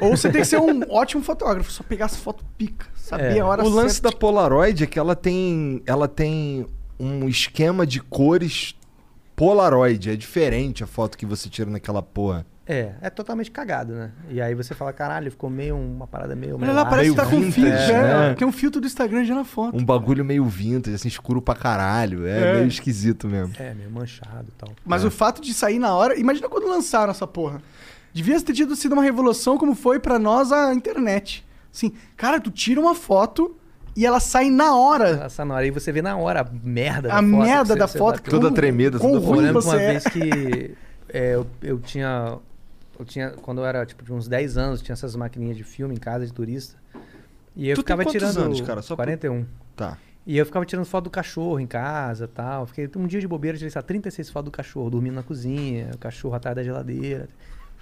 Ou 0.00 0.16
você 0.16 0.30
tem 0.30 0.40
que 0.42 0.46
ser 0.46 0.58
um 0.60 0.82
ótimo 0.90 1.22
fotógrafo, 1.22 1.70
só 1.70 1.82
pegar 1.82 2.06
as 2.06 2.16
fotos 2.16 2.44
pica, 2.56 2.86
saber 2.94 3.36
É. 3.36 3.40
a 3.40 3.46
hora 3.46 3.64
o 3.64 3.68
lance 3.68 4.00
da 4.02 4.08
certa. 4.10 4.18
Polaroid 4.18 4.84
é 4.84 4.86
que 4.86 4.98
ela 4.98 5.14
tem. 5.16 5.82
Ela 5.86 6.08
tem 6.08 6.66
um 6.98 7.28
esquema 7.28 7.86
de 7.86 8.00
cores 8.00 8.74
Polaroid. 9.36 10.10
É 10.10 10.16
diferente 10.16 10.82
a 10.82 10.86
foto 10.86 11.16
que 11.16 11.24
você 11.26 11.48
tira 11.48 11.70
naquela 11.70 12.02
porra. 12.02 12.44
É, 12.70 12.92
é 13.00 13.08
totalmente 13.08 13.50
cagado, 13.50 13.94
né? 13.94 14.10
E 14.28 14.42
aí 14.42 14.54
você 14.54 14.74
fala, 14.74 14.92
caralho, 14.92 15.30
ficou 15.30 15.48
meio 15.48 15.74
uma 15.74 16.06
parada 16.06 16.36
meio. 16.36 16.56
Olha 16.60 16.72
lá, 16.72 16.84
parece 16.84 17.10
que 17.10 17.16
tá 17.16 17.24
com 17.24 17.40
filtro, 17.50 17.64
é. 17.72 18.02
né? 18.28 18.34
Tem 18.34 18.46
um 18.46 18.52
filtro 18.52 18.78
do 18.78 18.86
Instagram 18.86 19.24
já 19.24 19.34
na 19.34 19.44
foto. 19.44 19.74
Um 19.74 19.82
bagulho 19.82 20.22
meio 20.22 20.44
vintage, 20.44 20.94
assim, 20.94 21.08
escuro 21.08 21.40
pra 21.40 21.54
caralho. 21.54 22.26
É, 22.26 22.38
É. 22.38 22.54
meio 22.56 22.66
esquisito 22.68 23.26
mesmo. 23.26 23.54
É, 23.58 23.72
meio 23.72 23.90
manchado 23.90 24.48
e 24.48 24.52
tal. 24.58 24.68
Mas 24.84 25.02
o 25.02 25.10
fato 25.10 25.40
de 25.40 25.54
sair 25.54 25.78
na 25.78 25.94
hora. 25.94 26.18
Imagina 26.20 26.46
quando 26.46 26.68
lançaram 26.68 27.10
essa 27.10 27.26
porra. 27.26 27.62
Devia 28.18 28.40
ter 28.42 28.52
tido 28.52 28.74
sido 28.74 28.92
uma 28.94 29.02
revolução 29.02 29.56
como 29.56 29.74
foi 29.74 30.00
pra 30.00 30.18
nós 30.18 30.50
a 30.50 30.74
internet. 30.74 31.46
Assim, 31.72 31.92
cara, 32.16 32.40
tu 32.40 32.50
tira 32.50 32.80
uma 32.80 32.94
foto 32.94 33.54
e 33.94 34.04
ela 34.04 34.18
sai 34.18 34.50
na 34.50 34.74
hora. 34.76 35.24
Essa 35.24 35.44
na 35.44 35.54
hora 35.54 35.64
aí 35.64 35.70
você 35.70 35.92
vê 35.92 36.02
na 36.02 36.16
hora 36.16 36.40
a 36.40 36.44
merda 36.64 37.12
A 37.12 37.20
da 37.20 37.28
foto. 37.28 37.36
merda 37.46 37.72
que 37.74 37.78
da 37.78 37.86
você- 37.86 37.92
você 37.92 37.98
foto. 37.98 38.16
bateu. 38.22 38.40
Toda 38.40 38.54
tremida, 38.54 38.98
toda 38.98 39.12
Eu 39.14 39.20
ruim 39.20 39.40
lembro 39.42 39.62
você 39.62 39.68
uma 39.68 39.80
é. 39.80 39.90
vez 39.90 40.04
que 40.04 40.74
é, 41.08 41.34
eu, 41.36 41.46
eu 41.62 41.78
tinha. 41.78 42.38
Eu 42.98 43.04
tinha. 43.04 43.30
Quando 43.30 43.58
eu 43.60 43.64
era 43.66 43.86
tipo 43.86 44.02
de 44.04 44.12
uns 44.12 44.26
10 44.26 44.56
anos, 44.58 44.82
tinha 44.82 44.94
essas 44.94 45.14
maquininhas 45.14 45.56
de 45.56 45.62
filme 45.62 45.94
em 45.94 45.98
casa 45.98 46.26
de 46.26 46.32
turista. 46.32 46.76
E 47.54 47.68
eu 47.68 47.74
Tu 47.76 47.82
tem 47.82 47.82
ficava 47.84 48.02
quantos 48.04 48.12
tirando. 48.12 48.38
anos, 48.44 48.60
cara? 48.60 48.82
Só 48.82 48.96
pra- 48.96 49.04
41. 49.04 49.46
Tá. 49.76 49.96
E 50.26 50.36
eu 50.36 50.44
ficava 50.44 50.64
tirando 50.66 50.84
foto 50.84 51.04
do 51.04 51.10
cachorro 51.10 51.58
em 51.60 51.66
casa 51.66 52.28
tal. 52.28 52.66
Fiquei 52.66 52.90
um 52.96 53.06
dia 53.06 53.20
de 53.20 53.26
bobeira, 53.28 53.56
tirei 53.56 53.70
sei 53.70 53.78
lá, 53.78 53.82
36 53.82 54.28
fotos 54.30 54.50
do 54.50 54.54
cachorro, 54.54 54.90
dormindo 54.90 55.14
na 55.14 55.22
cozinha, 55.22 55.90
o 55.94 55.98
cachorro 55.98 56.34
atrás 56.34 56.54
da 56.56 56.62
geladeira. 56.62 57.28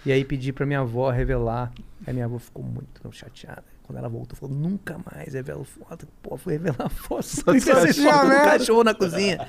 E 0.04 0.12
aí 0.12 0.24
pedi 0.24 0.52
pra 0.52 0.64
minha 0.66 0.80
avó 0.80 1.10
revelar. 1.10 1.72
Aí 2.06 2.12
minha 2.12 2.26
avó 2.26 2.38
ficou 2.38 2.62
muito 2.62 2.86
chateada. 3.12 3.64
Quando 3.84 3.98
ela 3.98 4.08
voltou, 4.08 4.36
falou: 4.36 4.54
nunca 4.54 4.98
mais 5.14 5.34
revelo 5.34 5.64
foto. 5.64 6.06
Pô, 6.22 6.36
fui 6.36 6.54
revelar 6.54 6.88
foto. 6.90 7.22
Só 7.24 7.42
36 7.44 7.94
tinha 7.96 8.12
fotos 8.12 8.28
do 8.28 8.34
merda. 8.34 8.50
cachorro 8.58 8.84
na 8.84 8.94
cozinha. 8.94 9.46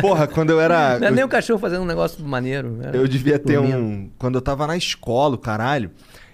Porra, 0.00 0.26
quando 0.26 0.50
eu 0.50 0.60
era. 0.60 0.98
Não 0.98 1.06
é 1.06 1.10
eu- 1.10 1.14
nem 1.14 1.24
o 1.24 1.28
cachorro 1.28 1.58
fazendo 1.58 1.82
um 1.82 1.86
negócio 1.86 2.22
maneiro. 2.24 2.78
era 2.82 2.96
Eu 2.96 3.06
devia 3.06 3.38
ter 3.38 3.54
dormindo. 3.54 3.76
um. 3.78 4.10
Quando 4.18 4.34
eu 4.36 4.42
tava 4.42 4.66
na 4.66 4.76
escola, 4.76 5.38
caralho, 5.38 5.90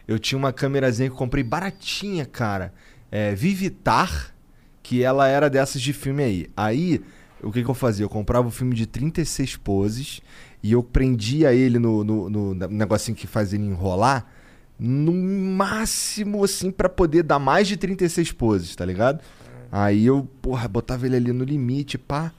eu 0.06 0.18
tinha 0.18 0.38
uma 0.38 0.52
câmerazinha 0.52 1.08
que 1.08 1.14
eu 1.14 1.18
comprei 1.18 1.44
baratinha, 1.44 2.24
cara. 2.24 2.72
É, 3.10 3.34
Vivitar, 3.34 4.34
que 4.82 5.02
ela 5.02 5.28
era 5.28 5.48
dessas 5.50 5.80
de 5.82 5.92
filme 5.92 6.22
aí. 6.22 6.50
Aí, 6.56 7.02
o 7.42 7.50
que, 7.52 7.62
que 7.62 7.68
eu 7.70 7.74
fazia? 7.74 8.04
Eu 8.04 8.08
comprava 8.10 8.48
o 8.48 8.50
filme 8.50 8.74
de 8.74 8.86
36 8.86 9.56
poses 9.56 10.20
e 10.68 10.72
eu 10.72 10.82
prendia 10.82 11.54
ele 11.54 11.78
no, 11.78 12.04
no, 12.04 12.28
no 12.28 12.54
negocinho 12.68 13.16
que 13.16 13.26
faz 13.26 13.54
ele 13.54 13.64
enrolar. 13.64 14.26
No 14.78 15.14
máximo, 15.14 16.44
assim, 16.44 16.70
pra 16.70 16.90
poder 16.90 17.22
dar 17.22 17.38
mais 17.38 17.66
de 17.66 17.78
36 17.78 18.32
poses, 18.32 18.76
tá 18.76 18.84
ligado? 18.84 19.22
Aí 19.72 20.04
eu, 20.04 20.28
porra, 20.42 20.68
botava 20.68 21.06
ele 21.06 21.16
ali 21.16 21.32
no 21.32 21.42
limite, 21.42 21.96
pá. 21.96 22.30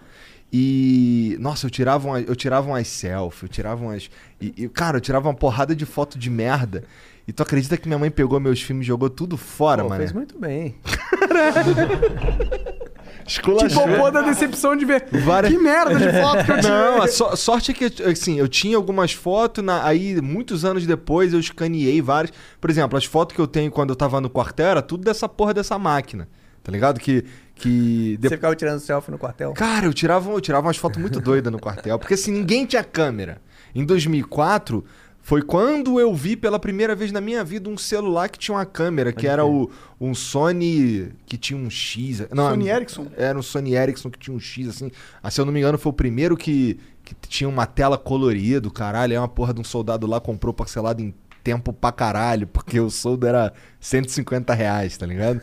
E. 0.54 1.36
Nossa, 1.40 1.66
eu 1.66 1.72
tirava, 1.72 2.08
uma, 2.08 2.22
eu 2.22 2.36
tirava 2.36 2.68
umas 2.68 2.88
selfies, 2.88 3.42
eu 3.42 3.50
tirava 3.50 3.84
umas. 3.84 4.12
E, 4.40 4.54
e, 4.56 4.70
cara, 4.70 4.98
eu 4.98 5.02
tirava 5.02 5.28
uma 5.28 5.34
porrada 5.34 5.76
de 5.76 5.88
foto 5.88 6.20
de 6.20 6.30
merda. 6.30 6.84
E 7.28 7.34
tu 7.34 7.42
acredita 7.42 7.78
que 7.78 7.88
minha 7.88 7.98
mãe 7.98 8.12
pegou 8.12 8.40
meus 8.40 8.62
filmes 8.62 8.86
e 8.86 8.88
jogou 8.88 9.10
tudo 9.10 9.38
fora, 9.38 9.82
Pô, 9.82 9.90
mano? 9.90 10.02
fez 10.02 10.14
muito 10.14 10.38
bem. 10.38 10.76
Esculachou. 13.30 13.84
Tipo, 13.84 13.98
pô, 13.98 14.12
da 14.12 14.22
decepção 14.22 14.76
de 14.76 14.86
ver. 14.86 15.06
Várias- 15.24 15.54
Que 15.54 15.60
merda 15.60 15.96
de 15.96 16.20
foto 16.20 16.44
que 16.46 16.52
eu 16.52 16.56
tirei. 16.62 16.70
Não, 16.72 17.02
a 17.02 17.08
so- 17.08 17.36
sorte 17.36 17.72
é 17.72 17.74
que, 17.74 17.86
assim, 18.04 18.38
eu 18.40 18.48
tinha 18.48 18.76
algumas 18.76 19.14
fotos, 19.14 19.64
na- 19.64 19.86
aí 19.86 20.20
muitos 20.22 20.66
anos 20.66 20.86
depois 20.86 21.34
eu 21.34 21.40
escaneei 21.40 22.02
várias. 22.02 22.34
Por 22.60 22.70
exemplo, 22.70 22.98
as 22.98 23.06
fotos 23.06 23.36
que 23.36 23.42
eu 23.42 23.48
tenho 23.48 23.72
quando 23.72 23.92
eu 23.92 23.96
tava 23.96 24.20
no 24.20 24.30
quartel 24.30 24.68
era 24.68 24.82
tudo 24.82 25.04
dessa 25.04 25.30
porra 25.30 25.54
dessa 25.54 25.78
máquina. 25.78 26.28
Tá 26.64 26.72
ligado? 26.72 27.00
Que. 27.00 27.24
que 27.56 28.18
Você 28.22 28.30
de- 28.30 28.36
ficava 28.36 28.56
tirando 28.56 28.80
selfie 28.80 29.12
no 29.12 29.18
quartel? 29.18 29.54
Cara, 29.54 29.86
eu 29.86 29.94
tirava, 29.94 30.30
eu 30.32 30.42
tirava 30.42 30.68
umas 30.68 30.78
fotos 30.78 31.00
muito 31.00 31.20
doidas 31.22 31.52
no 31.52 31.60
quartel, 31.60 31.98
porque 31.98 32.14
assim, 32.16 32.32
ninguém 32.32 32.66
tinha 32.66 32.84
câmera. 32.84 33.42
Em 33.74 33.86
2004, 33.86 34.84
foi 35.30 35.42
quando 35.44 36.00
eu 36.00 36.14
vi 36.14 36.36
pela 36.36 36.58
primeira 36.58 36.96
vez 36.96 37.12
na 37.12 37.22
minha 37.22 37.44
vida 37.44 37.70
um 37.70 37.78
celular 37.78 38.30
que 38.30 38.40
tinha 38.40 38.56
uma 38.58 38.66
câmera, 38.66 39.14
que 39.14 39.28
era 39.28 39.46
o, 39.46 39.70
um 40.02 40.14
Sony 40.16 41.12
que 41.26 41.38
tinha 41.38 41.58
um 41.60 41.70
X. 41.70 42.22
Não, 42.32 42.50
Sony 42.50 42.70
Ericsson? 42.70 43.08
Era 43.16 43.38
um 43.38 43.42
Sony 43.42 43.76
Ericsson 43.76 44.10
que 44.10 44.18
tinha 44.18 44.36
um 44.36 44.40
X, 44.40 44.68
assim. 44.68 44.92
Ah, 45.22 45.30
se 45.30 45.40
eu 45.40 45.46
não 45.46 45.54
me 45.54 45.60
engano, 45.60 45.78
foi 45.78 45.92
o 45.92 45.94
primeiro 45.94 46.36
que, 46.36 46.80
que 47.06 47.14
tinha 47.28 47.48
uma 47.48 47.66
tela 47.68 47.96
colorida, 47.98 48.68
caralho. 48.72 49.14
É 49.14 49.20
uma 49.20 49.28
porra 49.28 49.54
de 49.54 49.62
um 49.62 49.64
soldado 49.64 50.08
lá 50.08 50.20
comprou 50.20 50.52
parcelado 50.54 51.02
em 51.02 51.14
tempo 51.44 51.72
pra 51.72 51.92
caralho, 51.92 52.48
porque 52.48 52.80
o 52.80 52.90
soldo 52.90 53.28
era 53.28 53.54
150 53.80 54.52
reais, 54.56 54.98
tá 54.98 55.06
ligado? 55.06 55.40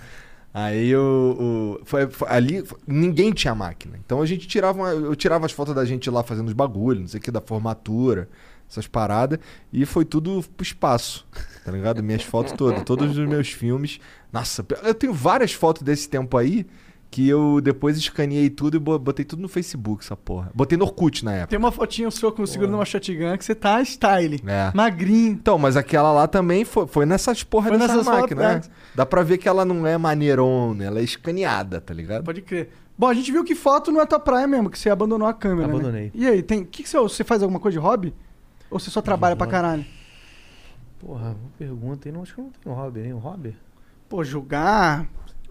Aí 0.52 0.96
o, 0.96 1.78
o- 1.80 1.84
foi, 1.84 2.08
foi- 2.08 2.28
ali 2.28 2.64
foi- 2.64 2.78
ninguém 2.86 3.30
tinha 3.32 3.54
máquina. 3.54 3.98
Então 4.04 4.20
a 4.20 4.26
gente 4.26 4.48
tirava, 4.48 4.78
uma- 4.78 4.88
eu 4.90 5.14
tirava 5.14 5.46
as 5.46 5.52
fotos 5.52 5.74
da 5.74 5.84
gente 5.84 6.10
lá 6.10 6.22
fazendo 6.22 6.48
os 6.48 6.54
bagulhos, 6.54 7.00
não 7.02 7.08
sei 7.08 7.20
o 7.20 7.22
que, 7.22 7.30
da 7.30 7.40
formatura, 7.40 8.28
essas 8.70 8.86
paradas, 8.86 9.38
e 9.72 9.86
foi 9.86 10.04
tudo 10.04 10.44
pro 10.56 10.64
espaço, 10.64 11.26
tá 11.64 11.70
ligado? 11.72 12.02
Minhas 12.02 12.22
fotos 12.22 12.52
todas, 12.52 12.82
todos 12.82 13.16
os 13.16 13.28
meus 13.28 13.48
filmes. 13.50 13.98
Nossa, 14.32 14.64
eu 14.82 14.94
tenho 14.94 15.12
várias 15.14 15.52
fotos 15.52 15.82
desse 15.82 16.08
tempo 16.08 16.36
aí 16.36 16.66
que 17.08 17.26
eu 17.28 17.60
depois 17.62 17.96
escaneei 17.96 18.50
tudo 18.50 18.76
e 18.76 18.80
bo- 18.80 18.98
botei 18.98 19.24
tudo 19.24 19.40
no 19.40 19.48
Facebook, 19.48 20.04
essa 20.04 20.16
porra. 20.16 20.50
Botei 20.52 20.76
no 20.76 20.84
Orkut 20.84 21.24
na 21.24 21.32
época. 21.32 21.46
Tem 21.50 21.58
uma 21.58 21.70
fotinha 21.70 22.10
sua 22.10 22.32
com 22.32 22.44
segurando 22.44 22.74
uma 22.74 22.84
shotgun 22.84 23.38
que 23.38 23.44
você 23.44 23.54
tá 23.54 23.80
style. 23.84 24.42
É. 24.44 24.72
Magrinho. 24.74 25.32
Então, 25.32 25.56
mas 25.56 25.76
aquela 25.76 26.12
lá 26.12 26.26
também 26.26 26.64
foi, 26.64 26.86
foi 26.88 27.06
nessas 27.06 27.44
porra 27.44 27.68
Foi 27.68 27.78
dessa 27.78 27.96
nessas 27.96 28.06
máquina, 28.12 28.54
né? 28.54 28.60
Dá 28.94 29.06
pra 29.06 29.22
ver 29.22 29.38
que 29.38 29.48
ela 29.48 29.64
não 29.64 29.86
é 29.86 29.96
maneirona, 29.96 30.84
ela 30.84 30.98
é 30.98 31.04
escaneada, 31.04 31.80
tá 31.80 31.94
ligado? 31.94 32.24
Pode 32.24 32.42
crer. 32.42 32.70
Bom, 32.98 33.06
a 33.06 33.14
gente 33.14 33.30
viu 33.30 33.44
que 33.44 33.54
foto 33.54 33.92
não 33.92 34.00
é 34.00 34.06
tua 34.06 34.18
praia 34.18 34.46
mesmo, 34.46 34.68
que 34.68 34.78
você 34.78 34.90
abandonou 34.90 35.28
a 35.28 35.32
câmera. 35.32 35.68
né? 35.68 35.74
Abandonei. 35.74 36.10
E 36.12 36.26
aí, 36.26 36.42
tem. 36.42 36.64
Que 36.64 36.82
que 36.82 36.88
você, 36.88 36.98
você 36.98 37.22
faz 37.24 37.40
alguma 37.42 37.60
coisa 37.60 37.78
de 37.78 37.82
hobby? 37.84 38.12
Ou 38.70 38.78
você 38.78 38.90
só 38.90 39.00
trabalha 39.00 39.36
pra 39.36 39.46
caralho? 39.46 39.84
Porra, 40.98 41.30
boa 41.34 41.52
pergunta. 41.58 42.08
hein? 42.08 42.14
Não, 42.14 42.22
acho 42.22 42.34
que 42.34 42.40
eu 42.40 42.44
não 42.44 42.50
tenho 42.52 42.74
hobby, 42.74 43.00
nenhum 43.00 43.18
hobby. 43.18 43.56
Pô, 44.08 44.24
jogar, 44.24 45.06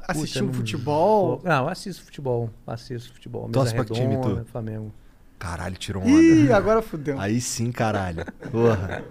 assistir 0.08 0.40
Puta, 0.40 0.44
um 0.44 0.48
não- 0.48 0.54
futebol. 0.54 1.42
Não, 1.44 1.64
eu 1.64 1.70
assisto 1.70 2.04
futebol. 2.04 2.50
Assisto 2.66 3.14
futebol. 3.14 3.50
Torce 3.50 3.74
Mesa 3.74 3.86
pra 3.86 3.96
que 3.96 4.02
time, 4.02 4.16
redonda, 4.16 4.42
tu? 4.44 4.52
Flamengo. 4.52 4.92
Caralho, 5.38 5.76
tirou 5.78 6.02
onda. 6.02 6.12
Ih, 6.12 6.52
agora 6.54 6.82
fudeu. 6.82 7.20
Aí 7.20 7.40
sim, 7.42 7.72
caralho. 7.72 8.26
Porra. 8.52 9.04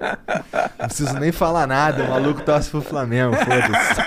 Não 0.79 0.87
preciso 0.87 1.13
nem 1.21 1.31
falar 1.31 1.67
nada, 1.67 2.03
o 2.05 2.11
maluco 2.11 2.43
torce 2.43 2.71
pro 2.71 2.81
Flamengo, 2.83 3.35
foda-se. 3.37 4.01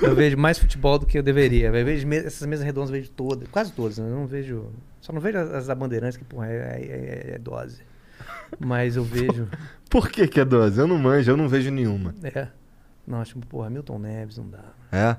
Eu 0.02 0.14
vejo 0.14 0.36
mais 0.36 0.58
futebol 0.58 0.98
do 0.98 1.06
que 1.06 1.18
eu 1.18 1.22
deveria. 1.22 1.66
Eu 1.68 1.72
vejo 1.84 2.06
me- 2.06 2.16
essas 2.18 2.46
mesas 2.46 2.64
redondas, 2.64 2.90
eu 2.90 2.96
vejo 2.96 3.10
todas, 3.10 3.48
quase 3.48 3.72
todas. 3.72 3.98
Né? 3.98 4.06
Eu 4.08 4.14
não 4.14 4.26
vejo. 4.26 4.66
Só 5.00 5.12
não 5.12 5.20
vejo 5.20 5.38
as, 5.38 5.50
as 5.52 5.66
da 5.66 5.74
Bandeirantes, 5.74 6.16
que 6.16 6.24
porra, 6.24 6.46
é, 6.48 6.52
é- 6.52 7.34
é 7.34 7.38
dose. 7.38 7.80
Mas 8.58 8.96
eu 8.96 9.04
vejo. 9.04 9.48
Por 9.90 10.08
que 10.10 10.26
que 10.26 10.40
é 10.40 10.44
12? 10.44 10.78
Eu 10.80 10.86
não 10.86 10.98
manjo, 10.98 11.30
eu 11.30 11.36
não 11.36 11.48
vejo 11.48 11.70
nenhuma. 11.70 12.14
É. 12.22 12.48
Não, 13.06 13.20
acho, 13.20 13.38
porra, 13.40 13.70
Milton 13.70 13.98
Neves 13.98 14.36
não 14.38 14.48
dá. 14.48 14.64
É? 14.90 15.16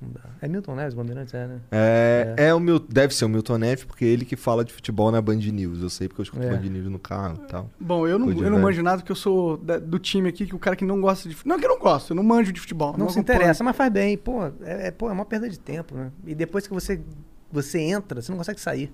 Não 0.00 0.10
dá. 0.12 0.20
É 0.42 0.48
Milton 0.48 0.74
Neves, 0.74 0.94
Bandeirantes, 0.94 1.32
é, 1.34 1.46
né? 1.46 1.60
É, 1.70 2.34
é. 2.36 2.54
o 2.54 2.60
Mil, 2.60 2.78
deve 2.78 3.14
ser 3.14 3.24
o 3.24 3.28
Milton 3.28 3.58
Neves, 3.58 3.84
porque 3.84 4.04
é 4.04 4.08
ele 4.08 4.24
que 4.24 4.36
fala 4.36 4.64
de 4.64 4.72
futebol 4.72 5.10
na 5.10 5.20
Band 5.20 5.36
News. 5.36 5.80
Eu 5.82 5.90
sei 5.90 6.08
porque 6.08 6.20
eu 6.20 6.24
escuto 6.24 6.42
É. 6.42 6.50
Band 6.50 6.60
News 6.62 6.88
no 6.88 6.98
carro 6.98 7.40
e 7.42 7.46
tal. 7.48 7.70
Bom, 7.78 8.06
eu 8.06 8.18
não, 8.18 8.30
eu 8.30 8.50
não 8.50 8.58
manjo 8.60 8.82
nada 8.82 8.98
porque 8.98 9.12
eu 9.12 9.16
sou 9.16 9.56
da- 9.58 9.78
do 9.78 9.98
time 9.98 10.28
aqui 10.28 10.46
que 10.46 10.54
o 10.54 10.58
cara 10.58 10.74
que 10.76 10.84
não 10.84 11.00
gosta 11.00 11.28
de. 11.28 11.36
Não 11.44 11.56
é 11.56 11.58
que 11.58 11.64
eu 11.64 11.70
não 11.70 11.78
gosto, 11.78 12.10
eu 12.10 12.16
não 12.16 12.22
manjo 12.22 12.52
de 12.52 12.60
futebol. 12.60 12.92
Não, 12.96 13.08
se 13.08 13.18
acompanho. 13.18 13.38
interessa, 13.38 13.64
mas 13.64 13.76
faz 13.76 13.92
bem. 13.92 14.16
Pô, 14.18 14.44
é, 14.62 14.88
é, 14.88 14.90
pô, 14.90 15.08
é 15.08 15.12
uma 15.12 15.24
perda 15.24 15.48
de 15.48 15.58
tempo, 15.58 15.94
né? 15.94 16.10
E 16.26 16.34
depois 16.34 16.66
que 16.66 16.72
você, 16.74 17.00
você 17.52 17.78
entra, 17.80 18.20
você 18.22 18.30
não 18.32 18.38
consegue 18.38 18.60
sair. 18.60 18.92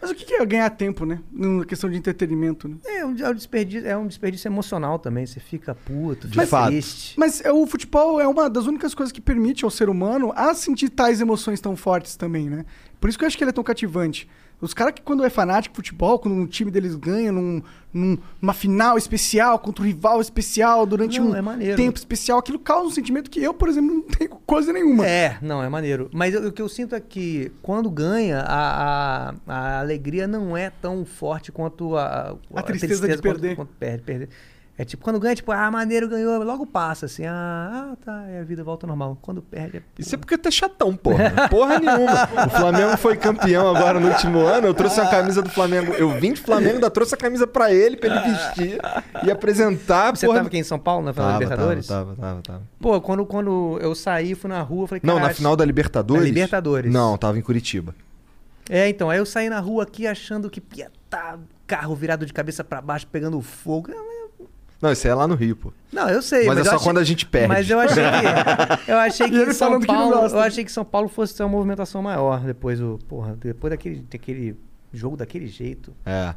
Mas 0.00 0.10
o 0.10 0.14
que 0.14 0.32
é 0.34 0.46
ganhar 0.46 0.70
tempo, 0.70 1.04
né? 1.04 1.20
Na 1.32 1.64
questão 1.64 1.90
de 1.90 1.96
entretenimento, 1.96 2.68
né? 2.68 2.76
É 2.84 3.04
um, 3.04 3.16
é 3.18 3.30
um 3.30 3.34
desperdício, 3.34 3.88
é 3.88 3.96
um 3.96 4.06
desperdício 4.06 4.46
emocional 4.48 4.98
também. 4.98 5.26
Você 5.26 5.40
fica 5.40 5.74
puto, 5.74 6.28
De 6.28 6.34
fica 6.34 6.46
fato. 6.46 6.68
triste. 6.68 7.18
Mas 7.18 7.40
é, 7.44 7.52
o 7.52 7.66
futebol 7.66 8.20
é 8.20 8.28
uma 8.28 8.48
das 8.48 8.66
únicas 8.66 8.94
coisas 8.94 9.12
que 9.12 9.20
permite 9.20 9.64
ao 9.64 9.70
ser 9.70 9.88
humano 9.88 10.32
a 10.36 10.54
sentir 10.54 10.88
tais 10.88 11.20
emoções 11.20 11.60
tão 11.60 11.74
fortes 11.76 12.14
também, 12.16 12.48
né? 12.48 12.64
Por 13.00 13.08
isso 13.08 13.18
que 13.18 13.24
eu 13.24 13.26
acho 13.26 13.36
que 13.36 13.42
ele 13.42 13.50
é 13.50 13.52
tão 13.52 13.64
cativante. 13.64 14.28
Os 14.60 14.74
caras 14.74 14.92
que 14.94 15.02
quando 15.02 15.24
é 15.24 15.30
fanático 15.30 15.72
de 15.74 15.76
futebol, 15.76 16.18
quando 16.18 16.34
um 16.34 16.46
time 16.46 16.68
deles 16.70 16.96
ganha 16.96 17.30
num, 17.30 17.62
num- 17.94 18.18
numa 18.42 18.52
final 18.52 18.98
especial 18.98 19.56
contra 19.60 19.84
um 19.84 19.86
rival 19.86 20.20
especial 20.20 20.84
durante 20.84 21.20
Não, 21.20 21.30
um 21.30 21.62
é 21.62 21.76
tempo 21.76 21.96
especial, 21.96 22.40
aquilo 22.40 22.58
causa 22.58 22.88
um 22.88 22.90
sentimento 22.90 23.30
que 23.30 23.40
eu, 23.40 23.54
por 23.54 23.68
exemplo, 23.68 23.94
não 23.94 24.02
tenho 24.02 24.30
coisa 24.44 24.72
nenhuma. 24.72 25.06
É, 25.06 25.38
não, 25.40 25.62
é 25.62 25.68
maneiro. 25.68 26.10
Mas 26.12 26.34
eu- 26.34 26.48
o 26.48 26.52
que 26.52 26.60
eu 26.60 26.68
sinto 26.68 26.94
é 26.96 27.00
que 27.00 27.52
quando 27.62 27.88
ganha, 27.88 28.40
a, 28.40 29.28
a, 29.30 29.34
a 29.46 29.80
alegria 29.80 30.26
não 30.26 30.56
é 30.56 30.70
tão 30.70 31.04
forte 31.04 31.52
quanto 31.52 31.96
a, 31.96 32.36
A 32.54 32.62
tristeza 32.62 33.06
de 33.06 33.14
quanto- 33.14 33.22
perder. 33.22 33.54
Quanto, 33.54 33.72
perde, 33.78 34.02
perder. 34.02 34.28
É 34.80 34.84
tipo, 34.84 35.02
quando 35.02 35.18
ganha, 35.18 35.34
tipo, 35.34 35.50
ah, 35.50 35.68
maneiro 35.72 36.08
ganhou, 36.08 36.40
logo 36.44 36.64
passa, 36.64 37.06
assim, 37.06 37.26
ah, 37.26 37.90
ah 37.90 37.96
tá, 37.96 38.26
e 38.30 38.38
a 38.38 38.44
vida 38.44 38.62
volta 38.62 38.86
ao 38.86 38.88
normal. 38.88 39.18
Quando 39.20 39.42
perde, 39.42 39.78
é... 39.78 39.82
Isso 39.98 40.14
é 40.14 40.18
porque 40.18 40.38
tu 40.38 40.46
é 40.46 40.52
chatão, 40.52 40.94
porra. 40.94 41.48
Porra 41.50 41.80
nenhuma. 41.80 42.46
O 42.46 42.50
Flamengo 42.50 42.96
foi 42.96 43.16
campeão 43.16 43.74
agora 43.74 43.98
no 43.98 44.06
último 44.06 44.38
ano. 44.38 44.68
Eu 44.68 44.74
trouxe 44.74 45.00
a 45.00 45.06
camisa 45.08 45.42
do 45.42 45.50
Flamengo. 45.50 45.92
Eu 45.94 46.10
vim 46.20 46.32
de 46.32 46.40
Flamengo, 46.40 46.74
ainda 46.74 46.88
trouxe 46.88 47.12
a 47.12 47.18
camisa 47.18 47.44
pra 47.44 47.72
ele, 47.74 47.96
pra 47.96 48.08
ele 48.08 48.20
vestir 48.30 48.78
e 49.24 49.30
apresentar. 49.32 50.14
Você 50.14 50.26
porra... 50.26 50.38
tava 50.38 50.48
aqui 50.48 50.58
em 50.58 50.62
São 50.62 50.78
Paulo, 50.78 51.04
na 51.04 51.12
final 51.12 51.26
da 51.26 51.32
Tava, 51.32 51.42
Libertadores? 51.42 51.86
Tava, 51.88 52.14
tava, 52.14 52.20
tava, 52.20 52.42
tava. 52.42 52.62
Pô, 52.78 53.00
quando, 53.00 53.26
quando 53.26 53.80
eu 53.82 53.96
saí, 53.96 54.36
fui 54.36 54.48
na 54.48 54.62
rua, 54.62 54.86
falei, 54.86 55.00
Não, 55.02 55.18
na 55.18 55.30
final 55.30 55.56
da 55.56 55.64
Libertadores? 55.64 56.22
Da 56.22 56.28
Libertadores. 56.28 56.92
Não, 56.92 57.18
tava 57.18 57.36
em 57.36 57.42
Curitiba. 57.42 57.96
É, 58.70 58.88
então, 58.88 59.10
aí 59.10 59.18
eu 59.18 59.26
saí 59.26 59.50
na 59.50 59.58
rua 59.58 59.82
aqui 59.82 60.06
achando 60.06 60.48
que 60.48 60.62
tá 61.10 61.36
carro 61.66 61.96
virado 61.96 62.24
de 62.24 62.32
cabeça 62.32 62.62
pra 62.62 62.80
baixo, 62.80 63.08
pegando 63.08 63.40
fogo. 63.40 63.90
Não, 64.80 64.92
isso 64.92 65.06
aí 65.06 65.10
é 65.10 65.14
lá 65.14 65.26
no 65.26 65.34
Rio, 65.34 65.56
pô. 65.56 65.72
Não, 65.92 66.08
eu 66.08 66.22
sei. 66.22 66.46
Mas 66.46 66.58
é 66.58 66.60
eu 66.60 66.64
só 66.64 66.70
achei- 66.76 66.84
quando 66.84 66.98
a 66.98 67.04
gente 67.04 67.26
perde. 67.26 67.48
Mas 67.48 67.68
eu 67.68 67.80
achei 67.80 68.04
que. 68.04 68.78
Eu 68.90 68.96
achei 68.96 69.28
que 69.28 69.52
São 69.54 69.80
que 69.80 69.86
Paulo. 69.86 70.12
gosta. 70.12 70.36
Eu 70.36 70.40
achei 70.42 70.64
que 70.64 70.70
São 70.72 70.84
Paulo 70.84 71.08
fosse 71.08 71.34
ter 71.36 71.42
uma 71.42 71.48
movimentação 71.48 72.00
maior 72.02 72.40
depois 72.40 72.78
do. 72.78 72.98
Porra, 73.08 73.36
depois 73.36 73.70
daquele, 73.72 74.00
daquele 74.08 74.56
jogo 74.92 75.16
daquele 75.16 75.46
jeito. 75.48 75.92
É. 76.06 76.34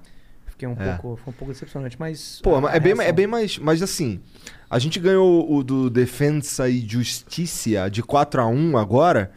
Fiquei 0.47 0.67
um 0.67 0.75
É. 0.79 0.95
pouco. 0.97 1.21
Foi 1.23 1.31
um 1.33 1.37
pouco 1.37 1.53
decepcionante, 1.53 1.95
mas. 1.99 2.39
Pô, 2.43 2.59
mas 2.59 2.73
é 2.73 2.79
bem, 2.79 2.93
é 2.93 2.95
reação- 2.95 3.13
bem 3.15 3.27
mais. 3.27 3.57
Mas 3.59 3.81
assim, 3.83 4.19
a 4.69 4.79
gente 4.79 4.99
ganhou 4.99 5.51
o 5.53 5.63
do 5.63 5.89
Defensa 5.89 6.67
e 6.67 6.79
Justiça 6.87 7.89
de 7.91 8.01
4 8.01 8.41
a 8.41 8.47
1 8.47 8.75
agora. 8.77 9.31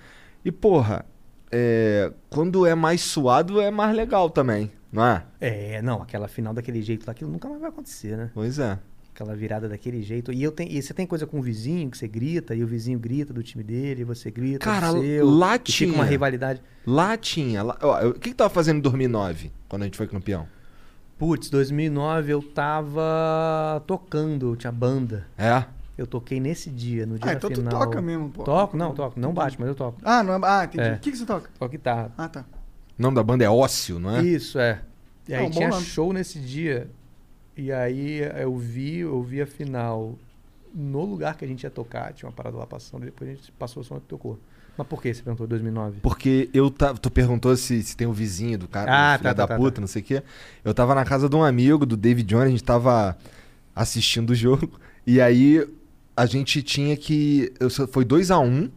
E, 0.45 0.51
porra, 0.53 1.05
é, 1.53 2.11
quando 2.31 2.67
é 2.67 2.75
mais 2.75 3.01
suado 3.03 3.61
é 3.61 3.71
mais 3.71 3.95
legal 3.95 4.29
também, 4.31 4.71
não 4.93 5.05
é? 5.05 5.23
É, 5.41 5.83
não, 5.83 6.01
aquela 6.03 6.27
final 6.29 6.53
daquele 6.55 6.83
jeito 6.83 7.07
lá, 7.07 7.13
aquilo 7.13 7.31
nunca 7.31 7.49
mais 7.49 7.61
vai 7.61 7.69
acontecer, 7.71 8.17
né? 8.17 8.31
Pois 8.35 8.59
é. 8.59 8.79
Aquela 9.15 9.37
virada 9.37 9.69
daquele 9.69 10.03
jeito. 10.03 10.33
E, 10.33 10.43
eu 10.43 10.51
tenho, 10.51 10.73
e 10.73 10.83
você 10.83 10.93
tem 10.93 11.07
coisa 11.07 11.25
com 11.25 11.39
o 11.39 11.43
vizinho, 11.43 11.89
que 11.89 11.97
você 11.97 12.09
grita, 12.09 12.53
e 12.53 12.65
o 12.65 12.67
vizinho 12.67 12.99
grita 12.99 13.33
do 13.33 13.45
time 13.45 13.63
dele, 13.63 14.01
e 14.01 14.05
você 14.05 14.29
grita 14.29 14.59
Cara, 14.59 14.93
do 14.93 15.01
seu. 15.01 15.31
lá 15.31 15.55
e 15.55 15.61
fica 15.73 15.93
uma 15.93 15.99
tinha. 15.99 16.11
rivalidade. 16.11 16.61
Lá 16.85 17.17
tinha. 17.17 17.63
lá- 17.63 17.79
ó, 17.81 18.09
o 18.09 18.15
que, 18.15 18.31
que 18.31 18.35
tava 18.35 18.51
fazendo 18.51 18.79
em 18.79 18.81
2009, 18.81 19.53
quando 19.69 19.83
a 19.83 19.85
gente 19.85 19.97
foi 19.97 20.09
campeão? 20.09 20.49
Putz, 21.17 21.49
2009 21.49 22.33
eu 22.33 22.43
tava 22.43 23.83
tocando, 23.87 24.51
eu 24.53 24.57
tinha 24.57 24.73
banda. 24.73 25.27
É? 25.39 25.65
Eu 25.97 26.09
toquei 26.09 26.41
nesse 26.41 26.69
dia, 26.71 27.07
no 27.07 27.17
dia 27.17 27.31
Ah, 27.31 27.35
da 27.35 27.39
então 27.39 27.51
tu 27.51 27.57
final. 27.63 27.79
toca 27.85 28.03
mesmo, 28.03 28.29
pô. 28.31 28.43
Toco? 28.43 28.77
Não, 28.77 28.93
toco. 28.93 29.21
Não 29.21 29.33
bate, 29.33 29.57
mas 29.61 29.69
eu 29.69 29.77
toco. 29.77 30.01
Ah, 30.03 30.25
não 30.25 30.35
é... 30.35 30.41
Ah, 30.43 30.65
entendi. 30.65 30.85
É. 30.89 30.95
O 30.95 30.99
que, 30.99 31.13
que 31.13 31.17
você 31.17 31.25
toca? 31.25 31.49
Toco 31.57 31.71
guitarra. 31.71 32.13
Ah, 32.19 32.29
tá. 32.29 32.45
O 32.99 33.03
nome 33.03 33.15
da 33.15 33.23
banda 33.23 33.45
é 33.45 33.49
Ócio, 33.49 34.01
não 34.01 34.17
é? 34.17 34.23
Isso, 34.25 34.59
é. 34.59 34.81
E 35.29 35.33
É 35.35 35.39
aí 35.39 35.47
um 35.47 35.51
tinha 35.51 35.71
show 35.71 36.13
nesse 36.13 36.41
dia. 36.41 36.91
E 37.57 37.71
aí 37.73 38.19
eu 38.41 38.57
vi, 38.57 38.99
eu 38.99 39.23
vi 39.23 39.41
a 39.41 39.47
final 39.47 40.15
no 40.75 41.05
lugar 41.05 41.37
que 41.37 41.45
a 41.45 41.49
gente 41.49 41.63
ia 41.65 41.71
tocar. 41.71 42.13
Tinha 42.13 42.29
uma 42.29 42.35
parada 42.35 42.57
lá 42.57 42.67
passando, 42.67 43.03
e 43.03 43.07
depois 43.07 43.31
a 43.31 43.35
gente 43.35 43.53
passou 43.53 43.83
o 43.83 43.85
som 43.85 43.97
e 43.97 44.01
tocou. 44.01 44.39
Mas 44.77 44.87
por 44.89 45.01
que 45.01 45.15
você 45.15 45.23
perguntou 45.23 45.47
2009? 45.47 46.01
Porque 46.03 46.51
eu 46.53 46.69
tava. 46.69 46.99
Tu 46.99 47.09
perguntou 47.11 47.57
se, 47.57 47.81
se 47.83 47.97
tem 47.97 48.09
o 48.09 48.13
vizinho 48.13 48.59
do 48.59 48.67
cara, 48.67 48.91
Ah, 48.91 49.13
filho 49.19 49.23
tá, 49.29 49.33
da 49.33 49.47
tá, 49.47 49.55
tá, 49.55 49.57
puta, 49.57 49.77
tá. 49.77 49.81
não 49.81 49.87
sei 49.87 50.03
o 50.03 50.05
quê. 50.05 50.23
Eu 50.65 50.75
tava 50.75 50.95
na 50.97 51.05
casa 51.05 51.29
de 51.29 51.37
um 51.37 51.45
amigo, 51.45 51.87
do 51.87 51.97
David 51.97 52.29
Jones, 52.29 52.47
a 52.47 52.51
gente 52.51 52.65
tava 52.65 53.17
assistindo 53.75 54.31
o 54.31 54.35
jogo. 54.35 54.71
E 55.07 55.21
aí 55.21 55.63
a 56.17 56.25
gente 56.25 56.63
tinha 56.63 56.97
que. 56.97 57.53
Foi 57.93 58.07
2 58.07 58.31
a 58.31 58.39
1 58.39 58.45
um, 58.47 58.71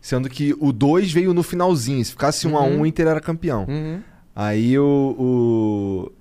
sendo 0.00 0.26
que 0.26 0.56
o 0.58 0.72
2 0.72 1.12
veio 1.12 1.34
no 1.34 1.42
finalzinho. 1.42 2.02
Se 2.02 2.12
ficasse 2.12 2.46
1 2.48 2.50
um 2.50 2.56
a 2.56 2.62
1 2.62 2.64
Uhum. 2.64 2.76
um, 2.78 2.80
o 2.80 2.86
Inter 2.86 3.06
era 3.08 3.20
campeão. 3.20 3.66
Uhum. 3.68 4.00
Aí 4.34 4.78
o. 4.78 5.14
o, 5.18 6.12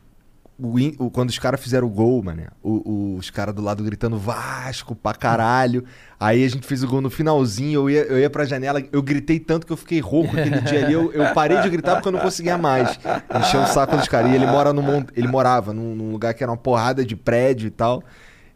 o 0.57 0.75
o- 0.97 1.11
quando 1.11 1.29
os 1.29 1.37
caras 1.39 1.59
fizeram 1.59 1.87
o 1.87 1.89
gol, 1.89 2.23
mano, 2.23 2.43
os 2.63 3.29
caras 3.29 3.53
do 3.53 3.61
lado 3.61 3.83
gritando 3.83 4.17
Vasco 4.17 4.95
pra 4.95 5.13
caralho. 5.13 5.83
Aí 6.19 6.43
a 6.45 6.47
gente 6.49 6.65
fez 6.65 6.81
o 6.83 6.87
gol 6.87 7.01
no 7.01 7.09
finalzinho, 7.09 7.81
eu 7.81 7.89
ia, 7.89 8.03
eu 8.03 8.17
ia 8.19 8.29
pra 8.29 8.45
janela, 8.45 8.81
eu 8.91 9.01
gritei 9.03 9.37
tanto 9.39 9.65
que 9.67 9.73
eu 9.73 9.77
fiquei 9.77 9.99
rouco 9.99 10.29
aquele 10.37 10.61
dia 10.61 10.85
ali. 10.85 10.93
Eu, 10.93 11.11
eu 11.11 11.33
parei 11.33 11.59
de 11.61 11.69
gritar 11.69 11.95
porque 11.95 12.07
eu 12.07 12.11
não 12.13 12.19
conseguia 12.19 12.57
mais. 12.57 12.97
Encheu 13.37 13.61
o 13.61 13.67
saco 13.67 13.97
dos 13.97 14.07
caras. 14.07 14.31
E 14.31 14.35
ele 14.35 14.45
mora 14.45 14.71
no 14.71 14.81
ele 15.15 15.27
morava 15.27 15.73
num, 15.73 15.93
num 15.93 16.11
lugar 16.11 16.33
que 16.33 16.41
era 16.43 16.51
uma 16.51 16.57
porrada 16.57 17.03
de 17.03 17.15
prédio 17.15 17.67
e 17.67 17.71
tal. 17.71 18.01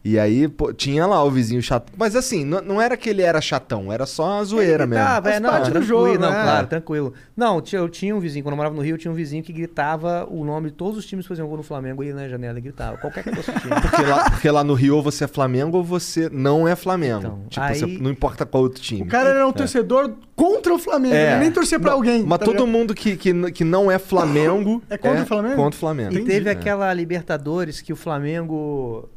E 0.01 0.17
aí, 0.17 0.47
pô, 0.47 0.71
tinha 0.73 1.05
lá 1.05 1.21
o 1.23 1.29
vizinho 1.29 1.61
chato. 1.61 1.91
Mas 1.97 2.15
assim, 2.15 2.45
não, 2.45 2.61
não 2.61 2.81
era 2.81 2.95
que 2.95 3.09
ele 3.09 3.21
era 3.21 3.41
chatão, 3.41 3.91
era 3.91 4.05
só 4.05 4.39
a 4.39 4.43
zoeira 4.45 4.87
mesmo. 4.87 5.03
Gritava, 5.03 5.27
é, 5.27 5.31
Faz 5.33 5.41
não, 5.43 5.49
parte 5.49 5.71
do 5.71 5.81
jogo, 5.81 6.17
não, 6.17 6.29
né? 6.31 6.41
claro, 6.41 6.67
tranquilo. 6.67 7.13
Não, 7.35 7.61
eu 7.73 7.89
tinha 7.89 8.15
um 8.15 8.19
vizinho, 8.19 8.41
quando 8.43 8.53
eu 8.53 8.57
morava 8.57 8.73
no 8.73 8.81
Rio, 8.81 8.93
eu 8.93 8.97
tinha 8.97 9.11
um 9.11 9.15
vizinho 9.15 9.43
que 9.43 9.51
gritava 9.51 10.25
o 10.31 10.45
nome 10.45 10.69
de 10.69 10.75
todos 10.77 10.97
os 10.97 11.05
times 11.05 11.25
que 11.25 11.29
faziam 11.29 11.45
gol 11.49 11.57
no 11.57 11.63
Flamengo, 11.63 12.01
ele 12.01 12.11
ia 12.11 12.15
na 12.15 12.29
janela 12.29 12.57
e 12.57 12.61
gritava, 12.61 12.97
qualquer 12.97 13.25
que 13.25 13.35
fosse 13.35 13.51
o 13.51 13.59
time. 13.59 13.75
Porque 13.81 14.01
lá, 14.03 14.29
porque 14.29 14.49
lá 14.51 14.63
no 14.63 14.73
Rio 14.73 14.95
ou 14.95 15.03
você 15.03 15.25
é 15.25 15.27
Flamengo 15.27 15.77
ou 15.77 15.83
você 15.83 16.29
não 16.31 16.65
é 16.65 16.77
Flamengo. 16.77 17.19
Então, 17.19 17.43
tipo, 17.49 17.65
aí- 17.65 17.79
você- 17.79 17.85
não 17.85 18.09
importa 18.09 18.45
qual 18.45 18.63
outro 18.63 18.81
time. 18.81 19.01
O 19.01 19.05
cara 19.05 19.29
era 19.31 19.45
um 19.45 19.51
torcedor 19.51 20.13
contra 20.33 20.73
o 20.73 20.79
Flamengo. 20.79 21.13
É. 21.15 21.31
Ele 21.33 21.39
nem 21.41 21.51
torcia 21.51 21.77
pra 21.77 21.89
Não, 21.91 21.97
alguém. 21.97 22.23
Mas 22.23 22.39
tá 22.39 22.45
todo 22.45 22.53
ligado? 22.59 22.67
mundo 22.69 22.93
que, 22.95 23.17
que, 23.17 23.51
que 23.51 23.63
não 23.65 23.91
é 23.91 23.99
Flamengo. 23.99 24.81
É 24.89 24.97
contra 24.97 25.23
o 25.23 25.25
Flamengo? 25.25 25.55
Contra 25.57 25.75
o 25.75 25.79
Flamengo. 25.79 26.13
E 26.13 26.23
teve 26.23 26.47
É. 26.47 26.53
aquela 26.53 26.93
Libertadores 26.93 27.81
que 27.81 27.91
o 27.91 27.97
Flamengo. 27.97 29.09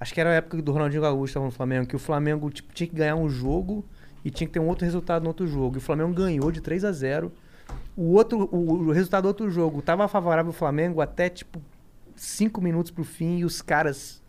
Acho 0.00 0.14
que 0.14 0.20
era 0.20 0.30
a 0.30 0.34
época 0.34 0.62
do 0.62 0.72
Ronaldinho 0.72 1.02
Gaúcho 1.02 1.26
estava 1.26 1.44
no 1.44 1.52
Flamengo, 1.52 1.86
que 1.86 1.94
o 1.94 1.98
Flamengo 1.98 2.50
tipo, 2.50 2.72
tinha 2.72 2.88
que 2.88 2.96
ganhar 2.96 3.16
um 3.16 3.28
jogo 3.28 3.84
e 4.24 4.30
tinha 4.30 4.46
que 4.46 4.54
ter 4.54 4.58
um 4.58 4.66
outro 4.66 4.86
resultado 4.86 5.22
no 5.22 5.28
outro 5.28 5.46
jogo. 5.46 5.76
E 5.76 5.78
o 5.78 5.80
Flamengo 5.80 6.14
ganhou 6.14 6.50
de 6.50 6.62
3 6.62 6.86
a 6.86 6.92
0 6.92 7.30
O 7.94 8.14
outro, 8.14 8.48
o, 8.50 8.86
o 8.86 8.92
resultado 8.92 9.24
do 9.24 9.28
outro 9.28 9.50
jogo 9.50 9.82
tava 9.82 10.08
favorável 10.08 10.48
ao 10.48 10.54
Flamengo 10.54 11.02
até 11.02 11.28
tipo 11.28 11.60
5 12.16 12.62
minutos 12.62 12.90
pro 12.90 13.04
fim 13.04 13.38
e 13.38 13.44
os 13.44 13.60
caras 13.60 14.22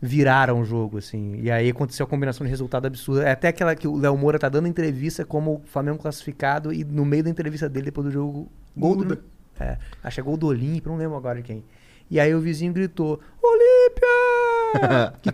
viraram 0.00 0.60
o 0.60 0.64
jogo, 0.64 0.98
assim. 0.98 1.40
E 1.40 1.50
aí 1.50 1.70
aconteceu 1.70 2.04
a 2.04 2.08
combinação 2.08 2.44
de 2.44 2.50
resultado 2.50 2.86
absurda. 2.86 3.24
É 3.24 3.32
até 3.32 3.48
aquela 3.48 3.74
que 3.74 3.88
o 3.88 3.96
Léo 3.96 4.16
Moura 4.16 4.38
tá 4.38 4.48
dando 4.48 4.68
entrevista 4.68 5.24
como 5.24 5.62
Flamengo 5.64 5.98
classificado 5.98 6.72
e 6.72 6.84
no 6.84 7.04
meio 7.04 7.24
da 7.24 7.30
entrevista 7.30 7.68
dele, 7.68 7.86
depois 7.86 8.06
do 8.06 8.12
jogo, 8.12 8.48
gol 8.76 8.96
do. 8.96 9.18
É, 9.58 9.78
acho 10.02 10.16
que 10.16 10.20
é 10.20 10.24
gol 10.24 10.36
do 10.36 10.46
Olímpio, 10.46 10.90
não 10.90 10.98
lembro 10.98 11.16
agora 11.16 11.40
de 11.40 11.44
quem. 11.44 11.64
E 12.10 12.20
aí 12.20 12.34
o 12.34 12.40
vizinho 12.40 12.72
gritou: 12.72 13.18
Olímpia! 13.42 14.53
Que, 15.22 15.30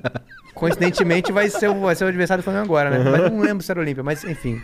coincidentemente 0.54 1.32
vai 1.32 1.48
ser, 1.48 1.68
o, 1.68 1.80
vai 1.80 1.94
ser 1.94 2.04
o 2.04 2.08
adversário 2.08 2.42
do 2.42 2.44
Flamengo 2.44 2.64
agora, 2.64 2.90
né? 2.90 3.10
Mas 3.10 3.32
não 3.32 3.40
lembro 3.40 3.62
se 3.64 3.70
era 3.70 3.80
Olímpia, 3.80 4.02
mas 4.02 4.22
enfim. 4.24 4.60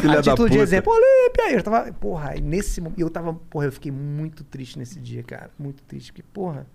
Filha 0.00 0.18
a 0.18 0.22
título 0.22 0.48
de 0.50 0.58
exemplo, 0.58 0.92
Olímpia! 0.92 1.52
Eu 1.52 1.62
tava, 1.62 1.92
porra, 1.92 2.34
nesse 2.42 2.80
mo- 2.80 2.92
eu 2.96 3.10
tava, 3.10 3.32
porra, 3.34 3.66
eu 3.66 3.72
fiquei 3.72 3.90
muito 3.90 4.44
triste 4.44 4.78
nesse 4.78 4.98
dia, 5.00 5.22
cara. 5.22 5.50
Muito 5.58 5.82
triste, 5.82 6.12
porque, 6.12 6.22
porra. 6.22 6.66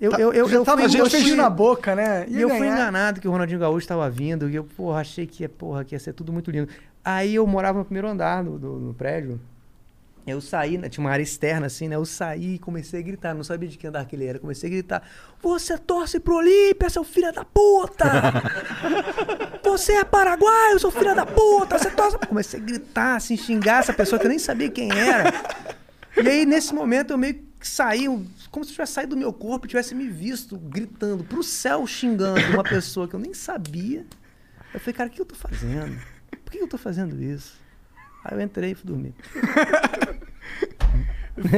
Eu, 0.00 0.10
Tá- 0.10 0.18
eu, 0.20 0.32
eu, 0.32 0.48
eu 0.48 0.64
tava 0.64 0.82
fui, 0.82 0.88
gente 0.90 1.14
eu 1.14 1.20
fui- 1.22 1.34
na 1.36 1.48
boca, 1.48 1.94
né? 1.94 2.26
Ia 2.28 2.40
eu 2.40 2.48
fui 2.48 2.58
ganhar. 2.58 2.74
enganado 2.74 3.20
que 3.20 3.28
o 3.28 3.30
Ronaldinho 3.30 3.60
Gaúcho 3.60 3.78
estava 3.84 4.08
vindo, 4.10 4.50
e 4.50 4.54
eu, 4.56 4.64
porra, 4.64 5.00
achei 5.00 5.26
que 5.26 5.44
ia, 5.44 5.48
porra, 5.48 5.84
que 5.84 5.94
ia 5.94 5.98
ser 5.98 6.12
tudo 6.12 6.32
muito 6.32 6.50
lindo. 6.50 6.68
Aí 7.04 7.34
eu 7.36 7.46
morava 7.46 7.78
no 7.78 7.84
primeiro 7.84 8.08
andar 8.08 8.42
do, 8.42 8.58
do- 8.58 8.78
no 8.80 8.94
prédio. 8.94 9.40
Eu 10.26 10.40
saí, 10.40 10.78
né, 10.78 10.88
tinha 10.88 11.04
uma 11.04 11.10
área 11.10 11.22
externa 11.22 11.66
assim, 11.66 11.86
né? 11.86 11.96
Eu 11.96 12.04
saí 12.06 12.54
e 12.54 12.58
comecei 12.58 13.00
a 13.00 13.02
gritar, 13.02 13.34
não 13.34 13.44
sabia 13.44 13.68
de 13.68 13.76
que 13.76 13.86
andar 13.86 14.06
que 14.06 14.16
ele 14.16 14.24
era. 14.24 14.38
Comecei 14.38 14.70
a 14.70 14.72
gritar: 14.72 15.02
Você 15.42 15.76
torce 15.76 16.18
pro 16.18 16.36
Olímpia, 16.36 16.88
seu 16.88 17.04
filho 17.04 17.30
da 17.32 17.44
puta! 17.44 18.04
Você 19.62 19.92
é 19.92 20.04
paraguaio, 20.04 20.78
seu 20.78 20.90
filho 20.90 21.14
da 21.14 21.26
puta! 21.26 21.78
Você 21.78 21.90
torce. 21.90 22.16
Comecei 22.18 22.58
a 22.58 22.62
gritar, 22.62 23.16
assim, 23.16 23.36
xingar 23.36 23.80
essa 23.80 23.92
pessoa 23.92 24.18
que 24.18 24.24
eu 24.24 24.30
nem 24.30 24.38
sabia 24.38 24.70
quem 24.70 24.90
era. 24.90 25.30
E 26.16 26.26
aí, 26.26 26.46
nesse 26.46 26.74
momento, 26.74 27.10
eu 27.10 27.18
meio 27.18 27.34
que 27.34 27.68
saí, 27.68 28.06
como 28.50 28.64
se 28.64 28.72
tivesse 28.72 28.92
saído 28.92 29.14
do 29.14 29.18
meu 29.18 29.32
corpo 29.32 29.66
e 29.66 29.68
tivesse 29.68 29.94
me 29.94 30.08
visto 30.08 30.56
gritando 30.56 31.24
pro 31.24 31.42
céu, 31.42 31.86
xingando 31.86 32.40
uma 32.52 32.62
pessoa 32.62 33.06
que 33.08 33.14
eu 33.14 33.20
nem 33.20 33.34
sabia. 33.34 34.06
Eu 34.72 34.80
falei, 34.80 34.94
cara, 34.94 35.10
o 35.10 35.12
que 35.12 35.20
eu 35.20 35.26
tô 35.26 35.34
fazendo? 35.34 35.98
Por 36.44 36.52
que 36.52 36.58
eu 36.58 36.68
tô 36.68 36.78
fazendo 36.78 37.22
isso? 37.22 37.63
Aí 38.24 38.36
eu 38.36 38.40
entrei 38.40 38.70
e 38.70 38.74
fui 38.74 38.86
dormir. 38.86 39.14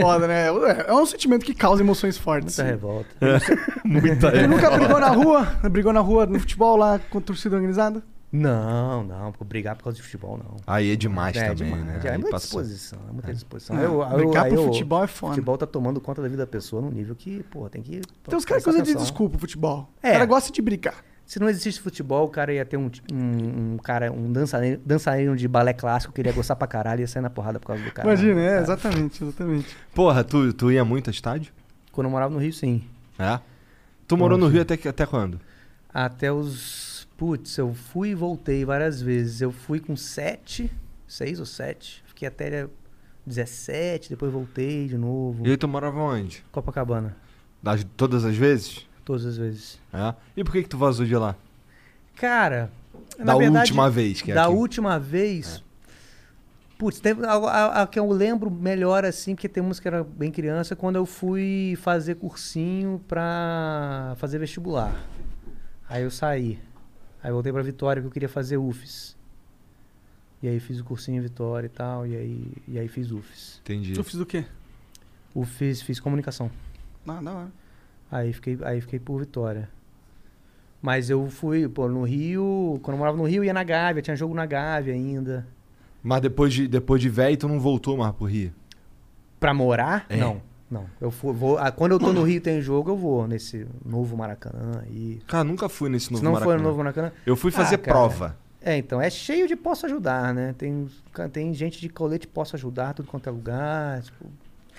Foda, 0.01 0.27
né? 0.27 0.47
É 0.87 0.93
um 0.93 1.05
sentimento 1.05 1.45
que 1.45 1.55
causa 1.55 1.83
emoções 1.83 2.17
fortes. 2.17 2.57
Muita 2.57 2.71
revolta. 2.73 3.09
Muita 3.85 4.31
Você 4.31 4.47
nunca 4.47 4.71
brigou 4.71 4.99
na 4.99 5.09
rua? 5.11 5.45
Brigou 5.71 5.93
na 5.93 6.01
rua 6.01 6.25
no 6.27 6.41
futebol 6.41 6.77
lá 6.77 6.99
com 7.11 7.21
torcida 7.21 7.57
organizada? 7.57 8.03
Não, 8.33 9.05
não, 9.05 9.33
por 9.33 9.45
brigar 9.45 9.77
por 9.77 9.85
causa 9.85 9.97
de 9.97 10.03
futebol, 10.03 10.37
não. 10.39 10.57
Aí 10.67 10.93
é 10.93 10.97
demais 10.97 11.37
é, 11.37 11.49
também, 11.55 11.71
demais. 11.73 11.85
né? 11.85 12.01
É, 12.05 12.11
Aí 12.11 12.19
muita 12.19 12.33
passou. 12.33 12.61
disposição, 12.61 12.99
é 13.09 13.13
muita 13.13 13.33
disposição. 13.33 13.79
É, 13.79 13.85
Eu- 13.85 14.03
eu- 14.03 14.17
brigar 14.17 14.45
aí 14.47 14.53
pro 14.53 14.63
eu- 14.63 14.67
futebol 14.67 15.01
é 15.03 15.05
O 15.05 15.09
foda. 15.09 15.33
futebol 15.35 15.57
tá 15.59 15.67
tomando 15.67 16.01
conta 16.01 16.21
da 16.23 16.29
vida 16.29 16.43
da 16.43 16.47
pessoa 16.47 16.83
num 16.83 16.91
nível 16.91 17.15
que, 17.15 17.43
pô, 17.45 17.69
tem 17.71 17.83
que. 17.83 18.01
Tem 18.25 18.37
uns 18.37 18.45
caras 18.45 18.65
que 18.65 18.71
usam 18.71 18.83
de 18.83 18.95
desculpa 18.95 19.37
o 19.37 19.39
futebol. 19.39 19.89
É. 20.03 20.09
O 20.11 20.13
cara 20.15 20.27
gosta 20.27 20.51
de 20.53 20.61
brigar. 20.61 20.97
Se 21.27 21.41
não 21.41 21.49
existisse 21.49 21.81
futebol, 21.81 22.25
o 22.27 22.29
cara 22.31 22.53
ia 22.53 22.65
ter 22.65 22.77
um, 22.77 22.89
um, 23.13 23.73
um 23.75 23.79
cara, 23.79 24.13
um 24.13 24.31
dançarino, 24.33 24.81
dançarino 24.87 25.37
de 25.37 25.49
balé 25.49 25.73
clássico 25.73 26.13
que 26.15 26.23
ia 26.23 26.33
gostar 26.33 26.55
pra 26.55 26.69
caralho 26.69 27.01
e 27.01 27.03
ia 27.03 27.09
sair 27.09 27.21
na 27.23 27.29
porrada 27.29 27.59
por 27.59 27.67
causa 27.67 27.83
do 27.83 27.91
cara. 27.91 28.07
Imagina, 28.09 28.41
é, 28.41 28.49
Cara, 28.51 28.63
exatamente, 28.63 29.25
exatamente. 29.25 29.77
Porra, 29.93 30.23
tu, 30.23 30.53
tu 30.53 30.71
ia 30.71 30.85
muito 30.85 31.11
a 31.11 31.13
estádio? 31.13 31.53
Quando 31.91 32.07
eu 32.07 32.11
morava 32.13 32.33
no 32.33 32.39
Rio, 32.39 32.53
sim. 32.53 32.85
É? 33.19 33.41
Tu 34.07 34.17
morou 34.17 34.39
no. 34.39 34.47
Rio 34.47 34.63
até, 34.63 34.77
que- 34.77 34.87
até 34.89 35.05
quando? 35.05 35.41
Até 35.93 36.31
os. 36.33 37.09
Putz, 37.17 37.57
eu 37.59 37.75
fui 37.75 38.11
e 38.11 38.15
voltei 38.15 38.65
várias 38.65 39.03
vezes. 39.03 39.41
Eu 39.41 39.51
fui 39.51 39.81
com 39.81 39.97
sete, 39.97 40.71
seis 41.09 41.41
ou 41.41 41.47
sete. 41.47 42.05
Fiquei 42.07 42.29
até 42.29 42.69
17, 43.27 44.11
depois 44.11 44.31
voltei 44.33 44.87
de 44.87 44.97
novo. 44.97 45.45
E 45.47 45.51
aí 45.51 45.57
tu 45.57 45.67
morava 45.67 45.99
onde? 45.99 46.45
Copacabana, 46.53 47.17
Das, 47.63 47.85
todas 47.97 48.25
as 48.25 48.37
vezes? 48.37 48.86
Todas 49.07 49.25
as 49.25 49.37
vezes. 49.39 49.79
É? 49.95 50.15
E 50.37 50.45
por 50.45 50.53
que 50.53 50.63
que 50.65 50.69
tu 50.69 50.77
vazou 50.77 51.07
de 51.07 51.17
lá? 51.17 51.35
Cara, 52.17 52.71
na 53.19 53.33
da 53.33 53.37
verdade, 53.39 53.59
última 53.71 53.89
vez 53.91 54.21
que 54.21 54.33
é 54.33 54.35
da 54.35 54.45
aqui. 54.45 54.53
última 54.55 54.99
vez. 54.99 55.63
Putz, 56.79 57.01
teve 57.01 57.25
a, 57.25 57.33
a- 57.33 57.83
a 57.83 57.87
que 57.87 57.99
eu 57.99 58.11
lembro 58.11 58.51
melhor 58.51 59.03
assim, 59.07 59.35
porque 59.35 59.49
tem 59.49 59.63
uns 59.63 59.81
que 59.81 59.89
era 59.89 60.05
bem 60.05 60.31
criança, 60.31 60.77
quando 60.77 60.97
eu 60.97 61.07
fui 61.07 61.75
fazer 61.81 62.17
cursinho 62.17 63.03
pra 63.09 64.15
fazer 64.19 64.39
vestibular. 64.39 64.95
Aí 65.89 66.03
eu 66.03 66.11
saí. 66.11 66.59
Aí 67.23 67.33
voltei 67.33 67.51
pra 67.51 67.63
Vitória 67.63 68.03
que 68.03 68.07
eu 68.09 68.13
queria 68.13 68.29
fazer 68.29 68.59
UFES. 68.59 69.17
E 70.43 70.49
aí 70.49 70.61
fiz 70.61 70.79
o 70.79 70.85
cursinho 70.85 71.17
em 71.19 71.21
Vitória 71.23 71.67
e 71.67 71.71
tal, 71.71 72.07
e 72.07 72.15
aí, 72.15 72.53
e 72.69 72.79
aí 72.79 72.89
fiz 72.89 73.11
UFES. 73.11 73.59
Entendi. 73.65 73.95
Tu 73.95 74.05
fiz 74.05 74.21
o 74.21 74.27
quê? 74.27 74.45
UFES 75.35 75.81
fiz 75.81 75.99
comunicação. 75.99 76.51
Ah, 77.09 77.23
da 77.23 77.33
hora. 77.33 77.49
Aí 78.11 78.33
fiquei, 78.33 78.59
aí 78.63 78.81
fiquei 78.81 78.99
por 78.99 79.19
Vitória. 79.21 79.69
Mas 80.81 81.11
eu 81.11 81.29
fui, 81.29 81.69
pô, 81.69 81.89
no 81.89 82.05
Rio, 82.05 82.79
quando 82.83 82.95
eu 82.95 82.99
morava 82.99 83.17
no 83.17 83.25
Rio, 83.25 83.43
ia 83.43 83.53
na 83.53 83.65
Gávea, 83.65 84.03
tinha 84.03 84.15
jogo 84.17 84.35
na 84.35 84.47
Gávea 84.47 84.95
ainda. 84.95 85.47
Mas 86.03 86.21
depois 86.21 86.53
de, 86.53 86.69
depois 86.69 87.01
de 87.01 87.09
velho, 87.09 87.37
tu 87.37 87.49
não 87.49 87.59
voltou 87.59 87.97
mais 87.97 88.13
pro 88.15 88.27
Rio? 88.27 88.53
Pra 89.41 89.53
morar? 89.53 90.07
É. 90.09 90.17
Não, 90.17 90.41
não. 90.71 90.87
Eu 91.01 91.11
fu- 91.11 91.33
vou, 91.33 91.59
ah, 91.59 91.73
quando 91.73 91.93
eu 91.93 91.99
tô 91.99 92.13
no 92.13 92.23
Rio 92.23 92.37
e 92.37 92.41
tem 92.41 92.61
jogo, 92.61 92.91
eu 92.91 92.97
vou 92.97 93.27
nesse 93.27 93.67
novo 93.85 94.17
Maracanã 94.17 94.83
aí. 94.85 95.21
Cara, 95.27 95.43
nunca 95.43 95.69
fui 95.69 95.89
nesse 95.89 96.13
novo 96.13 96.19
Se 96.21 96.25
não 96.25 96.33
for 96.35 96.41
Maracanã. 96.41 96.59
no 96.63 96.69
novo 96.69 96.79
Maracanã. 96.79 97.13
Eu 97.25 97.35
fui 97.37 97.51
fazer 97.51 97.75
Ah, 97.77 97.79
prova. 97.79 98.37
É, 98.63 98.77
então, 98.77 99.01
é 99.01 99.09
cheio 99.11 99.49
de 99.49 99.57
posso 99.57 99.87
ajudar, 99.87 100.33
né? 100.35 100.55
Tem, 100.57 100.89
tem 101.33 101.53
gente 101.55 101.81
de 101.81 101.89
colete 101.89 102.27
posso 102.29 102.55
ajudar, 102.57 102.95
tudo 102.95 103.09
quanto 103.09 103.29
é 103.29 103.33
lugar. 103.33 104.03
Tipo, 104.03 104.27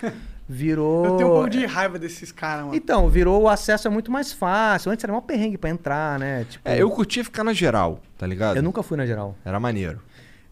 virou. 0.48 1.04
Eu 1.04 1.16
tenho 1.16 1.28
um 1.28 1.32
pouco 1.32 1.50
de 1.50 1.66
raiva 1.66 1.98
desses 1.98 2.32
caras, 2.32 2.64
mano. 2.64 2.74
Então, 2.76 3.08
virou 3.08 3.42
o 3.42 3.48
acesso 3.48 3.86
é 3.86 3.90
muito 3.90 4.10
mais 4.10 4.32
fácil. 4.32 4.90
Antes 4.90 5.04
era 5.04 5.12
mó 5.12 5.20
perrengue 5.20 5.58
pra 5.58 5.68
entrar, 5.70 6.18
né? 6.18 6.44
Tipo, 6.48 6.68
É, 6.68 6.80
eu 6.80 6.90
curtia 6.90 7.22
ficar 7.22 7.44
na 7.44 7.52
geral, 7.52 8.00
tá 8.16 8.26
ligado? 8.26 8.56
eu 8.56 8.62
nunca 8.62 8.82
fui 8.82 8.96
na 8.96 9.04
geral. 9.06 9.36
Era 9.44 9.60
maneiro. 9.60 10.00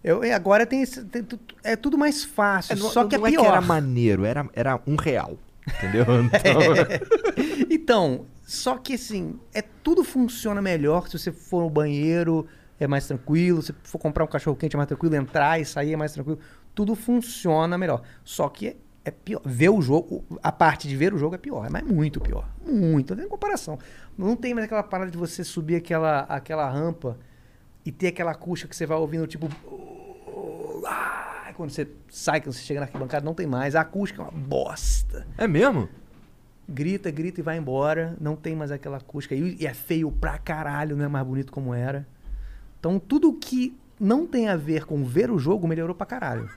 Eu, 0.05 0.21
agora 0.35 0.65
tem, 0.67 0.83
esse- 0.83 1.05
tem 1.05 1.27
é 1.65 1.75
tudo 1.75 1.97
mais 1.99 2.23
fácil, 2.25 2.77
não- 2.77 2.91
só 2.91 3.05
que 3.05 3.15
é 3.17 3.19
não 3.19 3.25
pior. 3.29 3.47
era 3.47 3.61
maneiro, 3.61 4.25
era, 4.25 4.49
era 4.53 4.81
um 4.87 4.95
real. 4.97 5.37
Entendeu? 5.67 6.05
Então, 6.37 7.67
Então, 7.71 8.27
só 8.45 8.77
que 8.77 8.95
assim, 8.95 9.39
é 9.53 9.63
tudo 9.83 10.05
funciona 10.05 10.63
melhor 10.63 11.09
se 11.09 11.19
você 11.19 11.33
for 11.33 11.63
no 11.63 11.71
banheiro, 11.71 12.47
é 12.79 12.87
mais 12.87 13.07
tranquilo, 13.07 13.63
se 13.63 13.75
for 13.83 13.99
comprar 13.99 14.25
um 14.25 14.29
cachorro 14.29 14.57
quente 14.57 14.77
é 14.77 14.79
mais 14.79 14.87
tranquilo, 14.87 15.17
entrar 15.17 15.61
e 15.61 15.65
sair 15.65 15.93
é 15.93 15.97
mais 15.97 16.13
tranquilo, 16.13 16.39
tudo 16.75 16.95
funciona 16.95 17.77
melhor. 17.79 18.03
Só 18.25 18.49
que 18.49 18.77
é, 19.07 19.09
é 19.09 19.11
pior. 19.11 19.41
Ver 19.45 19.71
o 19.71 19.81
jogo, 19.81 20.25
a 20.43 20.51
parte 20.51 20.89
de 20.89 20.97
ver 20.97 21.15
o 21.15 21.19
jogo 21.19 21.35
é 21.35 21.39
pior, 21.39 21.67
é 21.67 21.71
mas 21.71 21.83
muito 21.83 22.21
pior. 22.21 22.49
Muito, 22.65 23.15
não 23.15 23.23
tem 23.23 23.29
comparação. 23.29 23.79
Não 24.17 24.35
tem 24.35 24.53
mais 24.55 24.65
aquela 24.65 24.83
parada 24.83 25.11
de 25.11 25.17
você 25.17 25.45
subir 25.45 25.77
aquela, 25.77 26.21
aquela 26.21 26.69
rampa 26.69 27.19
e 27.85 27.93
ter 27.93 28.09
aquela 28.09 28.33
acústica 28.33 28.69
que 28.69 28.77
você 28.77 28.87
vai 28.87 28.99
ouvindo, 28.99 29.27
tipo. 29.27 29.49
Quando 31.55 31.71
você 31.71 31.89
sai, 32.11 32.43
quando 32.43 32.53
você 32.53 32.61
chega 32.61 32.81
na 32.81 32.87
arquibancada, 32.87 33.25
não 33.25 33.33
tem 33.33 33.47
mais. 33.47 33.75
A 33.75 33.81
acústica 33.81 34.21
é 34.21 34.25
uma 34.27 34.31
bosta 34.31 35.27
é 35.39 35.49
mesmo? 35.49 35.89
grita, 36.69 37.11
grita 37.11 37.41
e 37.41 37.43
vai 37.43 37.57
embora. 37.57 38.17
Não 38.21 38.37
tem 38.37 38.55
mais 38.55 38.71
aquela 38.71 38.99
acústica. 38.99 39.35
E 39.35 39.67
é 39.67 39.73
feio 39.73 40.11
pra 40.11 40.39
caralho, 40.39 40.97
não 40.97 41.05
é 41.05 41.09
mais 41.09 41.27
bonito 41.27 41.53
como 41.53 41.73
era. 41.73 42.07
Então 42.79 42.99
tudo 42.99 43.33
que 43.33 43.77
não 43.99 44.27
tem 44.27 44.49
a 44.49 44.57
ver 44.57 44.85
com 44.85 45.05
ver 45.05 45.31
o 45.31 45.39
jogo 45.39 45.67
melhorou 45.67 45.95
pra 45.95 46.07
caralho. 46.07 46.49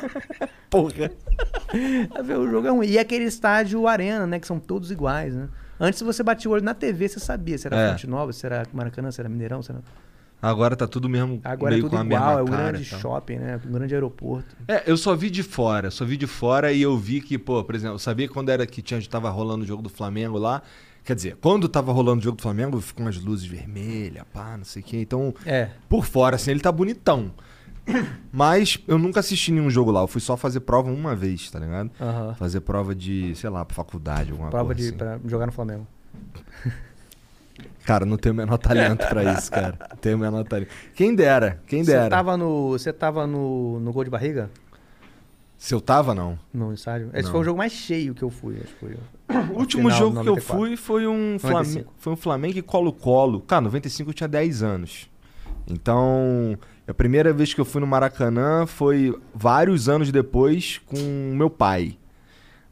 Porra. 0.70 1.10
Ver 2.24 2.38
o 2.38 2.50
jogo 2.50 2.66
é 2.66 2.70
ruim. 2.70 2.86
E 2.86 2.98
aquele 2.98 3.24
estádio 3.24 3.86
arena, 3.86 4.26
né? 4.26 4.38
Que 4.38 4.46
são 4.46 4.58
todos 4.58 4.90
iguais, 4.90 5.34
né? 5.34 5.48
Antes, 5.78 6.00
você 6.02 6.22
batia 6.22 6.50
o 6.50 6.54
olho 6.54 6.64
na 6.64 6.74
TV, 6.74 7.08
você 7.08 7.20
sabia 7.20 7.56
se 7.56 7.66
era 7.66 7.76
É. 7.76 7.90
Fonte 7.90 8.06
Nova, 8.06 8.32
se 8.32 8.44
era 8.44 8.64
Maracanã, 8.72 9.10
se 9.10 9.20
era 9.20 9.28
Mineirão, 9.28 9.62
se 9.62 9.70
era... 9.70 9.80
Agora 10.40 10.76
tá 10.76 10.86
tudo 10.86 11.08
mesmo 11.08 11.40
Agora 11.42 11.72
é 11.72 11.76
meio 11.76 11.84
tudo 11.84 11.92
com 11.92 12.02
a 12.02 12.04
igual, 12.04 12.38
é 12.38 12.42
o 12.42 12.44
grande 12.44 12.84
shopping, 12.84 13.36
né? 13.36 13.60
O 13.64 13.68
grande 13.68 13.94
aeroporto. 13.94 14.54
É, 14.68 14.82
eu 14.86 14.96
só 14.96 15.14
vi 15.14 15.30
de 15.30 15.42
fora, 15.42 15.90
só 15.90 16.04
vi 16.04 16.16
de 16.16 16.26
fora 16.26 16.72
e 16.72 16.82
eu 16.82 16.96
vi 16.96 17.20
que, 17.20 17.38
pô, 17.38 17.64
por 17.64 17.74
exemplo, 17.74 17.94
eu 17.94 17.98
sabia 17.98 18.28
quando 18.28 18.50
era 18.50 18.66
que 18.66 18.82
tinha, 18.82 19.00
tava 19.08 19.30
rolando 19.30 19.64
o 19.64 19.66
jogo 19.66 19.82
do 19.82 19.88
Flamengo 19.88 20.38
lá. 20.38 20.62
Quer 21.06 21.14
dizer, 21.14 21.36
quando 21.40 21.68
tava 21.68 21.92
rolando 21.92 22.20
o 22.20 22.22
jogo 22.24 22.36
do 22.36 22.42
Flamengo, 22.42 22.80
ficam 22.80 23.06
as 23.06 23.16
luzes 23.16 23.46
vermelhas, 23.46 24.24
pá, 24.34 24.56
não 24.58 24.64
sei 24.64 24.82
o 24.82 24.84
quê. 24.84 25.00
Então, 25.00 25.32
É. 25.46 25.68
por 25.88 26.04
fora, 26.04 26.34
assim, 26.36 26.50
ele 26.50 26.58
tá 26.60 26.70
bonitão. 26.72 27.30
Mas 28.32 28.78
eu 28.88 28.98
nunca 28.98 29.20
assisti 29.20 29.52
nenhum 29.52 29.70
jogo 29.70 29.92
lá. 29.92 30.00
Eu 30.00 30.08
fui 30.08 30.20
só 30.20 30.36
fazer 30.36 30.58
prova 30.60 30.90
uma 30.90 31.14
vez, 31.14 31.48
tá 31.48 31.60
ligado? 31.60 31.92
Fazer 32.36 32.60
prova 32.60 32.92
de, 32.92 33.32
sei 33.36 33.48
lá, 33.48 33.64
pra 33.64 33.76
faculdade, 33.76 34.32
alguma 34.32 34.50
Prova 34.50 34.74
coisa 34.74 34.90
de, 34.92 35.02
assim. 35.04 35.20
jogar 35.28 35.46
no 35.46 35.52
Flamengo. 35.52 35.86
Cara, 37.84 38.04
não 38.04 38.16
tenho 38.16 38.32
o 38.34 38.36
menor 38.36 38.58
talento 38.58 39.06
pra 39.08 39.32
isso, 39.32 39.48
cara. 39.50 39.78
Não 39.90 39.96
tenho 39.98 40.16
o 40.16 40.18
menor 40.20 40.42
talento. 40.44 40.70
Quem 40.94 41.14
dera, 41.14 41.62
quem 41.68 41.84
Você 41.84 41.92
dera. 41.92 42.10
tava 42.10 42.36
no. 42.36 42.70
Você 42.72 42.92
tava 42.92 43.26
no, 43.28 43.78
no 43.78 43.92
gol 43.92 44.02
de 44.02 44.10
barriga? 44.10 44.50
Se 45.58 45.74
eu 45.74 45.80
tava, 45.80 46.14
não. 46.14 46.38
No 46.52 46.72
estádio? 46.72 47.10
Esse 47.14 47.24
Não. 47.24 47.30
foi 47.32 47.40
o 47.40 47.44
jogo 47.44 47.58
mais 47.58 47.72
cheio 47.72 48.14
que 48.14 48.22
eu 48.22 48.30
fui, 48.30 48.56
acho 48.56 48.74
que 48.74 48.78
foi. 48.80 48.96
O 49.54 49.58
último 49.58 49.84
Final, 49.84 49.98
jogo 49.98 50.12
que 50.22 50.28
eu 50.28 50.34
94. 50.36 50.56
fui 50.56 50.76
foi 50.76 51.06
um, 51.06 51.38
Flamengo, 51.38 51.58
95. 51.64 51.94
foi 51.96 52.12
um 52.12 52.16
Flamengo 52.16 52.58
e 52.58 52.62
Colo-Colo. 52.62 53.40
Cara, 53.40 53.62
95 53.62 54.10
eu 54.10 54.14
tinha 54.14 54.28
10 54.28 54.62
anos. 54.62 55.10
Então, 55.68 56.56
a 56.86 56.94
primeira 56.94 57.32
vez 57.32 57.52
que 57.52 57.60
eu 57.60 57.64
fui 57.64 57.80
no 57.80 57.86
Maracanã 57.86 58.66
foi 58.66 59.18
vários 59.34 59.88
anos 59.88 60.12
depois 60.12 60.78
com 60.86 60.96
meu 61.34 61.50
pai. 61.50 61.98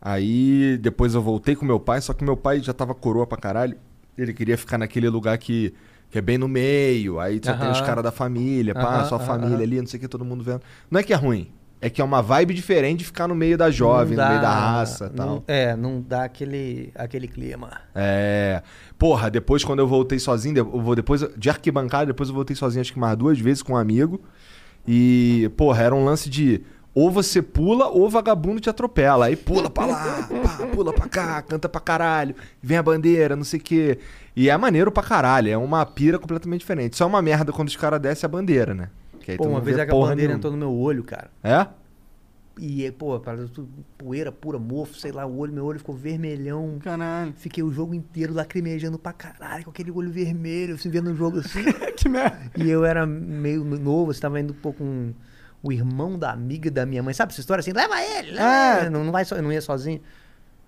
Aí 0.01 0.79
depois 0.81 1.15
eu 1.15 1.23
voltei 1.23 1.57
com 1.57 1.65
meu 1.65 1.81
pai, 1.81 2.01
só 2.01 2.13
que 2.13 2.23
meu 2.23 2.37
pai 2.37 2.61
já 2.61 2.73
tava 2.73 2.95
coroa 2.95 3.27
pra 3.27 3.39
caralho. 3.39 3.77
Ele 4.17 4.33
queria 4.33 4.57
ficar 4.59 4.77
naquele 4.79 5.09
lugar 5.09 5.37
que, 5.39 5.73
que 6.11 6.19
é 6.19 6.21
bem 6.21 6.37
no 6.39 6.47
meio. 6.47 7.19
Aí 7.19 7.41
só 7.43 7.55
tem 7.57 7.71
os 7.71 7.81
caras 7.81 8.05
da 8.05 8.13
família, 8.13 8.75
pá, 8.75 8.99
Aham, 8.99 9.05
sua 9.07 9.19
aham, 9.19 9.27
família 9.27 9.55
aham. 9.57 9.63
ali, 9.65 9.81
não 9.81 9.87
sei 9.87 9.97
o 9.99 10.01
que, 10.03 10.07
todo 10.09 10.25
mundo 10.25 10.45
vendo. 10.45 10.61
Não 10.91 11.01
é 11.01 11.03
que 11.03 11.13
é 11.13 11.17
ruim. 11.17 11.51
É 11.81 11.91
que 11.91 12.01
é 12.01 12.05
uma 12.05 12.23
vibe 12.23 12.55
diferente 12.55 13.01
de 13.01 13.05
ficar 13.05 13.29
no 13.29 13.35
meio 13.35 13.59
da 13.59 13.71
jovem, 13.71 14.17
Não 14.17 14.25
no 14.25 14.31
meio 14.31 14.41
da 14.43 14.49
dá- 14.51 14.59
raça 14.59 15.11
e 15.13 15.17
tal. 15.17 15.45
É, 15.47 15.77
não 15.77 16.01
dá 16.01 16.25
aquele, 16.25 16.91
aquele 16.95 17.29
clima. 17.29 17.73
É. 17.95 18.63
Porra, 18.99 19.31
depois 19.31 19.63
quando 19.65 19.81
eu 19.81 19.87
voltei 19.87 20.19
sozinho, 20.19 20.55
de- 20.55 20.61
eu 20.61 20.81
vou 20.81 20.95
depois 20.95 21.27
de 21.37 21.51
arquibancada, 21.51 22.07
depois 22.07 22.31
eu 22.31 22.35
voltei 22.35 22.57
sozinho 22.57 22.81
acho 22.81 22.93
que 22.93 22.99
mais 22.99 23.17
duas 23.19 23.39
vezes 23.39 23.63
com 23.63 23.75
um 23.75 23.77
amigo. 23.77 24.21
E, 24.87 25.51
porra, 25.57 25.83
era 25.83 25.95
um 25.95 26.05
lance 26.05 26.29
de 26.31 26.63
ou 26.95 27.11
você 27.11 27.43
pula 27.43 27.89
ou 27.89 28.07
o 28.07 28.09
vagabundo 28.11 28.61
te 28.61 28.71
atropela. 28.71 29.27
Aí 29.27 29.37
pula 29.37 29.69
pra 29.69 29.85
lá, 29.85 30.29
pá, 30.43 30.67
pula 30.73 30.93
pra 30.93 31.09
cá, 31.09 31.43
canta 31.43 31.69
pra 31.69 31.81
caralho, 31.81 32.35
vem 32.63 32.79
a 32.79 32.83
bandeira, 32.83 33.35
não 33.37 33.45
sei 33.45 33.59
o 33.61 33.63
quê. 33.63 33.99
E 34.37 34.49
é 34.49 34.57
maneiro 34.57 34.91
pra 34.93 35.03
caralho, 35.03 35.51
é 35.51 35.57
uma 35.57 35.85
pira 35.85 36.19
completamente 36.19 36.61
diferente. 36.61 36.97
Só 36.97 37.05
é 37.05 37.07
uma 37.09 37.21
merda 37.21 37.53
quando 37.53 37.69
os 37.69 37.77
caras 37.77 38.01
descem 38.01 38.27
a 38.27 38.31
bandeira, 38.31 38.73
né? 38.75 38.89
Que 39.25 39.31
aí 39.31 39.37
Pô, 39.39 39.45
tu 39.45 39.49
uma 39.49 39.59
não 39.59 39.65
vez 39.65 39.75
vê 39.77 39.83
a 39.83 39.87
bandeira 39.87 40.15
nenhuma. 40.17 40.35
entrou 40.35 40.53
no 40.53 40.59
meu 40.59 40.71
olho, 40.71 41.03
cara. 41.03 41.31
É? 41.43 41.67
E, 42.61 42.89
pô, 42.93 43.19
parece 43.19 43.49
tudo 43.49 43.69
poeira 43.97 44.31
pura, 44.31 44.59
mofo, 44.59 44.95
sei 44.95 45.11
lá, 45.11 45.25
o 45.27 45.39
olho, 45.39 45.53
meu 45.53 45.65
olho 45.65 45.79
ficou 45.79 45.95
vermelhão. 45.95 46.79
Caralho. 46.81 47.33
Fiquei 47.37 47.65
o 47.65 47.73
jogo 47.73 47.95
inteiro 47.95 48.35
lacrimejando 48.35 48.99
pra 48.99 49.13
caralho, 49.15 49.65
com 49.65 49.71
aquele 49.71 49.91
olho 49.91 50.11
vermelho, 50.11 50.75
assim, 50.75 50.91
vendo 50.91 51.11
o 51.11 51.17
jogo 51.17 51.39
assim. 51.39 51.65
que 51.97 52.07
merda. 52.09 52.39
e 52.57 52.69
eu 52.71 52.85
era 52.85 53.07
meio 53.07 53.65
novo, 53.65 54.13
você 54.13 54.21
tava 54.21 54.39
indo 54.39 54.53
um 54.53 54.57
pouco 54.57 54.79
com 54.81 55.13
o 55.63 55.73
irmão 55.73 56.19
da 56.19 56.31
amiga 56.31 56.71
da 56.71 56.85
minha 56.85 57.03
mãe. 57.03 57.15
Sabe 57.15 57.33
essa 57.33 57.41
história 57.41 57.61
assim? 57.61 57.73
Leva 57.73 58.01
ele, 58.03 58.33
leva 58.33 58.45
É. 58.45 58.81
ele. 58.83 58.91
Não, 58.91 59.03
não, 59.03 59.11
vai 59.11 59.25
so, 59.25 59.41
não 59.41 59.51
ia 59.51 59.63
sozinho. 59.63 60.01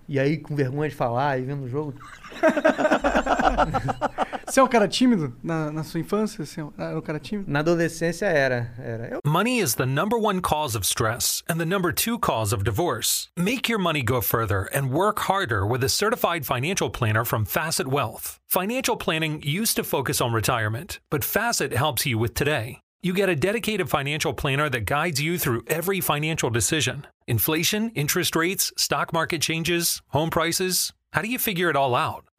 E 0.09 0.19
aí, 0.19 0.37
com 0.37 0.55
vergonha 0.55 0.89
de 0.89 0.95
falar 0.95 1.37
e 1.37 1.43
vendo 1.43 1.63
o 1.65 1.69
jogo. 1.69 1.93
Você 4.47 4.59
é 4.59 4.63
um 4.63 4.67
cara 4.67 4.87
tímido 4.87 5.35
na, 5.43 5.71
na 5.71 5.83
sua 5.83 5.99
infância? 5.99 6.43
Você 6.45 6.61
é 6.61 6.63
um- 6.63 6.71
um 6.97 7.01
cara 7.01 7.19
tímido? 7.19 7.51
Na 7.51 7.59
adolescência 7.59 8.25
era. 8.27 8.73
era. 8.79 9.09
Eu 9.13 9.19
Money 9.25 9.59
is 9.59 9.75
the 9.75 9.85
number 9.85 10.17
one 10.17 10.39
cause 10.41 10.75
of 10.77 10.85
stress 10.85 11.43
and 11.49 11.57
the 11.57 11.65
number 11.65 11.91
two 11.93 12.17
cause 12.17 12.53
of 12.55 12.63
divorce. 12.63 13.27
Make 13.37 13.69
your 13.69 13.79
money 13.81 14.01
go 14.01 14.21
further 14.21 14.69
and 14.73 14.89
work 14.89 15.19
harder 15.27 15.65
with 15.65 15.83
a 15.83 15.89
certified 15.89 16.45
financial 16.45 16.89
planner 16.89 17.25
from 17.25 17.45
Facet 17.45 17.87
Wealth. 17.87 18.39
Financial 18.47 18.95
planning 18.95 19.41
used 19.43 19.75
to 19.75 19.83
focus 19.83 20.21
on 20.21 20.31
retirement, 20.33 20.99
but 21.09 21.25
Facet 21.25 21.73
helps 21.73 22.05
you 22.05 22.17
with 22.17 22.33
today. 22.33 22.79
You 23.03 23.13
get 23.13 23.29
a 23.29 23.35
dedicated 23.35 23.89
financial 23.89 24.33
planner 24.33 24.69
that 24.69 24.85
guides 24.85 25.21
you 25.21 25.37
through 25.37 25.63
every 25.67 25.99
financial 26.01 26.49
decision 26.49 27.05
inflation, 27.27 27.89
interest 27.95 28.33
rates, 28.35 28.71
stock 28.77 29.11
market 29.11 29.41
changes, 29.41 30.01
home 30.07 30.29
prices. 30.29 30.93
How 31.11 31.21
do 31.21 31.27
you 31.27 31.37
figure 31.37 31.69
it 31.69 31.75
all 31.75 31.93
out? 31.93 32.23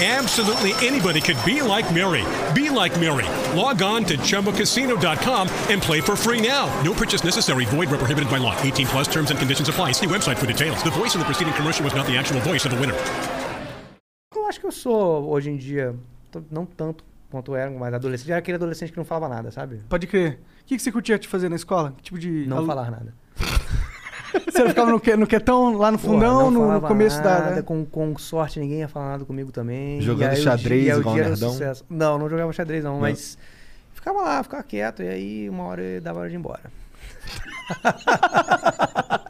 Absolutely 0.00 0.74
anybody 0.84 1.20
could 1.20 1.38
be 1.44 1.62
like 1.62 1.86
Mary. 1.94 2.24
Be 2.52 2.68
like 2.68 2.98
Mary. 2.98 3.26
Log 3.56 3.80
on 3.80 4.04
to 4.06 4.18
ChumbaCasino.com 4.18 5.48
and 5.70 5.80
play 5.80 6.00
for 6.00 6.16
free 6.16 6.40
now. 6.44 6.66
No 6.82 6.92
purchase 6.92 7.22
necessary. 7.22 7.64
Void 7.66 7.88
where 7.90 7.98
prohibited 7.98 8.28
by 8.28 8.38
law. 8.38 8.60
18 8.62 8.88
plus 8.88 9.06
terms 9.06 9.30
and 9.30 9.38
conditions 9.38 9.68
apply. 9.68 9.92
See 9.92 10.06
website 10.06 10.36
for 10.36 10.46
details. 10.46 10.82
The 10.82 10.90
voice 10.90 11.14
in 11.14 11.20
the 11.20 11.24
preceding 11.24 11.54
commercial 11.54 11.84
was 11.84 11.94
not 11.94 12.06
the 12.06 12.16
actual 12.16 12.40
voice 12.40 12.64
of 12.64 12.72
the 12.72 12.80
winner. 12.80 12.96
Eu 14.34 14.46
acho 14.48 14.58
que 14.58 14.66
eu 14.66 14.72
sou, 14.72 15.30
hoje 15.30 15.48
em 15.50 15.56
dia, 15.56 15.94
não 16.50 16.66
tanto 16.66 17.04
quanto 17.30 17.52
eu 17.52 17.56
era, 17.56 17.70
mas 17.70 17.94
adolescente. 17.94 18.28
Eu 18.28 18.34
era 18.34 18.40
aquele 18.40 18.56
adolescente 18.56 18.90
que 18.90 18.98
não 18.98 19.04
falava 19.04 19.32
nada, 19.32 19.52
sabe? 19.52 19.80
Pode 19.88 20.08
crer. 20.08 20.40
O 20.62 20.66
que, 20.66 20.76
que 20.76 20.82
você 20.82 20.90
curtia 20.90 21.18
te 21.18 21.28
fazer 21.28 21.48
na 21.48 21.56
escola? 21.56 21.94
Que 21.96 22.02
tipo 22.02 22.18
de. 22.18 22.46
Não 22.48 22.66
falar 22.66 22.90
nada. 22.90 23.14
Você 24.50 24.68
ficava 24.68 24.90
no, 24.90 24.98
que- 25.00 25.16
no 25.16 25.26
quietão, 25.26 25.76
lá 25.76 25.90
no 25.92 25.98
fundão, 25.98 26.50
não 26.50 26.68
no, 26.68 26.72
no 26.72 26.80
começo 26.80 27.22
da. 27.22 27.38
nada, 27.40 27.50
né? 27.56 27.62
com, 27.62 27.84
com 27.84 28.16
sorte 28.18 28.58
ninguém 28.58 28.80
ia 28.80 28.88
falar 28.88 29.10
nada 29.10 29.24
comigo 29.24 29.52
também. 29.52 30.00
Jogando 30.00 30.32
E 30.32 30.34
aí 30.34 30.40
o 30.40 30.42
xadrez 30.42 30.86
e 30.88 30.92
o 30.92 31.00
igual 31.00 31.14
um 31.14 31.18
nerdão? 31.18 31.56
Não, 31.88 32.18
não 32.18 32.28
jogava 32.28 32.52
xadrez 32.52 32.82
não, 32.84 32.98
mas 33.00 33.38
ficava 33.92 34.22
lá, 34.22 34.42
ficava 34.42 34.62
quieto, 34.62 35.02
e 35.02 35.08
aí 35.08 35.48
uma 35.50 35.64
hora 35.64 35.82
eu 35.82 36.00
dava 36.00 36.20
hora 36.20 36.28
de 36.28 36.34
ir 36.34 36.38
embora. 36.38 36.62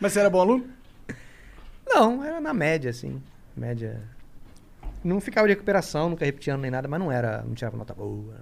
Mas 0.00 0.12
você 0.12 0.20
era 0.20 0.28
bom 0.30 0.40
aluno? 0.40 0.64
Não, 1.86 2.22
era 2.24 2.40
na 2.40 2.52
média, 2.52 2.90
assim. 2.90 3.22
Média. 3.56 4.02
Não 5.02 5.20
ficava 5.20 5.46
de 5.46 5.52
recuperação, 5.54 6.10
nunca 6.10 6.24
repetia 6.24 6.54
ano 6.54 6.62
nem 6.62 6.70
nada, 6.70 6.88
mas 6.88 6.98
não 6.98 7.12
era, 7.12 7.42
não 7.46 7.54
tirava 7.54 7.76
nota 7.76 7.94
boa. 7.94 8.34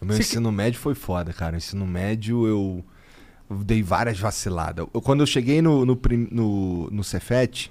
O 0.00 0.04
meu 0.04 0.16
Você 0.16 0.22
ensino 0.22 0.52
médio 0.52 0.78
foi 0.80 0.94
foda, 0.94 1.32
cara. 1.32 1.54
O 1.54 1.56
ensino 1.58 1.86
médio 1.86 2.46
eu, 2.46 2.48
eu 2.48 2.84
dei 3.54 3.82
várias 3.82 4.18
vaciladas. 4.18 4.86
Eu- 4.92 5.00
quando 5.00 5.20
eu 5.20 5.26
cheguei 5.26 5.60
no, 5.62 5.84
no, 5.84 6.00
no, 6.30 6.90
no 6.90 7.04
Cefet, 7.04 7.70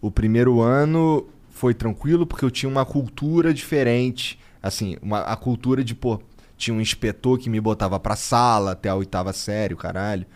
o 0.00 0.10
primeiro 0.10 0.60
ano 0.60 1.26
foi 1.50 1.74
tranquilo 1.74 2.26
porque 2.26 2.44
eu 2.44 2.50
tinha 2.50 2.70
uma 2.70 2.84
cultura 2.84 3.52
diferente. 3.52 4.38
Assim, 4.62 4.96
uma, 5.02 5.20
a 5.20 5.36
cultura 5.36 5.82
de, 5.84 5.94
pô, 5.94 6.20
tinha 6.56 6.76
um 6.76 6.80
inspetor 6.80 7.38
que 7.38 7.50
me 7.50 7.60
botava 7.60 7.98
pra 8.00 8.16
sala 8.16 8.72
até 8.72 8.88
a 8.88 8.94
oitava 8.94 9.32
série, 9.32 9.74
caralho. 9.76 10.26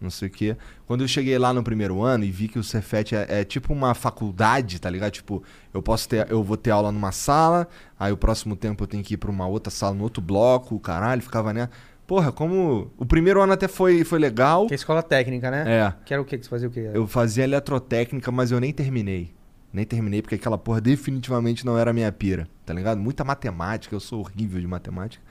Não 0.00 0.10
sei 0.10 0.26
o 0.26 0.30
quê. 0.30 0.56
Quando 0.84 1.02
eu 1.02 1.08
cheguei 1.08 1.38
lá 1.38 1.52
no 1.52 1.62
primeiro 1.62 2.02
ano 2.02 2.24
e 2.24 2.30
vi 2.30 2.48
que 2.48 2.58
o 2.58 2.64
Cefet 2.64 3.14
é, 3.14 3.40
é 3.40 3.44
tipo 3.44 3.72
uma 3.72 3.94
faculdade, 3.94 4.80
tá 4.80 4.90
ligado? 4.90 5.12
Tipo, 5.12 5.44
eu 5.72 5.80
posso 5.80 6.08
ter, 6.08 6.28
eu 6.28 6.42
vou 6.42 6.56
ter 6.56 6.72
aula 6.72 6.90
numa 6.90 7.12
sala, 7.12 7.68
aí 7.98 8.10
o 8.12 8.16
próximo 8.16 8.56
tempo 8.56 8.82
eu 8.82 8.88
tenho 8.88 9.04
que 9.04 9.14
ir 9.14 9.16
pra 9.16 9.30
uma 9.30 9.46
outra 9.46 9.70
sala, 9.70 9.94
no 9.94 10.02
outro 10.02 10.20
bloco, 10.20 10.78
caralho, 10.80 11.22
ficava 11.22 11.52
né? 11.52 11.68
Porra, 12.12 12.30
como. 12.30 12.90
O 12.98 13.06
primeiro 13.06 13.40
ano 13.40 13.54
até 13.54 13.66
foi, 13.66 14.04
foi 14.04 14.18
legal. 14.18 14.66
Que 14.66 14.74
é 14.74 14.76
escola 14.76 15.02
técnica, 15.02 15.50
né? 15.50 15.64
É. 15.66 15.94
Que 16.04 16.12
era 16.12 16.20
o 16.20 16.26
quê? 16.26 16.36
Que 16.36 16.44
você 16.44 16.50
fazia 16.50 16.68
o 16.68 16.70
quê? 16.70 16.90
Eu 16.92 17.06
fazia 17.06 17.42
eletrotécnica, 17.42 18.30
mas 18.30 18.50
eu 18.50 18.60
nem 18.60 18.70
terminei. 18.70 19.32
Nem 19.72 19.86
terminei 19.86 20.20
porque 20.20 20.34
aquela 20.34 20.58
porra 20.58 20.78
definitivamente 20.78 21.64
não 21.64 21.78
era 21.78 21.90
a 21.90 21.94
minha 21.94 22.12
pira, 22.12 22.46
tá 22.66 22.74
ligado? 22.74 23.00
Muita 23.00 23.24
matemática, 23.24 23.96
eu 23.96 23.98
sou 24.00 24.20
horrível 24.20 24.60
de 24.60 24.66
matemática. 24.66 25.24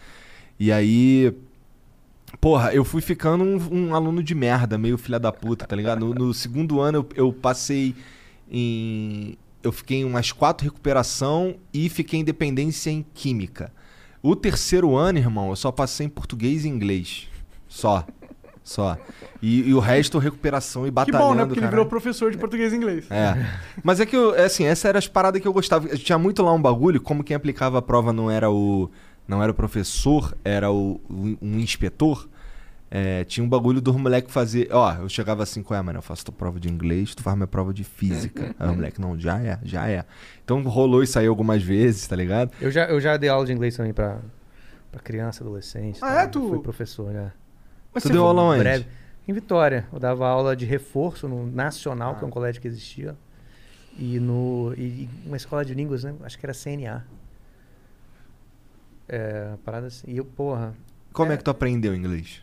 E 0.59 0.71
aí. 0.71 1.31
Porra, 2.39 2.73
eu 2.73 2.83
fui 2.83 3.03
ficando 3.03 3.43
um, 3.43 3.59
um 3.71 3.93
aluno 3.93 4.23
de 4.23 4.33
merda, 4.33 4.75
meio 4.75 4.97
filha 4.97 5.19
da 5.19 5.31
puta, 5.31 5.67
tá 5.67 5.75
ligado? 5.75 5.99
No, 5.99 6.15
no 6.15 6.33
segundo 6.33 6.81
ano 6.81 6.97
eu, 7.15 7.27
eu 7.27 7.31
passei 7.31 7.95
em. 8.49 9.37
Eu 9.61 9.71
fiquei 9.71 9.99
em 9.99 10.03
umas 10.03 10.31
quatro 10.31 10.65
recuperação 10.65 11.57
e 11.71 11.89
fiquei 11.89 12.21
em 12.21 12.23
dependência 12.23 12.89
em 12.89 13.05
química. 13.13 13.71
O 14.21 14.35
terceiro 14.35 14.95
ano, 14.95 15.17
irmão, 15.19 15.49
eu 15.49 15.55
só 15.55 15.71
passei 15.71 16.05
em 16.05 16.09
português 16.09 16.63
e 16.65 16.67
inglês. 16.69 17.27
Só. 17.67 18.05
Só. 18.63 18.95
E, 19.41 19.69
e 19.69 19.73
o 19.73 19.79
resto, 19.79 20.19
recuperação 20.19 20.83
e 20.83 20.89
Que 20.89 20.91
batalhando. 20.91 21.23
bom, 21.23 21.33
né? 21.33 21.39
Porque 21.45 21.53
ele 21.53 21.61
caralho. 21.61 21.71
virou 21.77 21.85
professor 21.87 22.31
de 22.31 22.37
português 22.37 22.71
e 22.71 22.75
inglês. 22.75 23.05
É. 23.09 23.33
Mas 23.83 23.99
é 23.99 24.05
que, 24.05 24.15
eu, 24.15 24.35
é 24.35 24.45
assim, 24.45 24.65
essa 24.65 24.87
era 24.87 24.99
as 24.99 25.07
paradas 25.07 25.41
que 25.41 25.47
eu 25.47 25.53
gostava. 25.53 25.87
Tinha 25.97 26.17
muito 26.19 26.43
lá 26.43 26.53
um 26.53 26.61
bagulho, 26.61 27.01
como 27.01 27.23
quem 27.23 27.35
aplicava 27.35 27.79
a 27.79 27.81
prova 27.81 28.13
não 28.13 28.29
era 28.29 28.51
o. 28.51 28.89
Não 29.27 29.41
era 29.41 29.51
o 29.51 29.55
professor, 29.55 30.37
era 30.43 30.71
o- 30.71 30.99
um 31.09 31.57
inspetor. 31.59 32.27
É, 32.93 33.23
tinha 33.23 33.41
um 33.43 33.47
bagulho 33.47 33.79
dos 33.79 33.95
moleques 33.95 34.33
fazer. 34.33 34.67
Ó, 34.71 34.93
eu 34.95 35.07
chegava 35.07 35.41
assim, 35.43 35.63
qual 35.63 35.79
é, 35.79 35.81
mano? 35.81 35.99
Eu 35.99 36.03
faço 36.03 36.25
tua 36.25 36.33
prova 36.33 36.59
de 36.59 36.67
inglês, 36.69 37.15
tu 37.15 37.23
faz 37.23 37.37
minha 37.37 37.47
prova 37.47 37.73
de 37.73 37.85
física. 37.85 38.53
Aí 38.59 38.69
o 38.69 38.73
moleque, 38.75 38.99
não, 38.99 39.17
já 39.17 39.39
é, 39.41 39.57
já 39.63 39.87
é. 39.87 40.03
Então 40.43 40.61
rolou 40.63 41.01
isso 41.01 41.17
aí 41.17 41.25
algumas 41.25 41.63
vezes, 41.63 42.05
tá 42.05 42.15
ligado? 42.17 42.51
Eu 42.59 42.69
já, 42.69 42.85
eu 42.85 42.99
já 42.99 43.15
dei 43.15 43.29
aula 43.29 43.45
de 43.45 43.53
inglês 43.53 43.77
também 43.77 43.93
pra, 43.93 44.19
pra 44.91 44.99
criança, 44.99 45.41
adolescente. 45.41 45.99
Ah, 46.01 46.07
tal. 46.07 46.17
é? 46.19 46.27
Tu- 46.27 46.49
Fui 46.49 46.59
professor, 46.59 47.11
né? 47.13 47.31
Mas 47.93 48.03
Tu 48.03 48.07
você 48.07 48.13
deu 48.13 48.25
aula 48.25 48.41
onde? 48.41 48.59
Breve. 48.59 48.85
Em 49.27 49.31
Vitória. 49.33 49.87
Eu 49.93 49.97
dava 49.99 50.27
aula 50.27 50.53
de 50.55 50.65
reforço 50.65 51.27
no 51.29 51.45
Nacional, 51.49 52.15
que 52.17 52.23
é 52.25 52.27
um 52.27 52.31
colégio 52.31 52.61
que 52.61 52.67
existia. 52.67 53.15
E 53.97 54.19
no. 54.19 54.73
E 54.77 55.07
uma 55.25 55.37
escola 55.37 55.63
de 55.63 55.73
línguas, 55.73 56.03
né? 56.03 56.13
Acho 56.23 56.37
que 56.37 56.45
era 56.45 56.53
CNA. 56.53 57.05
É, 59.07 59.53
parada 59.63 59.87
assim. 59.87 60.07
E 60.09 60.17
eu, 60.17 60.25
porra. 60.25 60.73
Como 61.13 61.31
é 61.31 61.37
que 61.37 61.43
tu 61.43 61.51
aprendeu 61.51 61.93
inglês? 61.93 62.41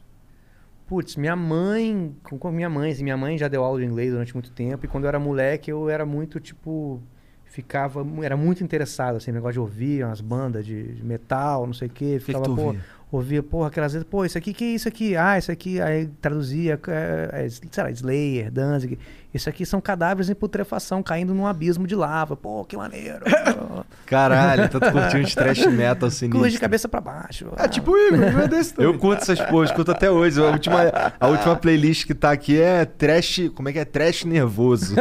Putz, 0.89 1.16
minha 1.16 1.36
mãe, 1.36 2.16
com, 2.22 2.51
minha 2.51 2.70
mãe, 2.70 2.91
assim, 2.91 3.05
minha 3.05 3.16
mãe 3.16 3.36
já 3.36 3.47
deu 3.47 3.62
aula 3.62 3.78
de 3.78 3.84
inglês 3.84 4.11
durante 4.11 4.32
muito 4.32 4.51
tempo, 4.51 4.86
e 4.86 4.89
quando 4.89 5.05
eu 5.05 5.09
era 5.09 5.18
moleque 5.20 5.70
eu 5.70 5.91
era 5.91 6.07
muito, 6.07 6.41
tipo, 6.41 7.03
ficava, 7.51 8.07
era 8.22 8.36
muito 8.36 8.62
interessado, 8.62 9.16
assim, 9.16 9.32
negócio 9.32 9.55
de 9.55 9.61
ouvir 9.61 10.05
umas 10.05 10.20
bandas 10.20 10.64
de, 10.64 10.94
de 10.94 11.05
metal, 11.05 11.66
não 11.66 11.74
sei 11.74 11.88
o 11.88 11.90
quê, 11.90 12.14
que 12.18 12.20
ficava, 12.20 12.44
pô, 12.44 12.51
ouvia? 12.51 12.80
ouvia, 13.11 13.42
porra, 13.42 13.68
aquelas 13.68 13.92
vezes, 13.92 14.07
pô, 14.09 14.24
isso 14.24 14.38
aqui, 14.38 14.53
que 14.53 14.64
é 14.64 14.68
isso 14.68 14.88
aqui? 14.88 15.16
Ah, 15.16 15.38
isso 15.38 15.51
aqui, 15.51 15.80
aí 15.80 16.07
traduzia, 16.20 16.78
é, 16.88 17.46
é, 17.46 17.49
sei 17.49 17.82
lá, 17.82 17.90
Slayer, 17.90 18.51
Danzig, 18.51 18.99
isso 19.32 19.49
aqui 19.49 19.66
são 19.66 19.80
cadáveres 19.80 20.30
em 20.30 20.34
putrefação, 20.34 21.03
caindo 21.03 21.34
num 21.34 21.46
abismo 21.46 21.86
de 21.86 21.94
lava, 21.94 22.34
pô, 22.34 22.64
que 22.64 22.76
maneiro. 22.76 23.20
Caralho, 24.07 24.64
então 24.64 24.80
tu 24.80 24.90
curtiu 24.90 25.20
uns 25.20 25.34
trash 25.34 25.66
metal 25.66 26.09
sinistro. 26.11 26.38
Curva 26.38 26.51
de 26.51 26.59
cabeça 26.59 26.88
pra 26.88 27.01
baixo. 27.01 27.53
É 27.57 27.68
tipo 27.68 27.92
o 27.92 27.99
Igor. 27.99 28.20
Eu 28.78 28.99
curto 28.99 29.22
essas 29.22 29.40
porras, 29.40 29.70
escuto 29.70 29.90
até 29.90 30.11
hoje. 30.11 30.40
A 30.40 30.46
última, 30.46 30.78
a 31.20 31.26
última 31.28 31.57
playlist 31.57 32.07
que 32.07 32.14
tá 32.14 32.30
aqui 32.30 32.59
é 32.59 32.86
trash. 32.86 33.51
Como 33.55 33.68
é 33.68 33.72
que 33.72 33.78
é? 33.78 33.84
Trash 33.84 34.24
nervoso. 34.24 34.94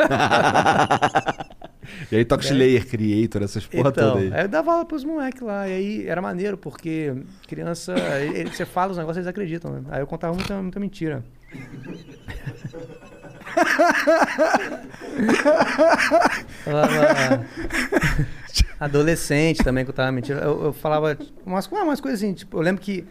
E 2.11 2.15
aí 2.15 2.25
toca 2.25 2.43
Slayer 2.43 2.87
Creator, 2.87 3.43
essas 3.43 3.65
porra 3.65 3.89
Então, 3.89 4.11
toda 4.13 4.19
aí. 4.21 4.33
aí 4.33 4.41
eu 4.45 4.47
dava 4.47 4.71
aula 4.73 4.85
pros 4.85 5.03
moleques 5.03 5.41
lá, 5.41 5.67
e 5.67 5.73
aí 5.73 6.07
era 6.07 6.21
maneiro, 6.21 6.57
porque 6.57 7.13
criança, 7.47 7.93
ele- 8.21 8.49
você 8.49 8.65
fala 8.65 8.91
os 8.91 8.97
negócios, 8.97 9.17
eles 9.17 9.27
acreditam, 9.27 9.71
né? 9.71 9.81
Aí 9.89 10.01
eu 10.01 10.07
contava 10.07 10.33
muita, 10.33 10.61
muita 10.61 10.79
mentira. 10.79 11.23
Adolescente 18.79 19.63
também 19.63 19.85
contava 19.85 20.11
mentira. 20.11 20.39
Eu, 20.41 20.65
eu 20.65 20.73
falava 20.73 21.17
umas, 21.45 21.67
umas 21.67 22.01
coisas 22.01 22.19
assim, 22.21 22.33
tipo, 22.33 22.57
eu 22.57 22.61
lembro 22.61 22.81
que 22.81 23.05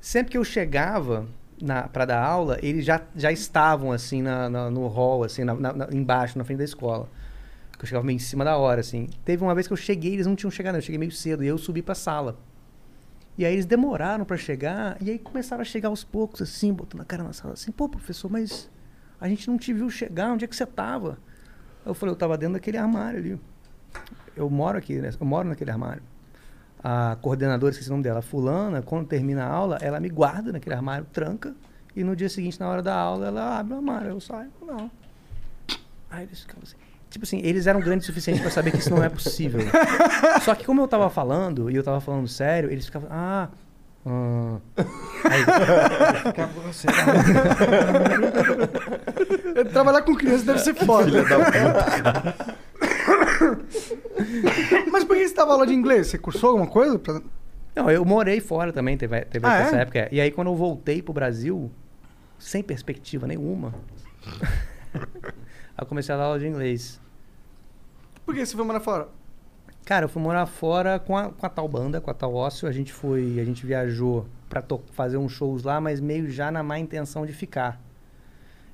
sempre 0.00 0.32
que 0.32 0.38
eu 0.38 0.44
chegava 0.44 1.26
na, 1.60 1.82
pra 1.84 2.04
dar 2.04 2.22
aula, 2.22 2.58
eles 2.62 2.84
já, 2.84 3.00
já 3.14 3.30
estavam 3.32 3.92
assim 3.92 4.22
na, 4.22 4.48
na- 4.48 4.70
no 4.70 4.86
hall, 4.88 5.24
assim, 5.24 5.44
na- 5.44 5.54
na- 5.54 5.88
embaixo, 5.92 6.36
na 6.38 6.44
frente 6.44 6.58
da 6.58 6.64
escola. 6.64 7.08
Que 7.76 7.84
eu 7.84 7.86
chegava 7.86 8.06
meio 8.06 8.16
em 8.16 8.20
cima 8.20 8.44
da 8.44 8.56
hora, 8.56 8.80
assim. 8.80 9.08
Teve 9.24 9.42
uma 9.42 9.54
vez 9.54 9.66
que 9.66 9.72
eu 9.72 9.76
cheguei, 9.76 10.14
eles 10.14 10.26
não 10.26 10.36
tinham 10.36 10.50
chegado, 10.50 10.76
eu 10.76 10.82
cheguei 10.82 10.98
meio 10.98 11.12
cedo, 11.12 11.42
e 11.42 11.46
eu 11.46 11.58
subi 11.58 11.82
pra 11.82 11.94
sala. 11.94 12.38
E 13.36 13.44
aí 13.44 13.52
eles 13.52 13.66
demoraram 13.66 14.24
pra 14.24 14.36
chegar, 14.36 14.96
e 15.00 15.10
aí 15.10 15.18
começaram 15.18 15.60
a 15.60 15.64
chegar 15.64 15.88
aos 15.88 16.04
poucos, 16.04 16.40
assim, 16.40 16.72
botando 16.72 17.00
a 17.00 17.04
cara 17.04 17.24
na 17.24 17.32
sala, 17.32 17.54
assim, 17.54 17.72
pô, 17.72 17.88
professor, 17.88 18.30
mas 18.30 18.70
a 19.20 19.28
gente 19.28 19.48
não 19.48 19.58
te 19.58 19.72
viu 19.72 19.90
chegar, 19.90 20.32
onde 20.32 20.44
é 20.44 20.48
que 20.48 20.54
você 20.54 20.64
tava? 20.64 21.18
Eu 21.84 21.94
falei, 21.94 22.12
eu 22.12 22.16
tava 22.16 22.38
dentro 22.38 22.54
daquele 22.54 22.78
armário 22.78 23.18
ali. 23.18 23.40
Eu 24.36 24.48
moro 24.48 24.78
aqui, 24.78 25.00
né? 25.00 25.10
Eu 25.18 25.26
moro 25.26 25.48
naquele 25.48 25.70
armário. 25.70 26.02
A 26.82 27.16
coordenadora, 27.20 27.72
esqueci 27.72 27.88
o 27.88 27.92
nome 27.92 28.04
dela, 28.04 28.22
fulana, 28.22 28.82
quando 28.82 29.08
termina 29.08 29.44
a 29.44 29.48
aula, 29.48 29.78
ela 29.80 29.98
me 29.98 30.08
guarda 30.08 30.52
naquele 30.52 30.76
armário, 30.76 31.06
tranca, 31.12 31.54
e 31.96 32.04
no 32.04 32.14
dia 32.14 32.28
seguinte, 32.28 32.60
na 32.60 32.68
hora 32.68 32.82
da 32.82 32.94
aula, 32.94 33.26
ela 33.26 33.58
abre 33.58 33.74
o 33.74 33.76
armário, 33.76 34.10
eu 34.10 34.20
saio, 34.20 34.50
não. 34.60 34.90
Aí 36.08 36.24
eles 36.24 36.40
ficavam 36.40 36.62
assim. 36.62 36.76
Tipo 37.14 37.24
assim, 37.24 37.40
eles 37.44 37.68
eram 37.68 37.78
grandes 37.78 38.06
o 38.08 38.10
suficiente 38.10 38.40
pra 38.42 38.50
saber 38.50 38.72
que 38.72 38.78
isso 38.78 38.90
não 38.90 39.00
é 39.04 39.08
possível. 39.08 39.60
Só 40.42 40.52
que 40.52 40.64
como 40.64 40.80
eu 40.82 40.88
tava 40.88 41.08
falando, 41.08 41.70
e 41.70 41.76
eu 41.76 41.82
tava 41.84 42.00
falando 42.00 42.26
sério, 42.26 42.68
eles 42.72 42.86
ficavam, 42.86 43.08
ah. 43.08 43.48
ah. 44.04 44.56
Aí, 45.30 45.40
eu 45.40 46.26
ficava, 46.32 46.72
será? 46.72 46.92
Trabalhar 49.72 50.02
com 50.02 50.16
criança 50.16 50.44
deve 50.44 50.58
ser 50.58 50.74
foda. 50.74 51.08
Mas 54.90 55.04
por 55.04 55.16
que 55.16 55.28
você 55.28 55.34
dava 55.36 55.52
aula 55.52 55.68
de 55.68 55.72
inglês? 55.72 56.08
Você 56.08 56.18
cursou 56.18 56.50
alguma 56.50 56.66
coisa? 56.66 56.98
Pra- 56.98 57.22
Não, 57.76 57.88
eu 57.90 58.04
morei 58.04 58.40
fora 58.40 58.72
também, 58.72 58.96
teve, 58.96 59.20
teve 59.26 59.46
Ah, 59.46 59.58
essa 59.60 59.76
é? 59.76 59.82
época. 59.82 60.08
E 60.10 60.20
aí 60.20 60.32
quando 60.32 60.48
eu 60.48 60.56
voltei 60.56 61.00
pro 61.00 61.12
Brasil, 61.12 61.70
sem 62.40 62.60
perspectiva 62.60 63.24
nenhuma, 63.26 63.72
aí 64.26 64.42
eu 65.78 65.86
comecei 65.86 66.12
a 66.12 66.18
dar 66.18 66.24
aula 66.24 66.40
de 66.40 66.46
inglês. 66.48 67.00
Por 68.24 68.34
que 68.34 68.44
você 68.44 68.56
foi 68.56 68.64
morar 68.64 68.80
fora? 68.80 69.08
Cara, 69.84 70.06
eu 70.06 70.08
fui 70.08 70.22
morar 70.22 70.46
fora 70.46 70.98
com 70.98 71.16
a, 71.16 71.30
com 71.30 71.44
a 71.44 71.48
tal 71.48 71.68
banda, 71.68 72.00
com 72.00 72.10
a 72.10 72.14
tal 72.14 72.34
ócio. 72.34 72.66
A 72.66 72.72
gente 72.72 72.92
foi, 72.92 73.38
a 73.38 73.44
gente 73.44 73.66
viajou 73.66 74.26
pra 74.48 74.62
fazer 74.92 75.18
uns 75.18 75.32
shows 75.32 75.62
lá, 75.62 75.80
mas 75.80 76.00
meio 76.00 76.30
já 76.30 76.50
na 76.50 76.62
má 76.62 76.78
intenção 76.78 77.26
de 77.26 77.32
ficar. 77.32 77.80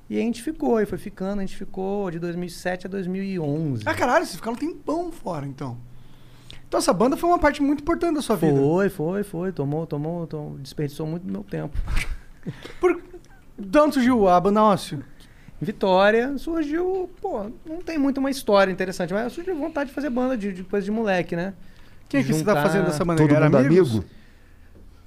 E 0.09 0.17
a 0.17 0.21
gente 0.21 0.41
ficou, 0.41 0.79
e 0.79 0.85
foi 0.85 0.97
ficando, 0.97 1.39
a 1.39 1.41
gente 1.41 1.55
ficou 1.55 2.11
de 2.11 2.19
2007 2.19 2.87
a 2.87 2.89
2011. 2.89 3.83
Ah, 3.85 3.93
caralho, 3.93 4.25
vocês 4.25 4.35
ficaram 4.35 4.55
um 4.55 4.59
tempão 4.59 5.11
fora, 5.11 5.45
então. 5.45 5.77
Então 6.67 6.77
essa 6.77 6.93
banda 6.93 7.17
foi 7.17 7.29
uma 7.29 7.39
parte 7.39 7.61
muito 7.61 7.81
importante 7.81 8.15
da 8.15 8.21
sua 8.21 8.37
vida. 8.37 8.57
Foi, 8.57 8.89
foi, 8.89 9.23
foi. 9.23 9.51
Tomou, 9.51 9.85
tomou, 9.85 10.27
tomou, 10.27 10.57
desperdiçou 10.57 11.05
muito 11.05 11.25
do 11.25 11.31
meu 11.31 11.43
tempo. 11.43 11.77
Por... 12.79 13.01
De 13.57 13.79
onde 13.79 13.95
surgiu 13.95 14.27
a 14.27 14.39
banda 14.39 14.63
Ócio? 14.63 15.03
Vitória 15.61 16.35
surgiu, 16.39 17.07
pô, 17.21 17.51
não 17.63 17.81
tem 17.85 17.95
muito 17.95 18.17
uma 18.17 18.31
história 18.31 18.71
interessante, 18.71 19.13
mas 19.13 19.31
surgiu 19.31 19.55
vontade 19.55 19.89
de 19.89 19.95
fazer 19.95 20.09
banda 20.09 20.35
de, 20.35 20.51
de 20.51 20.63
coisa 20.63 20.83
de 20.83 20.89
moleque, 20.89 21.35
né? 21.35 21.53
Quem 22.09 22.19
é 22.19 22.23
que 22.23 22.33
você 22.33 22.43
tá 22.43 22.61
fazendo 22.63 22.87
essa 22.87 23.05
banda? 23.05 23.21
Todo 23.21 23.35
Era 23.35 23.45
mundo 23.45 23.57
amigo? 23.57 24.03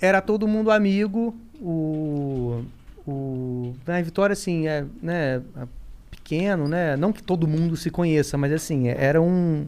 Era 0.01 0.21
todo 0.21 0.47
mundo 0.47 0.71
amigo, 0.71 1.37
o. 1.61 2.63
o 3.05 3.75
na 3.85 4.01
Vitória, 4.01 4.33
assim, 4.33 4.69
é, 4.69 4.85
né, 5.03 5.43
é 5.57 5.67
pequeno, 6.11 6.69
né? 6.69 6.97
Não 6.97 7.13
que 7.13 7.23
todo 7.23 7.49
mundo 7.49 7.77
se 7.77 7.91
conheça, 7.91 8.39
mas 8.39 8.53
assim, 8.53 8.87
era 8.89 9.21
um. 9.21 9.67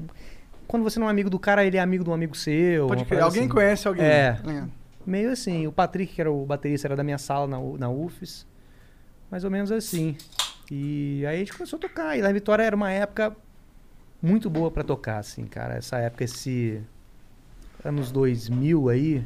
Quando 0.68 0.84
você 0.84 1.00
não 1.00 1.08
é 1.08 1.10
amigo 1.10 1.28
do 1.28 1.38
cara, 1.38 1.64
ele 1.64 1.76
é 1.76 1.80
amigo 1.80 2.04
de 2.04 2.10
um 2.10 2.14
amigo 2.14 2.36
seu. 2.36 2.86
Pode 2.86 3.04
crer. 3.04 3.22
Alguém 3.22 3.42
assim. 3.42 3.50
conhece 3.50 3.88
alguém. 3.88 4.04
É. 4.04 4.38
É. 4.46 4.64
Meio 5.04 5.32
assim, 5.32 5.66
o 5.66 5.72
Patrick, 5.72 6.14
que 6.14 6.20
era 6.20 6.30
o 6.30 6.46
baterista, 6.46 6.86
era 6.86 6.94
da 6.94 7.02
minha 7.02 7.18
sala 7.18 7.48
na, 7.48 7.58
na 7.76 7.90
UFES. 7.90 8.46
Mais 9.30 9.42
ou 9.42 9.50
menos 9.50 9.72
assim. 9.72 10.16
E 10.70 11.24
aí 11.26 11.36
a 11.36 11.38
gente 11.38 11.52
começou 11.52 11.76
a 11.76 11.80
tocar. 11.80 12.16
E 12.16 12.22
lá 12.22 12.30
em 12.30 12.34
Vitória 12.34 12.62
era 12.62 12.74
uma 12.74 12.90
época 12.90 13.36
muito 14.20 14.50
boa 14.50 14.70
pra 14.70 14.82
tocar, 14.82 15.18
assim, 15.18 15.44
cara. 15.46 15.74
Essa 15.74 15.98
época, 15.98 16.24
esse. 16.24 16.82
Anos 17.84 18.10
2000 18.10 18.88
aí. 18.88 19.24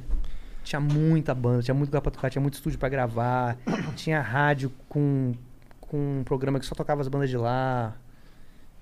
Tinha 0.62 0.78
muita 0.80 1.34
banda, 1.34 1.62
tinha 1.62 1.74
muito 1.74 1.88
lugar 1.88 2.02
pra 2.02 2.10
tocar, 2.10 2.28
tinha 2.28 2.42
muito 2.42 2.54
estúdio 2.54 2.78
pra 2.78 2.88
gravar. 2.88 3.56
tinha 3.96 4.20
rádio 4.20 4.70
com, 4.88 5.32
com 5.80 6.20
um 6.20 6.24
programa 6.24 6.60
que 6.60 6.66
só 6.66 6.74
tocava 6.74 7.00
as 7.00 7.08
bandas 7.08 7.30
de 7.30 7.36
lá. 7.36 7.96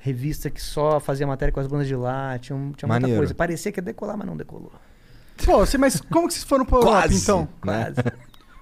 Revista 0.00 0.50
que 0.50 0.60
só 0.60 1.00
fazia 1.00 1.26
matéria 1.26 1.52
com 1.52 1.60
as 1.60 1.66
bandas 1.66 1.86
de 1.86 1.94
lá. 1.94 2.38
Tinha, 2.38 2.56
tinha 2.56 2.66
muita 2.68 2.86
Maneiro. 2.88 3.16
coisa. 3.18 3.34
Parecia 3.34 3.70
que 3.70 3.78
ia 3.78 3.82
decolar, 3.82 4.16
mas 4.16 4.26
não 4.26 4.36
decolou. 4.36 4.72
Pô, 5.44 5.58
você, 5.58 5.78
mas 5.78 6.00
como 6.00 6.26
que 6.26 6.34
vocês 6.34 6.44
foram 6.44 6.64
pra 6.64 6.78
Europa, 6.78 7.02
Quase, 7.02 7.22
então? 7.22 7.48
Quase. 7.60 8.02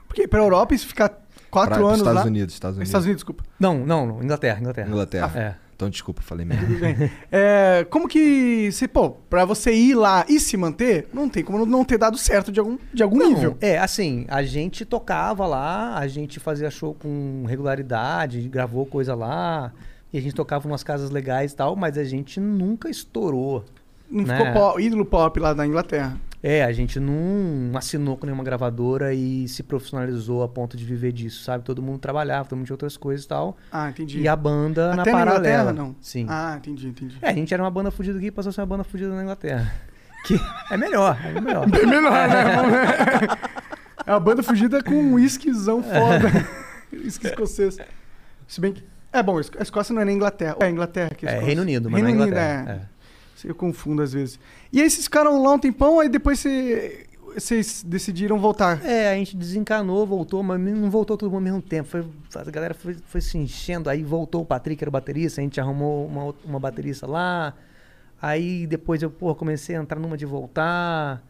Porque 0.06 0.28
pra 0.28 0.40
Europa, 0.40 0.74
isso 0.74 0.86
ficar 0.86 1.25
quatro 1.50 1.74
Pra- 1.76 1.84
anos 1.86 1.98
Estados 1.98 2.20
lá... 2.22 2.26
Unidos, 2.26 2.54
Estados 2.54 2.76
Unidos. 2.76 2.88
Estados 2.88 3.04
Unidos, 3.06 3.20
desculpa. 3.22 3.44
Não, 3.58 3.78
não, 3.86 4.06
não, 4.06 4.22
Inglaterra, 4.22 4.60
Inglaterra. 4.60 4.88
Inglaterra. 4.88 5.32
É. 5.34 5.54
Então 5.74 5.90
desculpa, 5.90 6.22
falei 6.22 6.44
merda. 6.46 6.66
Tudo 6.66 6.78
bem. 6.80 7.10
É, 7.30 7.86
como 7.90 8.08
que... 8.08 8.70
Você, 8.72 8.88
pô, 8.88 9.10
pra 9.10 9.44
você 9.44 9.74
ir 9.74 9.94
lá 9.94 10.24
e 10.28 10.40
se 10.40 10.56
manter, 10.56 11.06
não 11.12 11.28
tem 11.28 11.44
como 11.44 11.66
não 11.66 11.84
ter 11.84 11.98
dado 11.98 12.16
certo 12.16 12.50
de 12.50 12.58
algum, 12.58 12.78
de 12.94 13.02
algum 13.02 13.18
Não, 13.18 13.28
nível. 13.28 13.58
É, 13.60 13.78
assim, 13.78 14.24
a 14.28 14.42
gente 14.42 14.84
tocava 14.86 15.46
lá, 15.46 15.98
a 15.98 16.08
gente 16.08 16.40
fazia 16.40 16.70
show 16.70 16.94
com 16.94 17.44
regularidade, 17.46 18.40
gravou 18.48 18.86
coisa 18.86 19.14
lá, 19.14 19.70
E 20.12 20.18
a 20.18 20.22
gente 20.22 20.34
tocava 20.34 20.66
em 20.66 20.70
umas 20.70 20.82
casas 20.82 21.10
legais 21.10 21.52
e 21.52 21.56
tal, 21.56 21.76
mas 21.76 21.98
a 21.98 22.04
gente 22.04 22.40
nunca 22.40 22.88
estourou. 22.88 23.62
Não 24.08 24.24
né? 24.24 24.38
ficou 24.38 24.52
pop- 24.54 24.80
ídolo 24.80 25.04
pop 25.04 25.38
lá 25.40 25.52
da 25.52 25.66
Inglaterra. 25.66 26.18
É, 26.42 26.62
a 26.64 26.70
gente 26.72 27.00
não 27.00 27.76
assinou 27.76 28.16
com 28.16 28.26
nenhuma 28.26 28.44
gravadora 28.44 29.12
e 29.14 29.48
se 29.48 29.62
profissionalizou 29.62 30.42
a 30.42 30.48
ponto 30.48 30.76
de 30.76 30.84
viver 30.84 31.10
disso, 31.12 31.42
sabe? 31.42 31.64
Todo 31.64 31.82
mundo 31.82 31.98
trabalhava, 31.98 32.48
todo 32.48 32.56
mundo 32.58 32.66
tinha 32.66 32.74
outras 32.74 32.96
coisas 32.96 33.24
e 33.24 33.28
tal. 33.28 33.56
Ah, 33.72 33.88
entendi. 33.90 34.20
E 34.20 34.28
a 34.28 34.36
banda 34.36 34.94
na 34.94 35.02
Até 35.02 35.12
na 35.12 35.18
paralela. 35.18 35.40
Inglaterra, 35.48 35.72
não? 35.72 35.96
Sim. 36.00 36.26
Ah, 36.28 36.54
entendi, 36.58 36.88
entendi. 36.88 37.18
É, 37.20 37.30
a 37.30 37.32
gente 37.32 37.52
era 37.52 37.62
uma 37.62 37.70
banda 37.70 37.90
fudida 37.90 38.18
aqui 38.18 38.26
e 38.26 38.30
passou 38.30 38.50
a 38.50 38.52
ser 38.52 38.60
uma 38.60 38.66
banda 38.66 38.84
fudida 38.84 39.14
na 39.14 39.22
Inglaterra. 39.22 39.72
Que 40.26 40.34
é 40.72 40.76
melhor, 40.76 41.16
é 41.24 41.40
melhor. 41.40 41.66
É 41.72 41.86
melhor, 41.86 42.10
né? 42.28 43.28
É 44.04 44.10
uma 44.10 44.18
banda 44.18 44.42
fugida 44.42 44.82
com 44.82 44.90
um 44.94 45.14
whiskyzão 45.14 45.82
foda. 45.82 46.28
Whisky 46.92 47.28
escocês. 47.28 47.76
Se 48.48 48.60
bem 48.60 48.72
que. 48.72 48.84
É 49.12 49.22
bom, 49.22 49.38
a 49.38 49.62
Escócia 49.62 49.94
não 49.94 50.02
é 50.02 50.04
nem 50.04 50.16
Inglaterra. 50.16 50.56
É 50.60 50.68
Inglaterra 50.68 51.10
que 51.16 51.26
é 51.26 51.28
a 51.28 51.32
É 51.32 51.34
Escócia. 51.34 51.46
Reino 51.46 51.62
Unido, 51.62 51.88
mas 51.90 52.02
Reino 52.02 52.18
não 52.18 52.24
é 52.24 52.26
Unido, 52.26 52.36
Inglaterra. 52.36 52.88
é. 52.92 52.95
Eu 53.46 53.54
confundo 53.54 54.02
às 54.02 54.12
vezes. 54.12 54.38
E 54.72 54.82
aí 54.82 54.90
vocês 54.90 55.04
ficaram 55.04 55.40
lá 55.42 55.52
um 55.52 55.58
tempão, 55.58 56.00
aí 56.00 56.08
depois 56.08 56.40
você- 56.40 57.06
vocês 57.32 57.84
decidiram 57.86 58.38
voltar. 58.40 58.84
É, 58.84 59.12
a 59.12 59.14
gente 59.14 59.36
desencanou, 59.36 60.04
voltou, 60.06 60.42
mas 60.42 60.58
não 60.60 60.90
voltou 60.90 61.16
todo 61.16 61.28
mundo 61.30 61.36
ao 61.36 61.42
mesmo 61.44 61.62
tempo. 61.62 61.88
Foi, 61.88 62.04
a 62.34 62.50
galera 62.50 62.74
foi, 62.74 62.96
foi 63.06 63.20
se 63.20 63.38
enchendo, 63.38 63.88
aí 63.88 64.02
voltou 64.02 64.42
o 64.42 64.44
Patrick, 64.44 64.82
era 64.82 64.88
o 64.88 64.92
baterista, 64.92 65.40
a 65.40 65.44
gente 65.44 65.60
arrumou 65.60 66.06
uma, 66.06 66.34
uma 66.44 66.58
baterista 66.58 67.06
lá. 67.06 67.54
Aí 68.20 68.66
depois 68.66 69.02
eu, 69.02 69.10
porra, 69.10 69.34
comecei 69.34 69.76
a 69.76 69.80
entrar 69.80 70.00
numa 70.00 70.16
de 70.16 70.26
voltar. 70.26 71.22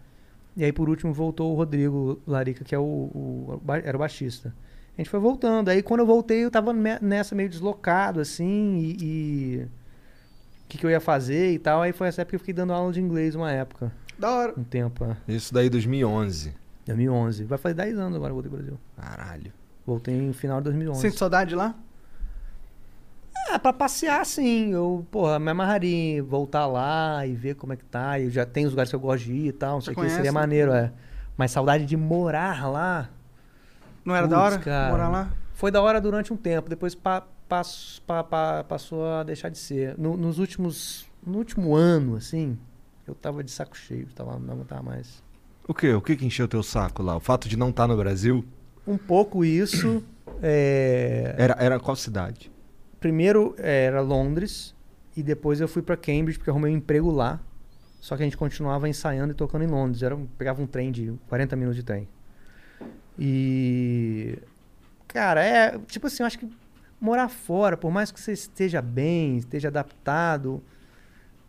E 0.56 0.64
aí 0.64 0.72
por 0.72 0.88
último 0.88 1.12
voltou 1.12 1.52
o 1.52 1.56
Rodrigo 1.56 2.18
Larica, 2.26 2.64
que 2.64 2.74
é 2.74 2.78
o, 2.78 2.82
o- 2.82 3.60
era 3.84 3.94
o 3.96 4.00
baixista. 4.00 4.54
A 4.96 5.00
gente 5.02 5.10
foi 5.10 5.20
voltando. 5.20 5.68
Aí 5.68 5.82
quando 5.82 6.00
eu 6.00 6.06
voltei, 6.06 6.44
eu 6.44 6.50
tava 6.50 6.72
nessa 6.72 7.34
meio 7.34 7.48
deslocado, 7.50 8.20
assim, 8.20 8.76
e. 8.78 8.96
e 9.04 9.66
O 10.66 10.68
que, 10.68 10.78
que 10.78 10.84
eu 10.84 10.90
ia 10.90 11.00
fazer 11.00 11.52
e 11.52 11.58
tal. 11.60 11.80
Aí 11.80 11.92
foi 11.92 12.08
essa 12.08 12.22
época 12.22 12.30
que 12.30 12.36
eu 12.36 12.40
fiquei 12.40 12.52
dando 12.54 12.72
aula 12.72 12.92
de 12.92 13.00
inglês 13.00 13.36
uma 13.36 13.50
época. 13.52 13.92
Da 14.18 14.30
hora. 14.30 14.52
Um 14.58 14.64
tempo, 14.64 15.04
é. 15.04 15.16
Isso 15.32 15.54
daí 15.54 15.70
2011. 15.70 16.52
2011. 16.86 17.44
Vai 17.44 17.56
fazer 17.58 17.74
10 17.74 17.98
anos 17.98 18.16
agora 18.16 18.32
que 18.32 18.38
eu 18.38 18.42
voltei 18.42 18.50
pro 18.50 18.58
Brasil. 18.58 18.78
Caralho. 19.00 19.52
Voltei 19.86 20.20
no 20.20 20.34
final 20.34 20.58
de 20.58 20.64
2011. 20.64 21.00
Sente 21.00 21.16
saudade 21.16 21.54
lá? 21.54 21.74
É, 23.50 23.58
pra 23.58 23.72
passear, 23.72 24.26
sim. 24.26 24.72
Eu, 24.72 25.06
porra, 25.10 25.38
me 25.38 25.50
amarraria 25.50 26.18
em 26.18 26.20
voltar 26.20 26.66
lá 26.66 27.24
e 27.24 27.34
ver 27.34 27.54
como 27.54 27.72
é 27.72 27.76
que 27.76 27.84
tá. 27.84 28.18
Eu 28.18 28.28
já 28.30 28.44
tenho 28.44 28.66
os 28.66 28.72
lugares 28.72 28.90
que 28.90 28.96
eu 28.96 29.00
gosto 29.00 29.24
de 29.24 29.32
ir 29.32 29.46
e 29.48 29.52
tal. 29.52 29.74
Não 29.74 29.80
sei 29.80 29.92
o 29.92 29.94
que. 29.94 30.00
conhece, 30.00 30.16
Seria 30.16 30.32
maneiro, 30.32 30.72
é. 30.72 30.92
Mas 31.36 31.52
saudade 31.52 31.86
de 31.86 31.96
morar 31.96 32.68
lá. 32.68 33.08
Não 34.04 34.16
era 34.16 34.26
da 34.26 34.36
Putz, 34.36 34.52
hora 34.52 34.62
cara. 34.62 34.90
morar 34.90 35.08
lá? 35.08 35.30
Foi 35.54 35.70
da 35.70 35.80
hora 35.80 36.00
durante 36.00 36.32
um 36.32 36.36
tempo. 36.36 36.68
Depois 36.68 36.94
pa, 36.94 37.24
pass- 37.48 38.00
pa- 38.06 38.24
pa- 38.24 38.64
passou 38.64 39.04
a 39.06 39.22
deixar 39.22 39.48
de 39.48 39.58
ser. 39.58 39.96
No- 39.98 40.16
nos 40.16 40.38
últimos... 40.38 41.06
No 41.26 41.38
último 41.38 41.74
ano, 41.74 42.16
assim, 42.16 42.56
eu 43.06 43.14
tava 43.14 43.42
de 43.42 43.50
saco 43.50 43.76
cheio. 43.76 44.06
Tava, 44.14 44.38
não 44.38 44.54
aguentava 44.54 44.82
mais. 44.82 45.22
O 45.66 45.74
quê? 45.74 45.92
O 45.92 46.00
que 46.00 46.16
que 46.16 46.24
encheu 46.24 46.46
teu 46.46 46.62
saco 46.62 47.02
lá? 47.02 47.16
O 47.16 47.20
fato 47.20 47.48
de 47.48 47.56
não 47.56 47.70
estar 47.70 47.88
no 47.88 47.96
Brasil? 47.96 48.44
Um 48.86 48.96
pouco 48.96 49.44
isso. 49.44 50.04
é... 50.42 51.34
Era, 51.36 51.56
era 51.58 51.80
qual 51.80 51.96
cidade? 51.96 52.50
Primeiro 53.00 53.54
é, 53.58 53.84
era 53.86 54.00
Londres 54.00 54.74
e 55.16 55.22
depois 55.22 55.60
eu 55.60 55.66
fui 55.68 55.82
pra 55.82 55.96
Cambridge 55.96 56.38
porque 56.38 56.50
eu 56.50 56.54
arrumei 56.54 56.72
um 56.72 56.76
emprego 56.76 57.10
lá. 57.10 57.40
Só 58.00 58.16
que 58.16 58.22
a 58.22 58.26
gente 58.26 58.36
continuava 58.36 58.88
ensaiando 58.88 59.32
e 59.32 59.34
tocando 59.34 59.64
em 59.64 59.66
Londres. 59.68 60.02
Era, 60.02 60.16
pegava 60.38 60.62
um 60.62 60.66
trem 60.66 60.92
de 60.92 61.12
40 61.28 61.56
minutos 61.56 61.76
de 61.76 61.82
trem. 61.82 62.08
E 63.18 64.38
cara, 65.08 65.42
é 65.42 65.78
tipo 65.88 66.06
assim, 66.06 66.22
eu 66.22 66.26
acho 66.26 66.38
que 66.38 66.48
morar 67.06 67.28
fora, 67.28 67.76
por 67.76 67.90
mais 67.90 68.10
que 68.10 68.20
você 68.20 68.32
esteja 68.32 68.82
bem, 68.82 69.36
esteja 69.38 69.68
adaptado, 69.68 70.62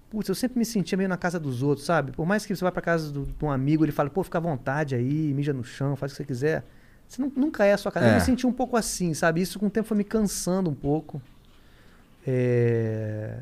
putz, 0.09 0.29
eu 0.29 0.35
sempre 0.35 0.57
me 0.59 0.65
sentia 0.65 0.95
meio 0.97 1.09
na 1.09 1.17
casa 1.17 1.39
dos 1.39 1.61
outros, 1.63 1.85
sabe? 1.85 2.11
Por 2.11 2.25
mais 2.25 2.45
que 2.45 2.55
você 2.55 2.63
vá 2.63 2.71
pra 2.71 2.81
casa 2.81 3.11
do- 3.11 3.25
de 3.25 3.43
um 3.45 3.51
amigo, 3.51 3.83
ele 3.83 3.91
fala, 3.91 4.09
pô, 4.09 4.23
fica 4.23 4.37
à 4.37 4.41
vontade 4.41 4.95
aí, 4.95 5.33
mija 5.33 5.51
no 5.53 5.63
chão, 5.63 5.95
faz 5.95 6.11
o 6.11 6.15
que 6.15 6.17
você 6.21 6.25
quiser. 6.25 6.63
Você 7.07 7.21
nu- 7.21 7.31
nunca 7.35 7.65
é 7.65 7.73
a 7.73 7.77
sua 7.77 7.91
casa. 7.91 8.05
Eu 8.05 8.11
É. 8.11 8.15
me 8.15 8.21
senti 8.21 8.45
um 8.45 8.53
pouco 8.53 8.77
assim, 8.77 9.13
sabe? 9.13 9.41
Isso 9.41 9.57
com 9.59 9.65
o 9.67 9.69
tempo 9.69 9.87
foi 9.87 9.97
me 9.97 10.03
cansando 10.03 10.69
um 10.69 10.75
pouco. 10.75 11.21
É... 12.25 13.39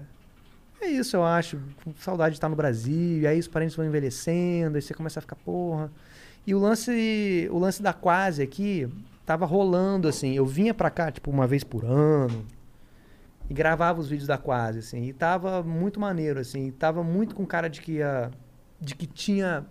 É 0.81 0.87
isso, 0.87 1.15
eu 1.15 1.23
acho. 1.25 1.59
Com 1.83 1.93
saudade 1.99 2.33
de 2.33 2.37
estar 2.37 2.49
no 2.49 2.55
Brasil, 2.55 3.21
e 3.21 3.27
aí 3.27 3.39
os 3.39 3.47
parentes 3.47 3.75
vão 3.75 3.85
envelhecendo, 3.85 4.75
aí 4.75 4.81
você 4.81 4.93
começa 4.93 5.19
a 5.19 5.21
ficar, 5.21 5.35
porra. 5.37 5.91
E 6.45 6.53
o 6.53 6.59
lance, 6.59 7.49
o 7.51 7.57
lance 7.57 7.81
da 7.81 7.91
quase 7.91 8.41
aqui 8.43 8.87
tava 9.25 9.45
rolando, 9.45 10.07
assim. 10.07 10.33
Eu 10.33 10.45
vinha 10.45 10.73
pra 10.73 10.89
cá, 10.89 11.11
tipo, 11.11 11.29
uma 11.31 11.47
vez 11.47 11.63
por 11.63 11.83
ano. 11.85 12.45
E 13.49 13.53
gravava 13.53 13.99
os 13.99 14.07
vídeos 14.09 14.27
da 14.27 14.37
quase, 14.37 14.79
assim. 14.79 15.03
E 15.03 15.13
tava 15.13 15.61
muito 15.63 15.99
maneiro, 15.99 16.39
assim. 16.39 16.71
Tava 16.71 17.03
muito 17.03 17.35
com 17.35 17.45
cara 17.45 17.67
de 17.69 17.81
que 17.81 17.93
ia. 17.93 18.31
De 18.81 18.95
que 18.95 19.05
tinha. 19.05 19.65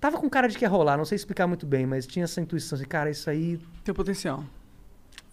Tava 0.00 0.18
com 0.18 0.28
cara 0.30 0.48
de 0.48 0.56
que 0.56 0.64
ia 0.64 0.68
rolar, 0.68 0.96
não 0.96 1.04
sei 1.04 1.16
explicar 1.16 1.46
muito 1.46 1.66
bem, 1.66 1.84
mas 1.86 2.06
tinha 2.06 2.24
essa 2.24 2.40
intuição, 2.40 2.74
assim, 2.76 2.86
cara, 2.86 3.10
isso 3.10 3.28
aí 3.28 3.60
Tem 3.84 3.94
potencial. 3.94 4.42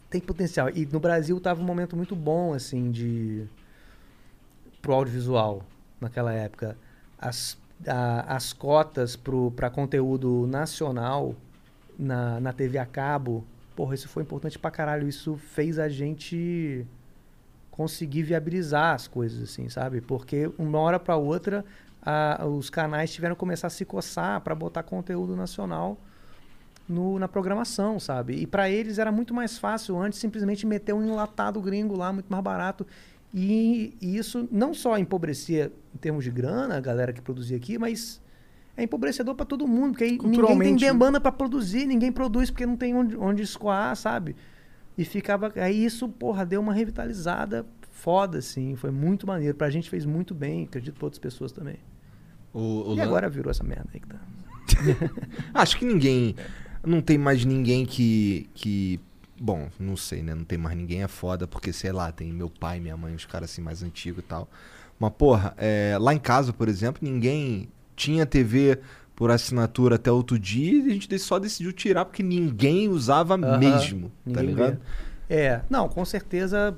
tem 0.09 0.19
potencial. 0.19 0.69
E 0.69 0.85
no 0.85 0.99
Brasil 0.99 1.39
tava 1.39 1.61
um 1.61 1.65
momento 1.65 1.95
muito 1.95 2.15
bom, 2.15 2.53
assim, 2.53 2.91
de. 2.91 3.47
pro 4.81 4.93
audiovisual, 4.93 5.63
naquela 6.01 6.33
época. 6.33 6.77
As, 7.17 7.57
a- 7.87 8.35
as 8.35 8.51
cotas 8.53 9.15
pro, 9.15 9.51
pra 9.51 9.69
conteúdo 9.69 10.45
nacional 10.47 11.33
na, 11.97 12.39
na 12.39 12.53
TV 12.53 12.77
a 12.77 12.85
cabo, 12.85 13.43
porra, 13.75 13.95
isso 13.95 14.07
foi 14.07 14.23
importante 14.23 14.57
pra 14.59 14.69
caralho. 14.71 15.07
Isso 15.07 15.35
fez 15.35 15.79
a 15.79 15.89
gente 15.89 16.85
conseguir 17.71 18.23
viabilizar 18.23 18.95
as 18.95 19.07
coisas, 19.07 19.41
assim, 19.49 19.69
sabe? 19.69 20.01
Porque 20.01 20.49
uma 20.57 20.79
hora 20.79 20.99
pra 20.99 21.15
outra, 21.15 21.63
a- 22.01 22.45
os 22.45 22.69
canais 22.69 23.11
tiveram 23.13 23.35
que 23.35 23.39
começar 23.39 23.67
a 23.67 23.69
se 23.69 23.85
coçar 23.85 24.41
pra 24.41 24.55
botar 24.55 24.83
conteúdo 24.83 25.35
nacional 25.35 25.97
no- 26.89 27.19
na 27.19 27.27
programação, 27.27 27.99
sabe? 27.99 28.33
E 28.35 28.47
pra 28.47 28.69
eles 28.69 28.97
era 28.97 29.11
muito 29.11 29.33
mais 29.33 29.57
fácil 29.57 29.97
antes 29.99 30.17
simplesmente 30.19 30.65
meter 30.65 30.93
um 30.93 31.03
enlatado 31.05 31.61
gringo 31.61 31.95
lá, 31.95 32.11
muito 32.11 32.27
mais 32.29 32.43
barato. 32.43 32.85
E, 33.33 33.93
e 34.01 34.17
isso 34.17 34.47
não 34.51 34.73
só 34.73 34.97
empobrecia 34.97 35.71
em 35.93 35.97
termos 35.97 36.23
de 36.23 36.31
grana 36.31 36.77
a 36.77 36.79
galera 36.79 37.11
que 37.13 37.21
produzia 37.21 37.57
aqui, 37.57 37.77
mas 37.77 38.21
é 38.77 38.83
empobrecedor 38.83 39.33
pra 39.35 39.45
todo 39.45 39.67
mundo, 39.67 39.91
porque 39.91 40.03
aí 40.03 40.11
ninguém 40.11 40.23
tem 40.31 40.31
Culturalmente, 40.39 40.85
né? 40.85 40.91
demanda 40.91 41.19
pra 41.19 41.31
produzir, 41.31 41.85
ninguém 41.87 42.11
produz 42.11 42.49
porque 42.51 42.65
não 42.65 42.77
tem 42.77 42.93
onde, 42.95 43.17
onde 43.17 43.41
escoar, 43.41 43.95
sabe? 43.95 44.35
E 44.97 45.03
ficava. 45.03 45.51
Aí 45.55 45.83
isso, 45.83 46.07
porra, 46.07 46.45
deu 46.45 46.61
uma 46.61 46.73
revitalizada 46.73 47.65
foda, 47.91 48.37
assim. 48.37 48.75
Foi 48.75 48.91
muito 48.91 49.25
maneiro. 49.27 49.55
Pra 49.55 49.69
gente 49.69 49.89
fez 49.89 50.05
muito 50.05 50.33
bem, 50.33 50.63
acredito 50.65 50.95
pra 50.95 51.05
outras 51.07 51.19
pessoas 51.19 51.51
também. 51.51 51.77
O, 52.53 52.91
o 52.91 52.93
e 52.93 52.97
lan- 52.97 53.03
agora 53.03 53.29
virou 53.29 53.51
essa 53.51 53.63
merda 53.63 53.89
aí 53.93 53.99
que 53.99 54.07
tá. 54.07 54.19
Acho 55.53 55.77
que 55.77 55.85
ninguém. 55.85 56.35
Não 56.85 57.01
tem 57.01 57.17
mais 57.17 57.43
ninguém 57.45 57.85
que. 57.85 58.49
que 58.53 58.99
bom, 59.39 59.67
não 59.79 59.95
sei, 59.97 60.23
né? 60.23 60.33
Não 60.33 60.43
tem 60.43 60.57
mais 60.57 60.75
ninguém 60.77 61.03
é 61.03 61.07
foda, 61.07 61.47
porque, 61.47 61.71
sei 61.73 61.91
lá, 61.91 62.11
tem 62.11 62.31
meu 62.33 62.49
pai, 62.49 62.79
minha 62.79 62.97
mãe, 62.97 63.13
os 63.13 63.25
caras 63.25 63.51
assim 63.51 63.61
mais 63.61 63.83
antigos 63.83 64.23
e 64.23 64.27
tal. 64.27 64.47
Mas, 64.99 65.11
porra, 65.17 65.53
é, 65.57 65.95
lá 65.99 66.13
em 66.13 66.19
casa, 66.19 66.51
por 66.51 66.67
exemplo, 66.67 67.07
ninguém 67.07 67.69
tinha 67.97 68.25
TV 68.25 68.79
por 69.15 69.31
assinatura 69.31 69.95
até 69.95 70.09
outro 70.11 70.37
dia 70.39 70.83
e 70.83 70.91
a 70.91 70.93
gente 70.93 71.19
só 71.19 71.39
decidiu 71.39 71.73
tirar 71.73 72.05
porque 72.05 72.21
ninguém 72.23 72.87
usava 72.87 73.35
mesmo, 73.35 74.09
tá 74.09 74.13
ninguém 74.41 74.45
ligado? 74.45 74.73
vê. 74.75 74.79
É, 75.29 75.61
não, 75.69 75.89
com 75.89 76.05
certeza, 76.05 76.73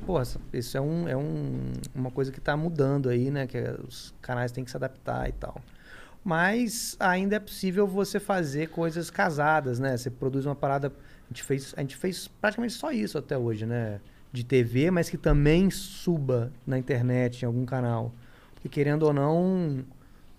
isso 0.51 0.75
é, 0.75 0.81
um, 0.81 1.07
é 1.07 1.15
um, 1.15 1.59
uma 1.93 2.09
coisa 2.09 2.31
que 2.31 2.41
tá 2.41 2.57
mudando 2.57 3.07
aí, 3.09 3.29
né? 3.29 3.45
Que 3.45 3.57
é- 3.59 3.75
os 3.87 4.11
canais 4.21 4.51
têm 4.51 4.63
que 4.63 4.71
se 4.71 4.77
adaptar 4.77 5.29
e 5.29 5.33
tal. 5.33 5.61
Mas 6.23 6.95
ainda 6.99 7.35
é 7.35 7.39
possível 7.39 7.85
você 7.85 8.19
fazer 8.19 8.69
coisas 8.69 9.09
casadas, 9.11 9.77
né? 9.77 9.95
Você 9.95 10.09
produz 10.09 10.45
uma 10.45 10.55
parada. 10.55 10.87
A 10.87 11.27
gente 11.33 11.43
fez, 11.43 11.73
a 11.77 11.81
gente 11.81 11.95
fez 11.95 12.27
praticamente 12.27 12.73
só 12.73 12.91
isso 12.91 13.17
até 13.17 13.37
hoje, 13.37 13.65
né? 13.65 13.99
De 14.31 14.43
TV, 14.43 14.89
mas 14.89 15.09
que 15.09 15.17
também 15.17 15.69
suba 15.69 16.51
na 16.65 16.77
internet, 16.77 17.43
em 17.43 17.45
algum 17.45 17.65
canal. 17.65 18.13
Porque 18.55 18.67
querendo 18.69 19.03
ou 19.03 19.13
não, 19.13 19.83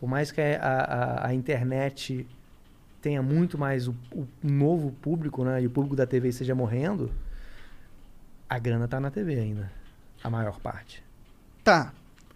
por 0.01 0.09
mais 0.09 0.33
que 0.33 0.41
a, 0.41 0.57
a, 0.57 1.27
a 1.27 1.35
internet 1.35 2.27
tenha 3.03 3.23
muito 3.23 3.59
mais 3.59 3.87
o, 3.87 3.95
o 4.11 4.27
novo 4.43 4.93
público, 4.93 5.45
né? 5.45 5.61
E 5.61 5.67
o 5.67 5.71
público 5.71 5.95
da 5.95 6.07
TV 6.07 6.29
esteja 6.29 6.55
morrendo, 6.55 7.13
a 8.49 8.59
grana 8.59 8.89
tá 8.89 8.99
na 8.99 9.11
TV 9.11 9.39
ainda. 9.39 9.71
A 10.25 10.31
maior 10.31 10.59
parte. 10.59 11.05
Tá, 11.63 11.93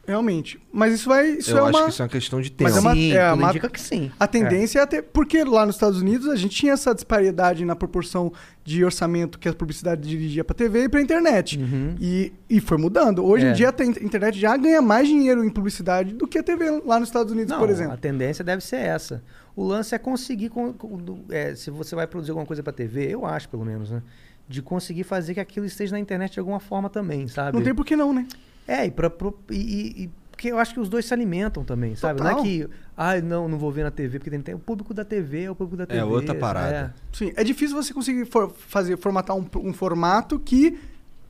realmente. 0.06 0.60
Mas 0.72 0.94
isso 0.94 1.08
vai. 1.08 1.26
Isso 1.30 1.50
Eu 1.50 1.58
é 1.58 1.60
acho 1.68 1.70
uma. 1.78 1.84
que 1.84 1.90
isso 1.90 2.02
é 2.02 2.04
uma 2.04 2.08
questão 2.10 2.40
de 2.40 2.50
tempo. 2.50 2.64
Mas 2.70 2.76
é 2.76 2.80
uma- 2.80 2.94
sim, 2.94 3.12
é 3.12 3.30
tudo 3.30 3.38
uma- 3.40 3.48
indica 3.50 3.68
que 3.68 3.80
sim. 3.80 4.10
A 4.18 4.26
tendência 4.26 4.78
é. 4.78 4.82
até. 4.82 5.02
Porque 5.02 5.42
lá 5.44 5.64
nos 5.66 5.76
Estados 5.76 6.00
Unidos 6.00 6.28
a 6.28 6.36
gente 6.36 6.54
tinha 6.56 6.72
essa 6.72 6.94
disparidade 6.94 7.64
na 7.64 7.74
proporção 7.76 8.32
de 8.64 8.84
orçamento 8.84 9.38
que 9.38 9.48
a 9.48 9.52
publicidade 9.52 10.08
dirigia 10.08 10.44
pra 10.44 10.54
TV 10.54 10.84
e 10.84 10.88
pra 10.88 11.00
internet. 11.00 11.58
Uhum. 11.58 11.94
E, 12.00 12.32
e 12.48 12.60
foi 12.60 12.78
mudando. 12.78 13.24
Hoje 13.24 13.46
em 13.46 13.50
É. 13.50 13.52
dia 13.52 13.68
a 13.68 13.72
te- 13.72 13.82
internet 13.84 14.38
já 14.38 14.56
ganha 14.56 14.80
mais 14.82 15.06
dinheiro 15.08 15.44
em 15.44 15.50
publicidade 15.50 16.14
do 16.14 16.26
que 16.26 16.38
a 16.38 16.42
TV 16.42 16.82
lá 16.84 16.98
nos 16.98 17.08
Estados 17.08 17.32
Unidos, 17.32 17.50
Não, 17.50 17.58
por 17.58 17.70
exemplo. 17.70 17.92
a 17.92 17.96
tendência 17.96 18.44
deve 18.44 18.64
ser 18.64 18.76
essa. 18.76 19.22
O 19.56 19.62
lance 19.64 19.94
é 19.94 19.98
conseguir, 19.98 20.48
com- 20.48 20.72
com- 20.72 20.96
do- 20.98 21.24
é, 21.30 21.54
se 21.54 21.70
você 21.70 21.94
vai 21.94 22.06
produzir 22.06 22.30
alguma 22.32 22.46
coisa 22.46 22.62
para 22.62 22.72
TV, 22.72 23.06
eu 23.14 23.24
acho 23.24 23.48
pelo 23.48 23.64
menos, 23.64 23.90
né? 23.90 24.02
de 24.46 24.60
conseguir 24.60 25.04
fazer 25.04 25.32
que 25.32 25.40
aquilo 25.40 25.64
esteja 25.64 25.92
na 25.92 25.98
internet 25.98 26.34
de 26.34 26.38
alguma 26.38 26.60
forma 26.60 26.90
também, 26.90 27.26
sabe? 27.28 27.56
Não 27.56 27.64
tem 27.64 27.74
por 27.74 27.82
que 27.82 27.96
não, 27.96 28.12
né? 28.12 28.26
É, 28.66 28.86
e, 28.86 28.90
pra, 28.90 29.08
pro- 29.10 29.38
e, 29.50 30.04
e- 30.04 30.10
porque 30.30 30.48
eu 30.48 30.58
acho 30.58 30.74
que 30.74 30.80
os 30.80 30.88
dois 30.88 31.04
se 31.04 31.14
alimentam 31.14 31.62
também, 31.64 31.94
sabe? 31.94 32.20
Não 32.20 32.28
é 32.28 32.42
que, 32.42 32.68
ah, 32.96 33.20
não, 33.20 33.48
não 33.48 33.56
vou 33.56 33.70
ver 33.70 33.84
na 33.84 33.90
TV, 33.90 34.18
porque 34.18 34.30
tem, 34.30 34.40
tem 34.40 34.54
o 34.54 34.58
público 34.58 34.92
da 34.92 35.04
TV, 35.04 35.44
é 35.44 35.50
o 35.50 35.54
público 35.54 35.76
da 35.76 35.86
TV. 35.86 36.02
outra 36.02 36.34
parada. 36.34 36.94
Sim, 37.12 37.32
é 37.36 37.44
difícil 37.44 37.76
você 37.80 37.94
conseguir 37.94 38.24
for- 38.26 38.50
fazer, 38.50 38.96
formatar 38.98 39.36
um, 39.36 39.46
um 39.56 39.72
formato 39.72 40.38
que 40.38 40.76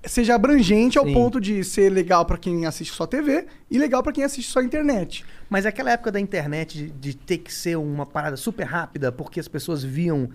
seja 0.04 0.34
abrangente 0.34 0.98
ao 0.98 1.04
Sim. 1.06 1.12
ponto 1.14 1.40
de 1.40 1.62
ser 1.64 1.90
legal 1.90 2.24
pra 2.24 2.36
quem 2.38 2.66
assiste 2.66 2.92
só 2.94 3.06
TV 3.06 3.46
e 3.70 3.78
legal 3.78 4.02
pra 4.02 4.12
quem 4.12 4.24
assiste 4.24 4.50
só 4.50 4.62
internet. 4.62 5.24
Mas 5.50 5.64
aquela 5.66 5.90
época 5.92 6.10
da 6.10 6.18
internet 6.20 6.76
de, 6.78 6.90
de 6.90 7.14
ter 7.16 7.38
que 7.38 7.52
ser 7.52 7.76
uma 7.76 8.06
parada 8.06 8.36
super 8.36 8.64
rápida, 8.64 9.12
porque 9.12 9.38
as 9.38 9.48
pessoas 9.48 9.82
viam 9.84 10.28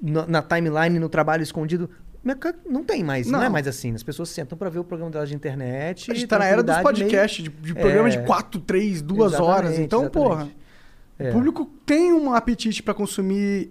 na, 0.00 0.26
na 0.26 0.42
timeline, 0.42 0.98
no 0.98 1.08
trabalho 1.08 1.42
escondido. 1.42 1.88
Não 2.68 2.82
tem 2.82 3.04
mais, 3.04 3.26
não, 3.26 3.38
Não. 3.40 3.46
é 3.46 3.48
mais 3.50 3.66
assim. 3.68 3.94
As 3.94 4.02
pessoas 4.02 4.30
sentam 4.30 4.56
pra 4.56 4.70
ver 4.70 4.78
o 4.78 4.84
programa 4.84 5.10
delas 5.10 5.28
de 5.28 5.34
internet. 5.34 6.10
A 6.10 6.14
gente 6.14 6.26
tá 6.26 6.38
na 6.38 6.46
era 6.46 6.62
dos 6.62 6.76
podcasts, 6.78 7.40
meio- 7.46 7.50
de, 7.60 7.62
de 7.66 7.74
programas 7.74 8.14
É, 8.14 8.20
de 8.20 8.26
4, 8.26 8.60
3, 8.60 9.02
2 9.02 9.32
exatamente, 9.34 9.50
horas. 9.50 9.78
Então, 9.78 10.08
porra, 10.08 10.34
exatamente. 10.34 10.56
É. 11.18 11.28
o 11.30 11.32
público 11.32 11.66
tem 11.86 12.12
um 12.12 12.32
apetite 12.34 12.82
pra 12.82 12.94
consumir 12.94 13.70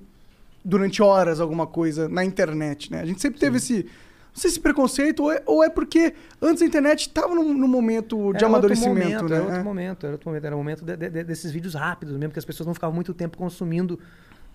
durante 0.64 1.02
horas 1.02 1.40
alguma 1.42 1.66
coisa 1.68 2.08
na 2.08 2.24
internet, 2.24 2.92
né? 2.92 3.02
A 3.02 3.06
gente 3.06 3.22
sempre 3.22 3.40
teve 3.40 3.58
esse. 3.58 3.84
Não 3.84 4.40
sei 4.42 4.50
se 4.50 4.60
preconceito 4.60 5.24
ou 5.24 5.32
é, 5.32 5.44
ou 5.46 5.64
é 5.64 5.70
porque 5.70 6.14
antes 6.42 6.64
a 6.64 6.66
internet 6.66 7.10
tava 7.10 7.36
num, 7.36 7.54
num 7.54 7.68
momento 7.68 8.32
de 8.32 8.38
Era 8.38 8.48
amadurecimento, 8.48 8.90
momento, 9.00 9.30
né? 9.30 9.36
Era 9.36 9.44
outro 9.46 9.60
É. 9.60 9.64
momento, 9.64 10.06
era 10.06 10.14
outro 10.16 10.30
momento. 10.30 10.46
Era 10.46 10.56
o 10.56 10.58
momento 10.58 10.84
de- 10.86 10.96
de- 10.98 11.24
desses 11.24 11.52
vídeos 11.52 11.74
rápidos 11.76 12.16
mesmo, 12.18 12.34
que 12.34 12.40
as 12.40 12.46
pessoas 12.46 12.66
não 12.66 12.74
ficavam 12.74 12.96
muito 12.96 13.14
tempo 13.14 13.38
consumindo 13.38 14.00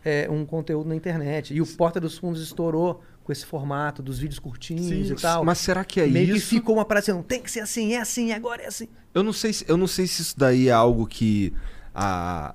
é, 0.05 0.29
um 0.31 0.45
conteúdo 0.47 0.89
na 0.89 0.95
internet. 0.97 1.53
E 1.53 1.61
o 1.61 1.67
Porta 1.67 1.99
dos 2.01 2.17
Fundos 2.17 2.41
estourou 2.41 3.03
com 3.29 3.33
esse 3.33 3.45
formato 3.45 4.03
dos 4.03 4.19
vídeos 4.19 4.39
curtinhos 4.39 4.87
Sim, 4.87 5.13
e 5.13 5.15
tal. 5.15 5.45
mas 5.45 5.59
será 5.59 5.85
que 5.85 6.01
é 6.01 6.07
Meio 6.07 6.35
isso? 6.35 6.49
que 6.49 6.55
ficou 6.57 6.77
uma 6.77 6.85
parada 6.87 7.13
assim, 7.13 7.23
tem 7.25 7.43
que 7.43 7.51
ser 7.51 7.61
assim, 7.61 7.93
é 7.93 8.01
assim, 8.01 8.33
agora 8.33 8.63
é 8.63 8.69
assim. 8.69 8.89
Eu 9.13 9.23
não 9.23 9.35
sei 9.35 9.53
se, 9.53 9.67
eu 9.69 9.77
não 9.77 9.87
sei 9.87 10.07
se 10.07 10.23
isso 10.23 10.35
daí 10.39 10.69
é 10.69 10.73
algo 10.73 11.07
que 11.07 11.53
a, 11.95 12.55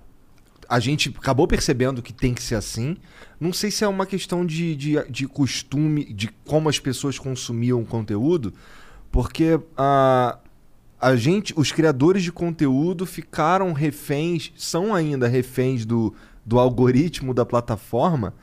a 0.68 0.80
gente 0.80 1.14
acabou 1.16 1.48
percebendo 1.48 2.02
que 2.02 2.12
tem 2.12 2.34
que 2.34 2.42
ser 2.42 2.56
assim. 2.56 2.98
Não 3.40 3.54
sei 3.54 3.70
se 3.70 3.84
é 3.84 3.88
uma 3.88 4.08
questão 4.08 4.44
de, 4.44 4.76
de, 4.76 5.12
de 5.12 5.28
costume, 5.28 6.12
de 6.12 6.28
como 6.44 6.68
as 6.68 6.80
pessoas 6.80 7.20
consumiam 7.20 7.80
o 7.80 7.86
conteúdo, 7.86 8.52
porque 9.12 9.60
a, 9.78 10.40
a 11.00 11.16
gente, 11.16 11.54
os 11.56 11.72
criadores 11.72 12.24
de 12.24 12.32
conteúdo 12.32 13.06
ficaram 13.06 13.74
reféns, 13.74 14.52
são 14.58 14.96
ainda 14.96 15.28
reféns 15.28 15.86
do, 15.86 16.16
do 16.44 16.58
algoritmo 16.58 17.32
da 17.32 17.46
plataforma. 17.46 18.34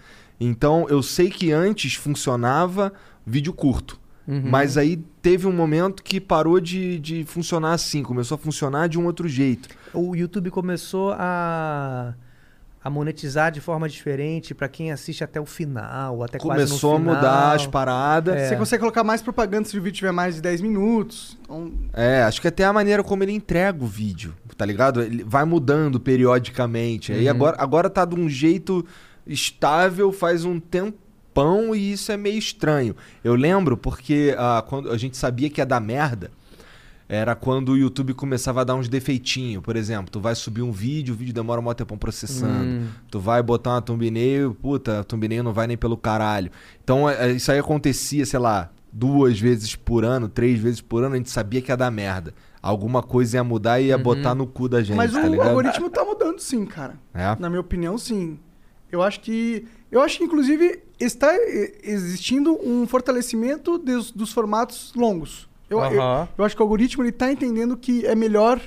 Então 0.41 0.86
eu 0.88 1.03
sei 1.03 1.28
que 1.30 1.53
antes 1.53 1.95
funcionava 1.95 2.93
vídeo 3.26 3.53
curto. 3.53 4.01
Mas 4.26 4.76
aí 4.76 4.97
teve 5.20 5.49
um 5.49 5.53
momento 5.53 6.05
que 6.05 6.20
parou 6.20 6.61
de, 6.61 7.01
de 7.01 7.24
funcionar 7.24 7.72
assim, 7.72 8.01
começou 8.01 8.36
a 8.36 8.38
funcionar 8.38 8.88
de 8.88 8.97
um 8.97 9.05
outro 9.05 9.26
jeito. 9.28 9.68
O 9.93 10.14
YouTube 10.14 10.51
começou 10.53 11.12
a, 11.18 12.14
a 12.84 12.88
monetizar 12.88 13.51
de 13.51 13.61
forma 13.61 13.88
diferente 13.88 14.55
pra 14.55 14.68
quem 14.68 14.93
assiste 14.93 15.24
até 15.24 15.41
o 15.41 15.45
final, 15.47 16.22
até 16.22 16.38
quase 16.38 16.64
Começou 16.64 16.93
no 16.93 16.97
a 16.97 17.01
final. 17.01 17.14
mudar 17.16 17.53
as 17.57 17.66
paradas. 17.66 18.36
É. 18.36 18.49
Você 18.51 18.57
consegue 18.57 18.78
colocar 18.82 19.03
mais 19.03 19.20
propaganda 19.20 19.66
se 19.68 19.76
o 19.76 19.82
vídeo 19.82 19.97
tiver 19.97 20.12
mais 20.12 20.36
de 20.36 20.43
10 20.43 20.61
minutos. 20.61 21.36
Então, 21.43 21.72
É, 21.93 22.22
acho 22.22 22.41
que 22.41 22.47
até 22.47 22.64
a 22.64 22.72
maneira 22.72 23.03
como 23.03 23.24
ele 23.24 23.32
entrega 23.32 23.82
o 23.82 23.86
vídeo, 23.88 24.32
tá 24.57 24.64
ligado? 24.64 25.03
Ele 25.03 25.24
vai 25.24 25.45
mudando 25.45 25.99
periodicamente. 25.99 27.12
Aí 27.12 27.28
agora, 27.28 27.57
agora 27.59 27.91
tá 27.91 28.05
de 28.05 28.14
um 28.14 28.28
jeito 28.28 28.86
estável 29.33 30.12
faz 30.12 30.45
um 30.45 30.59
tempão 30.61 31.74
e 31.74 31.93
isso 31.93 32.12
é 32.12 32.16
meio 32.16 32.39
estranho. 32.39 32.95
Eu 33.22 33.35
lembro 33.35 33.76
porque 33.76 34.35
ah, 34.39 34.64
quando 34.66 34.91
a 34.91 34.97
gente 34.97 35.16
sabia 35.16 35.49
que 35.49 35.61
ia 35.61 35.66
dar 35.66 35.81
merda, 35.81 36.31
era 37.09 37.35
quando 37.35 37.70
o 37.70 37.76
YouTube 37.76 38.14
começava 38.14 38.61
a 38.61 38.64
dar 38.64 38.76
uns 38.76 38.89
defeitinhos. 38.89 39.62
Por 39.62 39.74
exemplo, 39.74 40.11
tu 40.11 40.20
vai 40.20 40.35
subir 40.35 40.62
um 40.62 40.70
vídeo, 40.70 41.12
o 41.12 41.16
vídeo 41.16 41.35
demora 41.35 41.61
um 41.61 41.64
maior 41.64 41.74
tempão 41.74 41.99
processando. 41.99 42.87
Tu 43.11 43.18
vai 43.18 43.43
botar 43.43 43.70
uma 43.70 43.83
thumbnail, 43.83 44.55
puta, 44.55 45.01
a 45.01 45.05
thumbnail 45.05 45.43
não 45.43 45.53
vai 45.53 45.66
nem 45.66 45.76
pelo 45.76 45.97
caralho. 45.97 46.53
Então 46.85 47.11
é, 47.11 47.33
isso 47.33 47.51
aí 47.51 47.59
acontecia, 47.59 48.24
sei 48.24 48.39
lá, 48.39 48.70
duas 48.93 49.41
vezes 49.41 49.74
por 49.74 50.05
ano, 50.05 50.28
três 50.28 50.61
vezes 50.61 50.81
por 50.81 51.03
ano, 51.03 51.14
a 51.14 51.18
gente 51.18 51.31
sabia 51.31 51.61
que 51.61 51.72
ia 51.72 51.76
dar 51.76 51.91
merda. 51.91 52.33
Alguma 52.62 53.03
coisa 53.03 53.39
ia 53.39 53.45
mudar 53.45 53.81
e 53.81 53.87
ia 53.87 53.99
botar 53.99 54.35
no 54.35 54.47
cu 54.47 54.68
da 54.68 54.83
gente, 54.83 54.97
mas 54.97 55.12
tá 55.12 55.22
o 55.22 55.28
ligado? 55.28 55.49
algoritmo 55.49 55.89
tá 55.89 56.05
mudando 56.05 56.39
sim, 56.39 56.64
cara. 56.66 56.95
É. 57.14 57.35
Na 57.41 57.49
minha 57.49 57.61
opinião, 57.61 57.97
sim. 57.97 58.39
Eu 58.91 59.03
acho 59.03 59.20
que. 59.20 59.66
Eu 59.91 60.01
acho 60.01 60.18
que, 60.18 60.24
inclusive, 60.24 60.82
está 60.99 61.32
existindo 61.82 62.57
um 62.64 62.86
fortalecimento 62.86 63.76
dos, 63.76 64.11
dos 64.12 64.32
formatos 64.32 64.93
longos. 64.95 65.49
Eu, 65.68 65.78
eu, 65.80 66.28
eu 66.36 66.45
acho 66.45 66.55
que 66.55 66.62
o 66.62 66.64
algoritmo 66.64 67.03
ele 67.03 67.12
tá 67.12 67.30
entendendo 67.30 67.76
que 67.76 68.05
é 68.07 68.14
melhor. 68.14 68.61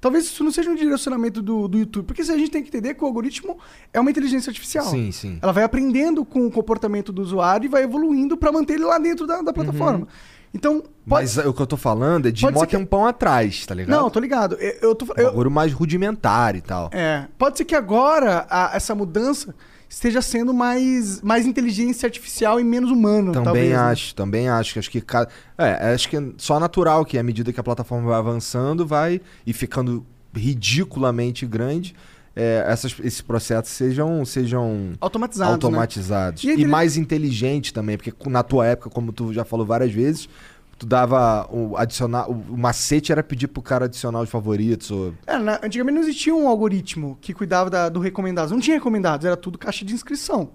Talvez 0.00 0.24
isso 0.24 0.44
não 0.44 0.52
seja 0.52 0.70
um 0.70 0.74
direcionamento 0.74 1.40
do, 1.40 1.66
do 1.66 1.78
YouTube. 1.78 2.06
Porque 2.06 2.22
se 2.22 2.30
a 2.30 2.36
gente 2.36 2.50
tem 2.50 2.62
que 2.62 2.68
entender 2.68 2.94
que 2.94 3.02
o 3.02 3.06
algoritmo 3.06 3.58
é 3.92 3.98
uma 3.98 4.10
inteligência 4.10 4.50
artificial. 4.50 4.84
Sim, 4.84 5.10
sim. 5.10 5.38
Ela 5.40 5.50
vai 5.50 5.64
aprendendo 5.64 6.24
com 6.24 6.46
o 6.46 6.50
comportamento 6.50 7.10
do 7.12 7.22
usuário 7.22 7.66
e 7.66 7.68
vai 7.68 7.84
evoluindo 7.84 8.36
para 8.36 8.52
manter 8.52 8.74
ele 8.74 8.84
lá 8.84 8.98
dentro 8.98 9.26
da, 9.26 9.40
da 9.40 9.52
plataforma. 9.52 10.06
Então, 10.54 10.80
pode... 11.06 11.24
Mas 11.36 11.36
o 11.38 11.52
que 11.52 11.60
eu 11.60 11.66
tô 11.66 11.76
falando 11.76 12.28
é 12.28 12.30
de 12.30 12.42
Pode 12.42 12.54
mó 12.54 12.64
que- 12.64 12.76
tempão 12.76 13.04
atrás, 13.04 13.66
tá 13.66 13.74
ligado? 13.74 13.98
Não, 14.00 14.08
tô 14.08 14.20
ligado. 14.20 14.54
Eu, 14.54 14.90
eu 14.90 14.94
tô, 14.94 15.06
Um 15.06 15.42
eu, 15.42 15.50
mais 15.50 15.72
rudimentar 15.72 16.54
e 16.54 16.60
tal. 16.60 16.88
É, 16.92 17.26
pode 17.36 17.58
ser 17.58 17.64
que 17.64 17.74
agora 17.74 18.46
a- 18.48 18.70
essa 18.74 18.94
mudança 18.94 19.52
esteja 19.88 20.22
sendo 20.22 20.54
mais, 20.54 21.20
mais 21.22 21.44
inteligência 21.46 22.06
artificial 22.06 22.58
e 22.60 22.64
menos 22.64 22.90
humano. 22.90 23.32
Também 23.32 23.44
talvez, 23.44 23.70
né? 23.70 23.76
acho, 23.76 24.14
também 24.14 24.48
acho. 24.48 24.78
Acho 24.78 24.90
que 24.90 25.00
ca- 25.00 25.28
é, 25.58 25.92
acho 25.92 26.08
que 26.08 26.16
é 26.16 26.22
só 26.36 26.58
natural 26.60 27.04
que 27.04 27.18
à 27.18 27.22
medida 27.22 27.52
que 27.52 27.58
a 27.60 27.62
plataforma 27.62 28.08
vai 28.08 28.18
avançando, 28.18 28.86
vai 28.86 29.20
e 29.46 29.52
ficando 29.52 30.06
ridiculamente 30.34 31.46
grande, 31.46 31.94
é, 32.36 32.64
essas, 32.66 32.94
esses 33.02 33.20
processos 33.20 33.70
sejam 33.72 34.24
sejam 34.24 34.92
Automatizados. 35.00 35.50
né? 35.50 35.54
automatizados 35.54 36.42
E 36.44 36.48
e, 36.48 36.50
aquele- 36.52 36.66
mais 36.68 36.96
inteligentes 36.96 37.70
também, 37.72 37.96
porque 37.96 38.12
na 38.28 38.42
tua 38.42 38.66
época, 38.66 38.90
como 38.90 39.12
tu 39.12 39.32
já 39.32 39.44
falou 39.44 39.64
várias 39.64 39.92
vezes, 39.92 40.28
tu 40.76 40.84
dava 40.86 41.48
o 41.52 41.76
adicionar, 41.76 42.28
o, 42.28 42.32
o 42.32 42.58
macete 42.58 43.12
era 43.12 43.22
pedir 43.22 43.46
pro 43.46 43.62
cara 43.62 43.84
adicionar 43.84 44.20
os 44.20 44.28
favoritos 44.28 44.90
ou 44.90 45.14
É, 45.26 45.38
na- 45.38 45.60
antigamente 45.62 45.94
não 45.94 46.02
existia 46.02 46.34
um 46.34 46.48
algoritmo 46.48 47.16
que 47.20 47.32
cuidava 47.32 47.70
da- 47.70 47.88
do 47.88 48.00
recomendados. 48.00 48.50
Não 48.50 48.58
tinha 48.60 48.76
recomendados, 48.76 49.24
era 49.24 49.36
tudo 49.36 49.56
caixa 49.56 49.84
de 49.84 49.94
inscrição. 49.94 50.50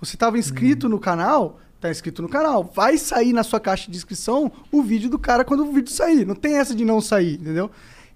Você 0.00 0.16
estava 0.16 0.38
inscrito 0.38 0.86
Hum. 0.86 0.90
no 0.90 0.98
canal, 0.98 1.58
tá 1.78 1.90
inscrito 1.90 2.22
no 2.22 2.28
canal. 2.30 2.64
Vai 2.74 2.96
sair 2.96 3.34
na 3.34 3.42
sua 3.42 3.60
caixa 3.60 3.90
de 3.90 3.96
inscrição 3.98 4.50
o 4.72 4.82
vídeo 4.82 5.10
do 5.10 5.18
cara 5.18 5.44
quando 5.44 5.60
o 5.66 5.72
vídeo 5.72 5.90
sair. 5.92 6.26
Não 6.26 6.34
tem 6.34 6.56
essa 6.56 6.74
de 6.74 6.84
não 6.86 7.02
sair, 7.02 7.34
entendeu? 7.34 7.70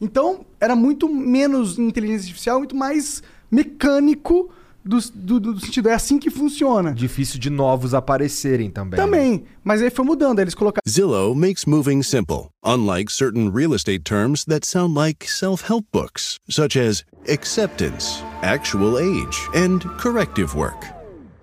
Então, 0.04 0.44
era 0.60 0.76
muito 0.76 1.08
menos 1.08 1.78
inteligência 1.78 2.26
artificial, 2.26 2.58
muito 2.58 2.76
mais 2.76 3.22
mecânico 3.50 4.50
do, 4.84 4.98
do- 5.14 5.40
do 5.40 5.60
sentido. 5.60 5.88
É 5.88 5.94
assim 5.94 6.18
que 6.18 6.28
funciona. 6.30 6.92
difícil 6.92 7.40
de 7.40 7.48
novos 7.48 7.94
aparecerem 7.94 8.70
também. 8.70 8.98
né? 9.00 9.04
Também. 9.04 9.44
Mas 9.64 9.80
aí 9.80 9.88
foi 9.90 10.04
mudando. 10.04 10.40
Eles 10.40 10.54
colocaram. 10.54 10.82
Zillow 10.86 11.34
makes 11.34 11.64
moving 11.64 12.02
simple, 12.02 12.48
unlike 12.62 13.10
certain 13.10 13.50
real 13.50 13.74
estate 13.74 14.00
terms 14.00 14.44
that 14.44 14.66
sound 14.66 14.94
like 14.94 15.26
self 15.30 15.64
help 15.66 15.86
books, 15.92 16.38
such 16.50 16.78
as 16.78 17.02
acceptance, 17.32 18.22
actual 18.42 18.98
age, 18.98 19.38
and 19.54 19.78
corrective 19.98 20.54
work. 20.54 20.86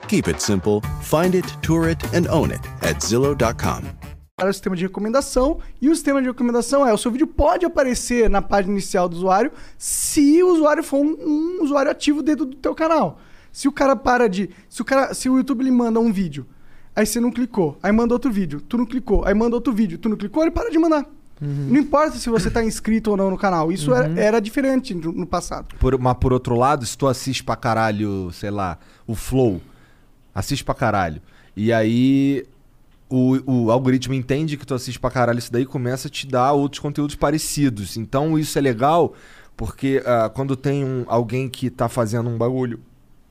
Keep 0.07 0.27
it 0.29 0.41
simple, 0.41 0.81
find 1.01 1.33
it, 1.35 1.45
tour 1.61 1.89
it, 1.89 1.97
and 2.13 2.27
own 2.27 2.51
it 2.51 2.61
at 2.83 2.97
Zillow.com. 3.01 3.83
o 4.49 4.53
sistema 4.53 4.75
de 4.75 4.83
recomendação 4.83 5.59
e 5.81 5.89
o 5.89 5.95
sistema 5.95 6.21
de 6.21 6.27
recomendação 6.27 6.87
é 6.87 6.93
o 6.93 6.97
seu 6.97 7.11
vídeo 7.11 7.27
pode 7.27 7.65
aparecer 7.65 8.29
na 8.29 8.41
página 8.41 8.73
inicial 8.73 9.07
do 9.07 9.15
usuário 9.15 9.51
se 9.77 10.41
o 10.43 10.53
usuário 10.53 10.83
for 10.83 10.99
um, 10.99 11.15
um 11.19 11.63
usuário 11.63 11.91
ativo 11.91 12.21
dentro 12.21 12.45
do 12.45 12.55
teu 12.55 12.73
canal. 12.73 13.19
Se 13.51 13.67
o 13.67 13.71
cara 13.71 13.95
para 13.95 14.27
de, 14.27 14.49
se 14.69 14.81
o 14.81 14.85
cara, 14.85 15.13
se 15.13 15.29
o 15.29 15.37
YouTube 15.37 15.63
lhe 15.63 15.71
manda 15.71 15.99
um 15.99 16.11
vídeo, 16.11 16.45
aí 16.95 17.05
você 17.05 17.19
não 17.19 17.31
clicou, 17.31 17.77
aí 17.83 17.91
manda 17.91 18.13
outro 18.13 18.31
vídeo, 18.31 18.61
tu 18.61 18.77
não 18.77 18.85
clicou, 18.85 19.25
aí 19.25 19.33
manda 19.33 19.55
outro 19.55 19.73
vídeo, 19.73 19.97
tu 19.97 20.07
não 20.07 20.15
clicou, 20.15 20.43
ele 20.43 20.51
para 20.51 20.69
de 20.69 20.79
mandar. 20.79 21.05
Não 21.43 21.79
importa 21.79 22.17
se 22.17 22.29
você 22.29 22.49
está 22.49 22.63
inscrito 22.63 23.09
ou 23.09 23.17
não 23.17 23.31
no 23.31 23.37
canal, 23.37 23.71
isso 23.71 23.91
era, 23.95 24.19
era 24.19 24.39
diferente 24.39 24.93
no, 24.93 25.11
no 25.11 25.25
passado. 25.25 25.75
Por, 25.79 25.97
mas 25.97 26.13
por 26.17 26.31
outro 26.31 26.55
lado, 26.55 26.85
se 26.85 26.95
tu 26.95 27.07
assiste 27.07 27.43
pra 27.43 27.55
caralho, 27.55 28.31
sei 28.31 28.51
lá, 28.51 28.77
o 29.07 29.15
Flow, 29.15 29.59
assiste 30.35 30.63
pra 30.63 30.75
caralho. 30.75 31.19
E 31.57 31.73
aí 31.73 32.45
o, 33.11 33.65
o 33.65 33.71
algoritmo 33.71 34.13
entende 34.13 34.55
que 34.57 34.65
tu 34.65 34.73
assiste 34.73 34.99
pra 34.99 35.11
caralho 35.11 35.37
isso 35.39 35.51
daí 35.51 35.63
e 35.63 35.65
começa 35.65 36.07
a 36.07 36.11
te 36.11 36.25
dar 36.25 36.53
outros 36.53 36.79
conteúdos 36.79 37.15
parecidos. 37.15 37.97
Então 37.97 38.39
isso 38.39 38.57
é 38.57 38.61
legal 38.61 39.13
porque 39.57 40.01
ah, 40.05 40.29
quando 40.33 40.55
tem 40.55 40.83
um, 40.85 41.03
alguém 41.07 41.49
que 41.49 41.69
tá 41.69 41.89
fazendo 41.89 42.29
um 42.29 42.37
bagulho 42.37 42.79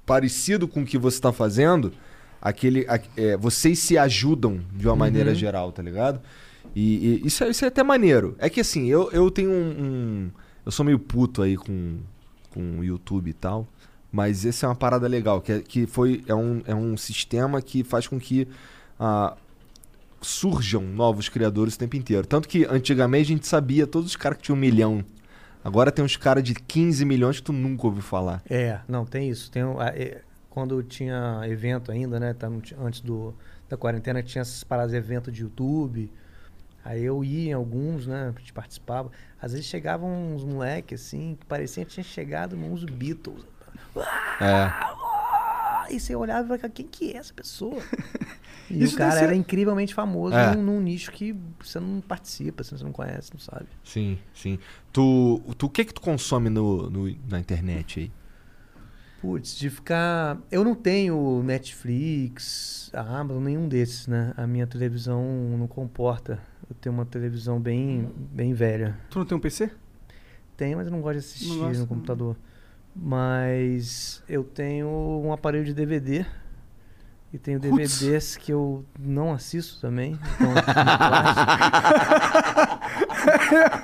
parecido 0.07 0.69
com 0.69 0.83
o 0.83 0.85
que 0.85 0.99
você 0.99 1.21
tá 1.21 1.33
fazendo, 1.33 1.93
aquele, 2.41 2.87
a- 2.89 3.01
é, 3.17 3.37
vocês 3.37 3.79
se 3.79 3.97
ajudam 3.97 4.61
de 4.75 4.87
uma 4.87 4.97
maneira 4.97 5.35
geral, 5.35 5.73
tá 5.73 5.83
ligado? 5.83 6.21
E, 6.75 7.21
e 7.23 7.27
isso, 7.27 7.43
é, 7.45 7.49
isso 7.51 7.65
é 7.65 7.69
até 7.69 7.83
maneiro. 7.83 8.37
É 8.39 8.49
que 8.51 8.61
assim, 8.61 8.87
eu, 8.87 9.11
eu 9.13 9.31
tenho 9.31 9.51
um, 9.51 9.85
um- 9.85 10.31
Eu 10.67 10.71
sou 10.73 10.85
meio 10.85 10.99
puto 10.99 11.43
aí 11.43 11.57
com, 11.57 11.97
com 12.53 12.79
o 12.81 12.85
YouTube 12.85 13.29
e 13.31 13.33
tal. 13.33 13.67
Mas 14.13 14.45
essa 14.45 14.67
é 14.67 14.69
uma 14.69 14.75
parada 14.75 15.07
legal, 15.07 15.41
que, 15.41 15.53
é, 15.53 15.61
que 15.61 15.87
foi, 15.87 16.23
é, 16.27 16.35
um, 16.35 16.61
é 16.67 16.75
um 16.75 16.97
sistema 16.97 17.63
que 17.63 17.85
faz 17.85 18.07
com 18.09 18.19
que 18.19 18.47
ah, 18.99 19.37
surjam 20.21 20.83
novos 20.83 21.29
criadores 21.29 21.75
o 21.75 21.79
tempo 21.79 21.97
inteiro. 21.97 22.27
Tanto 22.27 22.49
que 22.49 22.65
antigamente 22.65 23.33
a 23.33 23.35
gente 23.35 23.47
sabia 23.47 23.87
todos 23.87 24.11
os 24.11 24.17
caras 24.17 24.39
que 24.39 24.45
tinham 24.45 24.57
um 24.57 24.61
milhão. 24.61 25.05
Agora 25.65 25.91
tem 25.91 26.05
uns 26.05 26.17
caras 26.17 26.43
de 26.43 26.55
15 26.55 27.05
milhões 27.05 27.37
que 27.37 27.45
tu 27.45 27.53
nunca 27.53 27.87
ouviu 27.87 28.03
falar. 28.03 28.43
É, 28.49 28.81
não, 28.89 29.05
tem 29.05 29.29
isso. 29.29 29.51
Tem, 29.51 29.63
é, 29.63 30.23
quando 30.49 30.83
tinha 30.83 31.43
evento 31.45 31.93
ainda, 31.93 32.19
né? 32.19 32.35
antes 32.79 33.01
do, 33.01 33.35
da 33.69 33.77
quarentena, 33.77 34.23
tinha 34.23 34.43
essas 34.43 34.65
paradas 34.65 34.93
de 34.93 34.97
evento 34.97 35.31
de 35.31 35.43
YouTube. 35.43 36.11
Aí 36.83 37.05
eu 37.05 37.23
ia 37.23 37.51
em 37.51 37.53
alguns, 37.53 38.07
né? 38.07 38.33
A 38.35 38.39
gente 38.39 38.53
participava. 38.55 39.11
Às 39.41 39.53
vezes 39.53 39.67
chegavam 39.67 40.35
uns 40.35 40.45
moleques, 40.45 41.03
assim, 41.03 41.37
que 41.39 41.45
parecia 41.45 41.85
que 41.85 41.93
tinha 41.93 42.05
chegado 42.05 42.57
uns 42.57 42.85
Beatles. 42.85 43.45
É. 44.41 45.00
E 45.91 45.99
você 46.01 46.15
olhava 46.15 46.45
e 46.45 46.49
falava, 46.49 46.69
quem 46.69 46.87
que 46.87 47.13
é 47.13 47.17
essa 47.17 47.33
pessoa? 47.33 47.81
E 48.73 48.85
Isso 48.85 48.95
o 48.95 48.99
cara 48.99 49.11
ser- 49.19 49.25
era 49.25 49.35
incrivelmente 49.35 49.93
famoso 49.93 50.37
É. 50.37 50.55
num, 50.55 50.63
num 50.63 50.81
nicho 50.81 51.11
que 51.11 51.35
você 51.61 51.81
não 51.81 52.01
participa, 52.01 52.63
assim, 52.63 52.77
você 52.77 52.85
não 52.85 52.93
conhece, 52.93 53.33
não 53.33 53.41
sabe. 53.41 53.67
Sim, 53.83 54.17
sim. 54.33 54.61
Tu, 54.93 55.43
tu, 55.59 55.67
o 55.67 55.69
que 55.69 55.85
que 55.85 55.93
tu 55.93 56.01
consome 56.01 56.49
no, 56.49 56.89
no- 56.89 57.13
na 57.29 57.41
internet 57.41 57.99
aí? 57.99 58.13
Putz, 59.21 59.57
de 59.57 59.69
ficar. 59.71 60.39
Eu 60.53 60.63
não 60.63 60.77
tenho 60.77 61.43
Netflix, 61.43 62.91
a 62.95 63.01
Amazon, 63.19 63.43
nenhum 63.43 63.69
desses, 63.69 64.07
né? 64.07 64.33
A 64.37 64.47
minha 64.47 64.69
televisão 64.69 65.21
não 65.59 65.67
comporta. 65.67 66.41
Eu 66.69 66.77
tenho 66.81 66.95
uma 66.95 67.05
televisão 67.05 67.59
bem, 67.61 68.09
bem 68.17 68.55
velha. 68.55 68.97
Tu 69.11 69.19
não 69.19 69.27
tem 69.27 69.37
um 69.37 69.41
PC? 69.41 69.69
Tenho, 70.57 70.77
mas 70.79 70.87
eu 70.87 70.93
não 70.93 71.01
gosto 71.01 71.15
de 71.15 71.19
assistir 71.19 71.49
Não 71.49 71.57
gosta, 71.59 71.73
no 71.73 71.79
não. 71.81 72.37
Mas 72.95 74.23
eu 74.29 74.45
tenho 74.45 74.89
um 75.25 75.33
aparelho 75.33 75.65
de 75.65 75.73
DVD. 75.75 76.25
E 77.33 77.39
tenho. 77.39 77.59
DVDs 77.61 78.37
que 78.37 78.53
eu 78.53 78.85
não 78.99 79.33
assisto 79.33 79.81
também. 79.81 80.19
Então, 80.35 80.53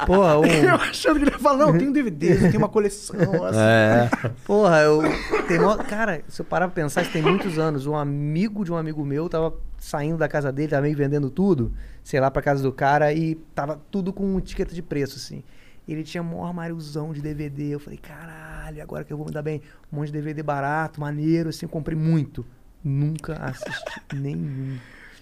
Porra, 0.07 0.39
um, 0.41 0.45
Eu 0.45 0.75
achando 0.77 1.17
que 1.19 1.25
ele 1.25 1.31
ia 1.31 1.39
falar, 1.39 1.59
não, 1.59 1.69
eu 1.73 1.79
tenho 1.79 1.93
DVDs, 1.93 2.43
eu 2.43 2.51
tenho 2.51 2.63
uma 2.63 2.69
coleção. 2.69 3.17
assim. 3.47 3.59
É. 3.61 4.09
Porra, 4.45 4.81
eu. 4.81 5.03
Tem 5.47 5.59
mó- 5.59 5.77
Cara, 5.77 6.23
se 6.29 6.41
eu 6.43 6.47
parar 6.47 6.67
pra 6.69 6.75
pensar, 6.75 7.03
isso 7.03 7.13
tem 7.13 7.23
muitos 7.23 7.59
anos. 7.59 7.87
Um 7.87 7.95
amigo 7.97 8.65
de 8.65 8.73
um 8.73 8.77
amigo 8.77 9.05
meu 9.05 9.29
tava 9.29 9.55
saindo 9.79 10.19
da 10.19 10.29
casa 10.29 10.51
dele, 10.51 10.69
tava 10.69 10.83
meio 10.83 10.97
vendendo 10.97 11.31
tudo, 11.31 11.73
sei 12.03 12.19
lá, 12.19 12.31
pra 12.31 12.43
casa 12.43 12.63
do 12.63 12.73
cara, 12.73 13.13
e 13.13 13.37
tava 13.55 13.81
tudo 13.91 14.13
com 14.13 14.37
etiqueta 14.39 14.75
de 14.75 14.83
preço, 14.83 15.17
assim. 15.17 15.45
Ele 15.89 16.03
tinha 16.03 16.23
um 16.23 16.45
armáriozão 16.45 17.13
de 17.13 17.21
DVD. 17.21 17.69
Eu 17.75 17.81
falei, 17.81 17.99
caralho, 17.99 18.83
agora 18.83 19.05
que 19.05 19.13
eu 19.13 19.17
vou 19.17 19.27
me 19.27 19.33
dar 19.33 19.43
bem. 19.43 19.63
Um 19.93 19.97
monte 19.97 20.07
de 20.09 20.13
DVD 20.15 20.43
barato, 20.43 21.01
maneiro, 21.01 21.49
assim, 21.51 21.67
eu 21.67 21.71
comprei 21.71 21.97
muito. 21.97 22.45
Nunca 22.83 23.35
assisti 23.35 24.01
nenhum. 24.15 24.77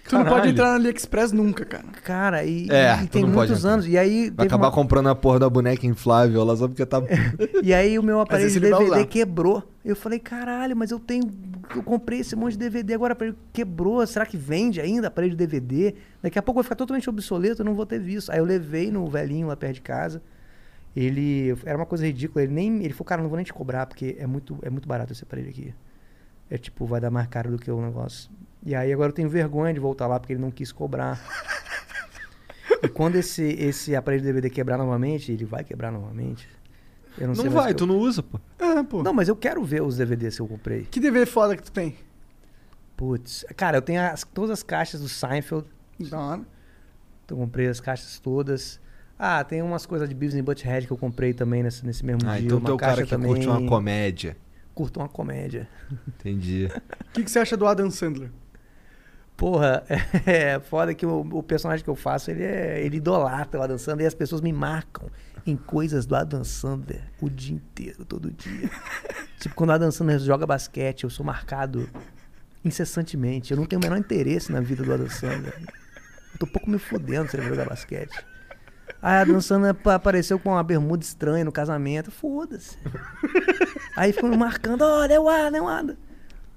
Tu 0.07 0.13
não 0.13 0.21
pode 0.21 0.33
Caralho. 0.35 0.51
entrar 0.51 0.65
no 0.69 0.75
AliExpress 0.75 1.31
nunca, 1.31 1.65
cara. 1.65 1.85
Cara, 2.03 2.43
e, 2.43 2.69
É, 2.69 3.01
e 3.03 3.07
tem 3.07 3.25
muitos 3.25 3.65
anos. 3.65 3.87
E 3.87 3.97
aí. 3.97 4.29
Vai 4.29 4.45
acabar 4.45 4.67
uma- 4.67 4.71
comprando 4.71 5.09
a 5.09 5.15
porra 5.15 5.39
da 5.39 5.49
boneca 5.49 5.87
inflável 5.87 6.43
lá 6.43 6.55
só 6.55 6.67
porque 6.67 6.85
tá. 6.85 7.01
E 7.63 7.73
aí 7.73 7.97
o 7.97 8.03
meu 8.03 8.19
aparelho 8.19 8.51
de 8.51 8.59
DVD 8.59 9.03
quebrou. 9.07 9.63
Eu 9.83 9.95
falei, 9.95 10.19
caralho, 10.19 10.75
mas 10.77 10.91
eu 10.91 10.99
tenho. 10.99 11.23
Eu 11.75 11.81
comprei 11.81 12.19
esse 12.19 12.35
monte 12.35 12.51
de 12.53 12.59
DVD, 12.59 12.93
agora 12.93 13.13
o 13.13 13.15
aparelho 13.15 13.35
quebrou. 13.51 14.05
Será 14.05 14.27
que 14.27 14.37
vende 14.37 14.79
ainda 14.79 15.07
aparelho 15.07 15.31
de 15.35 15.37
DVD? 15.37 15.95
Daqui 16.21 16.37
a 16.37 16.41
pouco 16.43 16.59
vai 16.59 16.63
ficar 16.63 16.75
totalmente 16.75 17.09
obsoleto, 17.09 17.61
eu 17.63 17.65
não 17.65 17.73
vou 17.73 17.85
ter 17.87 17.99
visto. 17.99 18.31
Aí 18.31 18.37
eu 18.37 18.45
levei 18.45 18.91
no 18.91 19.07
velhinho 19.09 19.47
lá 19.47 19.55
perto 19.55 19.73
de 19.75 19.81
casa. 19.81 20.21
Ele. 20.95 21.55
Era 21.65 21.77
uma 21.77 21.85
coisa 21.85 22.05
ridícula. 22.05 22.43
Ele 22.43 22.53
nem. 22.53 22.83
Ele 22.83 22.93
falou, 22.93 23.05
cara, 23.05 23.21
não 23.21 23.29
vou 23.29 23.35
nem 23.35 23.45
te 23.45 23.53
cobrar, 23.53 23.85
porque 23.85 24.15
é 24.17 24.25
muito, 24.25 24.57
é 24.61 24.69
muito 24.69 24.87
barato 24.87 25.11
esse 25.11 25.23
aparelho 25.23 25.49
aqui. 25.49 25.73
É 26.49 26.57
tipo, 26.57 26.85
vai 26.85 27.01
dar 27.01 27.09
mais 27.11 27.27
caro 27.27 27.51
do 27.51 27.57
que 27.57 27.69
o 27.69 27.81
negócio. 27.81 28.29
E 28.63 28.73
aí 28.73 28.91
agora 28.93 29.09
eu 29.09 29.13
tenho 29.13 29.29
vergonha 29.29 29.73
de 29.73 29.79
voltar 29.79 30.07
lá 30.07 30.19
porque 30.19 30.33
ele 30.33 30.41
não 30.41 30.51
quis 30.51 30.71
cobrar. 30.71 31.19
e 32.81 32.87
quando 32.87 33.15
esse, 33.15 33.43
esse 33.43 33.95
aparelho 33.95 34.21
de 34.21 34.27
DVD 34.27 34.49
quebrar 34.49 34.77
novamente, 34.77 35.31
ele 35.31 35.45
vai 35.45 35.63
quebrar 35.63 35.91
novamente. 35.91 36.47
Eu 37.17 37.27
não, 37.27 37.35
sei 37.35 37.45
Não 37.45 37.51
vai, 37.51 37.73
tu 37.73 37.85
não 37.85 37.97
usa, 37.97 38.21
pô. 38.21 38.39
É, 38.59 38.83
pô. 38.83 39.01
não, 39.01 39.13
mas 39.13 39.27
eu 39.27 39.35
quero 39.35 39.63
ver 39.63 39.81
os 39.81 39.97
DVDs 39.97 40.35
que 40.35 40.41
eu 40.41 40.47
comprei. 40.47 40.83
Que 40.85 40.99
DVD 40.99 41.25
foda 41.25 41.55
que 41.55 41.63
tu 41.63 41.71
tem? 41.71 41.95
Putz. 42.97 43.45
Cara, 43.55 43.77
eu 43.77 43.81
tenho 43.81 44.01
as- 44.01 44.23
todas 44.23 44.51
as 44.51 44.63
caixas 44.63 45.01
do 45.01 45.09
Seinfeld. 45.09 45.65
Da 46.09 46.19
hora. 46.19 46.41
Eu 47.29 47.37
comprei 47.37 47.67
as 47.67 47.79
caixas 47.79 48.19
todas. 48.19 48.79
Ah, 49.17 49.43
tem 49.43 49.61
umas 49.61 49.85
coisas 49.85 50.09
de 50.09 50.13
Beavis 50.15 50.35
and 50.37 50.43
Butthead 50.43 50.87
que 50.87 50.91
eu 50.93 50.97
comprei 50.97 51.33
também 51.33 51.63
nesse, 51.63 51.85
nesse 51.85 52.05
mesmo 52.05 52.27
Ah, 52.29 52.35
dia. 52.37 52.45
então 52.45 52.57
uma 52.57 52.65
tu 52.65 52.71
é 52.71 52.75
o 52.75 52.77
caixa 52.77 52.95
cara 52.95 53.03
que 53.05 53.09
também. 53.09 53.27
curte 53.27 53.47
uma 53.47 53.65
comédia. 53.67 54.37
Curto 54.73 54.99
uma 54.99 55.07
comédia. 55.09 55.67
Entendi. 56.07 56.69
O 57.09 57.11
que, 57.15 57.23
que 57.23 57.31
você 57.31 57.39
acha 57.39 57.55
do 57.55 57.65
Adam 57.65 57.89
Sandler? 57.89 58.29
Porra, 59.37 59.83
é 60.25 60.59
foda 60.59 60.93
que 60.93 61.05
o, 61.05 61.21
o 61.21 61.41
personagem 61.43 61.83
que 61.83 61.89
eu 61.89 61.95
faço, 61.95 62.29
ele 62.29 62.43
é. 62.43 62.81
Ele 62.83 62.97
idolatra 62.97 63.59
o 63.59 63.63
Adam 63.63 63.77
Sandler 63.77 64.03
e 64.03 64.07
as 64.07 64.13
pessoas 64.13 64.41
me 64.41 64.51
marcam 64.51 65.09
em 65.45 65.55
coisas 65.55 66.05
do 66.05 66.13
Adam 66.15 66.43
Sandler 66.43 67.03
o 67.21 67.29
dia 67.29 67.55
inteiro, 67.55 68.03
todo 68.03 68.29
dia. 68.31 68.69
tipo, 69.39 69.55
quando 69.55 69.69
o 69.69 69.73
Adam 69.73 69.91
Sandler 69.91 70.19
joga 70.19 70.45
basquete, 70.45 71.05
eu 71.05 71.09
sou 71.09 71.25
marcado 71.25 71.89
incessantemente. 72.65 73.51
Eu 73.51 73.57
não 73.57 73.65
tenho 73.65 73.79
o 73.79 73.83
menor 73.83 73.97
interesse 73.97 74.51
na 74.51 74.59
vida 74.59 74.83
do 74.83 74.93
Adam 74.93 75.09
Sandler. 75.09 75.53
Eu 76.33 76.39
tô 76.39 76.45
um 76.45 76.49
pouco 76.49 76.69
me 76.69 76.77
fudendo 76.77 77.29
se 77.29 77.37
ele 77.37 77.47
jogar 77.47 77.65
basquete. 77.65 78.25
Aí 79.01 79.17
a 79.17 79.21
Adam 79.21 79.41
Sandler 79.41 79.71
ap- 79.71 79.87
apareceu 79.87 80.37
com 80.39 80.49
uma 80.51 80.63
bermuda 80.63 81.03
estranha 81.03 81.43
no 81.45 81.51
casamento. 81.51 82.11
Foda-se. 82.11 82.77
Aí 83.95 84.13
me 84.23 84.37
marcando, 84.37 84.81
olha, 84.83 85.13
é 85.13 85.19
o 85.19 85.29
Adam, 85.29 85.57
é 85.57 85.61
o 85.61 85.67
Adam. 85.67 85.95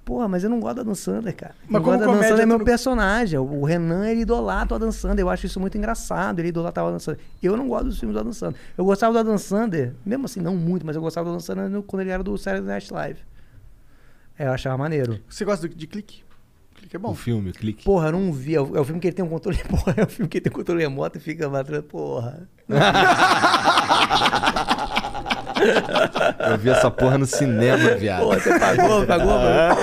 Porra, 0.05 0.27
mas 0.27 0.43
eu 0.43 0.49
não 0.49 0.59
gosto 0.59 0.81
Adam 0.81 0.95
Sandler, 0.95 1.37
cara. 1.37 1.55
Mas 1.69 1.75
eu 1.81 1.85
como 1.85 1.97
gosto 1.99 2.07
comédia, 2.07 2.29
Sandler 2.29 2.43
é 2.43 2.47
meu 2.47 2.59
não- 2.59 2.65
personagem. 2.65 3.39
O 3.39 3.63
Renan, 3.65 4.09
ele 4.09 4.23
idolatra 4.23 4.73
o 4.73 4.77
Adam 4.77 4.91
Sandler. 4.91 5.21
Eu 5.21 5.29
acho 5.29 5.45
isso 5.45 5.61
muito 5.61 5.77
engraçado. 5.77 6.39
Ele 6.39 6.49
idolatra 6.49 6.83
o 6.83 6.87
Adam 6.89 6.99
Sandler. 6.99 7.25
Eu 7.43 7.57
não 7.59 7.69
gosto 7.69 7.85
dos 7.87 7.99
filmes 8.01 8.15
do 8.15 8.21
Adam 8.21 8.33
Sandler. 8.33 8.59
Eu 8.77 8.85
gostava 8.87 9.13
do 9.13 9.19
Adam 9.19 9.37
Sandler, 9.37 9.93
mesmo 10.07 10.25
assim, 10.25 10.41
não 10.41 10.57
muito, 10.57 10.87
mas 10.87 10.97
eu 10.97 11.03
gostava 11.03 11.27
do 11.27 11.31
Adam 11.33 11.41
Sandler 11.41 11.83
quando 11.83 12.01
ele 12.01 12.11
era 12.11 12.23
do 12.23 12.37
Saturday 12.39 12.67
Night 12.67 12.91
Live. 12.93 13.21
É, 14.39 14.47
eu 14.47 14.53
achava 14.53 14.79
maneiro. 14.79 15.21
Você 15.29 15.45
gosta 15.45 15.69
de 15.69 15.87
clique? 15.87 16.23
Clique 16.79 16.97
é 16.97 16.99
bom. 16.99 17.11
O 17.11 17.15
filme, 17.15 17.51
o 17.51 17.53
clique. 17.53 17.85
Porra, 17.85 18.09
eu 18.09 18.13
não 18.13 18.33
vi. 18.33 18.55
É 18.55 18.61
o, 18.61 18.77
é 18.77 18.81
o 18.81 18.85
filme 18.85 19.01
que 19.01 19.09
ele 19.09 19.17
tem 19.17 19.25
um 19.25 19.29
controle. 19.29 19.59
Porra, 19.69 19.95
é 19.97 20.05
o 20.05 20.09
filme 20.09 20.29
que 20.29 20.39
ele 20.39 20.45
tem 20.45 20.53
um 20.53 20.57
controle 20.57 20.83
remoto 20.83 21.19
e 21.19 21.21
fica 21.21 21.49
batendo. 21.49 21.83
Porra. 21.83 22.49
Eu 26.51 26.59
vi 26.59 26.71
essa 26.71 26.91
porra 26.91 27.19
no 27.19 27.27
cinema, 27.27 27.95
viado. 27.97 28.23
Pô, 28.23 28.35
você 28.35 28.59
pagou, 28.59 29.05
pagou, 29.07 29.27
mano. 29.27 29.77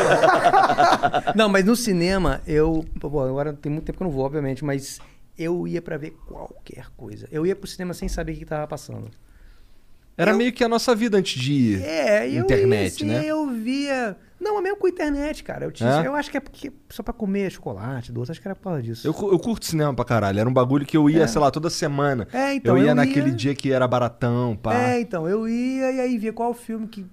Não, 1.36 1.50
mas 1.50 1.66
no 1.66 1.76
cinema, 1.76 2.42
eu. 2.48 2.86
Pô, 3.00 3.22
agora 3.22 3.54
tem 3.54 3.72
muito 3.72 3.86
tempo 3.86 3.98
que 3.98 4.04
eu 4.04 4.08
não 4.08 4.14
vou, 4.14 4.26
obviamente, 4.26 4.64
mas 4.64 5.00
eu 5.38 5.68
ia 5.68 5.82
pra 5.82 5.98
ver 5.98 6.12
qualquer 6.28 6.88
coisa. 6.96 7.28
Eu 7.32 7.46
ia 7.46 7.56
pro 7.56 7.68
cinema 7.68 7.94
sem 7.94 8.08
saber 8.08 8.34
o 8.34 8.38
que 8.38 8.46
tava 8.46 8.68
passando. 8.68 9.10
Era 10.18 10.32
Eu- 10.32 10.38
meio 10.38 10.54
que 10.54 10.64
a 10.64 10.70
nossa 10.70 10.96
vida 10.96 11.18
antes 11.18 11.40
de 11.42 11.76
É, 11.84 12.28
eu 12.30 12.44
internet, 12.44 12.82
ia, 12.82 12.88
assim, 12.88 13.06
né? 13.06 13.26
Eu 13.26 13.48
via. 13.50 14.16
Não, 14.40 14.60
é 14.60 14.62
mesmo 14.62 14.78
com 14.78 14.88
internet, 14.88 15.44
cara. 15.44 15.66
Eu, 15.66 15.72
tinha, 15.72 16.04
É? 16.04 16.08
eu 16.08 16.16
acho 16.16 16.30
que 16.30 16.38
é 16.38 16.40
porque 16.40 16.72
só 16.90 17.02
pra 17.02 17.14
comer 17.14 17.50
chocolate, 17.52 18.12
doce, 18.12 18.32
acho 18.32 18.42
que 18.42 18.48
era 18.48 18.56
por 18.56 18.64
causa 18.64 18.82
disso. 18.82 19.08
Eu, 19.08 19.14
eu 19.32 19.40
curto 19.40 19.66
cinema 19.66 19.94
pra 19.94 20.06
caralho. 20.06 20.40
Era 20.40 20.48
um 20.50 20.54
bagulho 20.54 20.86
que 20.86 20.96
eu 20.96 21.10
ia, 21.10 21.24
É. 21.24 21.28
sei 21.28 21.42
lá, 21.42 21.50
toda 21.50 21.70
semana. 21.70 22.28
É, 22.32 22.54
então, 22.54 22.78
eu 22.78 22.84
ia 22.84 22.92
eu 22.92 22.96
naquele 22.96 23.30
ia- 23.30 23.36
dia 23.36 23.56
que 23.56 23.72
era 23.72 23.88
baratão, 23.88 24.56
pá. 24.56 24.76
É, 24.76 25.00
então, 25.02 25.28
eu 25.28 25.48
ia 25.48 25.92
e 25.92 26.00
aí 26.00 26.18
via 26.18 26.32
qual 26.34 26.54
filme 26.54 26.88
que, 26.88 27.06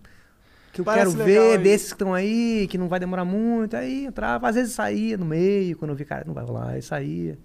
que 0.73 0.81
eu 0.81 0.85
Parece 0.85 1.13
quero 1.13 1.25
ver, 1.25 1.53
aí. 1.57 1.59
desses 1.59 1.89
que 1.89 1.95
estão 1.95 2.13
aí, 2.13 2.67
que 2.69 2.77
não 2.77 2.89
vai 2.89 3.01
demorar 3.01 3.25
muito. 3.25 3.77
Aí 3.77 4.05
entrava, 4.07 4.49
às 4.49 4.55
vezes 4.57 4.75
saía 4.75 5.17
no 5.17 5.25
meio, 5.25 5.77
quando 5.77 5.93
eu 5.93 5.97
vi, 5.97 6.05
cara, 6.05 6.25
não 6.27 6.35
vai 6.35 6.45
rolar, 6.45 6.71
aí 6.71 6.83
saía. 6.83 7.39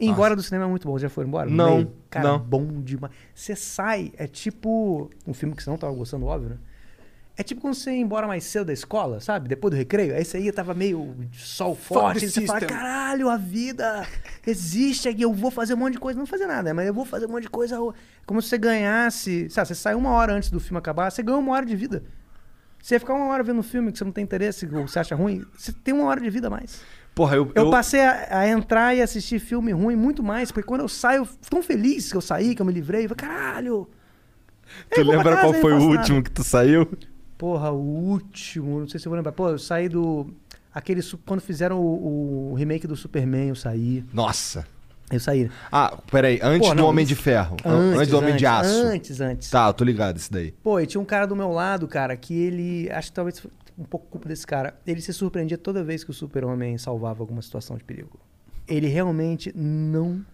Ir 0.00 0.08
embora 0.08 0.34
do 0.34 0.42
cinema 0.42 0.64
é 0.64 0.68
muito 0.68 0.88
bom, 0.88 0.98
já 0.98 1.10
foi 1.10 1.26
embora? 1.26 1.50
Não, 1.50 1.76
meio? 1.76 1.92
Cara, 2.08 2.26
não. 2.26 2.38
bom 2.38 2.80
demais. 2.80 3.12
Você 3.34 3.54
sai, 3.54 4.12
é 4.16 4.26
tipo 4.26 5.10
um 5.26 5.34
filme 5.34 5.54
que 5.54 5.62
você 5.62 5.68
não 5.68 5.76
tava 5.76 5.92
gostando, 5.92 6.24
óbvio, 6.24 6.50
né? 6.50 6.56
É 7.36 7.42
tipo 7.42 7.60
quando 7.60 7.74
você 7.74 7.92
ia 7.92 8.00
embora 8.00 8.26
mais 8.26 8.44
cedo 8.44 8.66
da 8.66 8.72
escola, 8.72 9.20
sabe? 9.20 9.48
Depois 9.48 9.70
do 9.70 9.76
recreio. 9.76 10.14
Aí 10.14 10.24
você 10.24 10.38
ia, 10.40 10.52
tava 10.52 10.74
meio 10.74 11.14
sol 11.32 11.74
forte. 11.74 12.28
você 12.28 12.44
fala, 12.46 12.60
caralho, 12.60 13.30
a 13.30 13.36
vida 13.36 14.06
existe 14.46 15.08
aqui. 15.08 15.22
Eu 15.22 15.32
vou 15.32 15.50
fazer 15.50 15.74
um 15.74 15.78
monte 15.78 15.94
de 15.94 16.00
coisa. 16.00 16.18
Não 16.18 16.26
fazer 16.26 16.46
nada, 16.46 16.74
mas 16.74 16.86
eu 16.86 16.92
vou 16.92 17.04
fazer 17.04 17.26
um 17.26 17.30
monte 17.30 17.44
de 17.44 17.50
coisa. 17.50 17.78
Como 18.26 18.42
se 18.42 18.48
você 18.48 18.58
ganhasse... 18.58 19.48
Sabe, 19.48 19.68
você 19.68 19.74
sai 19.74 19.94
uma 19.94 20.10
hora 20.10 20.34
antes 20.34 20.50
do 20.50 20.60
filme 20.60 20.78
acabar, 20.78 21.10
você 21.10 21.22
ganha 21.22 21.38
uma 21.38 21.52
hora 21.52 21.64
de 21.64 21.76
vida. 21.76 22.04
Você 22.82 22.94
ia 22.94 23.00
ficar 23.00 23.14
uma 23.14 23.26
hora 23.26 23.42
vendo 23.42 23.60
um 23.60 23.62
filme 23.62 23.92
que 23.92 23.98
você 23.98 24.04
não 24.04 24.12
tem 24.12 24.24
interesse 24.24 24.66
ou 24.74 24.86
você 24.86 24.98
acha 24.98 25.14
ruim, 25.14 25.44
você 25.56 25.72
tem 25.72 25.92
uma 25.92 26.04
hora 26.04 26.20
de 26.20 26.30
vida 26.30 26.46
a 26.46 26.50
mais. 26.50 26.82
Porra, 27.20 27.36
eu. 27.36 27.52
Eu, 27.54 27.70
passei 27.70 28.00
a, 28.00 28.38
a 28.38 28.48
entrar 28.48 28.94
e 28.96 29.02
assistir 29.02 29.38
filme 29.38 29.72
ruim 29.72 29.94
muito 29.94 30.22
mais, 30.22 30.50
porque 30.50 30.66
quando 30.66 30.80
eu 30.80 30.88
saio, 30.88 31.22
eu 31.24 31.28
tão 31.50 31.62
feliz 31.62 32.10
que 32.10 32.16
eu 32.16 32.20
saí, 32.22 32.54
que 32.54 32.62
eu 32.62 32.64
me 32.66 32.72
livrei. 32.72 33.04
Eu 33.04 33.10
falei, 33.10 33.34
caralho... 33.34 33.86
Tu 34.90 35.00
Eu 35.00 35.04
lembra 35.06 35.36
casa, 35.36 35.40
qual 35.42 35.52
foi 35.54 35.72
o 35.74 35.82
último 35.82 36.16
nada. 36.16 36.22
que 36.22 36.30
tu 36.30 36.42
saiu? 36.42 36.88
Porra, 37.36 37.70
o 37.72 37.76
último, 37.78 38.80
não 38.80 38.88
sei 38.88 38.98
se 38.98 39.06
eu 39.06 39.10
vou 39.10 39.16
lembrar. 39.16 39.32
Pô, 39.32 39.50
eu 39.50 39.58
saí 39.58 39.86
do. 39.86 40.32
Aquele. 40.72 41.02
Quando 41.26 41.40
fizeram 41.40 41.78
o, 41.78 42.52
o 42.52 42.54
remake 42.54 42.86
do 42.86 42.96
Superman, 42.96 43.48
eu 43.48 43.54
saí. 43.54 44.02
Nossa. 44.14 44.64
Eu 45.10 45.20
saí. 45.20 45.50
Ah, 45.70 45.98
peraí, 46.10 46.38
antes 46.42 46.68
Pô, 46.68 46.74
do 46.74 46.80
não, 46.80 46.86
Homem 46.88 47.02
isso- 47.04 47.14
de 47.16 47.20
Ferro. 47.20 47.56
An- 47.64 47.96
Antes, 47.96 48.08
do 48.08 48.16
Homem 48.18 48.36
de 48.36 48.46
Aço. 48.46 48.70
Antes, 48.86 49.20
antes. 49.20 49.50
Tá, 49.50 49.66
eu 49.66 49.74
tô 49.74 49.82
ligado 49.84 50.16
esse 50.16 50.30
daí. 50.32 50.52
Pô, 50.62 50.78
e 50.80 50.86
tinha 50.86 51.00
um 51.00 51.04
cara 51.04 51.26
do 51.26 51.34
meu 51.36 51.50
lado, 51.50 51.86
cara, 51.88 52.16
que 52.16 52.32
ele. 52.32 52.88
Acho 52.92 53.08
que 53.08 53.14
talvez 53.14 53.42
um 53.80 53.84
pouco 53.84 54.06
culpa 54.08 54.28
desse 54.28 54.46
cara. 54.46 54.78
Ele 54.86 55.00
se 55.00 55.12
surpreendia 55.12 55.56
toda 55.58 55.82
vez 55.82 56.04
que 56.04 56.10
o 56.10 56.14
Super-Homem 56.14 56.76
salvava 56.78 57.22
alguma 57.22 57.40
situação 57.42 57.76
de 57.76 57.84
perigo. 57.84 58.18
ele 58.68 58.86
realmente 58.88 59.52
não 59.56 60.24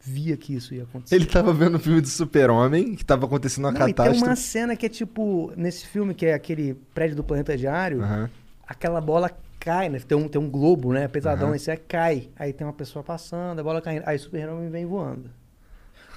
via 0.00 0.36
que 0.36 0.54
isso 0.54 0.72
ia 0.74 0.84
acontecer. 0.84 1.14
Ele 1.16 1.26
tava 1.26 1.52
vendo 1.52 1.74
o 1.74 1.78
filme 1.78 2.00
do 2.00 2.06
Super-Homem, 2.08 2.94
que 2.94 3.04
tava 3.04 3.26
acontecendo 3.26 3.64
uma 3.66 3.72
Não, 3.72 3.80
e 3.80 3.84
tem 3.86 3.94
catástrofe. 3.94 4.24
uma 4.30 4.36
cena 4.36 4.76
que 4.76 4.86
é 4.86 4.88
tipo, 4.88 5.52
nesse 5.56 5.86
filme, 5.86 6.14
que 6.14 6.24
é 6.24 6.34
aquele 6.34 6.74
prédio 6.94 7.16
do 7.16 7.24
Planeta 7.24 7.56
Diário, 7.56 8.00
Aham. 8.02 8.30
aquela 8.66 9.00
bola 9.00 9.30
cai, 9.60 9.88
né? 9.88 9.98
Tem 9.98 10.16
um, 10.16 10.28
tem 10.28 10.40
um 10.40 10.48
globo, 10.48 10.92
né? 10.92 11.08
Pesadão, 11.08 11.48
Aham. 11.48 11.56
esse 11.56 11.70
aí 11.70 11.76
cai. 11.76 12.28
Aí 12.36 12.52
tem 12.52 12.64
uma 12.66 12.72
pessoa 12.72 13.02
passando, 13.02 13.58
a 13.58 13.62
bola 13.62 13.82
caindo. 13.82 14.04
Aí 14.06 14.16
o 14.16 14.20
super-homem 14.20 14.70
vem 14.70 14.86
voando. 14.86 15.28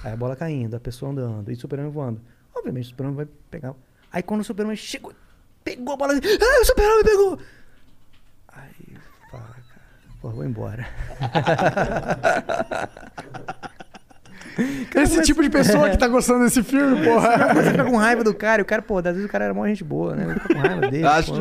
Aí 0.04 0.14
a 0.14 0.16
bola 0.16 0.36
caindo, 0.36 0.76
a 0.76 0.80
pessoa 0.80 1.12
andando, 1.12 1.50
e 1.52 1.54
o 1.56 1.60
super-homem 1.60 1.92
voando. 1.92 2.22
Obviamente 2.56 2.86
o 2.86 2.90
super-homem 2.90 3.18
vai 3.18 3.28
pegar. 3.50 3.74
Aí 4.12 4.22
quando 4.24 4.42
o 4.42 4.44
super-homem 4.44 4.78
chegou, 4.78 5.12
pegou 5.64 5.94
a 5.94 5.98
bola, 5.98 6.14
ah, 6.14 6.62
o 6.62 6.66
super-homem 6.66 7.04
pegou! 7.04 7.40
Aí, 8.54 8.96
fala, 9.30 9.44
cara, 9.44 9.62
pô, 10.22 10.30
vou 10.30 10.46
embora. 10.46 10.88
Esse 14.96 15.22
tipo 15.22 15.42
de 15.42 15.50
pessoa 15.50 15.90
que 15.90 15.98
tá 15.98 16.08
gostando 16.10 16.44
desse 16.44 16.62
filme, 16.62 17.04
porra. 17.06 17.54
Você 17.54 17.72
fica 17.72 17.86
com 17.86 17.96
raiva 17.96 18.22
do 18.24 18.34
cara, 18.34 18.62
e 18.62 18.64
o 18.64 18.66
cara, 18.66 18.82
pô, 18.82 18.98
às 18.98 19.04
vezes 19.06 19.24
o 19.26 19.30
cara 19.30 19.46
era 19.46 19.54
mó 19.54 19.66
gente 19.66 19.84
boa, 19.84 20.14
né? 20.16 20.34
Fica 20.36 20.54
com 20.54 20.60
raiva 20.60 20.82
dele. 20.90 21.06
Acho. 21.08 21.32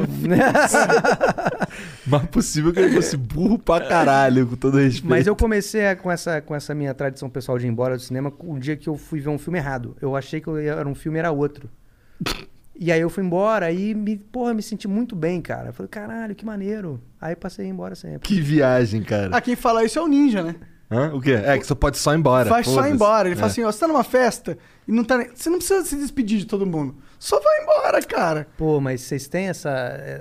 Mas 2.07 2.23
possível 2.29 2.73
que 2.73 2.79
ele 2.79 2.95
fosse 2.95 3.17
burro 3.17 3.59
pra 3.59 3.87
caralho, 3.87 4.47
com 4.47 4.55
todo 4.57 4.79
respeito. 4.79 5.09
Mas 5.09 5.27
eu 5.27 5.35
comecei 5.35 5.89
a- 5.89 5.97
com, 5.97 6.11
essa, 6.11 6.41
com 6.41 6.55
essa 6.55 6.73
minha 6.75 6.95
tradição 6.95 7.29
pessoal 7.29 7.59
de 7.59 7.67
ir 7.67 7.69
embora 7.69 7.97
do 7.97 8.03
cinema 8.03 8.33
um 8.45 8.59
dia 8.59 8.77
que 8.77 8.89
eu 8.89 8.97
fui 8.97 9.21
ver 9.21 9.29
um 9.29 9.39
filme 9.39 9.59
errado. 9.59 9.97
Eu 10.01 10.15
achei 10.15 10.41
que 10.41 10.47
eu 10.47 10.61
ia- 10.61 10.75
era 10.75 10.89
um 10.89 10.95
filme 10.95 11.19
era 11.19 11.33
outro. 11.33 11.69
E 12.83 12.91
aí 12.91 13.01
eu 13.03 13.11
fui 13.11 13.23
embora 13.23 13.71
e 13.71 13.95
me, 13.95 14.17
porra, 14.17 14.55
me 14.55 14.63
senti 14.63 14.89
muito 14.89 15.15
bem, 15.15 15.43
cara. 15.43 15.69
Eu 15.69 15.73
falei, 15.75 15.89
caralho, 15.89 16.35
que 16.35 16.47
maneiro. 16.47 16.99
Aí 17.21 17.37
passei 17.37 17.67
embora 17.67 17.95
sempre. 17.95 18.21
Que 18.27 18.41
viagem, 18.41 19.03
cara. 19.03 19.29
Ah, 19.37 19.41
quem 19.43 19.55
fala 19.55 19.85
isso 19.85 19.99
é 19.99 20.03
o 20.03 20.09
ninja, 20.09 20.43
né? 20.43 20.55
Hã? 20.91 21.13
O 21.15 21.21
quê? 21.21 21.33
É 21.33 21.59
que 21.59 21.65
você 21.67 21.75
pode 21.75 21.99
só 21.99 22.15
ir 22.15 22.17
embora. 22.19 22.49
Faz 22.49 22.67
só 22.67 22.87
ir 22.87 22.93
embora. 22.93 23.29
Ele 23.29 23.35
É. 23.35 23.37
fala 23.37 23.49
assim, 23.53 23.63
ó, 23.63 23.71
você 23.71 23.79
tá 23.81 23.87
numa 23.87 24.03
festa 24.03 24.57
e 24.89 24.93
não 24.93 25.05
tá 25.05 25.19
nem... 25.19 25.29
Você 25.33 25.51
não 25.51 25.59
precisa 25.59 25.85
se 25.85 25.95
despedir 25.95 26.39
de 26.39 26.47
todo 26.47 26.67
mundo. 26.67 26.97
Só 27.19 27.39
vai 27.39 27.63
embora, 27.63 28.03
cara. 28.03 28.49
Pô, 28.57 28.81
mas 28.81 29.03
vocês 29.03 29.29
têm 29.29 29.49
essa, 29.49 29.71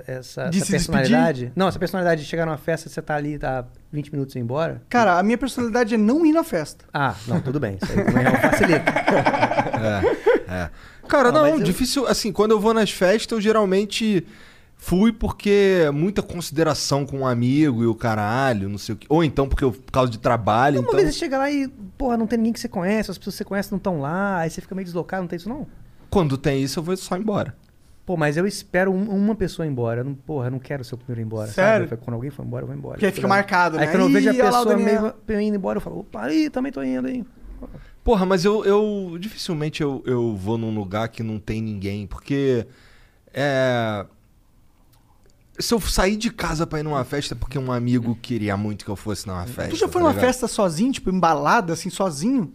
essa, 0.06 0.50
De 0.50 0.58
essa 0.58 0.66
se 0.66 0.70
personalidade? 0.72 1.50
Não, 1.56 1.66
essa 1.66 1.78
personalidade 1.78 2.20
de 2.22 2.28
chegar 2.28 2.44
numa 2.44 2.58
festa 2.58 2.88
e 2.88 2.92
você 2.92 3.00
tá 3.00 3.16
ali, 3.16 3.38
tá 3.38 3.64
20 3.90 4.12
minutos 4.12 4.34
e 4.36 4.38
ir 4.38 4.42
embora? 4.42 4.82
Cara, 4.90 5.18
a 5.18 5.22
minha 5.22 5.38
personalidade 5.38 5.94
é 5.94 5.98
não 5.98 6.24
ir 6.26 6.32
na 6.32 6.44
festa. 6.44 6.84
Ah, 6.92 7.14
não, 7.26 7.40
tudo 7.40 7.58
bem. 7.58 7.78
Isso 7.82 7.90
aí 7.98 8.04
também 8.04 8.24
é 8.26 8.30
um 8.30 8.36
facilita. 8.36 8.84
É, 9.80 10.52
é. 10.64 10.70
Cara, 11.10 11.32
Não, 11.32 11.42
não, 11.42 11.48
eu- 11.58 11.60
difícil. 11.62 12.06
Assim, 12.06 12.32
quando 12.32 12.52
eu 12.52 12.60
vou 12.60 12.72
nas 12.72 12.90
festas, 12.90 13.30
eu 13.36 13.40
geralmente 13.40 14.24
fui 14.76 15.12
porque 15.12 15.90
muita 15.92 16.22
consideração 16.22 17.04
com 17.04 17.18
um 17.18 17.26
amigo 17.26 17.82
e 17.82 17.86
o 17.86 17.94
caralho, 17.94 18.68
não 18.68 18.78
sei 18.78 18.94
o 18.94 18.98
quê. 18.98 19.06
Ou 19.10 19.22
então 19.22 19.46
porque 19.48 19.62
eu, 19.64 19.72
por 19.72 19.92
causa 19.92 20.10
de 20.10 20.18
trabalho. 20.18 20.80
Uma 20.80 20.88
então... 20.88 20.98
vez 21.00 21.12
você 21.12 21.18
chega 21.18 21.36
lá 21.36 21.50
e, 21.50 21.68
porra, 21.98 22.16
não 22.16 22.26
tem 22.26 22.38
ninguém 22.38 22.52
que 22.52 22.60
você 22.60 22.68
conhece, 22.68 23.10
as 23.10 23.18
pessoas 23.18 23.34
que 23.34 23.38
você 23.38 23.44
conhece 23.44 23.70
não 23.70 23.76
estão 23.76 24.00
lá, 24.00 24.38
aí 24.38 24.48
você 24.48 24.60
fica 24.60 24.74
meio 24.74 24.84
deslocado, 24.86 25.22
não 25.22 25.28
tem 25.28 25.36
isso 25.36 25.48
não? 25.48 25.66
Quando 26.08 26.38
tem 26.38 26.62
isso, 26.62 26.78
eu 26.78 26.82
vou 26.82 26.96
só 26.96 27.16
embora. 27.16 27.54
Pô, 28.06 28.16
mas 28.16 28.36
eu 28.36 28.46
espero 28.46 28.90
um- 28.90 29.08
uma 29.10 29.34
pessoa 29.34 29.66
ir 29.66 29.70
embora. 29.70 30.00
Eu 30.00 30.04
não, 30.04 30.14
porra, 30.14 30.46
eu 30.46 30.50
não 30.50 30.58
quero 30.58 30.82
ser 30.82 30.94
o 30.94 30.98
primeiro 30.98 31.20
embora. 31.26 31.48
Sério? 31.48 31.88
Sabe? 31.88 32.00
Quando 32.02 32.14
alguém 32.14 32.30
for 32.30 32.44
embora, 32.44 32.62
eu 32.62 32.66
vou 32.66 32.74
embora. 32.76 32.94
Porque 32.94 33.06
aí 33.06 33.12
fica 33.12 33.28
marcado, 33.28 33.78
Aí 33.78 33.86
né? 33.86 33.92
quando 33.92 34.02
eu 34.04 34.08
vejo 34.08 34.30
a 34.30 34.34
pessoa 34.34 34.76
meio 34.76 35.40
indo 35.40 35.56
embora, 35.56 35.76
eu 35.76 35.80
falo, 35.80 36.00
opa, 36.00 36.22
aí, 36.22 36.48
também 36.50 36.72
tô 36.72 36.82
indo, 36.82 37.06
hein? 37.06 37.24
Porra, 38.02 38.24
mas 38.24 38.44
eu, 38.44 38.64
eu 38.64 39.16
dificilmente 39.18 39.82
eu, 39.82 40.02
eu 40.06 40.34
vou 40.34 40.56
num 40.56 40.74
lugar 40.74 41.08
que 41.08 41.22
não 41.22 41.38
tem 41.38 41.60
ninguém, 41.60 42.06
porque 42.06 42.66
é 43.32 44.06
se 45.60 45.74
eu 45.74 45.80
sair 45.80 46.16
de 46.16 46.30
casa 46.30 46.66
pra 46.66 46.80
ir 46.80 46.82
numa 46.82 47.04
festa 47.04 47.34
é 47.34 47.36
porque 47.36 47.58
um 47.58 47.70
amigo 47.70 48.16
queria 48.16 48.56
muito 48.56 48.84
que 48.84 48.90
eu 48.90 48.96
fosse 48.96 49.26
numa 49.26 49.46
festa. 49.46 49.70
Tu 49.70 49.76
já 49.76 49.86
foi 49.86 49.94
tá 49.94 49.98
numa 50.00 50.10
ligado? 50.10 50.24
festa 50.24 50.48
sozinho, 50.48 50.92
tipo, 50.92 51.10
embalada, 51.10 51.74
assim, 51.74 51.90
sozinho? 51.90 52.52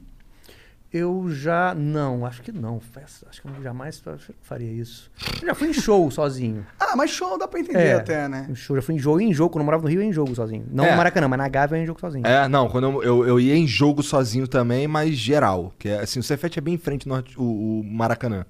Eu 0.98 1.30
já. 1.30 1.76
Não, 1.76 2.26
acho 2.26 2.42
que 2.42 2.54
não. 2.54 2.80
Festa, 2.80 3.28
acho 3.30 3.42
que 3.42 3.48
eu 3.50 3.62
jamais 3.62 4.00
fa- 4.00 4.16
faria 4.42 4.72
isso. 4.72 5.12
Eu 5.42 5.48
já 5.50 5.54
fui 5.54 5.68
em 5.68 5.74
show 5.74 6.10
sozinho. 6.12 6.66
Ah, 6.80 6.96
mas 6.96 7.12
show 7.12 7.38
dá 7.38 7.48
pra 7.50 7.60
entender 7.60 7.92
até, 7.94 8.30
né? 8.30 8.48
Em 8.50 8.56
show, 8.56 8.76
já 8.78 8.82
fui 8.82 8.96
em 8.96 9.00
jogo 9.00 9.20
e 9.20 9.26
em 9.26 9.34
jogo. 9.34 9.50
Quando 9.50 9.62
eu 9.62 9.66
morava 9.66 9.84
no 9.84 9.90
Rio, 9.90 10.00
eu 10.00 10.04
ia 10.04 10.10
em 10.10 10.14
jogo 10.14 10.34
sozinho. 10.34 10.66
Não 10.72 10.86
É. 10.86 10.92
no 10.92 10.98
Maracanã, 10.98 11.28
mas 11.28 11.38
na 11.38 11.50
Gávea 11.50 11.76
eu 11.76 11.80
ia 11.80 11.84
em 11.84 11.86
jogo 11.86 12.00
sozinho. 12.00 12.26
É, 12.26 12.48
não, 12.48 12.70
quando 12.70 12.86
eu, 12.86 13.04
eu, 13.04 13.28
eu 13.28 13.40
ia 13.42 13.56
em 13.58 13.68
jogo 13.68 14.02
sozinho 14.02 14.48
também, 14.48 14.88
mas 14.88 15.16
geral. 15.16 15.74
Que 15.78 15.90
é, 15.90 16.00
assim, 16.00 16.20
o 16.20 16.24
Cefete 16.24 16.60
é 16.60 16.62
bem 16.62 16.76
em 16.76 16.78
frente 16.78 17.10
ao 17.10 17.22
o, 17.38 17.80
o 17.80 17.84
Maracanã. 17.84 18.46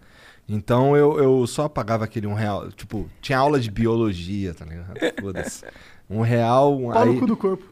Então 0.48 0.96
eu, 0.96 1.18
eu 1.18 1.48
só 1.48 1.68
pagava 1.68 2.04
aquele 2.06 2.28
um 2.28 2.36
real. 2.36 2.70
Tipo, 2.72 3.10
tinha 3.22 3.40
aula 3.40 3.60
de 3.60 3.72
biologia, 3.72 4.54
tá 4.54 4.66
ligado? 4.66 4.94
Foda-se. 5.20 5.64
Um 6.08 6.22
real. 6.22 6.78
Um, 6.80 6.92
Pau 6.92 7.06
no 7.08 7.12
aí... 7.14 7.20
cu 7.20 7.26
do 7.26 7.36
corpo. 7.36 7.66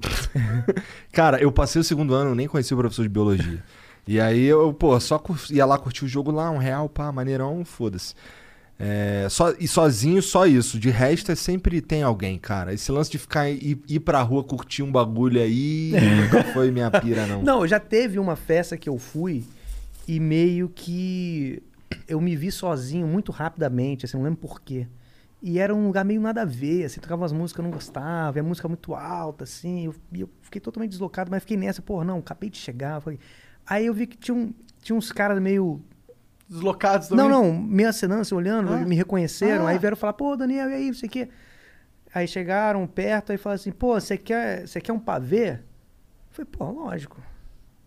Cara, 1.12 1.38
eu 1.42 1.52
passei 1.52 1.78
o 1.78 1.84
segundo 1.84 2.14
ano, 2.14 2.34
nem 2.34 2.48
conhecia 2.48 2.74
o 2.74 2.80
professor 2.80 3.02
de 3.02 3.08
biologia. 3.10 3.62
E 4.06 4.20
aí 4.20 4.44
eu, 4.44 4.72
pô, 4.74 4.98
só 4.98 5.18
cur- 5.18 5.38
ia 5.50 5.64
lá 5.64 5.78
curtir 5.78 6.04
o 6.04 6.08
jogo 6.08 6.30
lá, 6.30 6.50
um 6.50 6.58
real, 6.58 6.88
pá, 6.88 7.12
maneirão, 7.12 7.64
foda-se. 7.64 8.14
É, 8.82 9.26
só, 9.28 9.52
e 9.60 9.68
sozinho, 9.68 10.22
só 10.22 10.46
isso. 10.46 10.78
De 10.78 10.88
resto, 10.88 11.30
é 11.30 11.34
sempre 11.34 11.82
tem 11.82 12.02
alguém, 12.02 12.38
cara. 12.38 12.72
Esse 12.72 12.90
lance 12.90 13.10
de 13.10 13.18
ficar 13.18 13.48
ir, 13.50 13.78
ir 13.86 14.00
pra 14.00 14.22
rua 14.22 14.42
curtir 14.42 14.82
um 14.82 14.90
bagulho 14.90 15.40
aí 15.40 15.92
nunca 16.00 16.42
foi 16.44 16.70
minha 16.70 16.90
pira, 16.90 17.26
não. 17.26 17.42
Não, 17.42 17.66
já 17.66 17.78
teve 17.78 18.18
uma 18.18 18.36
festa 18.36 18.76
que 18.78 18.88
eu 18.88 18.96
fui 18.98 19.44
e 20.08 20.18
meio 20.18 20.68
que 20.70 21.62
eu 22.08 22.20
me 22.20 22.34
vi 22.34 22.50
sozinho 22.50 23.06
muito 23.06 23.30
rapidamente, 23.30 24.06
assim, 24.06 24.16
não 24.16 24.24
lembro 24.24 24.38
porquê. 24.40 24.88
E 25.42 25.58
era 25.58 25.74
um 25.74 25.86
lugar 25.86 26.04
meio 26.04 26.20
nada 26.20 26.42
a 26.42 26.44
ver, 26.46 26.84
assim, 26.84 27.00
tocava 27.00 27.22
umas 27.22 27.32
músicas 27.32 27.52
que 27.54 27.60
eu 27.60 27.64
não 27.64 27.70
gostava, 27.70 28.38
e 28.38 28.40
a 28.40 28.42
música 28.42 28.66
muito 28.68 28.94
alta, 28.94 29.44
assim, 29.44 29.86
eu, 29.86 29.94
e 30.12 30.20
eu 30.22 30.28
fiquei 30.42 30.60
totalmente 30.60 30.90
deslocado, 30.90 31.30
mas 31.30 31.42
fiquei 31.42 31.56
nessa, 31.56 31.80
pô, 31.80 32.02
não, 32.04 32.18
acabei 32.18 32.48
de 32.50 32.56
chegar. 32.58 33.00
Falei... 33.00 33.18
Aí 33.70 33.86
eu 33.86 33.94
vi 33.94 34.06
que 34.06 34.18
tinha, 34.18 34.34
um, 34.36 34.52
tinha 34.82 34.96
uns 34.96 35.10
caras 35.12 35.40
meio. 35.40 35.80
Deslocados 36.48 37.06
também? 37.08 37.28
Não, 37.28 37.44
não, 37.44 37.62
meio 37.62 37.88
acenância, 37.88 38.36
olhando, 38.36 38.72
Ah. 38.74 38.78
me 38.84 38.96
reconheceram, 38.96 39.66
Ah. 39.66 39.70
aí 39.70 39.78
vieram 39.78 39.96
falar, 39.96 40.14
pô, 40.14 40.36
Daniel, 40.36 40.68
e 40.68 40.74
aí, 40.74 40.86
não 40.88 40.94
sei 40.94 41.08
o 41.08 41.12
quê. 41.12 41.28
Aí 42.12 42.26
chegaram 42.26 42.84
perto, 42.88 43.30
aí 43.30 43.38
falaram 43.38 43.60
assim, 43.60 43.70
pô, 43.70 43.94
você 44.00 44.18
quer, 44.18 44.66
você 44.66 44.80
quer 44.80 44.92
um 44.92 44.98
pavê? 44.98 45.50
Eu 45.52 45.58
falei, 46.30 46.48
pô, 46.50 46.64
lógico. 46.72 47.22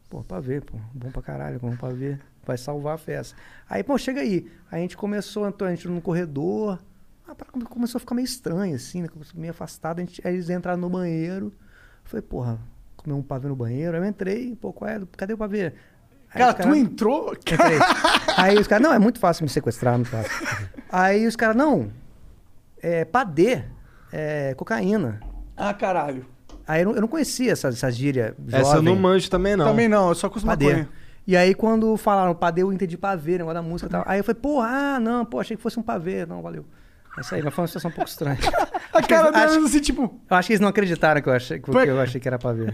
Pô, 0.10 0.24
pavê, 0.24 0.62
pô, 0.62 0.78
bom 0.94 1.12
pra 1.12 1.22
caralho, 1.22 1.60
bom 1.60 1.76
pavê. 1.76 2.18
Vai 2.46 2.58
salvar 2.58 2.96
a 2.96 2.98
festa. 2.98 3.36
Aí, 3.70 3.84
pô, 3.84 3.98
chega 3.98 4.22
aí. 4.22 4.50
Aí 4.72 4.80
a 4.80 4.82
gente 4.82 4.96
começou, 4.96 5.46
então, 5.48 5.68
a 5.68 5.70
gente 5.76 5.88
no 5.90 6.02
corredor. 6.02 6.80
A 7.28 7.36
parada 7.36 7.52
come- 7.52 7.66
começou 7.66 7.98
a 7.98 8.00
ficar 8.00 8.16
meio 8.16 8.26
estranho, 8.26 8.76
assim, 8.76 9.02
né? 9.02 9.10
Meio 9.36 9.52
afastado. 9.52 10.00
A 10.00 10.02
gente, 10.06 10.26
aí 10.26 10.34
eles 10.36 10.50
entraram 10.50 10.80
no 10.80 10.90
banheiro. 10.90 11.48
Eu 11.48 11.54
falei, 12.10 12.22
porra, 12.22 12.60
comer 13.04 13.16
um 13.16 13.22
pavê 13.22 13.48
no 13.48 13.56
banheiro. 13.56 13.96
Aí 13.96 14.02
eu 14.02 14.06
entrei, 14.06 14.56
pô, 14.56 14.72
qual 14.74 14.90
é? 14.90 15.02
Cadê 15.18 15.34
o 15.34 15.38
pavê? 15.38 15.74
Aí 16.34 16.40
Cara, 16.40 16.58
os 16.60 16.66
tu 16.66 16.76
entrou? 16.76 17.34
Entrei. 17.34 17.78
Aí 18.38 18.58
os 18.58 18.68
caras, 18.68 18.84
não, 18.88 18.94
é 18.94 19.00
muito 19.00 19.20
fácil 19.20 19.44
me 19.44 19.50
sequestrar, 19.50 19.96
muito 19.96 20.10
fácil. 20.10 20.32
Aí 20.92 21.28
os 21.28 21.36
caras, 21.36 21.56
não, 21.56 21.92
é 22.82 23.06
padê, 23.06 23.64
é 24.12 24.54
cocaína. 24.56 25.20
Ah, 25.56 25.74
caralho. 25.74 26.26
Aí 26.68 26.82
eu 26.82 26.86
não, 26.88 26.96
eu 26.96 27.02
não 27.02 27.08
conhecia 27.08 27.52
essas, 27.52 27.76
essas 27.76 27.96
gírias 27.96 28.34
Essa 28.48 28.78
eu 28.78 28.82
não 28.82 28.94
jovem. 28.94 29.00
manjo 29.00 29.30
também, 29.30 29.56
não. 29.56 29.66
Também 29.66 29.88
não, 29.88 30.10
eu 30.10 30.16
só 30.16 30.30
costumo 30.30 30.52
Padê. 30.52 30.66
maconha. 30.68 30.90
E 31.28 31.38
aí 31.38 31.54
quando 31.54 31.96
falaram 31.98 32.34
padê, 32.36 32.64
eu 32.64 32.74
entendi 32.74 32.98
pavê, 32.98 33.38
negócio 33.38 33.54
da 33.54 33.62
música 33.62 33.88
e 33.88 33.92
tal. 33.92 34.04
Aí 34.06 34.20
eu 34.20 34.24
falei, 34.24 34.42
porra, 34.42 34.68
ah, 34.68 35.00
não, 35.00 35.26
pô, 35.26 35.40
achei 35.40 35.56
que 35.56 35.64
fosse 35.64 35.80
um 35.80 35.84
pavê. 35.84 36.26
Não, 36.26 36.42
valeu. 36.42 36.66
É 37.18 37.22
isso 37.22 37.36
aí, 37.36 37.42
mas 37.44 37.54
foi 37.54 37.62
uma 37.62 37.68
situação 37.68 37.92
um 37.92 37.94
pouco 37.94 38.10
estranha. 38.10 38.38
A 38.94 39.02
cara 39.02 39.30
Acho- 39.30 39.54
deles 39.56 39.66
assim, 39.72 39.80
tipo... 39.80 40.20
Eu 40.30 40.38
acho 40.38 40.48
que 40.48 40.54
eles 40.54 40.60
não 40.62 40.68
acreditaram 40.70 41.22
que 41.22 41.28
eu 41.30 41.34
achei 41.34 41.60
que, 41.60 41.70
eu 41.70 42.00
achei 42.00 42.22
que 42.22 42.28
era 42.28 42.38
pavê. 42.38 42.74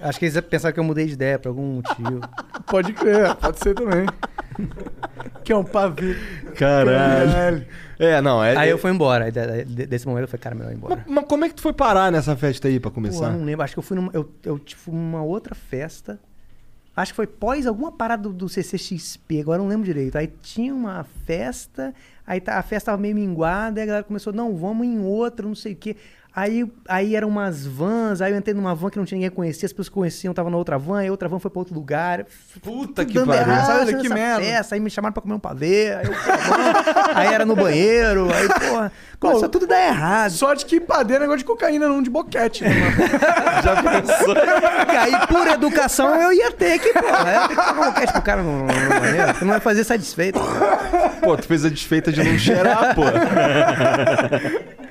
Acho 0.00 0.18
que 0.18 0.26
eles 0.26 0.40
pensaram 0.42 0.72
que 0.72 0.78
eu 0.78 0.84
mudei 0.84 1.06
de 1.06 1.14
ideia 1.14 1.38
por 1.38 1.48
algum 1.48 1.74
motivo. 1.76 2.20
Pode 2.66 2.92
crer, 2.92 3.34
pode 3.34 3.58
ser 3.58 3.74
também. 3.74 4.06
que 5.42 5.52
é 5.52 5.56
um 5.56 5.64
pavê. 5.64 6.16
Caralho. 6.56 7.66
É, 7.98 8.20
não, 8.20 8.42
é. 8.42 8.56
Aí 8.56 8.68
é- 8.68 8.72
eu 8.72 8.78
fui 8.78 8.90
embora. 8.92 9.30
Desse 9.32 10.06
momento 10.06 10.22
eu 10.22 10.28
falei, 10.28 10.40
cara, 10.42 10.54
melhor 10.54 10.70
ir 10.72 10.76
embora. 10.76 10.96
Mas, 11.04 11.14
mas 11.16 11.24
como 11.26 11.44
é 11.44 11.48
que 11.48 11.54
tu 11.56 11.62
foi 11.62 11.72
parar 11.72 12.12
nessa 12.12 12.36
festa 12.36 12.68
aí 12.68 12.78
pra 12.78 12.90
Pô, 12.90 12.94
começar? 12.96 13.26
eu 13.26 13.32
não 13.32 13.44
lembro. 13.44 13.64
Acho 13.64 13.74
que 13.74 13.78
eu 13.80 13.82
fui 13.82 13.96
numa. 13.96 14.10
Eu, 14.14 14.32
eu 14.44 14.58
tipo, 14.60 14.92
numa 14.92 15.22
outra 15.22 15.54
festa. 15.56 16.20
Acho 16.94 17.12
que 17.12 17.16
foi 17.16 17.26
pós 17.28 17.66
alguma 17.66 17.92
parada 17.92 18.24
do, 18.24 18.32
do 18.32 18.48
CCXP, 18.48 19.40
agora 19.40 19.58
eu 19.60 19.62
não 19.64 19.70
lembro 19.70 19.84
direito. 19.84 20.16
Aí 20.18 20.26
tinha 20.42 20.74
uma 20.74 21.04
festa, 21.26 21.94
aí 22.28 22.40
tá- 22.40 22.58
a 22.58 22.62
festa 22.62 22.92
tava 22.92 23.00
meio 23.00 23.14
minguada, 23.14 23.80
aí 23.80 23.84
a 23.84 23.86
galera 23.86 24.04
começou, 24.04 24.32
não, 24.32 24.54
vamos 24.54 24.86
em 24.86 24.98
outra, 25.00 25.46
não 25.46 25.54
sei 25.54 25.72
o 25.72 25.76
quê. 25.76 25.96
Aí, 26.34 26.64
aí 26.86 27.16
eram 27.16 27.26
umas 27.26 27.66
vans, 27.66 28.20
aí 28.20 28.30
eu 28.32 28.38
entrei 28.38 28.54
numa 28.54 28.72
van 28.72 28.90
que 28.90 28.98
não 28.98 29.04
tinha 29.04 29.16
ninguém 29.16 29.30
que 29.30 29.34
conhecia, 29.34 29.66
as 29.66 29.72
pessoas 29.72 29.88
que 29.88 29.94
conheciam 29.94 30.30
estavam 30.30 30.52
na 30.52 30.56
outra 30.56 30.78
van, 30.78 31.00
aí 31.00 31.10
outra 31.10 31.28
van 31.28 31.40
foi 31.40 31.50
pra 31.50 31.58
outro 31.58 31.74
lugar. 31.74 32.26
Puta 32.62 33.04
Tudo 33.04 33.20
que 33.20 33.26
pariu. 33.26 33.66
sabe? 33.66 33.96
Que 33.96 34.08
merda. 34.08 34.44
Festa, 34.44 34.74
aí 34.76 34.80
me 34.80 34.88
chamaram 34.88 35.12
pra 35.12 35.20
comer 35.20 35.34
um 35.34 35.38
pavê, 35.40 35.94
aí 35.94 36.06
eu, 36.06 36.12
pô, 36.12 36.18
aí 37.18 37.34
era 37.34 37.44
no 37.44 37.56
banheiro, 37.56 38.28
aí, 38.32 38.48
porra, 38.68 38.92
começou 39.18 39.48
tudo 39.48 39.64
a 39.64 39.68
dar 39.68 39.86
errado. 39.88 40.30
Sorte 40.30 40.64
que 40.64 40.80
padê 40.80 41.14
é 41.14 41.18
negócio 41.18 41.38
de 41.38 41.44
cocaína, 41.44 41.88
não 41.88 42.00
de 42.00 42.10
boquete. 42.10 42.62
Né? 42.62 42.70
Já 43.64 43.82
pensou? 43.82 44.36
E 44.36 44.96
aí, 44.96 45.26
por 45.26 45.46
educação, 45.46 46.14
eu 46.14 46.32
ia 46.32 46.52
ter 46.52 46.78
que, 46.78 46.92
porra, 46.92 47.32
eu 47.32 47.40
ia 47.40 47.48
ter 47.48 47.56
que 47.56 47.66
tomar 47.66 47.88
um 47.88 47.92
cast 47.92 48.12
pro 48.12 48.22
cara 48.22 48.42
no, 48.44 48.58
no, 48.58 48.66
no 48.66 49.00
banheiro. 49.00 49.34
Tu 49.34 49.44
não 49.44 49.52
vai 49.52 49.60
fazer 49.60 49.82
satisfeito. 49.82 50.38
Pô, 51.20 51.36
tu 51.36 51.48
fez 51.48 51.64
a 51.64 51.68
desfeita 51.68 52.12
de 52.12 52.22
não 52.22 52.38
cheirar, 52.38 52.94
pô. 52.94 53.02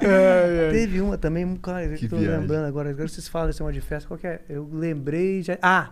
É, 0.00 0.66
ai. 0.66 0.72
Teve 0.72 1.00
uma 1.00 1.16
também, 1.18 1.56
cara, 1.56 1.88
Que 1.88 1.96
que 1.98 2.08
tô 2.08 2.16
viagem. 2.16 2.40
lembrando 2.40 2.66
agora. 2.66 2.90
Agora 2.90 3.08
vocês 3.08 3.28
falam 3.28 3.48
desse 3.48 3.60
negócio 3.60 3.80
de 3.80 3.86
festa, 3.86 4.06
qual 4.08 4.18
que 4.18 4.26
é? 4.26 4.40
Eu 4.48 4.68
lembrei 4.72 5.42
já. 5.42 5.58
Ah! 5.62 5.90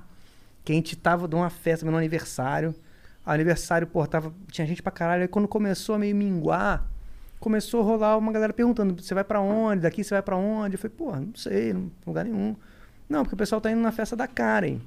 Que 0.64 0.72
a 0.72 0.74
gente 0.74 0.96
tava 0.96 1.28
numa 1.28 1.50
festa, 1.50 1.84
meu 1.86 1.96
aniversário. 1.96 2.74
Aniversário, 3.24 3.86
pô, 3.86 4.06
tava, 4.06 4.32
tinha 4.50 4.66
gente 4.66 4.82
pra 4.82 4.92
caralho. 4.92 5.22
Aí 5.22 5.28
quando 5.28 5.48
começou 5.48 5.94
a 5.96 5.98
meio 5.98 6.14
minguar, 6.14 6.88
começou 7.40 7.80
a 7.80 7.84
rolar 7.84 8.16
uma 8.16 8.32
galera 8.32 8.52
perguntando: 8.52 9.00
você 9.02 9.14
vai 9.14 9.24
pra 9.24 9.40
onde? 9.40 9.82
Daqui 9.82 10.02
você 10.04 10.14
vai 10.14 10.22
pra 10.22 10.36
onde? 10.36 10.74
Eu 10.74 10.78
falei, 10.78 10.96
porra, 10.96 11.20
não 11.20 11.34
sei, 11.34 11.72
não 11.72 11.90
lugar 12.06 12.24
nenhum. 12.24 12.54
Não, 13.08 13.22
porque 13.22 13.34
o 13.34 13.38
pessoal 13.38 13.60
tá 13.60 13.70
indo 13.70 13.80
na 13.80 13.92
festa 13.92 14.14
da 14.16 14.26
Karen. 14.26 14.78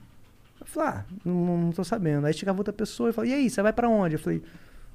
Eu 0.59 0.65
falei, 0.67 0.89
ah, 0.89 1.05
não, 1.23 1.57
não 1.57 1.71
tô 1.71 1.83
sabendo. 1.83 2.25
Aí 2.27 2.33
chegava 2.33 2.57
outra 2.57 2.73
pessoa 2.73 3.09
e 3.09 3.13
falou, 3.13 3.29
e 3.29 3.33
aí, 3.33 3.49
você 3.49 3.61
vai 3.61 3.71
pra 3.71 3.87
onde? 3.87 4.15
Eu 4.15 4.19
falei, 4.19 4.41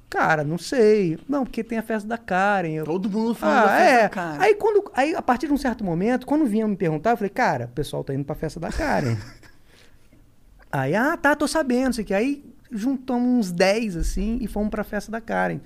cara, 0.09 0.43
não 0.43 0.57
sei. 0.57 1.17
Não, 1.27 1.43
porque 1.43 1.63
tem 1.63 1.77
a 1.77 1.83
festa 1.83 2.07
da 2.07 2.17
Karen. 2.17 2.71
Eu, 2.73 2.85
Todo 2.85 3.09
mundo 3.09 3.33
falando 3.35 3.57
ah, 3.57 3.65
da 3.65 3.77
festa 3.77 3.91
é. 3.93 4.01
da 4.03 4.09
Karen. 4.09 4.37
Aí, 4.39 4.55
quando, 4.55 4.91
aí, 4.93 5.15
a 5.15 5.21
partir 5.21 5.47
de 5.47 5.53
um 5.53 5.57
certo 5.57 5.83
momento, 5.83 6.25
quando 6.25 6.45
vinham 6.45 6.67
me 6.67 6.75
perguntar, 6.75 7.11
eu 7.11 7.17
falei, 7.17 7.29
cara, 7.29 7.65
o 7.65 7.75
pessoal 7.75 8.03
tá 8.03 8.13
indo 8.13 8.23
pra 8.23 8.35
festa 8.35 8.59
da 8.59 8.69
Karen. 8.69 9.17
aí, 10.71 10.95
ah, 10.95 11.17
tá, 11.17 11.35
tô 11.35 11.47
sabendo, 11.47 11.91
isso 11.91 12.01
aqui. 12.01 12.13
Aí 12.13 12.43
juntamos 12.71 13.27
uns 13.47 13.51
10, 13.51 13.97
assim, 13.97 14.37
e 14.41 14.47
fomos 14.47 14.69
pra 14.69 14.83
festa 14.83 15.11
da 15.11 15.21
Karen. 15.21 15.59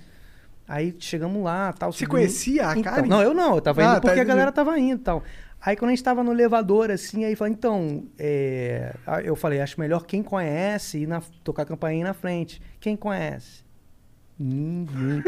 Aí 0.67 0.95
chegamos 0.99 1.43
lá, 1.43 1.73
tal. 1.73 1.91
Você 1.91 1.99
subimos- 2.05 2.19
conhecia 2.19 2.67
a 2.67 2.77
Então, 2.77 2.93
Karen? 2.93 3.07
Não, 3.07 3.21
eu 3.21 3.33
não, 3.33 3.55
eu 3.55 3.61
tava 3.61 3.81
indo 3.81 3.89
Ah, 3.89 3.93
tá, 3.95 4.01
porque 4.01 4.09
a 4.11 4.13
entendi. 4.17 4.27
galera 4.27 4.51
tava 4.51 4.77
indo 4.77 4.99
e 5.01 5.03
tal. 5.03 5.23
Aí 5.61 5.75
quando 5.75 5.89
a 5.89 5.95
gente 5.95 6.03
tava 6.03 6.23
no 6.23 6.31
elevador, 6.31 6.89
assim, 6.91 7.25
aí 7.25 7.35
falou, 7.35 7.51
então, 7.51 8.05
é, 8.17 8.95
eu 9.25 9.35
falei, 9.35 9.59
acho 9.59 9.79
melhor 9.79 10.05
quem 10.05 10.23
conhece 10.23 10.99
ir 10.99 11.07
na, 11.07 11.21
tocar 11.43 11.63
a 11.63 11.65
campainha 11.65 12.05
na 12.05 12.13
frente. 12.13 12.61
Quem 12.79 12.95
conhece? 12.95 13.63
Ninguém. 14.39 15.21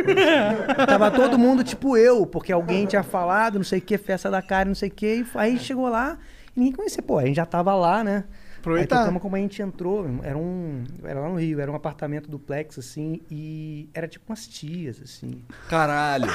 Tava 0.87 1.11
todo 1.11 1.37
mundo 1.37 1.63
tipo 1.63 1.97
eu, 1.97 2.25
porque 2.25 2.51
alguém 2.51 2.85
tinha 2.85 3.03
falado, 3.03 3.55
não 3.55 3.63
sei 3.65 3.79
o 3.79 3.81
que, 3.81 3.97
festa 3.97 4.29
da 4.31 4.41
cara, 4.41 4.67
não 4.67 4.75
sei 4.75 4.89
o 4.89 4.91
que. 4.91 5.25
Aí 5.35 5.59
chegou 5.59 5.89
lá 5.89 6.17
e 6.55 6.59
ninguém 6.59 6.73
conhecia. 6.73 7.03
Pô, 7.03 7.17
a 7.19 7.25
gente 7.25 7.35
já 7.35 7.45
tava 7.45 7.73
lá, 7.75 8.03
né? 8.03 8.23
Aproveitar. 8.59 8.95
Aí 8.97 9.01
tocamos 9.01 9.21
como 9.21 9.35
a 9.35 9.39
gente 9.39 9.61
entrou, 9.61 10.05
era 10.23 10.37
um. 10.37 10.83
Era 11.03 11.19
lá 11.19 11.27
no 11.29 11.35
Rio, 11.39 11.59
era 11.59 11.71
um 11.71 11.75
apartamento 11.75 12.29
duplex, 12.29 12.77
assim, 12.77 13.21
e 13.29 13.89
era 13.93 14.07
tipo 14.07 14.23
umas 14.31 14.47
tias, 14.47 15.01
assim 15.01 15.43
Caralho. 15.67 16.29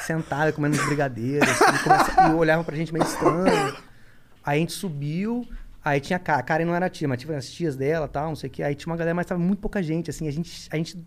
sentada 0.00 0.52
comendo 0.52 0.76
uns 0.76 0.84
brigadeiros 0.84 1.48
assim, 1.48 1.76
e, 1.76 1.78
começa- 1.84 2.28
e 2.28 2.34
olhavam 2.34 2.64
pra 2.64 2.76
gente 2.76 2.92
meio 2.92 3.04
estranho. 3.04 3.76
Aí 4.44 4.56
a 4.58 4.60
gente 4.60 4.72
subiu, 4.72 5.46
aí 5.84 6.00
tinha 6.00 6.16
a 6.16 6.20
Ka- 6.20 6.36
a 6.38 6.42
Karen 6.42 6.64
não 6.64 6.74
era 6.74 6.90
tia, 6.90 7.06
mas 7.06 7.20
tinha 7.20 7.36
as 7.38 7.48
tias 7.48 7.76
dela 7.76 8.06
e 8.06 8.08
tal, 8.08 8.28
não 8.28 8.36
sei 8.36 8.48
o 8.48 8.52
que. 8.52 8.62
Aí 8.62 8.74
tinha 8.74 8.90
uma 8.90 8.96
galera, 8.96 9.14
mas 9.14 9.26
tava 9.26 9.40
muito 9.40 9.60
pouca 9.60 9.80
gente, 9.82 10.10
assim, 10.10 10.26
a 10.26 10.32
gente, 10.32 10.68
a 10.72 10.76
gente 10.76 10.98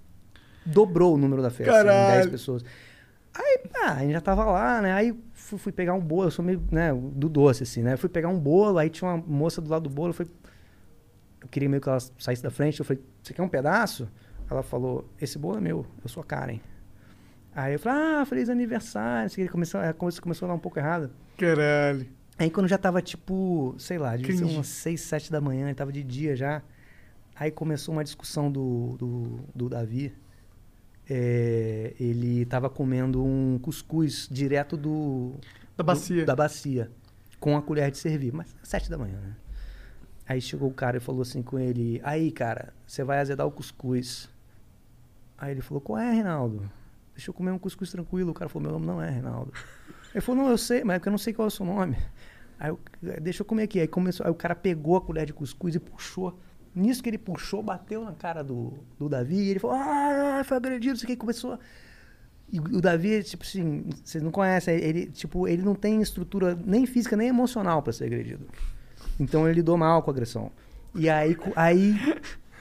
dobrou 0.66 1.16
o 1.16 1.18
número 1.18 1.42
da 1.42 1.50
festa, 1.50 1.72
assim, 1.74 1.82
em 1.82 1.86
10 1.86 1.96
Caralho. 2.06 2.32
pessoas. 2.32 2.66
Aí, 3.34 3.60
ah, 3.76 3.94
a 3.94 4.00
gente 4.00 4.12
já 4.12 4.22
tava 4.22 4.46
lá, 4.46 4.82
né? 4.82 4.94
Aí 4.94 5.18
fui, 5.34 5.58
fui 5.58 5.72
pegar 5.72 5.94
um 5.94 6.02
bolo, 6.02 6.28
eu 6.28 6.32
sou 6.32 6.44
meio, 6.44 6.62
né, 6.72 6.94
do 6.94 7.30
doce, 7.30 7.64
assim, 7.64 7.82
né? 7.82 7.96
Fui 7.98 8.10
pegar 8.10 8.28
um 8.28 8.40
bolo, 8.40 8.78
aí 8.78 8.90
tinha 8.90 9.10
uma 9.10 9.18
moça 9.18 9.62
do 9.62 9.70
lado 9.70 9.84
do 9.84 9.90
bolo, 9.90 10.10
eu 10.10 10.14
falei, 10.14 10.32
eu 11.42 11.48
queria 11.48 11.70
meio 11.70 11.82
que 11.82 11.90
ela 11.90 12.00
saísse 12.20 12.44
da 12.44 12.52
frente, 12.52 12.80
eu 12.80 12.86
falei, 12.86 13.02
você 13.24 13.34
quer 13.34 13.42
um 13.42 13.48
pedaço? 13.50 14.10
Ela 14.50 14.62
falou, 14.62 15.10
esse 15.20 15.38
bolo 15.38 15.58
é 15.58 15.62
meu, 15.62 15.86
eu 16.04 16.10
sou 16.10 16.22
a 16.22 16.26
Karen. 16.26 16.60
Aí 17.54 17.74
eu 17.74 17.80
falei, 17.80 18.00
ah, 18.00 18.26
feliz 18.26 18.50
aniversário. 18.50 19.28
Aqui 19.28 19.48
começou, 19.48 19.82
a 19.82 19.94
coisa 19.94 20.22
começou 20.22 20.46
a 20.46 20.50
dar 20.50 20.56
um 20.56 20.60
pouco 20.60 20.80
errado. 20.80 21.12
Caralho. 21.38 22.08
Aí 22.38 22.50
quando 22.50 22.68
já 22.68 22.78
tava 22.78 23.02
tipo, 23.02 23.76
sei 23.78 23.98
lá, 23.98 24.16
devia 24.16 24.36
ser 24.36 24.46
umas 24.46 24.68
6, 24.68 25.02
7 25.02 25.32
da 25.32 25.42
manhã, 25.42 25.74
tava 25.74 25.92
de 25.92 26.04
dia 26.04 26.36
já. 26.36 26.62
Aí 27.36 27.52
começou 27.52 27.94
uma 27.94 28.04
discussão 28.04 28.52
do, 28.52 28.96
do, 28.98 29.40
do 29.54 29.70
Davi. 29.70 30.14
É, 31.14 31.94
ele 32.00 32.46
tava 32.46 32.70
comendo 32.70 33.22
um 33.22 33.60
cuscuz 33.60 34.30
direto 34.32 34.78
do... 34.78 35.34
Da 35.76 35.84
bacia. 35.84 36.22
do- 36.22 36.26
da 36.26 36.36
bacia. 36.36 36.90
Com 37.38 37.58
a 37.58 37.62
colher 37.62 37.92
de 37.92 37.98
servir. 37.98 38.32
Mas 38.32 38.56
7 38.64 38.90
da 38.90 38.98
manhã, 38.98 39.20
né? 39.20 39.36
Aí 40.26 40.40
chegou 40.40 40.70
o 40.70 40.74
cara 40.74 40.96
e 40.96 41.00
falou 41.02 41.22
assim 41.24 41.42
com 41.42 41.60
ele, 41.60 42.00
aí 42.06 42.32
cara, 42.32 42.74
você 42.88 43.04
vai 43.04 43.20
azedar 43.20 43.46
o 43.46 43.52
cuscuz. 43.52 44.30
Aí 45.38 45.52
ele 45.52 45.62
falou, 45.62 45.82
qual 45.82 46.00
é, 46.00 46.14
Reinaldo? 46.14 46.72
Deixa 47.14 47.30
eu 47.30 47.34
comer 47.34 47.52
um 47.52 47.60
cuscuz 47.60 47.92
tranquilo. 47.92 48.32
O 48.32 48.34
cara 48.34 48.48
falou, 48.48 48.70
meu 48.70 48.80
nome 48.80 48.86
não 48.86 49.02
é 49.02 49.10
Reinaldo. 49.10 49.52
Ele 50.14 50.22
falou, 50.22 50.44
não, 50.44 50.50
eu 50.50 50.58
sei, 50.58 50.84
mas 50.86 50.96
é 50.96 51.00
porque 51.00 51.10
eu 51.10 51.12
não 51.12 51.18
sei 51.18 51.34
qual 51.34 51.46
é 51.46 51.50
o 51.50 51.52
seu 51.52 51.66
nome. 51.66 51.98
Aí 52.58 52.70
eu, 52.70 52.80
deixa 53.22 53.42
eu 53.42 53.46
comer 53.46 53.64
aqui. 53.64 53.82
Aí 53.82 53.88
começou, 53.88 54.26
aí 54.26 54.32
o 54.32 54.36
cara 54.36 54.56
pegou 54.56 54.96
a 54.96 55.02
colher 55.02 55.26
de 55.26 55.34
cuscuz 55.34 55.76
e 55.76 55.80
puxou. 55.80 56.40
Nisso 56.74 57.04
que 57.04 57.10
ele 57.10 57.18
puxou, 57.18 57.62
bateu 57.62 58.04
na 58.04 58.14
cara 58.14 58.44
do, 58.44 58.74
do 58.98 59.10
Davi 59.10 59.36
e 59.36 59.50
ele 59.50 59.60
falou, 59.60 59.76
ah, 59.78 60.42
foi 60.46 60.58
agredido, 60.58 60.96
isso 60.96 61.06
aqui 61.06 61.16
começou. 61.16 61.60
E 62.52 62.60
o 62.60 62.78
o 62.78 62.82
Davi, 62.82 63.24
tipo 63.24 63.44
assim, 63.44 63.86
vocês 64.04 64.24
não 64.24 64.32
conhecem, 64.32 64.76
ele, 64.76 65.06
tipo, 65.08 65.48
ele 65.48 65.62
não 65.62 65.76
tem 65.76 66.02
estrutura 66.02 66.58
nem 66.66 66.86
física 66.86 67.16
nem 67.16 67.28
emocional 67.28 67.82
pra 67.82 67.94
ser 67.94 68.06
agredido. 68.06 68.46
Então 69.20 69.46
ele 69.46 69.56
lidou 69.56 69.78
mal 69.78 70.02
com 70.02 70.12
a 70.12 70.14
agressão. 70.14 70.52
E 70.96 71.10
aí, 71.10 71.38
aí, 71.56 71.96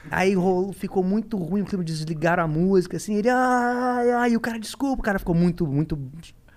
aí 0.09 0.33
rolou, 0.33 0.71
ficou 0.71 1.03
muito 1.03 1.37
ruim, 1.37 1.63
porque 1.63 1.83
desligaram 1.83 2.43
a 2.43 2.47
música, 2.47 2.97
assim, 2.97 3.15
ele, 3.15 3.29
ai, 3.29 4.11
ai, 4.11 4.31
e 4.31 4.37
o 4.37 4.39
cara, 4.39 4.59
desculpa, 4.59 5.01
o 5.01 5.03
cara 5.03 5.19
ficou 5.19 5.35
muito, 5.35 5.67
muito 5.67 5.97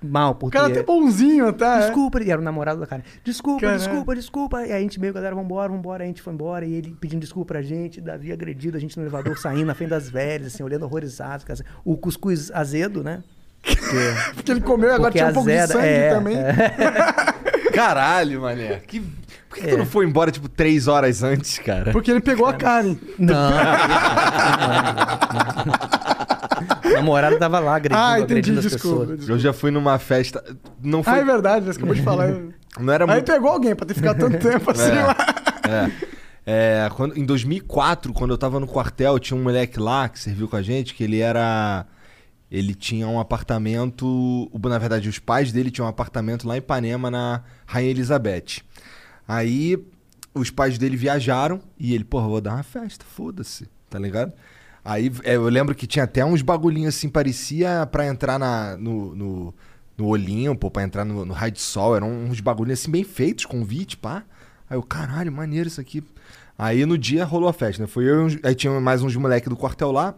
mal 0.05 0.35
por 0.35 0.49
O 0.49 0.51
cara 0.51 0.69
até 0.69 0.83
bonzinho, 0.83 1.53
tá? 1.53 1.79
é? 1.79 1.81
Desculpa, 1.87 2.21
ele 2.21 2.31
era 2.31 2.41
o 2.41 2.45
namorado 2.45 2.81
da 2.81 2.87
cara. 2.87 3.03
Desculpa, 3.25 3.61
Caralho. 3.63 3.79
desculpa, 3.79 4.15
desculpa. 4.15 4.67
E 4.67 4.73
a 4.73 4.81
gente 4.81 5.01
meio, 5.01 5.13
galera, 5.13 5.35
vambora, 5.35 5.71
vambora. 5.73 6.05
A 6.05 6.07
gente 6.07 6.23
foi 6.23 6.33
embora 6.33 6.65
e 6.65 6.75
ele 6.75 6.97
pedindo 7.01 7.21
desculpa 7.21 7.55
pra 7.55 7.63
gente. 7.63 8.01
Davi 8.01 8.33
agredido, 8.33 8.77
a 8.77 8.81
gente 8.81 8.97
no 8.97 9.03
elevador 9.03 9.37
saindo 9.39 9.67
na 9.67 9.75
frente 9.75 9.91
das 9.91 10.09
velhas, 10.11 10.55
assim, 10.55 10.63
olhando 10.63 10.85
horrorizado. 10.85 11.45
cara, 11.45 11.55
assim. 11.55 11.65
O 11.85 11.97
cuscuz 11.97 12.51
azedo, 12.53 13.03
né? 13.03 13.23
Porque, 13.63 13.81
Porque 14.35 14.51
ele 14.53 14.61
comeu 14.61 14.91
e 14.91 14.93
agora 14.93 15.11
tinha 15.11 15.29
um 15.29 15.33
pouco 15.33 15.49
de 15.49 15.67
sangue 15.67 15.87
é, 15.87 16.11
também. 16.11 16.37
Caralho, 17.75 18.43
mané. 18.43 18.81
Que... 18.87 19.01
Por 19.49 19.59
que 19.61 19.69
tu 19.69 19.75
É. 19.75 19.79
não 19.79 19.87
foi 19.87 20.05
embora, 20.05 20.31
tipo, 20.33 20.49
três 20.49 20.89
horas 20.89 21.23
antes, 21.23 21.59
cara? 21.61 21.93
Porque 21.93 22.11
ele 22.11 22.21
pegou 22.21 22.47
a 22.47 22.55
Karen. 22.55 22.97
Não. 23.19 23.35
o 26.91 26.93
namorado 26.93 27.39
tava 27.39 27.59
lá 27.61 27.77
agredindo, 27.77 28.01
Ah, 28.01 28.19
entendi, 28.19 28.33
agredindo 28.33 28.59
as 28.61 28.65
desculpa. 28.67 28.97
pessoas. 29.01 29.09
desculpa. 29.19 29.33
Eu 29.33 29.39
já 29.39 29.53
fui 29.53 29.71
numa 29.71 29.99
festa. 29.99 30.45
Não 30.83 31.03
foi. 31.03 31.13
Ah, 31.15 31.19
é 31.19 31.25
verdade, 31.25 31.65
você 31.67 31.79
acabou 31.79 31.95
de 31.95 32.03
falar. 32.03 32.29
Não 32.79 32.93
era 32.93 33.05
Aí 33.05 33.11
muito. 33.11 33.33
pegou 33.33 33.51
alguém 33.51 33.75
pra 33.75 33.87
ter 33.87 33.95
ficado 33.95 34.19
tanto 34.19 34.39
tempo 34.47 34.71
assim 34.71 34.83
É. 34.91 35.03
lá. 35.03 35.17
É. 35.69 36.15
É, 36.47 36.91
quando, 36.95 37.17
em 37.19 37.25
2004, 37.25 38.13
quando 38.13 38.33
eu 38.33 38.37
tava 38.39 38.61
no 38.61 38.67
quartel, 38.67 39.19
tinha 39.19 39.35
um 39.39 39.43
moleque 39.43 39.81
lá 39.81 40.09
que 40.11 40.19
serviu 40.21 40.47
com 40.47 40.57
a 40.57 40.63
gente, 40.63 40.93
que 40.95 41.03
ele 41.03 41.21
era. 41.21 41.87
Ele 42.51 42.75
tinha 42.75 43.09
um 43.09 43.19
apartamento. 43.19 44.51
Na 44.63 44.79
verdade, 44.79 45.09
os 45.09 45.19
pais 45.19 45.51
dele 45.53 45.71
tinham 45.71 45.87
um 45.87 45.91
apartamento 45.91 46.47
lá 46.47 46.55
em 46.55 46.59
Ipanema, 46.59 47.11
na 47.11 47.43
Rainha 47.67 47.91
Elizabeth. 47.91 48.61
Aí 49.27 49.79
os 50.35 50.51
pais 50.51 50.77
dele 50.77 50.97
viajaram 50.97 51.61
e 51.79 51.95
ele, 51.95 52.05
porra, 52.05 52.29
vou 52.29 52.41
dar 52.41 52.55
uma 52.55 52.63
festa, 52.63 53.05
foda-se, 53.09 53.67
tá 53.89 53.99
ligado? 53.99 54.33
Aí 54.85 55.11
é, 55.23 55.37
eu 55.37 55.49
lembro 55.49 55.75
que 55.75 55.87
tinha 55.87 56.05
até 56.05 56.25
uns 56.25 56.43
bagulhinhos 56.43 56.95
assim, 56.95 57.09
parecia 57.09 57.89
pra 57.91 58.07
entrar 58.07 58.39
na, 58.39 58.77
no, 58.77 59.15
no, 59.15 59.55
no 59.97 60.07
Olimpo, 60.07 60.71
pra 60.71 60.83
entrar 60.83 61.05
no, 61.05 61.25
no 61.25 61.33
Raio 61.33 61.53
de 61.53 61.61
Sol. 61.61 61.97
Eram 61.97 62.11
uns 62.11 62.41
bagulhinhos 62.41 62.81
assim 62.81 62.91
bem 62.91 63.05
feitos, 63.05 63.47
convite, 63.47 63.97
pá. 63.97 64.25
Aí 64.69 64.77
eu, 64.77 64.83
caralho, 64.83 65.33
maneiro 65.33 65.69
isso 65.69 65.81
aqui. 65.81 66.05
Aí 66.59 66.85
no 66.85 66.99
dia 66.99 67.25
rolou 67.25 67.49
a 67.49 67.53
festa, 67.53 67.83
né? 67.83 67.87
Foi 67.87 68.05
eu 68.05 68.27
aí 68.43 68.55
tinha 68.55 68.79
mais 68.81 69.03
uns 69.03 69.17
moleque 69.17 69.49
do 69.49 69.57
quartel 69.57 69.91
lá. 69.91 70.15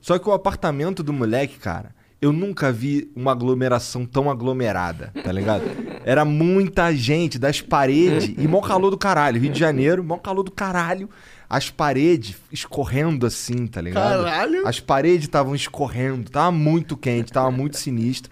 Só 0.00 0.18
que 0.18 0.28
o 0.28 0.32
apartamento 0.32 1.02
do 1.02 1.12
moleque, 1.12 1.58
cara, 1.58 1.94
eu 2.20 2.32
nunca 2.32 2.70
vi 2.70 3.10
uma 3.16 3.32
aglomeração 3.32 4.04
tão 4.04 4.30
aglomerada, 4.30 5.12
tá 5.24 5.32
ligado? 5.32 5.64
Era 6.04 6.24
muita 6.24 6.94
gente 6.94 7.38
das 7.38 7.60
paredes 7.60 8.34
e 8.36 8.46
mó 8.48 8.60
calor 8.60 8.90
do 8.90 8.98
caralho. 8.98 9.40
Rio 9.40 9.52
de 9.52 9.58
Janeiro, 9.58 10.04
mó 10.04 10.18
calor 10.18 10.42
do 10.42 10.50
caralho. 10.50 11.08
As 11.48 11.70
paredes 11.70 12.36
escorrendo 12.52 13.26
assim, 13.26 13.66
tá 13.66 13.80
ligado? 13.80 14.24
Caralho. 14.24 14.66
As 14.66 14.80
paredes 14.80 15.24
estavam 15.24 15.54
escorrendo, 15.54 16.30
tava 16.30 16.52
muito 16.52 16.96
quente, 16.96 17.32
tava 17.32 17.50
muito 17.50 17.76
sinistro. 17.78 18.30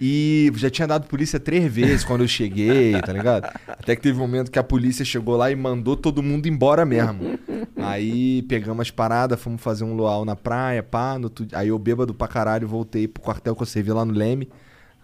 E 0.00 0.52
já 0.56 0.68
tinha 0.68 0.86
dado 0.86 1.06
polícia 1.06 1.40
três 1.40 1.72
vezes 1.72 2.04
quando 2.04 2.22
eu 2.22 2.28
cheguei, 2.28 3.00
tá 3.00 3.12
ligado? 3.12 3.48
Até 3.66 3.96
que 3.96 4.02
teve 4.02 4.18
um 4.18 4.20
momento 4.20 4.50
que 4.50 4.58
a 4.58 4.62
polícia 4.62 5.04
chegou 5.04 5.36
lá 5.36 5.50
e 5.50 5.56
mandou 5.56 5.96
todo 5.96 6.22
mundo 6.22 6.46
embora 6.46 6.84
mesmo. 6.84 7.38
Aí 7.76 8.42
pegamos 8.42 8.82
as 8.82 8.90
paradas, 8.90 9.40
fomos 9.40 9.62
fazer 9.62 9.84
um 9.84 9.94
luau 9.94 10.24
na 10.24 10.36
praia, 10.36 10.82
pá. 10.82 11.18
no 11.18 11.32
Aí 11.54 11.68
eu 11.68 11.78
bêbado 11.78 12.12
pra 12.12 12.28
caralho, 12.28 12.68
voltei 12.68 13.08
pro 13.08 13.22
quartel 13.22 13.56
que 13.56 13.62
eu 13.62 13.66
servi 13.66 13.90
lá 13.90 14.04
no 14.04 14.12
Leme. 14.12 14.50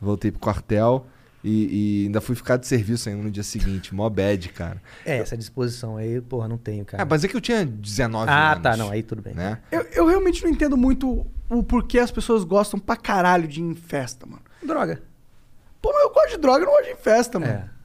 Voltei 0.01 0.31
pro 0.31 0.41
quartel 0.41 1.07
e, 1.44 2.02
e 2.02 2.06
ainda 2.06 2.20
fui 2.20 2.36
ficar 2.36 2.56
de 2.56 2.66
serviço 2.66 3.09
ainda 3.09 3.23
no 3.23 3.31
dia 3.31 3.43
seguinte. 3.43 3.94
Mó 3.94 4.09
bad, 4.09 4.48
cara. 4.51 4.81
É, 5.05 5.19
essa 5.19 5.36
disposição 5.36 5.97
aí, 5.97 6.20
porra, 6.20 6.48
não 6.48 6.56
tenho, 6.56 6.85
cara. 6.85 7.02
Ah, 7.02 7.06
mas 7.09 7.24
é 7.24 7.28
que 7.28 7.36
eu 7.36 7.40
tinha 7.40 7.64
19 7.64 8.31
ah, 8.31 8.52
anos. 8.52 8.62
tá, 8.62 8.77
não, 8.77 8.90
aí 8.90 9.02
tudo 9.02 9.20
bem. 9.20 9.35
Né? 9.35 9.59
Eu, 9.70 9.82
eu 9.93 10.06
realmente 10.06 10.43
não 10.43 10.51
entendo 10.51 10.77
muito 10.77 11.27
o 11.51 11.62
porquê 11.62 11.98
as 11.98 12.10
pessoas 12.10 12.44
gostam 12.44 12.78
pra 12.78 12.97
caralho 12.97 13.48
de 13.48 13.60
ir 13.60 13.64
em 13.64 13.74
festa, 13.74 14.24
mano. 14.27 14.43
Droga. 14.62 15.02
Pô, 15.81 15.90
mas 15.93 16.02
eu 16.02 16.10
gosto 16.10 16.31
de 16.31 16.36
droga, 16.39 16.60
eu 16.60 16.66
não 16.66 16.73
gosto 16.73 16.85
de 16.85 16.90
ir 16.90 16.94
em 16.94 17.02
festa, 17.02 17.40
mano. 17.40 17.52
É. 17.52 17.82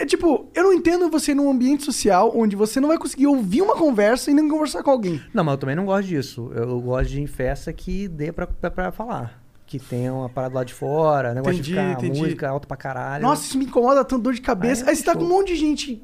É 0.00 0.06
tipo, 0.06 0.48
eu 0.54 0.62
não 0.62 0.72
entendo 0.72 1.10
você 1.10 1.34
num 1.34 1.50
ambiente 1.50 1.82
social 1.82 2.30
onde 2.32 2.54
você 2.54 2.78
não 2.78 2.88
vai 2.88 2.98
conseguir 2.98 3.26
ouvir 3.26 3.62
uma 3.62 3.74
conversa 3.74 4.30
e 4.30 4.34
nem 4.34 4.48
conversar 4.48 4.84
com 4.84 4.92
alguém. 4.92 5.20
Não, 5.34 5.42
mas 5.42 5.54
eu 5.54 5.58
também 5.58 5.74
não 5.74 5.84
gosto 5.84 6.06
disso. 6.06 6.52
Eu 6.54 6.80
gosto 6.80 7.10
de 7.10 7.18
ir 7.18 7.22
em 7.22 7.26
festa 7.26 7.72
que 7.72 8.06
dê 8.06 8.30
pra, 8.30 8.46
pra, 8.46 8.70
pra 8.70 8.92
falar. 8.92 9.42
Que 9.68 9.78
tenha 9.78 10.14
uma 10.14 10.30
parada 10.30 10.54
lá 10.54 10.64
de 10.64 10.72
fora, 10.72 11.34
negócio 11.34 11.60
Entendi, 11.60 11.74
de 11.74 11.78
ficar 11.78 11.92
entendi. 11.92 12.20
música 12.20 12.48
alta 12.48 12.66
pra 12.66 12.76
caralho. 12.76 13.22
Nossa, 13.22 13.44
isso 13.44 13.58
me 13.58 13.66
incomoda 13.66 14.02
tanto 14.02 14.22
dor 14.22 14.32
de 14.32 14.40
cabeça. 14.40 14.82
Aí 14.84 14.88
é 14.88 14.90
Aí 14.90 14.96
você 14.96 15.04
tá 15.04 15.14
com 15.14 15.24
um 15.24 15.28
monte 15.28 15.48
de 15.48 15.56
gente. 15.56 16.02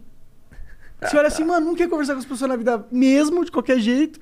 Você 1.01 1.17
olha 1.17 1.29
assim, 1.29 1.45
mano, 1.45 1.65
não 1.65 1.75
quer 1.75 1.89
conversar 1.89 2.13
com 2.13 2.19
as 2.19 2.27
pessoas 2.27 2.49
na 2.51 2.57
vida 2.57 2.87
mesmo, 2.93 3.43
de 3.43 3.51
qualquer 3.51 3.79
jeito. 3.79 4.21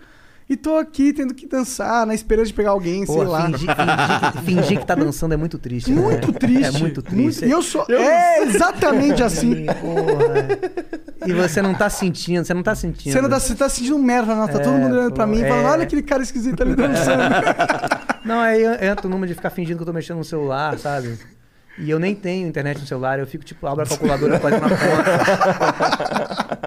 E 0.52 0.56
tô 0.56 0.76
aqui 0.76 1.14
tendo 1.14 1.32
que 1.32 1.46
dançar, 1.46 2.06
na 2.06 2.14
esperança 2.14 2.48
de 2.48 2.52
pegar 2.52 2.72
alguém, 2.72 3.06
Pô, 3.06 3.14
sei 3.14 3.24
lá. 3.24 3.46
Fingir, 3.46 3.58
fingir 3.74 4.32
que, 4.32 4.38
fingir 4.42 4.78
que 4.80 4.86
tá 4.86 4.94
dançando 4.94 5.32
é 5.32 5.36
muito 5.38 5.56
triste. 5.56 5.90
né? 5.90 5.98
Muito 5.98 6.30
triste. 6.30 6.64
É 6.76 6.78
muito 6.78 7.00
triste. 7.00 7.46
E 7.46 7.50
eu 7.50 7.62
sou. 7.62 7.86
É 7.88 8.42
exatamente 8.42 9.22
assim. 9.22 9.64
Porra. 9.80 10.48
E 11.26 11.32
você 11.32 11.62
não 11.62 11.72
tá 11.72 11.88
sentindo, 11.88 12.44
você 12.44 12.52
não 12.52 12.62
tá 12.62 12.74
sentindo. 12.74 13.14
Você, 13.14 13.22
não 13.22 13.30
tá, 13.30 13.40
você 13.40 13.54
tá 13.54 13.66
sentindo 13.70 13.98
merda, 13.98 14.34
não? 14.34 14.46
Tá 14.46 14.58
todo 14.58 14.74
É, 14.74 14.78
mundo 14.78 14.94
olhando 14.94 15.14
pra 15.14 15.26
mim 15.26 15.38
e 15.38 15.44
é. 15.44 15.48
falando: 15.48 15.66
olha 15.68 15.84
aquele 15.84 16.02
cara 16.02 16.22
esquisito 16.22 16.62
ali 16.62 16.74
dançando. 16.76 17.22
Não, 18.22 18.38
aí 18.38 18.62
eu 18.62 18.74
entro 18.74 19.08
numa 19.08 19.26
de 19.26 19.34
ficar 19.34 19.48
fingindo 19.50 19.78
que 19.78 19.82
eu 19.82 19.86
tô 19.86 19.92
mexendo 19.92 20.18
no 20.18 20.24
celular, 20.24 20.78
sabe? 20.78 21.18
E 21.78 21.90
eu 21.90 21.98
nem 21.98 22.14
tenho 22.14 22.46
internet 22.46 22.78
no 22.78 22.86
celular, 22.86 23.18
eu 23.18 23.26
fico 23.26 23.42
tipo, 23.44 23.66
abro 23.66 23.82
a 23.84 23.86
calculadora 23.88 24.38
fazendo 24.38 24.64
a 24.66 24.68
conta. 24.68 26.62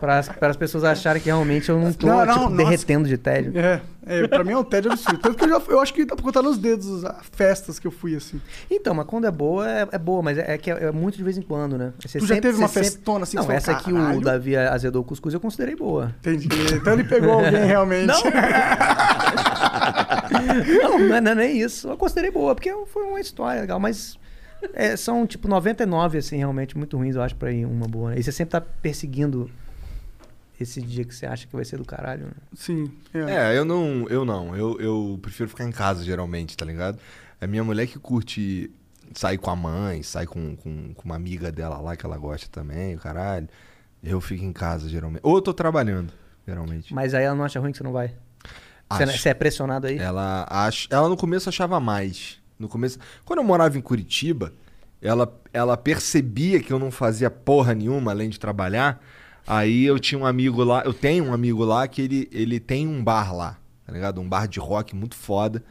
Para, 0.00 0.22
para 0.22 0.48
as 0.48 0.56
pessoas 0.56 0.82
acharem 0.82 1.20
que 1.20 1.28
realmente 1.28 1.68
eu 1.68 1.78
não 1.78 1.92
tô, 1.92 2.06
Não, 2.06 2.24
não, 2.24 2.38
tipo, 2.44 2.56
derretendo 2.56 3.06
de 3.06 3.18
tédio. 3.18 3.52
É, 3.56 3.82
é, 4.06 4.26
pra 4.26 4.42
mim 4.42 4.52
é 4.52 4.56
um 4.56 4.64
tédio 4.64 4.90
absurdo. 4.90 5.20
Tanto 5.20 5.36
que 5.36 5.44
eu, 5.44 5.48
já, 5.48 5.62
eu 5.68 5.80
acho 5.80 5.92
que 5.92 6.06
dá 6.06 6.16
pra 6.16 6.24
contar 6.24 6.40
nos 6.42 6.56
dedos 6.56 7.04
as 7.04 7.26
festas 7.32 7.78
que 7.78 7.86
eu 7.86 7.90
fui 7.90 8.16
assim. 8.16 8.40
Então, 8.70 8.94
mas 8.94 9.06
quando 9.06 9.26
é 9.26 9.30
boa, 9.30 9.68
é, 9.68 9.86
é 9.92 9.98
boa, 9.98 10.22
mas 10.22 10.38
é, 10.38 10.54
é 10.54 10.58
que 10.58 10.70
é, 10.70 10.84
é 10.84 10.90
muito 10.90 11.18
de 11.18 11.22
vez 11.22 11.36
em 11.36 11.42
quando, 11.42 11.76
né? 11.76 11.92
Você 12.00 12.18
Tu 12.18 12.26
já 12.26 12.40
teve 12.40 12.56
uma 12.56 12.66
você 12.66 12.82
festona 12.82 13.24
assim, 13.24 13.36
Não, 13.36 13.50
essa 13.52 13.74
que 13.74 13.92
o? 13.92 14.20
Davi 14.20 14.56
azedou 14.56 15.02
o 15.02 15.04
cuscuz 15.04 15.34
eu 15.34 15.40
considerei 15.40 15.76
boa. 15.76 16.14
Entendi. 16.20 16.48
Então 16.74 16.94
ele 16.94 17.04
pegou 17.04 17.32
alguém 17.32 17.66
realmente. 17.66 18.06
Não. 18.06 18.22
não, 20.82 20.98
não 20.98 21.16
é, 21.16 21.20
não 21.20 21.32
é 21.32 21.34
nem 21.34 21.60
isso. 21.60 21.88
Eu 21.88 21.96
considerei 21.96 22.30
boa, 22.30 22.54
porque 22.54 22.72
foi 22.86 23.04
uma 23.04 23.20
história 23.20 23.60
legal, 23.60 23.78
mas 23.78 24.18
é, 24.74 24.96
são 24.96 25.26
tipo 25.26 25.48
99, 25.48 26.18
assim, 26.18 26.38
realmente 26.38 26.76
muito 26.76 26.96
ruins, 26.96 27.16
eu 27.16 27.22
acho, 27.22 27.36
pra 27.36 27.52
ir 27.52 27.64
uma 27.64 27.86
boa. 27.86 28.10
né? 28.10 28.18
E 28.18 28.22
você 28.22 28.32
sempre 28.32 28.52
tá 28.52 28.60
perseguindo 28.60 29.50
esse 30.62 30.80
dia 30.80 31.04
que 31.04 31.14
você 31.14 31.26
acha 31.26 31.46
que 31.46 31.54
vai 31.54 31.64
ser 31.64 31.78
do 31.78 31.84
caralho, 31.84 32.26
né? 32.26 32.32
Sim. 32.54 32.90
É, 33.14 33.56
eu 33.56 33.64
não. 33.64 34.06
Eu 34.08 34.24
não. 34.24 34.56
Eu, 34.56 34.80
eu 34.80 35.18
prefiro 35.20 35.48
ficar 35.48 35.64
em 35.64 35.72
casa, 35.72 36.04
geralmente, 36.04 36.56
tá 36.56 36.64
ligado? 36.64 36.98
É 37.40 37.46
minha 37.46 37.64
mulher 37.64 37.86
que 37.86 37.98
curte 37.98 38.70
sair 39.14 39.38
com 39.38 39.50
a 39.50 39.56
mãe, 39.56 40.02
sair 40.02 40.26
com, 40.26 40.56
com, 40.56 40.94
com 40.94 41.04
uma 41.04 41.16
amiga 41.16 41.50
dela 41.50 41.78
lá 41.78 41.96
que 41.96 42.04
ela 42.04 42.16
gosta 42.16 42.48
também, 42.50 42.94
o 42.94 42.98
caralho. 42.98 43.48
Eu 44.02 44.20
fico 44.20 44.44
em 44.44 44.52
casa, 44.52 44.88
geralmente. 44.88 45.20
Ou 45.22 45.36
eu 45.36 45.42
tô 45.42 45.52
trabalhando, 45.52 46.12
geralmente. 46.46 46.92
Mas 46.94 47.14
aí 47.14 47.24
ela 47.24 47.34
não 47.34 47.44
acha 47.44 47.60
ruim 47.60 47.72
que 47.72 47.78
você 47.78 47.84
não 47.84 47.92
vai. 47.92 48.14
Você, 48.90 49.04
Acho. 49.04 49.18
você 49.18 49.28
é 49.28 49.34
pressionado 49.34 49.86
aí? 49.86 49.98
Ela, 49.98 50.46
ach... 50.50 50.88
ela 50.90 51.08
no 51.08 51.16
começo 51.16 51.48
achava 51.48 51.78
mais. 51.78 52.38
No 52.58 52.68
começo. 52.68 52.98
Quando 53.24 53.38
eu 53.38 53.44
morava 53.44 53.78
em 53.78 53.80
Curitiba, 53.80 54.52
ela, 55.00 55.32
ela 55.52 55.76
percebia 55.76 56.60
que 56.60 56.72
eu 56.72 56.78
não 56.78 56.90
fazia 56.90 57.30
porra 57.30 57.74
nenhuma 57.74 58.10
além 58.10 58.28
de 58.28 58.40
trabalhar. 58.40 59.00
Aí 59.46 59.84
eu 59.84 59.98
tinha 59.98 60.18
um 60.20 60.26
amigo 60.26 60.62
lá, 60.62 60.82
eu 60.84 60.92
tenho 60.94 61.24
um 61.26 61.32
amigo 61.32 61.64
lá 61.64 61.86
que 61.88 62.02
ele, 62.02 62.28
ele 62.32 62.60
tem 62.60 62.86
um 62.86 63.02
bar 63.02 63.34
lá, 63.34 63.58
tá 63.86 63.92
ligado? 63.92 64.20
Um 64.20 64.28
bar 64.28 64.46
de 64.46 64.60
rock 64.60 64.94
muito 64.94 65.16
foda. 65.16 65.62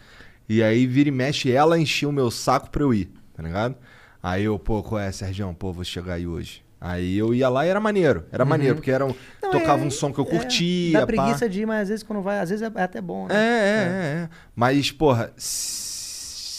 E 0.47 0.61
aí 0.63 0.85
vira 0.87 1.09
e 1.09 1.11
mexe, 1.11 1.51
ela 1.51 1.79
enchia 1.79 2.09
o 2.09 2.11
meu 2.11 2.29
saco 2.31 2.69
pra 2.69 2.81
eu 2.83 2.93
ir, 2.93 3.09
tá 3.35 3.43
ligado? 3.43 3.75
Aí 4.21 4.43
eu, 4.43 4.57
pô, 4.59 4.81
qual 4.83 4.99
é, 4.99 5.11
Sergião? 5.11 5.53
Pô, 5.53 5.71
vou 5.71 5.83
chegar 5.83 6.15
aí 6.15 6.27
hoje. 6.27 6.63
Aí 6.81 7.17
eu 7.17 7.33
ia 7.33 7.47
lá 7.49 7.65
e 7.65 7.69
era 7.69 7.79
maneiro. 7.79 8.25
Era 8.31 8.43
Uhum. 8.43 8.49
maneiro, 8.49 8.75
porque 8.75 8.89
era 8.91 9.05
um, 9.05 9.13
Não, 9.43 9.51
tocava 9.51 9.83
é- 9.83 9.85
um 9.85 9.91
som 9.91 10.11
que 10.13 10.19
eu 10.19 10.25
é, 10.25 10.29
curtia. 10.29 10.93
Dá 10.93 10.99
pá. 11.01 11.05
preguiça 11.07 11.47
de 11.49 11.61
ir, 11.61 11.65
mas 11.65 11.81
às 11.83 11.89
vezes 11.89 12.03
quando 12.03 12.21
vai, 12.21 12.39
às 12.39 12.49
vezes 12.49 12.63
é 12.73 12.81
até 12.81 12.99
bom, 13.01 13.25
É, 13.29 13.33
né? 13.33 13.35
é, 13.37 13.39
é, 13.39 14.23
é. 14.23 14.29
Mas, 14.55 14.91
porra, 14.91 15.31
se 15.37 15.88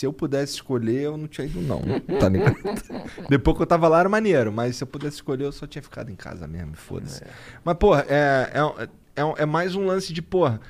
eu 0.07 0.13
pudesse 0.13 0.55
escolher, 0.55 1.03
eu 1.03 1.17
não 1.17 1.27
tinha 1.29 1.47
ido, 1.47 1.61
não. 1.61 1.81
Tá 2.19 2.29
ligado? 2.29 2.57
Depois 3.29 3.57
que 3.57 3.63
eu 3.63 3.67
tava 3.67 3.89
lá 3.89 4.01
era 4.01 4.09
maneiro, 4.09 4.53
mas 4.53 4.77
se 4.77 4.85
eu 4.85 4.87
pudesse 4.87 5.17
escolher, 5.17 5.45
eu 5.45 5.53
só 5.53 5.67
tinha 5.67 5.83
ficado 5.83 6.11
em 6.11 6.17
casa 6.17 6.47
mesmo, 6.47 6.75
foda-se. 6.75 7.23
Mas, 7.65 7.77
porra, 7.77 8.05
é, 8.09 8.51
é, 8.55 8.89
é, 9.23 9.43
é 9.43 9.47
mais 9.47 9.75
um 9.75 9.87
lance 9.87 10.13
de, 10.13 10.23
porra, 10.23 10.61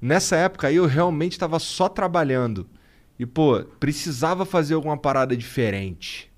nessa 0.00 0.36
época 0.36 0.68
aí 0.68 0.76
eu 0.76 0.86
realmente 0.86 1.38
tava 1.38 1.58
só 1.58 1.88
trabalhando. 1.88 2.68
E, 3.18 3.24
pô, 3.24 3.64
precisava 3.80 4.44
fazer 4.44 4.74
alguma 4.74 4.96
parada 4.96 5.36
diferente, 5.36 6.30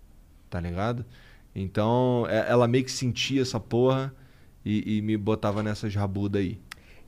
tá 0.49 0.61
ligado? 0.61 1.05
Então, 1.55 2.25
é- 2.29 2.47
ela 2.49 2.69
meio 2.69 2.85
que 2.85 2.93
sentia 2.93 3.43
essa 3.43 3.59
porra 3.59 4.15
e, 4.65 4.99
e 4.99 5.03
me 5.03 5.17
botava 5.17 5.63
nessas 5.63 5.95
rabudas 5.95 6.41
aí. 6.41 6.61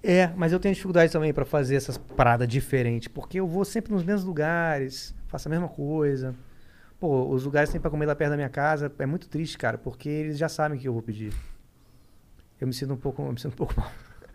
É, 0.03 0.33
mas 0.37 0.53
eu 0.53 0.59
tenho 0.59 0.75
dificuldade 0.75 1.13
também 1.13 1.33
pra 1.33 1.45
fazer 1.45 1.77
essas 1.77 1.99
paradas 1.99 2.49
diferentes, 2.49 3.07
porque 3.09 3.39
eu 3.39 3.47
vou 3.47 3.65
sempre 3.65 3.93
nos 3.93 4.03
mesmos 4.03 4.25
lugares, 4.25 5.15
faço 5.31 5.49
a 5.49 5.51
mesma 5.51 5.69
coisa. 5.69 6.35
Pô, 6.99 7.29
os 7.29 7.45
lugares 7.45 7.71
que 7.71 7.73
tem 7.75 7.81
pra 7.81 7.91
comer 7.91 8.07
lá 8.07 8.15
perto 8.15 8.31
da 8.31 8.37
minha 8.37 8.49
casa 8.51 8.93
é 8.99 9.07
muito 9.07 9.29
triste, 9.29 9.57
cara, 9.57 9.79
porque 9.79 10.09
eles 10.09 10.37
já 10.37 10.49
sabem 10.49 10.77
o 10.77 10.81
que 10.81 10.87
eu 10.87 10.93
vou 10.93 11.01
pedir. 11.03 11.33
Eu 12.61 12.67
me 12.67 12.75
sinto 12.75 12.93
um 12.93 12.97
pouco, 12.97 13.23
eu 13.23 13.33
me 13.33 13.41
sinto 13.41 13.53
um 13.55 13.57
pouco 13.57 13.75
mal. 13.81 13.91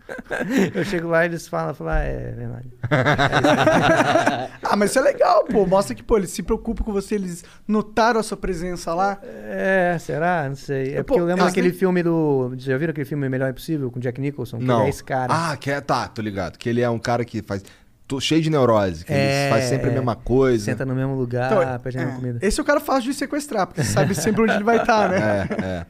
eu 0.73 0.83
chego 0.83 1.07
lá 1.07 1.23
e 1.25 1.29
eles 1.29 1.47
falam, 1.47 1.73
falam, 1.75 1.93
ah, 1.93 1.99
é 1.99 2.31
verdade. 2.31 2.69
Ah, 4.67 4.75
mas 4.75 4.89
isso 4.89 4.99
é 4.99 5.01
legal, 5.03 5.45
pô. 5.45 5.65
Mostra 5.65 5.93
que, 5.95 6.01
pô, 6.03 6.17
eles 6.17 6.31
se 6.31 6.41
preocupam 6.41 6.83
com 6.83 6.91
você, 6.91 7.15
eles 7.15 7.43
notaram 7.67 8.19
a 8.19 8.23
sua 8.23 8.35
presença 8.35 8.93
lá. 8.95 9.19
É, 9.23 9.95
será? 9.99 10.47
Não 10.49 10.55
sei. 10.55 10.95
É 10.95 10.97
Pô, 10.97 11.05
porque 11.05 11.19
eu 11.21 11.25
lembro 11.25 11.45
daquele 11.45 11.69
nem- 11.69 11.77
filme 11.77 12.01
do. 12.03 12.53
Já 12.57 12.75
viram 12.77 12.91
aquele 12.91 13.05
filme 13.05 13.29
Melhor 13.29 13.49
Impossível 13.49 13.91
com 13.91 13.99
Jack 13.99 14.19
Nicholson? 14.19 14.57
Que 14.57 14.65
Não. 14.65 14.81
é 14.81 14.89
esse 14.89 15.03
cara. 15.03 15.31
Ah, 15.51 15.55
que 15.55 15.69
é, 15.69 15.79
tá, 15.79 16.07
tô 16.07 16.21
ligado. 16.21 16.57
Que 16.57 16.67
ele 16.67 16.81
é 16.81 16.89
um 16.89 16.99
cara 16.99 17.23
que 17.23 17.41
faz. 17.43 17.63
Tô 18.07 18.19
cheio 18.19 18.41
de 18.41 18.49
neurose, 18.51 19.03
que 19.03 19.11
É, 19.11 19.45
ele 19.45 19.49
faz 19.51 19.65
sempre 19.65 19.87
a 19.89 19.91
é. 19.91 19.95
mesma 19.95 20.15
coisa. 20.15 20.63
Senta 20.65 20.85
no 20.85 20.93
mesmo 20.93 21.15
lugar, 21.15 21.51
Então, 21.51 21.79
pede 21.79 21.97
a 21.97 22.01
mesma 22.01 22.13
é, 22.13 22.15
comida. 22.21 22.39
Esse 22.45 22.59
é 22.59 22.63
o 22.63 22.65
cara 22.65 22.79
fácil 22.79 23.11
de 23.11 23.17
sequestrar, 23.17 23.65
porque 23.65 23.83
você 23.83 23.91
sabe 23.91 24.13
sempre 24.13 24.43
onde 24.43 24.53
ele 24.53 24.63
vai 24.63 24.77
estar, 24.77 25.09
né? 25.09 25.47
É, 25.59 25.65
é. 25.65 25.85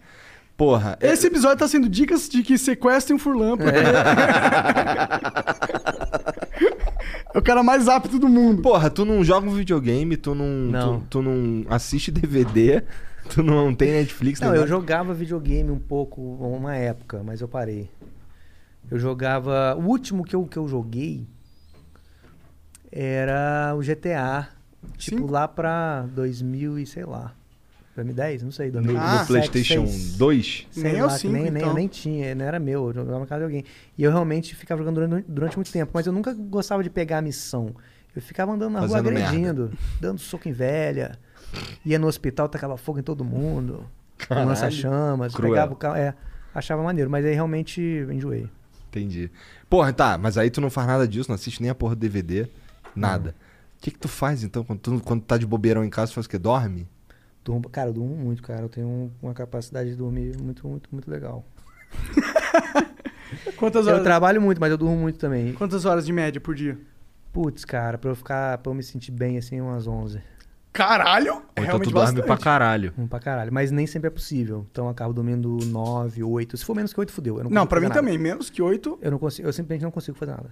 Porra. 0.55 0.97
é- 1.01 1.11
Esse 1.11 1.27
episódio 1.27 1.57
tá 1.57 1.67
sendo 1.67 1.89
dicas 1.89 2.29
de 2.29 2.41
que 2.41 2.57
sequestrem 2.57 3.17
o 3.17 3.19
Furlan, 3.19 3.57
porque... 3.57 3.77
é 7.33 7.37
o 7.37 7.41
cara 7.41 7.61
mais 7.63 7.87
apto 7.87 8.17
do 8.17 8.29
mundo. 8.29 8.61
Porra, 8.61 8.89
tu 8.89 9.03
não 9.05 9.23
joga 9.23 9.47
um 9.47 9.53
videogame, 9.53 10.15
tu 10.17 10.33
não. 10.33 10.45
Não. 10.47 10.99
Tu, 11.01 11.05
tu 11.09 11.21
não 11.21 11.65
assiste 11.69 12.11
DVD, 12.11 12.83
tu 13.29 13.43
não 13.43 13.73
tem 13.75 13.91
Netflix, 13.91 14.39
Não, 14.39 14.47
nem 14.49 14.55
eu 14.55 14.61
nada. 14.61 14.69
jogava 14.69 15.13
videogame 15.13 15.69
um 15.71 15.79
pouco, 15.79 16.21
uma 16.21 16.75
época, 16.75 17.21
mas 17.23 17.41
eu 17.41 17.47
parei. 17.47 17.89
Eu 18.89 18.99
jogava. 18.99 19.75
O 19.77 19.85
último 19.87 20.23
que 20.23 20.35
eu, 20.35 20.45
que 20.45 20.57
eu 20.57 20.67
joguei 20.67 21.27
era 22.95 23.73
o 23.75 23.81
GTA. 23.81 24.49
Tipo, 24.97 25.17
Cinco? 25.17 25.31
lá 25.31 25.47
pra 25.47 26.03
2000 26.13 26.79
e 26.79 26.85
sei 26.85 27.03
lá. 27.05 27.33
2010? 27.95 28.43
Não 28.43 28.51
sei. 28.51 28.67
No, 28.71 28.81
2007, 28.81 29.19
no 29.21 29.27
PlayStation 29.27 29.87
seis. 29.87 30.17
2? 30.17 30.67
Sei 30.71 30.83
Nem 30.83 31.01
lá, 31.01 31.07
o 31.07 31.11
que 31.11 31.17
cinco, 31.19 31.33
nem, 31.33 31.43
nem, 31.43 31.53
então. 31.55 31.69
eu 31.69 31.73
nem 31.73 31.87
tinha, 31.87 32.35
não 32.35 32.45
era 32.45 32.59
meu, 32.59 32.87
eu 32.87 32.93
jogava 32.93 33.19
na 33.19 33.25
casa 33.25 33.39
de 33.39 33.45
alguém. 33.45 33.63
E 33.97 34.03
eu 34.03 34.11
realmente 34.11 34.53
ficava 34.55 34.79
jogando 34.79 34.95
durante, 34.95 35.25
durante 35.31 35.55
muito 35.55 35.71
tempo, 35.71 35.91
mas 35.93 36.05
eu 36.05 36.11
nunca 36.13 36.33
gostava 36.33 36.83
de 36.83 36.89
pegar 36.89 37.19
a 37.19 37.21
missão. 37.21 37.73
Eu 38.15 38.21
ficava 38.21 38.51
andando 38.51 38.73
na 38.73 38.81
Fazendo 38.81 39.03
rua 39.03 39.11
merda. 39.11 39.27
agredindo, 39.27 39.71
dando 39.99 40.19
soco 40.19 40.47
em 40.47 40.51
velha, 40.51 41.17
ia 41.85 41.97
no 41.97 42.07
hospital, 42.07 42.47
tacava 42.49 42.75
fogo 42.77 42.99
em 42.99 43.03
todo 43.03 43.23
mundo, 43.23 43.85
lança-chamas, 44.29 45.33
Cruel. 45.33 45.53
pegava 45.53 45.73
o 45.73 45.75
carro, 45.75 45.95
é, 45.95 46.13
achava 46.53 46.83
maneiro, 46.83 47.09
mas 47.09 47.25
aí 47.25 47.33
realmente 47.33 47.81
enjoei. 48.11 48.47
Entendi. 48.89 49.29
Porra, 49.69 49.91
tá, 49.91 50.17
mas 50.17 50.37
aí 50.37 50.49
tu 50.49 50.61
não 50.61 50.69
faz 50.69 50.87
nada 50.87 51.07
disso, 51.07 51.29
não 51.29 51.35
assiste 51.35 51.61
nem 51.61 51.69
a 51.69 51.75
porra 51.75 51.95
do 51.95 51.99
DVD, 51.99 52.47
nada. 52.95 53.35
O 53.77 53.81
que 53.81 53.91
que 53.91 53.99
tu 53.99 54.07
faz 54.07 54.43
então 54.43 54.63
quando 54.63 54.79
tu, 54.79 54.99
quando 55.01 55.21
tu 55.21 55.25
tá 55.25 55.37
de 55.37 55.45
bobeirão 55.45 55.83
em 55.83 55.89
casa, 55.89 56.11
tu 56.11 56.15
faz 56.15 56.25
o 56.25 56.29
quê? 56.29 56.37
Dorme? 56.37 56.87
Durmo, 57.43 57.69
cara, 57.69 57.89
eu 57.89 57.93
durmo 57.93 58.15
muito, 58.15 58.41
cara, 58.41 58.61
eu 58.63 58.69
tenho 58.69 58.87
um- 58.87 59.11
uma 59.21 59.33
capacidade 59.33 59.89
de 59.91 59.95
dormir 59.95 60.35
muito, 60.41 60.67
muito, 60.67 60.89
muito 60.91 61.09
legal. 61.11 61.45
Quantas 63.57 63.85
Eu 63.87 63.93
horas, 63.93 64.03
trabalho 64.03 64.41
muito, 64.41 64.59
mas 64.59 64.71
eu 64.71 64.77
durmo 64.77 64.95
muito 64.97 65.17
também. 65.19 65.53
quantas 65.53 65.85
horas 65.85 66.05
de 66.05 66.13
média 66.13 66.39
por 66.39 66.55
dia? 66.55 66.77
Putz, 67.33 67.65
cara, 67.65 67.97
pra 67.97 68.09
eu 68.11 68.15
ficar, 68.15 68.57
pra 68.59 68.69
eu 68.71 68.73
me 68.75 68.83
sentir 68.83 69.11
bem 69.11 69.37
assim, 69.37 69.59
umas 69.59 69.87
11. 69.87 70.21
Caralho! 70.71 71.33
Ou 71.57 71.63
então 71.63 71.79
tu 71.79 71.89
dorme 71.89 71.93
bastante. 71.93 72.25
pra 72.25 72.37
caralho. 72.37 72.93
Um 72.97 73.07
pra 73.07 73.19
caralho. 73.19 73.51
Mas 73.53 73.71
nem 73.71 73.87
sempre 73.87 74.07
é 74.07 74.09
possível. 74.09 74.65
Então 74.71 74.85
eu 74.85 74.91
acabo 74.91 75.13
dormindo 75.13 75.57
9, 75.67 76.21
8. 76.23 76.57
Se 76.57 76.65
for 76.65 76.75
menos 76.75 76.93
que 76.93 76.99
8, 76.99 77.11
fudeu. 77.13 77.37
Eu 77.37 77.43
não, 77.45 77.51
Não, 77.51 77.67
pra 77.67 77.79
mim 77.79 77.87
nada. 77.87 77.99
também. 77.99 78.17
Menos 78.17 78.49
que 78.49 78.61
oito, 78.61 78.97
Eu 79.01 79.11
não 79.11 79.17
consigo, 79.17 79.47
eu 79.47 79.53
simplesmente 79.53 79.83
não 79.83 79.91
consigo 79.91 80.17
fazer 80.17 80.31
nada. 80.31 80.49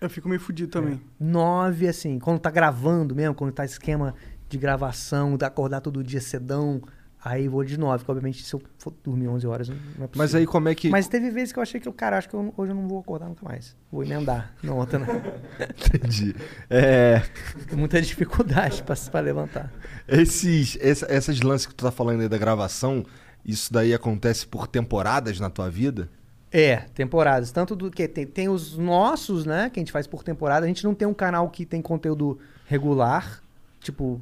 Eu 0.00 0.10
fico 0.10 0.28
meio 0.28 0.40
fudido 0.40 0.70
também. 0.70 1.00
9, 1.18 1.86
assim, 1.88 2.18
quando 2.18 2.38
tá 2.40 2.50
gravando 2.50 3.14
mesmo, 3.14 3.34
quando 3.34 3.52
tá 3.52 3.64
esquema 3.64 4.14
de 4.48 4.58
gravação, 4.58 5.36
de 5.36 5.44
acordar 5.44 5.80
todo 5.80 6.02
dia 6.02 6.20
cedão, 6.20 6.80
aí 7.22 7.46
vou 7.48 7.62
de 7.64 7.78
9, 7.78 8.04
que 8.04 8.10
obviamente 8.10 8.42
se 8.42 8.52
eu 8.54 8.62
for 8.78 8.92
dormir 9.04 9.28
11 9.28 9.46
horas 9.46 9.68
não 9.68 9.76
é 9.76 9.78
possível. 9.78 10.08
Mas 10.16 10.34
aí 10.34 10.46
como 10.46 10.68
é 10.68 10.74
que. 10.74 10.88
Mas 10.88 11.06
teve 11.06 11.30
vezes 11.30 11.52
que 11.52 11.58
eu 11.58 11.62
achei 11.62 11.78
que, 11.78 11.86
eu, 11.86 11.92
cara, 11.92 12.16
acho 12.18 12.28
que 12.28 12.34
eu- 12.34 12.52
hoje 12.56 12.72
eu 12.72 12.74
não 12.76 12.88
vou 12.88 12.98
acordar 13.00 13.28
nunca 13.28 13.44
mais. 13.44 13.76
Vou 13.92 14.02
emendar. 14.02 14.54
Não, 14.62 14.78
outra 14.78 14.98
não. 14.98 15.06
Entendi. 15.60 16.34
É. 16.68 17.22
Tem 17.68 17.78
muita 17.78 18.00
dificuldade 18.00 18.82
pra, 18.82 18.96
pra 18.96 19.20
levantar. 19.20 19.70
Esses, 20.08 20.76
essa- 20.80 21.06
essas 21.08 21.40
lances 21.40 21.66
que 21.66 21.74
tu 21.74 21.84
tá 21.84 21.90
falando 21.92 22.22
aí 22.22 22.28
da 22.28 22.38
gravação, 22.38 23.04
isso 23.44 23.72
daí 23.72 23.92
acontece 23.94 24.46
por 24.46 24.66
temporadas 24.66 25.38
na 25.38 25.50
tua 25.50 25.70
vida? 25.70 26.08
É, 26.52 26.78
temporadas. 26.94 27.52
Tanto 27.52 27.76
do 27.76 27.90
que 27.90 28.08
tem, 28.08 28.26
tem 28.26 28.48
os 28.48 28.76
nossos, 28.76 29.44
né? 29.46 29.70
Que 29.70 29.78
a 29.78 29.82
gente 29.82 29.92
faz 29.92 30.06
por 30.06 30.24
temporada. 30.24 30.64
A 30.64 30.68
gente 30.68 30.82
não 30.82 30.94
tem 30.94 31.06
um 31.06 31.14
canal 31.14 31.48
que 31.48 31.64
tem 31.64 31.80
conteúdo 31.80 32.38
regular, 32.66 33.40
tipo, 33.80 34.20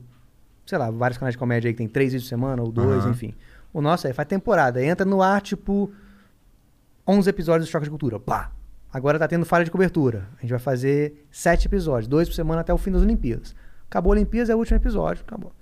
sei 0.67 0.77
lá, 0.77 0.91
vários 0.91 1.17
canais 1.19 1.35
de 1.35 1.39
comédia 1.39 1.69
aí 1.69 1.73
que 1.73 1.79
tem 1.79 1.89
três 1.89 2.13
vídeos 2.13 2.25
por 2.25 2.29
semana, 2.29 2.63
ou 2.63 2.71
dois, 2.71 3.05
Aham. 3.05 3.11
enfim. 3.11 3.35
O 3.73 3.81
nosso 3.81 4.07
é, 4.07 4.13
faz 4.13 4.29
temporada, 4.29 4.83
entra 4.83 5.07
no 5.07 5.23
ar, 5.23 5.41
tipo, 5.41 5.91
11 7.07 7.29
episódios 7.31 7.67
de 7.67 7.73
Choque 7.73 7.85
de 7.85 7.91
Cultura, 7.91 8.21
pá. 8.21 8.53
Agora 8.93 9.19
tá 9.19 9.29
tendo 9.29 9.45
falha 9.45 9.65
de 9.65 9.71
cobertura. 9.71 10.29
A 10.39 10.41
gente 10.43 10.51
vai 10.51 10.59
fazer 10.59 11.27
sete 11.31 11.67
episódios, 11.67 12.09
dois 12.09 12.29
por 12.29 12.35
semana 12.35 12.63
até 12.63 12.73
o 12.73 12.79
fim 12.79 12.91
das 12.91 13.03
Olimpíadas. 13.03 13.55
Acabou 13.87 14.13
a 14.13 14.17
Olimpíadas, 14.17 14.51
é 14.51 14.55
o 14.55 14.59
último 14.59 14.77
episódio, 14.77 15.23
acabou. 15.27 15.53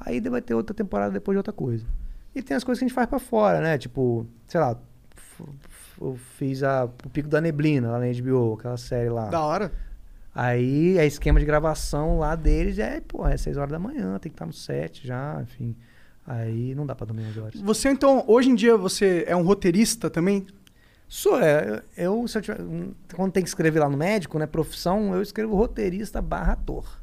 Aí 0.00 0.20
vai 0.20 0.42
ter 0.42 0.54
outra 0.54 0.74
temporada 0.74 1.12
depois 1.12 1.34
de 1.34 1.38
outra 1.38 1.52
coisa. 1.52 1.86
E 2.34 2.42
tem 2.42 2.56
as 2.56 2.64
coisas 2.64 2.78
que 2.78 2.84
a 2.84 2.88
gente 2.88 2.94
faz 2.94 3.06
pra 3.06 3.18
fora, 3.18 3.60
né? 3.60 3.78
Tipo, 3.78 4.26
sei 4.46 4.60
lá, 4.60 4.76
eu 6.10 6.16
fiz 6.36 6.62
a, 6.62 6.84
o 6.84 7.10
Pico 7.10 7.28
da 7.28 7.40
Neblina 7.40 7.90
lá 7.90 7.98
na 7.98 8.06
HBO, 8.06 8.54
aquela 8.54 8.76
série 8.76 9.08
lá. 9.08 9.26
Da 9.26 9.40
hora. 9.40 9.72
Aí 10.34 10.96
é 10.96 11.06
esquema 11.06 11.38
de 11.38 11.44
gravação 11.44 12.18
lá 12.18 12.34
deles, 12.34 12.78
é, 12.78 13.00
pô, 13.00 13.26
é 13.26 13.36
6 13.36 13.56
horas 13.56 13.70
da 13.70 13.78
manhã, 13.78 14.18
tem 14.18 14.30
que 14.30 14.34
estar 14.34 14.46
no 14.46 14.52
set 14.52 15.06
já, 15.06 15.38
enfim. 15.42 15.76
Aí 16.26 16.74
não 16.74 16.86
dá 16.86 16.94
pra 16.94 17.04
dormir 17.04 17.26
11 17.26 17.40
horas. 17.40 17.60
Você, 17.60 17.90
então, 17.90 18.24
hoje 18.26 18.48
em 18.48 18.54
dia, 18.54 18.76
você 18.76 19.24
é 19.26 19.36
um 19.36 19.42
roteirista 19.42 20.08
também? 20.08 20.46
Sou, 21.06 21.38
é. 21.38 21.82
Eu, 21.94 22.26
se 22.26 22.38
eu 22.38 22.42
tiver, 22.42 22.58
quando 23.14 23.32
tem 23.32 23.42
que 23.42 23.48
escrever 23.48 23.80
lá 23.80 23.88
no 23.88 23.96
médico, 23.98 24.38
né, 24.38 24.46
profissão, 24.46 25.14
eu 25.14 25.20
escrevo 25.20 25.54
roteirista 25.54 26.22
barra 26.22 26.54
ator. 26.54 27.02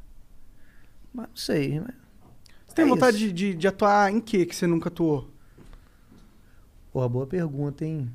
Mas 1.13 1.27
não 1.27 1.35
sei, 1.35 1.79
mas... 1.79 1.93
Você 2.67 2.75
tem 2.75 2.85
É 2.85 2.87
vontade 2.87 3.17
de, 3.17 3.31
de, 3.31 3.53
de 3.55 3.67
atuar 3.67 4.11
em 4.11 4.19
que 4.19 4.45
que 4.45 4.55
você 4.55 4.65
nunca 4.65 4.89
atuou? 4.89 5.29
Porra, 6.91 7.07
boa 7.07 7.27
pergunta, 7.27 7.85
hein? 7.85 8.11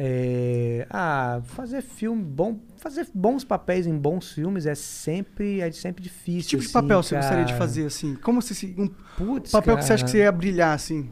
É, 0.00 0.86
ah, 0.90 1.40
fazer 1.44 1.82
filme 1.82 2.22
bom, 2.22 2.60
fazer 2.76 3.08
bons 3.12 3.44
papéis 3.44 3.84
em 3.86 3.96
bons 3.98 4.32
filmes 4.32 4.64
é 4.64 4.74
sempre, 4.74 5.60
é 5.60 5.70
sempre 5.72 6.02
difícil. 6.02 6.42
Que 6.42 6.48
tipo 6.50 6.62
de 6.62 6.66
assim, 6.68 6.72
papel 6.72 7.02
você 7.02 7.16
gostaria 7.16 7.44
de 7.44 7.52
cara. 7.52 7.58
fazer, 7.58 7.86
assim? 7.86 8.14
Como 8.16 8.40
se... 8.40 8.54
se- 8.54 8.74
Um 8.78 8.88
Putz, 9.16 9.50
papel 9.50 9.76
que 9.76 9.84
você 9.84 9.94
acha 9.94 10.04
que 10.04 10.10
cara. 10.10 10.18
você 10.18 10.24
ia 10.24 10.30
brilhar, 10.32 10.74
assim? 10.74 11.10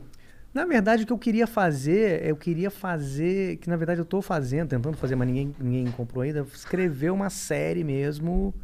Na 0.55 0.65
verdade, 0.65 1.03
o 1.03 1.07
que 1.07 1.13
eu 1.13 1.19
queria 1.19 1.47
fazer, 1.47 2.25
eu 2.25 2.37
queria 2.37 2.71
fazer, 2.71 3.57
que 3.57 3.69
na 3.69 3.77
verdade 3.77 4.01
eu 4.01 4.05
tô 4.07 4.23
fazendo, 4.23 4.69
tentando 4.71 4.97
fazer, 4.97 5.15
mas 5.17 5.27
ninguém, 5.29 5.55
ninguém 5.61 5.91
comprou 5.93 6.23
ainda, 6.23 6.47
escrever 6.55 7.11
uma 7.13 7.29
série 7.29 7.85
mesmo, 7.85 8.55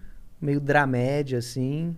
meio 0.41 0.59
dramédia, 0.61 1.39
assim, 1.39 1.95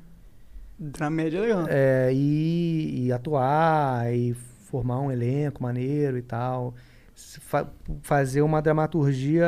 Na 0.99 1.11
média, 1.11 1.39
é 1.39 1.41
legal. 1.43 1.67
é, 1.69 2.11
e, 2.13 3.07
e 3.07 3.13
atuar, 3.13 4.13
e 4.13 4.35
formar 4.35 5.01
um 5.01 5.11
elenco 5.13 5.63
maneiro 5.63 6.19
e 6.19 6.23
tal. 6.23 6.75
Fa- 7.41 7.67
fazer 8.03 8.43
uma 8.43 8.61
dramaturgia 8.63 9.47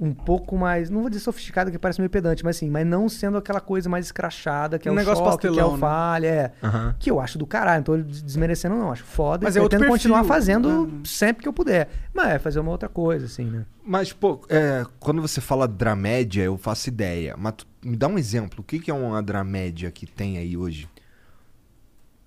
um 0.00 0.12
pouco 0.12 0.56
mais, 0.58 0.90
não 0.90 1.00
vou 1.02 1.08
dizer 1.10 1.22
sofisticada, 1.22 1.70
que 1.70 1.78
parece 1.78 2.00
meio 2.00 2.10
pedante, 2.10 2.42
mas 2.44 2.56
assim, 2.56 2.68
mas 2.68 2.84
não 2.84 3.08
sendo 3.08 3.36
aquela 3.38 3.60
coisa 3.60 3.88
mais 3.88 4.06
escrachada, 4.06 4.76
que 4.76 4.88
é 4.88 4.90
Um 4.90 4.94
o 4.94 4.96
negócio 4.96 5.22
choque, 5.24 5.42
que 5.42 5.46
é 5.46 5.50
pastelão, 5.50 5.68
o 5.68 5.72
né? 5.74 5.78
falha, 5.78 6.26
é. 6.26 6.52
Aham. 6.62 6.96
Que 6.98 7.08
eu 7.10 7.20
acho 7.20 7.38
do 7.38 7.46
caralho, 7.46 7.84
des- 8.02 8.20
desmerecendo 8.22 8.74
não, 8.74 8.90
acho 8.90 9.04
foda. 9.04 9.44
Mas 9.44 9.54
e 9.54 9.58
é 9.60 9.62
pretendo 9.62 9.86
continuar 9.86 10.24
fazendo 10.24 10.86
né? 10.88 11.00
sempre 11.04 11.42
que 11.42 11.48
eu 11.48 11.52
puder. 11.52 11.88
Mas 12.12 12.30
é 12.30 12.38
fazer 12.40 12.58
uma 12.58 12.72
outra 12.72 12.88
coisa, 12.88 13.26
assim, 13.26 13.44
né? 13.44 13.64
Mas, 13.84 14.12
pô, 14.12 14.40
é, 14.48 14.84
quando 14.98 15.22
você 15.22 15.40
fala 15.40 15.68
dramédia, 15.68 16.42
eu 16.42 16.58
faço 16.58 16.88
ideia. 16.88 17.36
Mas 17.38 17.54
tu- 17.58 17.66
me 17.84 17.96
dá 17.96 18.08
um 18.08 18.18
exemplo. 18.18 18.60
O 18.60 18.64
que, 18.64 18.80
que 18.80 18.90
é 18.90 18.94
uma 18.94 19.22
dramédia 19.22 19.88
que 19.92 20.04
tem 20.06 20.36
aí 20.36 20.56
hoje? 20.56 20.88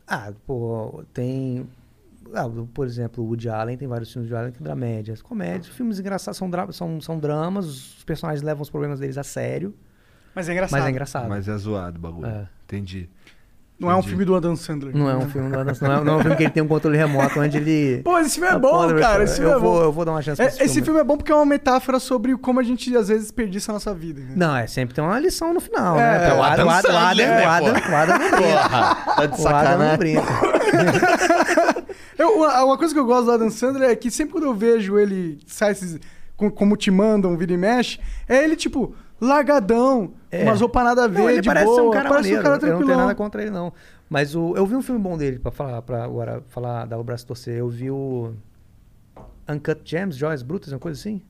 Ah, 0.07 0.31
pô, 0.47 1.03
tem. 1.13 1.67
Ah, 2.33 2.45
por 2.73 2.85
exemplo, 2.85 3.23
o 3.23 3.27
Woody 3.27 3.49
Allen 3.49 3.77
tem 3.77 3.87
vários 3.87 4.11
filmes 4.11 4.27
de 4.27 4.33
Woody 4.33 4.41
Allen 4.45 4.53
que 4.53 4.61
é 4.61 4.63
dramédias. 4.63 5.21
Comédias, 5.21 5.67
filmes 5.75 5.99
engraçados 5.99 6.37
são, 6.37 6.49
dra- 6.49 6.71
são, 6.71 6.99
são 7.01 7.19
dramas, 7.19 7.65
os 7.65 8.03
personagens 8.03 8.41
levam 8.41 8.61
os 8.61 8.69
problemas 8.69 8.99
deles 8.99 9.17
a 9.17 9.23
sério, 9.23 9.73
Mas 10.33 10.49
é 10.49 10.51
engraçado. 10.53 10.79
mas 10.79 10.87
é 10.87 10.89
engraçado. 10.91 11.29
Mas 11.29 11.47
é 11.47 11.57
zoado 11.57 11.97
o 11.97 12.01
bagulho. 12.01 12.27
É. 12.27 12.47
Entendi. 12.65 13.09
Não 13.77 13.91
é 13.91 13.93
um 13.93 13.97
Entendi. 13.97 14.07
filme 14.11 14.23
do 14.23 14.33
Adam 14.35 14.55
Sandler. 14.55 14.95
Não 14.95 15.09
é 15.09 15.17
um 15.17 15.27
filme, 15.29 15.49
do 15.51 15.59
Adam 15.59 15.75
Sandler, 15.75 15.97
não 15.97 16.01
é, 16.01 16.05
não 16.05 16.13
é 16.13 16.15
um 16.15 16.21
filme 16.21 16.37
que 16.37 16.43
ele 16.43 16.49
tem 16.49 16.63
um 16.63 16.67
controle 16.67 16.95
remoto 16.97 17.37
onde 17.41 17.57
ele. 17.57 18.01
Pô, 18.07 18.17
esse 18.19 18.35
filme 18.35 18.47
é 18.47 18.53
Ah, 18.53 18.57
bom, 18.57 18.95
cara. 18.95 19.25
Esse 19.25 19.35
filme 19.35 19.51
eu 19.51 19.57
é 19.57 19.59
vou, 19.59 19.73
bom. 19.79 19.83
Eu 19.83 19.91
vou 19.91 20.05
dar 20.05 20.11
uma 20.13 20.21
chance 20.21 20.41
É, 20.41 20.49
pra 20.49 20.63
esse 20.63 20.81
filme 20.81 20.97
é 20.97 21.03
bom 21.03 21.17
porque 21.17 21.29
é 21.29 21.35
uma 21.35 21.45
metáfora 21.45 21.99
sobre 21.99 22.37
como 22.37 22.61
a 22.61 22.63
gente 22.63 22.95
às 22.95 23.09
vezes 23.09 23.23
desperdiça 23.23 23.73
a 23.73 23.73
nossa 23.73 23.93
vida. 23.93 24.21
né? 24.21 24.31
Não, 24.33 24.55
é 24.55 24.65
sempre 24.65 24.95
tem 24.95 25.03
uma 25.03 25.19
lição 25.19 25.53
no 25.53 25.59
final, 25.59 25.99
É, 25.99 26.19
né? 26.19 26.29
é 26.29 26.33
o 26.33 26.41
Adam, 26.41 26.45
Adam 26.45 26.67
o 26.67 26.69
Adam, 26.69 26.93
o 26.93 26.97
Adam, 26.97 27.09
Sandler, 27.09 27.27
o 27.27 27.31
né, 27.35 27.45
Adam, 27.45 27.73
porra? 27.73 27.91
o 27.91 27.95
Adam 27.97 28.17
não 28.19 28.31
brinca. 28.31 28.69
Tá 28.69 29.25
de 29.25 29.41
O 29.41 29.47
Adam 29.47 29.77
não 29.77 29.97
sacanagem. 29.97 29.97
brinca. 29.97 30.23
Eu, 32.17 32.37
uma, 32.37 32.63
uma 32.63 32.77
coisa 32.77 32.93
que 32.93 32.99
eu 32.99 33.05
gosto 33.05 33.25
do 33.25 33.31
Adam 33.31 33.49
Sandler 33.49 33.89
é 33.89 33.95
que 33.95 34.09
sempre 34.11 34.33
quando 34.33 34.45
eu 34.45 34.53
vejo 34.53 34.97
ele 34.97 35.39
sai 35.47 35.71
esses, 35.71 35.99
com- 36.37 36.49
como 36.51 36.75
te 36.77 36.89
mandam, 36.91 37.35
vira 37.37 37.53
e 37.53 37.57
mexe, 37.57 37.99
é 38.27 38.43
ele 38.43 38.55
tipo 38.55 38.95
largadão, 39.19 40.13
É. 40.31 40.43
umas 40.43 40.59
roupas 40.61 40.83
nada 40.83 41.05
a 41.05 41.07
ver, 41.07 41.19
Não, 41.19 41.29
ele 41.29 41.41
de 41.41 41.47
parece 41.47 41.65
boa, 41.65 41.75
ser 41.75 41.81
um 41.81 41.91
cara 41.91 42.09
parece 42.09 42.29
maneiro. 42.29 42.41
um 42.41 42.43
cara 42.59 42.67
eu 42.67 42.79
não 42.79 42.85
tenho 42.85 42.97
nada 42.97 43.15
contra 43.15 43.41
ele, 43.41 43.51
não. 43.51 43.71
Mas 44.09 44.35
o, 44.35 44.53
eu 44.55 44.65
vi 44.65 44.75
um 44.75 44.81
filme 44.81 45.01
bom 45.01 45.17
dele, 45.17 45.39
pra 45.39 45.51
falar, 45.51 45.81
pra 45.81 46.03
agora 46.03 46.43
falar, 46.49 46.85
dar 46.85 46.99
o 46.99 47.03
braço 47.03 47.25
torcer. 47.25 47.55
Eu 47.57 47.69
vi 47.69 47.89
o 47.89 48.33
Uncut 49.49 49.81
Gems, 49.83 50.15
Joias 50.15 50.43
Brutas, 50.43 50.71
uma 50.71 50.79
coisa 50.79 50.99
assim. 50.99 51.21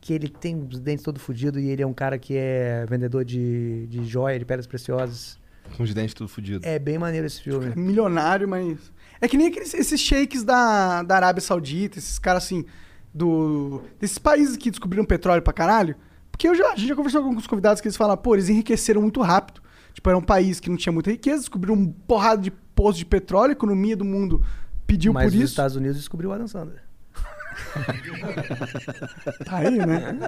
Que 0.00 0.12
ele 0.12 0.28
tem 0.28 0.66
os 0.70 0.80
dentes 0.80 1.02
todo 1.04 1.18
fodido 1.18 1.58
e 1.58 1.68
ele 1.70 1.82
é 1.82 1.86
um 1.86 1.92
cara 1.94 2.18
que 2.18 2.34
é 2.36 2.84
vendedor 2.88 3.24
de, 3.24 3.86
de 3.86 4.04
joia, 4.04 4.38
de 4.38 4.44
pedras 4.44 4.66
preciosas. 4.66 5.38
Com 5.76 5.82
os 5.82 5.94
dentes 5.94 6.12
tudo 6.12 6.28
fudido. 6.28 6.66
É 6.66 6.78
bem 6.78 6.98
maneiro 6.98 7.26
esse 7.26 7.40
filme. 7.40 7.72
milionário, 7.76 8.46
mas. 8.46 8.78
É 9.24 9.28
que 9.28 9.38
nem 9.38 9.46
aqueles, 9.46 9.72
esses 9.72 9.98
sheiks 10.00 10.44
da, 10.44 11.02
da 11.02 11.16
Arábia 11.16 11.40
Saudita, 11.40 11.98
esses 11.98 12.18
caras 12.18 12.44
assim, 12.44 12.64
do. 13.12 13.80
desses 13.98 14.18
países 14.18 14.54
que 14.56 14.70
descobriram 14.70 15.02
petróleo 15.04 15.40
pra 15.40 15.52
caralho. 15.52 15.96
Porque 16.30 16.46
eu 16.46 16.54
já, 16.54 16.72
a 16.72 16.76
gente 16.76 16.88
já 16.88 16.94
conversou 16.94 17.22
com 17.22 17.28
alguns 17.28 17.46
convidados 17.46 17.80
que 17.80 17.88
eles 17.88 17.96
falam, 17.96 18.16
pô, 18.18 18.34
eles 18.34 18.50
enriqueceram 18.50 19.00
muito 19.00 19.22
rápido. 19.22 19.62
Tipo, 19.94 20.10
era 20.10 20.18
um 20.18 20.22
país 20.22 20.60
que 20.60 20.68
não 20.68 20.76
tinha 20.76 20.92
muita 20.92 21.10
riqueza, 21.10 21.38
descobriram 21.38 21.74
uma 21.74 21.94
porrada 22.06 22.42
de 22.42 22.50
poços 22.50 22.98
de 22.98 23.06
petróleo, 23.06 23.50
a 23.50 23.52
economia 23.52 23.96
do 23.96 24.04
mundo 24.04 24.44
pediu 24.86 25.12
Mas 25.12 25.24
por 25.24 25.28
os 25.28 25.34
isso. 25.36 25.52
Estados 25.52 25.76
Unidos 25.76 25.96
descobriu 25.96 26.28
o 26.30 26.32
Adam 26.34 26.46
Sandler. 26.48 26.82
Tá 29.44 29.58
aí, 29.58 29.78
né? 29.78 30.18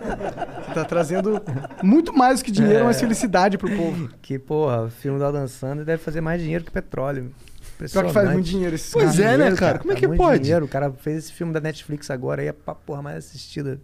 Você 0.67 0.75
tá 0.75 0.85
trazendo 0.85 1.43
muito 1.83 2.13
mais 2.17 2.41
do 2.41 2.45
que 2.45 2.53
dinheiro, 2.53 2.79
É. 2.81 2.85
mais 2.85 3.01
felicidade 3.01 3.59
pro 3.59 3.69
povo. 3.77 4.09
Que, 4.23 4.39
porra, 4.39 4.85
o 4.85 4.91
filme 4.91 5.19
do 5.19 5.25
Adam 5.25 5.47
Sandler 5.49 5.85
deve 5.85 6.03
fazer 6.03 6.21
mais 6.21 6.41
dinheiro 6.41 6.65
que 6.65 6.71
petróleo. 6.71 7.33
Pior 7.79 8.07
que 8.07 8.13
faz 8.13 8.31
muito 8.33 8.47
dinheiro 8.47 8.75
esses 8.75 8.91
Pois 8.93 9.19
é, 9.21 9.37
né, 9.37 9.53
cara? 9.55 9.79
Como 9.79 9.91
é 9.93 9.95
faz 9.95 10.01
que 10.01 10.07
muito 10.07 10.19
pode? 10.21 10.43
Dinheiro. 10.45 10.65
O 10.65 10.69
cara 10.69 10.93
fez 10.93 11.19
esse 11.25 11.33
filme 11.33 11.53
da 11.53 11.61
Netflix 11.61 12.11
agora 12.11 12.41
aí, 12.43 12.49
é 12.49 12.53
pra 12.53 12.75
porra 12.75 13.03
mais 13.03 13.19
assistida. 13.19 13.81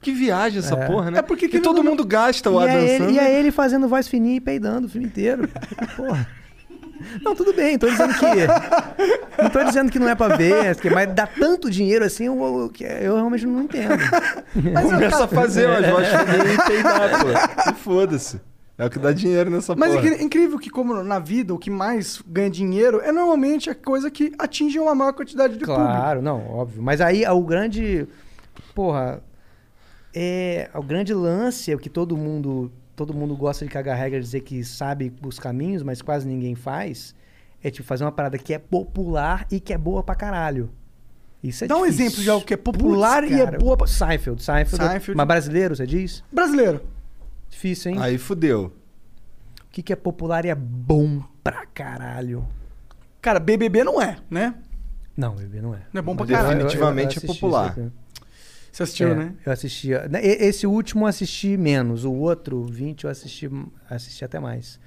Que 0.00 0.10
viagem 0.12 0.58
essa 0.58 0.74
É. 0.74 0.86
porra, 0.86 1.10
né? 1.12 1.18
É 1.20 1.22
porque 1.22 1.46
que 1.48 1.60
todo 1.60 1.76
não- 1.82 1.90
mundo 1.92 2.04
gasta 2.04 2.50
o 2.50 2.60
e, 2.60 2.64
Adam 2.64 2.74
é 2.76 2.84
ele, 2.88 2.98
Sandler. 2.98 3.14
e 3.14 3.18
é 3.20 3.38
ele 3.38 3.52
fazendo 3.52 3.86
voz 3.88 4.08
fininha 4.08 4.36
e 4.36 4.40
peidando 4.40 4.86
o 4.88 4.90
filme 4.90 5.06
inteiro. 5.06 5.48
Porra. 5.96 6.26
Não, 7.24 7.34
tudo 7.34 7.52
bem, 7.52 7.76
tô 7.78 7.88
dizendo 7.88 8.14
que. 8.14 8.26
Não 9.42 9.50
tô 9.50 9.62
dizendo 9.64 9.90
que 9.90 9.98
não 9.98 10.08
é 10.08 10.14
pra 10.14 10.36
ver, 10.36 10.76
que- 10.76 10.88
mas 10.90 11.12
dá 11.12 11.26
tanto 11.26 11.68
dinheiro 11.70 12.04
assim, 12.04 12.26
eu, 12.26 12.60
eu, 12.60 12.68
que 12.68 12.84
eu 12.84 13.14
realmente 13.16 13.44
não 13.46 13.62
entendo. 13.62 13.98
Começa 14.82 15.24
a 15.24 15.28
fazer 15.28 15.66
umas 15.68 15.86
vozes 15.90 16.08
fininhas 16.08 16.54
e 16.54 16.64
peidar, 16.66 17.10
pô. 17.20 17.70
E 17.70 17.74
foda-se. 17.82 18.40
É 18.82 18.86
o 18.86 18.90
que 18.90 18.98
dá 18.98 19.12
dinheiro 19.12 19.48
nessa 19.50 19.74
Mas 19.76 19.92
é 19.92 19.96
porra. 19.96 20.08
incri- 20.08 20.24
incrível 20.24 20.58
que, 20.58 20.68
como 20.70 21.02
na 21.04 21.18
vida, 21.18 21.54
o 21.54 21.58
que 21.58 21.70
mais 21.70 22.20
ganha 22.26 22.50
dinheiro 22.50 23.00
é 23.00 23.12
normalmente 23.12 23.70
a 23.70 23.74
coisa 23.74 24.10
que 24.10 24.32
atinge 24.38 24.78
uma 24.78 24.94
maior 24.94 25.12
quantidade 25.12 25.54
de 25.54 25.60
público. 25.60 25.80
Claro, 25.82 26.20
não, 26.20 26.44
óbvio. 26.48 26.82
Mas 26.82 27.00
aí 27.00 27.24
o 27.26 27.42
grande. 27.42 28.06
Porra. 28.74 29.22
É, 30.14 30.68
o 30.74 30.82
grande 30.82 31.14
lance 31.14 31.70
é 31.70 31.74
o 31.74 31.78
que 31.78 31.88
todo 31.88 32.16
mundo. 32.16 32.70
Todo 32.94 33.14
mundo 33.14 33.34
gosta 33.34 33.64
de 33.64 33.70
cagar 33.70 33.96
regra 33.96 34.20
dizer 34.20 34.40
que 34.40 34.62
sabe 34.62 35.12
os 35.26 35.38
caminhos, 35.38 35.82
mas 35.82 36.02
quase 36.02 36.26
ninguém 36.28 36.54
faz. 36.54 37.14
É 37.62 37.70
tipo 37.70 37.86
fazer 37.86 38.04
uma 38.04 38.12
parada 38.12 38.36
que 38.36 38.52
é 38.52 38.58
popular 38.58 39.46
e 39.50 39.58
que 39.60 39.72
é 39.72 39.78
boa 39.78 40.02
pra 40.02 40.14
caralho. 40.14 40.68
Isso 41.42 41.64
é 41.64 41.66
Dá 41.66 41.76
um 41.76 41.82
difícil. 41.82 42.04
exemplo 42.06 42.22
de 42.22 42.30
algo 42.30 42.44
que 42.46 42.54
é 42.54 42.56
popular 42.56 43.22
Putz, 43.22 43.34
e 43.36 43.40
é 43.40 43.44
cara, 43.44 43.58
boa 43.58 43.76
pra... 43.76 43.86
Seinfeld, 43.86 44.42
Seinfeld. 44.42 44.84
Seinfeld. 44.84 45.16
Mas 45.16 45.26
brasileiro, 45.26 45.74
você 45.74 45.86
diz? 45.86 46.22
Brasileiro. 46.30 46.82
Difícil, 47.52 47.92
hein? 47.92 47.98
Aí 48.00 48.16
fudeu. 48.16 48.72
O 49.60 49.70
que, 49.70 49.82
que 49.82 49.92
é 49.92 49.96
popular 49.96 50.44
e 50.44 50.48
é 50.48 50.54
bom 50.54 51.22
pra 51.44 51.66
caralho? 51.66 52.46
Cara, 53.20 53.38
BBB 53.38 53.84
não 53.84 54.00
é, 54.00 54.16
né? 54.30 54.54
Não, 55.14 55.36
bebê 55.36 55.60
não 55.60 55.74
é. 55.74 55.82
Não 55.92 55.98
é 55.98 56.02
bom 56.02 56.16
pra 56.16 56.24
eu- 56.24 56.30
caralho. 56.30 56.46
eu- 56.46 56.50
eu 56.52 56.56
Definitivamente 56.64 57.18
é 57.18 57.20
popular. 57.26 57.76
Você 58.72 58.82
assistiu, 58.84 59.08
É, 59.08 59.14
né? 59.14 59.34
Eu 59.44 59.52
assistia. 59.52 60.08
né, 60.08 60.20
Esse 60.24 60.66
último 60.66 61.02
eu 61.04 61.08
assisti 61.08 61.58
menos. 61.58 62.04
O 62.06 62.12
outro, 62.12 62.64
20, 62.64 63.04
eu 63.04 63.10
assisti, 63.10 63.50
assisti 63.88 64.24
até 64.24 64.40
mais. 64.40 64.80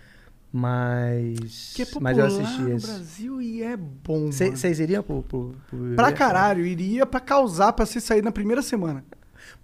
Mas. 0.52 1.74
Que 1.76 1.84
é 1.84 1.86
popular 1.86 2.02
mas 2.02 2.18
eu 2.18 2.26
assisti 2.26 2.62
no 2.62 2.76
esse. 2.78 2.88
Brasil 2.88 3.42
e 3.42 3.62
é 3.62 3.78
bom. 3.78 4.32
Vocês 4.32 4.80
iriam 4.80 5.04
pro, 5.04 5.22
pro, 5.22 5.56
pro 5.68 5.78
BBB? 5.78 5.96
Pra 5.96 6.12
caralho, 6.12 6.66
iria 6.66 7.06
pra 7.06 7.20
causar 7.20 7.74
pra 7.74 7.86
você 7.86 8.00
sair 8.02 8.24
na 8.24 8.32
primeira 8.32 8.62
semana. 8.64 9.06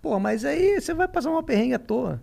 Pô, 0.01 0.19
mas 0.19 0.45
aí 0.45 0.79
você 0.79 0.93
vai 0.93 1.07
passar 1.07 1.31
uma 1.31 1.41
perrengue 1.41 1.73
à 1.73 1.79
toa. 1.79 2.21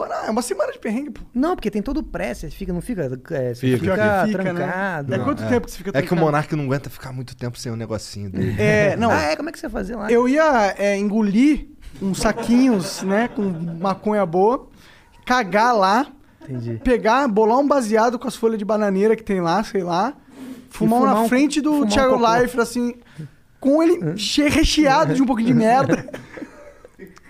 Não, 0.00 0.24
é 0.26 0.30
uma 0.30 0.42
semana 0.42 0.72
de 0.72 0.78
perrengue, 0.78 1.10
pô. 1.10 1.20
Não, 1.34 1.54
porque 1.54 1.70
tem 1.70 1.80
todo 1.82 1.98
o 1.98 2.02
pré, 2.02 2.34
você 2.34 2.50
fica, 2.50 2.72
não 2.72 2.80
fica. 2.80 3.02
É, 3.30 3.54
você 3.54 3.60
Fica. 3.78 3.78
fica, 3.78 4.26
fica, 4.26 4.42
né? 4.44 4.52
trancado. 4.54 5.14
É 5.14 5.18
Não, 5.18 5.24
quanto 5.24 5.42
é. 5.42 5.46
tempo 5.48 5.66
que 5.66 5.72
você 5.72 5.78
fica 5.78 5.90
É 5.90 5.92
que 5.92 5.98
o 5.98 6.08
trancado? 6.08 6.20
Monark 6.26 6.56
não 6.56 6.64
aguenta 6.64 6.90
ficar 6.90 7.12
muito 7.12 7.36
tempo 7.36 7.58
sem 7.58 7.70
o 7.70 7.76
negocinho 7.76 8.30
dele. 8.30 8.54
É, 8.60 8.96
não, 8.98 9.10
Ah, 9.10 9.22
é? 9.22 9.36
Como 9.36 9.48
é 9.48 9.52
que 9.52 9.58
você 9.58 9.68
fazia 9.68 9.96
lá? 9.96 10.10
eu 10.10 10.28
ia 10.28 10.74
é, 10.78 10.96
engolir 10.96 11.68
uns 12.02 12.18
saquinhos, 12.18 13.02
né, 13.06 13.28
com 13.28 13.42
maconha 13.42 14.24
boa. 14.26 14.68
cagar 15.24 15.74
lá, 15.76 16.06
Entendi. 16.42 16.80
pegar, 16.84 17.26
bolar 17.28 17.58
um 17.58 17.66
baseado 17.68 18.18
com 18.18 18.26
as 18.28 18.36
folhas 18.36 18.58
de 18.58 18.64
bananeira 18.64 19.14
que 19.16 19.22
tem 19.22 19.40
lá, 19.40 19.62
sei 19.64 19.82
lá, 19.82 20.14
fumar, 20.70 20.98
um 20.98 21.00
fumar 21.02 21.14
na 21.14 21.20
um- 21.22 21.28
frente 21.28 21.60
do 21.60 21.72
um 21.72 21.86
Thiago. 21.86 22.16
Leifert, 22.18 22.60
assim, 22.60 22.94
com 23.60 23.82
ele 23.82 24.16
che- 24.18 24.48
recheado 24.48 25.14
de 25.14 25.22
um 25.22 25.26
pouquinho 25.26 25.48
de 25.48 25.54
merda. 25.54 26.06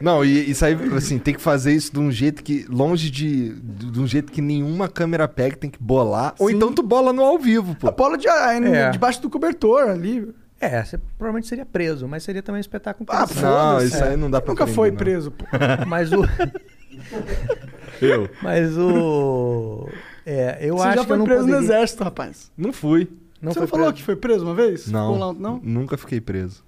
Não, 0.01 0.25
e 0.25 0.51
isso 0.51 0.65
aí, 0.65 0.77
assim, 0.97 1.19
tem 1.19 1.33
que 1.35 1.41
fazer 1.41 1.73
isso 1.73 1.93
de 1.93 1.99
um 2.01 2.11
jeito 2.11 2.43
que. 2.43 2.67
Longe 2.69 3.11
de. 3.11 3.51
De 3.55 4.01
um 4.01 4.07
jeito 4.07 4.33
que 4.33 4.41
nenhuma 4.43 4.89
câmera 4.89 5.27
pega, 5.29 5.57
tem 5.57 5.71
que 5.71 5.81
bolar. 5.81 6.35
Ou 6.39 6.49
Sim. 6.49 6.57
então 6.57 6.73
tu 6.73 6.83
bola 6.83 7.13
no 7.13 7.23
ao 7.23 7.39
vivo, 7.39 7.75
pô. 7.77 7.89
A 7.89 7.93
bola 7.93 8.19
de, 8.19 8.27
É. 8.29 8.91
debaixo 8.91 9.23
do 9.23 9.31
cobertor 9.31 9.89
ali. 9.89 10.29
É, 10.61 10.83
você 10.83 10.99
provavelmente 11.19 11.47
seria 11.47 11.67
preso, 11.67 12.09
mas 12.09 12.23
seria 12.23 12.43
também 12.43 12.59
um 12.59 12.61
espetáculo 12.61 13.07
Ah, 13.11 13.25
interessante. 13.25 13.43
Não, 13.45 13.83
isso 13.85 14.03
aí 14.05 14.17
não 14.17 14.31
dá 14.31 14.41
pra 14.41 14.53
Nunca 14.53 14.65
prender, 14.65 14.75
foi 14.77 14.91
não. 14.91 14.97
preso, 14.97 15.31
pô. 15.31 15.45
Mas 15.87 16.11
o. 16.13 16.23
Eu. 18.01 18.29
Mas 18.43 18.77
o. 18.77 19.89
É, 20.27 20.59
eu 20.69 20.77
Você 20.79 20.87
acho 20.89 20.95
já 20.97 21.01
que 21.03 21.07
foi 21.07 21.15
eu 21.17 21.19
não 21.19 21.25
preso 21.27 21.41
poderia... 21.43 21.61
no 21.61 21.67
exército, 21.67 22.05
rapaz. 22.05 22.51
Não 22.57 22.73
fui. 22.73 23.09
Não 23.43 23.53
Você 23.53 23.61
não 23.61 23.67
falou 23.67 23.87
preso. 23.87 23.97
que 23.99 24.03
foi 24.03 24.17
preso 24.17 24.45
uma 24.45 24.55
vez? 24.55 24.91
Não. 24.91 25.19
Lá- 25.19 25.33
não? 25.35 25.61
Nunca 25.63 25.97
fiquei 25.99 26.21
preso. 26.21 26.65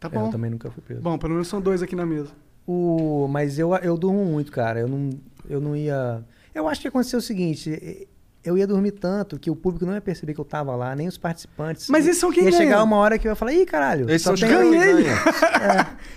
Tá 0.00 0.08
É, 0.12 0.16
Eu 0.16 0.20
bom. 0.22 0.30
também 0.30 0.50
nunca 0.50 0.70
fui 0.70 0.82
preso. 0.82 1.02
Bom, 1.02 1.16
pelo 1.18 1.32
menos 1.34 1.46
são 1.48 1.60
dois 1.60 1.82
aqui 1.82 1.94
na 1.94 2.04
mesa. 2.06 2.30
O... 2.72 3.26
Mas 3.28 3.58
eu, 3.58 3.74
eu 3.76 3.96
durmo 3.96 4.24
muito, 4.24 4.52
cara. 4.52 4.80
Eu 4.80 4.88
não, 4.88 5.10
eu 5.48 5.60
não 5.60 5.74
ia. 5.76 6.22
Eu 6.54 6.68
acho 6.68 6.80
que 6.80 6.88
aconteceu 6.88 7.18
o 7.18 7.22
seguinte. 7.22 7.70
e- 7.70 8.06
Eu 8.44 8.56
ia 8.56 8.66
dormir 8.66 8.92
tanto 8.92 9.38
que 9.38 9.50
o 9.50 9.56
público 9.56 9.84
não 9.84 9.92
ia 9.94 10.00
perceber 10.00 10.32
que 10.34 10.40
eu 10.40 10.44
tava 10.44 10.74
lá, 10.76 10.94
nem 10.96 11.06
os 11.08 11.18
participantes. 11.18 11.88
Mas 11.90 12.06
eles 12.06 12.16
são 12.18 12.30
quem 12.32 12.44
Ia 12.44 12.50
ganha. 12.50 12.62
chegar 12.62 12.82
uma 12.82 12.96
hora 12.96 13.18
que 13.18 13.26
eu 13.28 13.32
ia 13.32 13.36
falar, 13.36 13.52
ih, 13.52 13.66
caralho, 13.66 14.08
Esses 14.08 14.22
só 14.22 14.34
tem, 14.34 14.48
Ganhei. 14.48 14.78
ganham. 15.02 15.16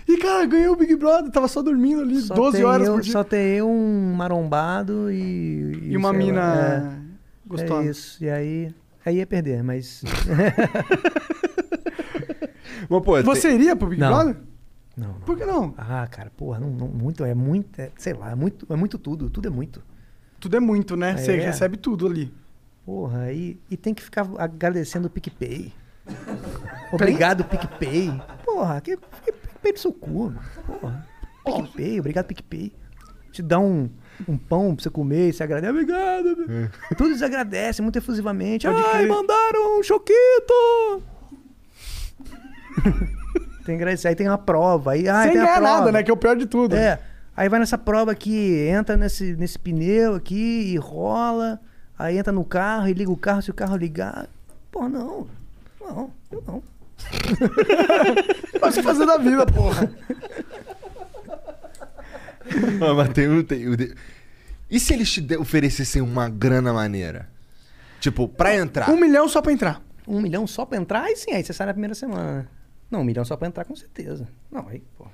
E, 0.08 0.18
cara, 0.18 0.46
ganhei 0.46 0.70
o 0.70 0.76
Big 0.76 0.96
Brother, 0.96 1.30
tava 1.32 1.48
só 1.48 1.62
dormindo 1.62 2.02
ali, 2.02 2.20
só 2.22 2.34
12 2.34 2.58
tem 2.58 2.66
horas 2.66 2.88
eu, 2.88 2.94
por 2.94 3.02
dia. 3.02 3.12
Só 3.12 3.24
tem 3.24 3.58
eu, 3.58 3.70
um 3.70 4.14
marombado 4.16 5.12
e. 5.12 5.90
E 5.92 5.98
uma 5.98 6.12
sei 6.12 6.18
lá, 6.20 6.26
mina 6.26 7.00
é, 7.46 7.50
gostosa. 7.50 7.88
É 7.88 7.90
isso. 7.92 8.24
E 8.24 8.30
aí. 8.30 8.74
Aí 9.06 9.18
ia 9.18 9.28
perder, 9.28 9.62
mas. 9.64 10.02
Mas, 12.90 13.04
pô, 13.04 13.22
Você 13.24 13.48
tem- 13.50 13.56
iria 13.56 13.76
pro 13.76 13.88
Big 13.90 14.00
Não. 14.00 14.08
Brother? 14.14 14.38
Não, 14.96 15.08
não. 15.08 15.14
Por 15.22 15.38
que 15.38 15.46
não? 15.46 15.74
Ah, 15.78 16.08
cara, 16.10 16.32
porra, 16.36 16.60
não, 16.60 16.70
não- 16.70 16.88
muito, 16.88 17.24
é 17.26 17.34
muito, 17.34 17.80
é, 17.80 17.92
sei 17.98 18.14
lá, 18.14 18.32
é 18.32 18.36
muito, 18.36 18.66
é 18.72 18.76
muito 18.76 18.98
tudo, 18.98 19.30
tudo 19.30 19.48
é 19.48 19.52
muito. 19.52 19.82
Tudo 20.40 20.56
é 20.58 20.60
muito, 20.60 20.96
né? 20.96 21.18
Você 21.18 21.34
É. 21.38 21.46
recebe 21.46 21.78
tudo 21.78 22.06
ali. 22.08 22.34
Porra, 22.86 23.32
e, 23.32 23.58
e 23.72 23.78
tem 23.78 23.94
que 23.94 24.04
ficar 24.04 24.28
agradecendo 24.38 25.08
o 25.08 25.10
PicPay. 25.10 25.74
Obrigado, 26.92 27.44
PicPay. 27.46 28.12
Porra, 28.46 28.82
que, 28.82 28.98
que 28.98 29.32
PicPay 29.32 29.74
do 29.74 29.80
seu 29.80 29.94
cu, 29.94 30.26
mano. 30.32 30.40
Porra. 30.80 31.08
PicPay, 31.46 32.00
obrigado, 32.00 32.26
PicPay. 32.28 32.74
Te 33.32 33.42
dá 33.42 33.58
um, 33.60 33.90
um 34.28 34.38
pão 34.38 34.76
pra 34.76 34.84
você 34.84 34.90
comer 34.90 35.30
e 35.30 35.34
você 35.34 35.44
agradece. 35.44 35.72
Obrigado. 35.72 36.36
Tudo 36.98 37.10
eles 37.10 37.22
agradecem 37.22 37.82
muito 37.82 37.98
efusivamente. 37.98 38.68
Pode 38.68 38.80
Ai, 38.82 38.92
crer. 39.06 39.08
mandaram 39.10 39.80
um 39.80 39.84
choquito. 39.84 40.54
tem 43.66 43.76
que 43.78 43.82
agradecer. 43.84 44.08
Aí 44.10 44.16
tem 44.16 44.28
uma 44.28 44.38
prova. 44.38 44.92
Aí, 44.92 45.08
ai, 45.08 45.24
Sem 45.30 45.32
tem 45.34 45.42
a 45.42 45.46
ganhar 45.46 45.58
prova. 45.60 45.80
nada, 45.80 45.92
né? 45.92 46.04
Que 46.04 46.12
é 46.12 46.14
o 46.14 46.18
pior 46.18 46.36
de 46.36 46.46
tudo. 46.46 46.76
É. 46.76 47.00
Aí 47.36 47.50
vai 47.50 47.60
nessa 47.60 47.78
prova 47.78 48.12
aqui, 48.12 48.68
entra 48.70 48.96
nesse, 48.96 49.36
nesse 49.36 49.58
pneu 49.58 50.16
aqui 50.16 50.72
e 50.74 50.78
rola. 50.78 51.60
Aí 51.98 52.18
entra 52.18 52.32
no 52.32 52.44
carro 52.46 52.88
e 52.88 52.94
liga 52.94 53.12
o 53.12 53.18
carro, 53.18 53.42
se 53.42 53.50
o 53.50 53.54
carro 53.54 53.76
ligar. 53.76 54.28
Pô, 54.72 54.88
não. 54.88 55.28
Não, 55.82 56.12
eu 56.32 56.44
não. 56.48 56.64
Você 58.62 58.82
fazer 58.84 59.06
da 59.06 59.18
vida, 59.18 59.46
porra. 59.46 59.90
Ah, 62.82 62.94
mas 62.96 63.10
tem 63.10 63.30
um. 63.30 63.44
Tem, 63.44 63.68
o 63.68 63.76
de- 63.76 63.94
E 64.70 64.80
se 64.80 64.94
eles 64.94 65.12
te 65.12 65.36
oferecessem 65.38 66.02
uma 66.02 66.30
grana 66.30 66.74
maneira? 66.74 67.28
Tipo, 68.00 68.28
pra 68.28 68.56
entrar. 68.56 68.90
Um 68.90 68.98
milhão 69.00 69.28
só 69.28 69.42
pra 69.42 69.52
entrar. 69.52 69.82
Um 70.08 70.20
milhão 70.22 70.46
só 70.46 70.66
pra 70.66 70.78
entrar? 70.78 71.04
Aí 71.04 71.16
sim, 71.16 71.32
aí 71.32 71.44
você 71.44 71.54
sai 71.54 71.68
na 71.68 71.74
primeira 71.74 71.96
semana. 71.96 72.48
Não, 72.94 73.02
um 73.02 73.04
milhão 73.04 73.26
só 73.26 73.36
pra 73.36 73.48
entrar, 73.48 73.66
com 73.66 73.76
certeza. 73.76 74.28
Não, 74.52 74.68
aí, 74.70 74.84
pô. 74.96 75.06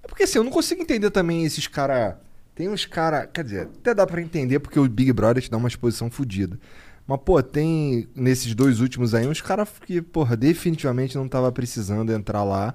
É 0.00 0.06
porque 0.06 0.22
assim, 0.22 0.38
eu 0.38 0.44
não 0.44 0.52
consigo 0.52 0.80
entender 0.80 1.10
também 1.10 1.44
esses 1.44 1.66
cara. 1.66 2.20
Tem 2.54 2.68
uns 2.68 2.86
cara. 2.86 3.26
Quer 3.26 3.42
dizer, 3.42 3.62
até 3.80 3.92
dá 3.92 4.06
pra 4.06 4.22
entender 4.22 4.60
porque 4.60 4.78
o 4.78 4.88
Big 4.88 5.12
Brother 5.12 5.42
te 5.42 5.50
dá 5.50 5.56
uma 5.56 5.66
exposição 5.66 6.08
fodida. 6.08 6.56
Mas, 7.04 7.18
pô, 7.24 7.42
tem 7.42 8.08
nesses 8.14 8.54
dois 8.54 8.80
últimos 8.80 9.16
aí 9.16 9.26
uns 9.26 9.40
caras 9.40 9.68
que, 9.84 10.00
porra, 10.00 10.36
definitivamente 10.36 11.16
não 11.16 11.26
tava 11.26 11.50
precisando 11.50 12.12
entrar 12.12 12.44
lá 12.44 12.72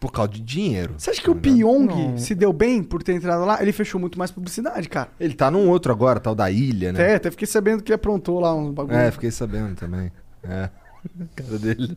por 0.00 0.10
causa 0.10 0.32
de 0.32 0.40
dinheiro. 0.40 0.94
Você 0.98 1.10
acha 1.10 1.22
que 1.22 1.30
o 1.30 1.34
tá? 1.34 1.42
Pyong 1.42 1.86
Não. 1.86 2.18
se 2.18 2.34
deu 2.34 2.52
bem 2.52 2.82
por 2.82 3.00
ter 3.04 3.14
entrado 3.14 3.44
lá? 3.44 3.62
Ele 3.62 3.72
fechou 3.72 4.00
muito 4.00 4.18
mais 4.18 4.32
publicidade, 4.32 4.88
cara. 4.88 5.08
Ele 5.20 5.34
tá 5.34 5.52
num 5.52 5.68
outro 5.68 5.92
agora, 5.92 6.18
tal 6.18 6.34
da 6.34 6.50
ilha, 6.50 6.92
né? 6.92 7.00
Até, 7.00 7.14
até 7.14 7.30
fiquei 7.30 7.46
sabendo 7.46 7.84
que 7.84 7.92
aprontou 7.92 8.40
lá 8.40 8.52
uns 8.52 8.74
bagulho. 8.74 8.96
É, 8.96 9.10
fiquei 9.12 9.30
sabendo 9.30 9.76
também. 9.76 10.10
É. 10.42 10.68
Cara 11.36 11.58
dele. 11.58 11.96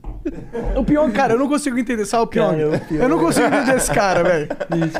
O 0.77 0.83
Pyong, 0.85 1.11
cara, 1.11 1.33
eu 1.33 1.39
não 1.39 1.47
consigo 1.47 1.77
entender. 1.77 2.05
Sabe 2.05 2.23
o 2.23 2.27
Pyong? 2.27 2.51
Cara, 2.57 2.67
o 2.75 2.79
Pyong. 2.79 3.01
Eu 3.03 3.09
não 3.09 3.19
consigo 3.19 3.47
entender 3.47 3.75
esse 3.75 3.91
cara, 3.91 4.23
velho. 4.23 4.47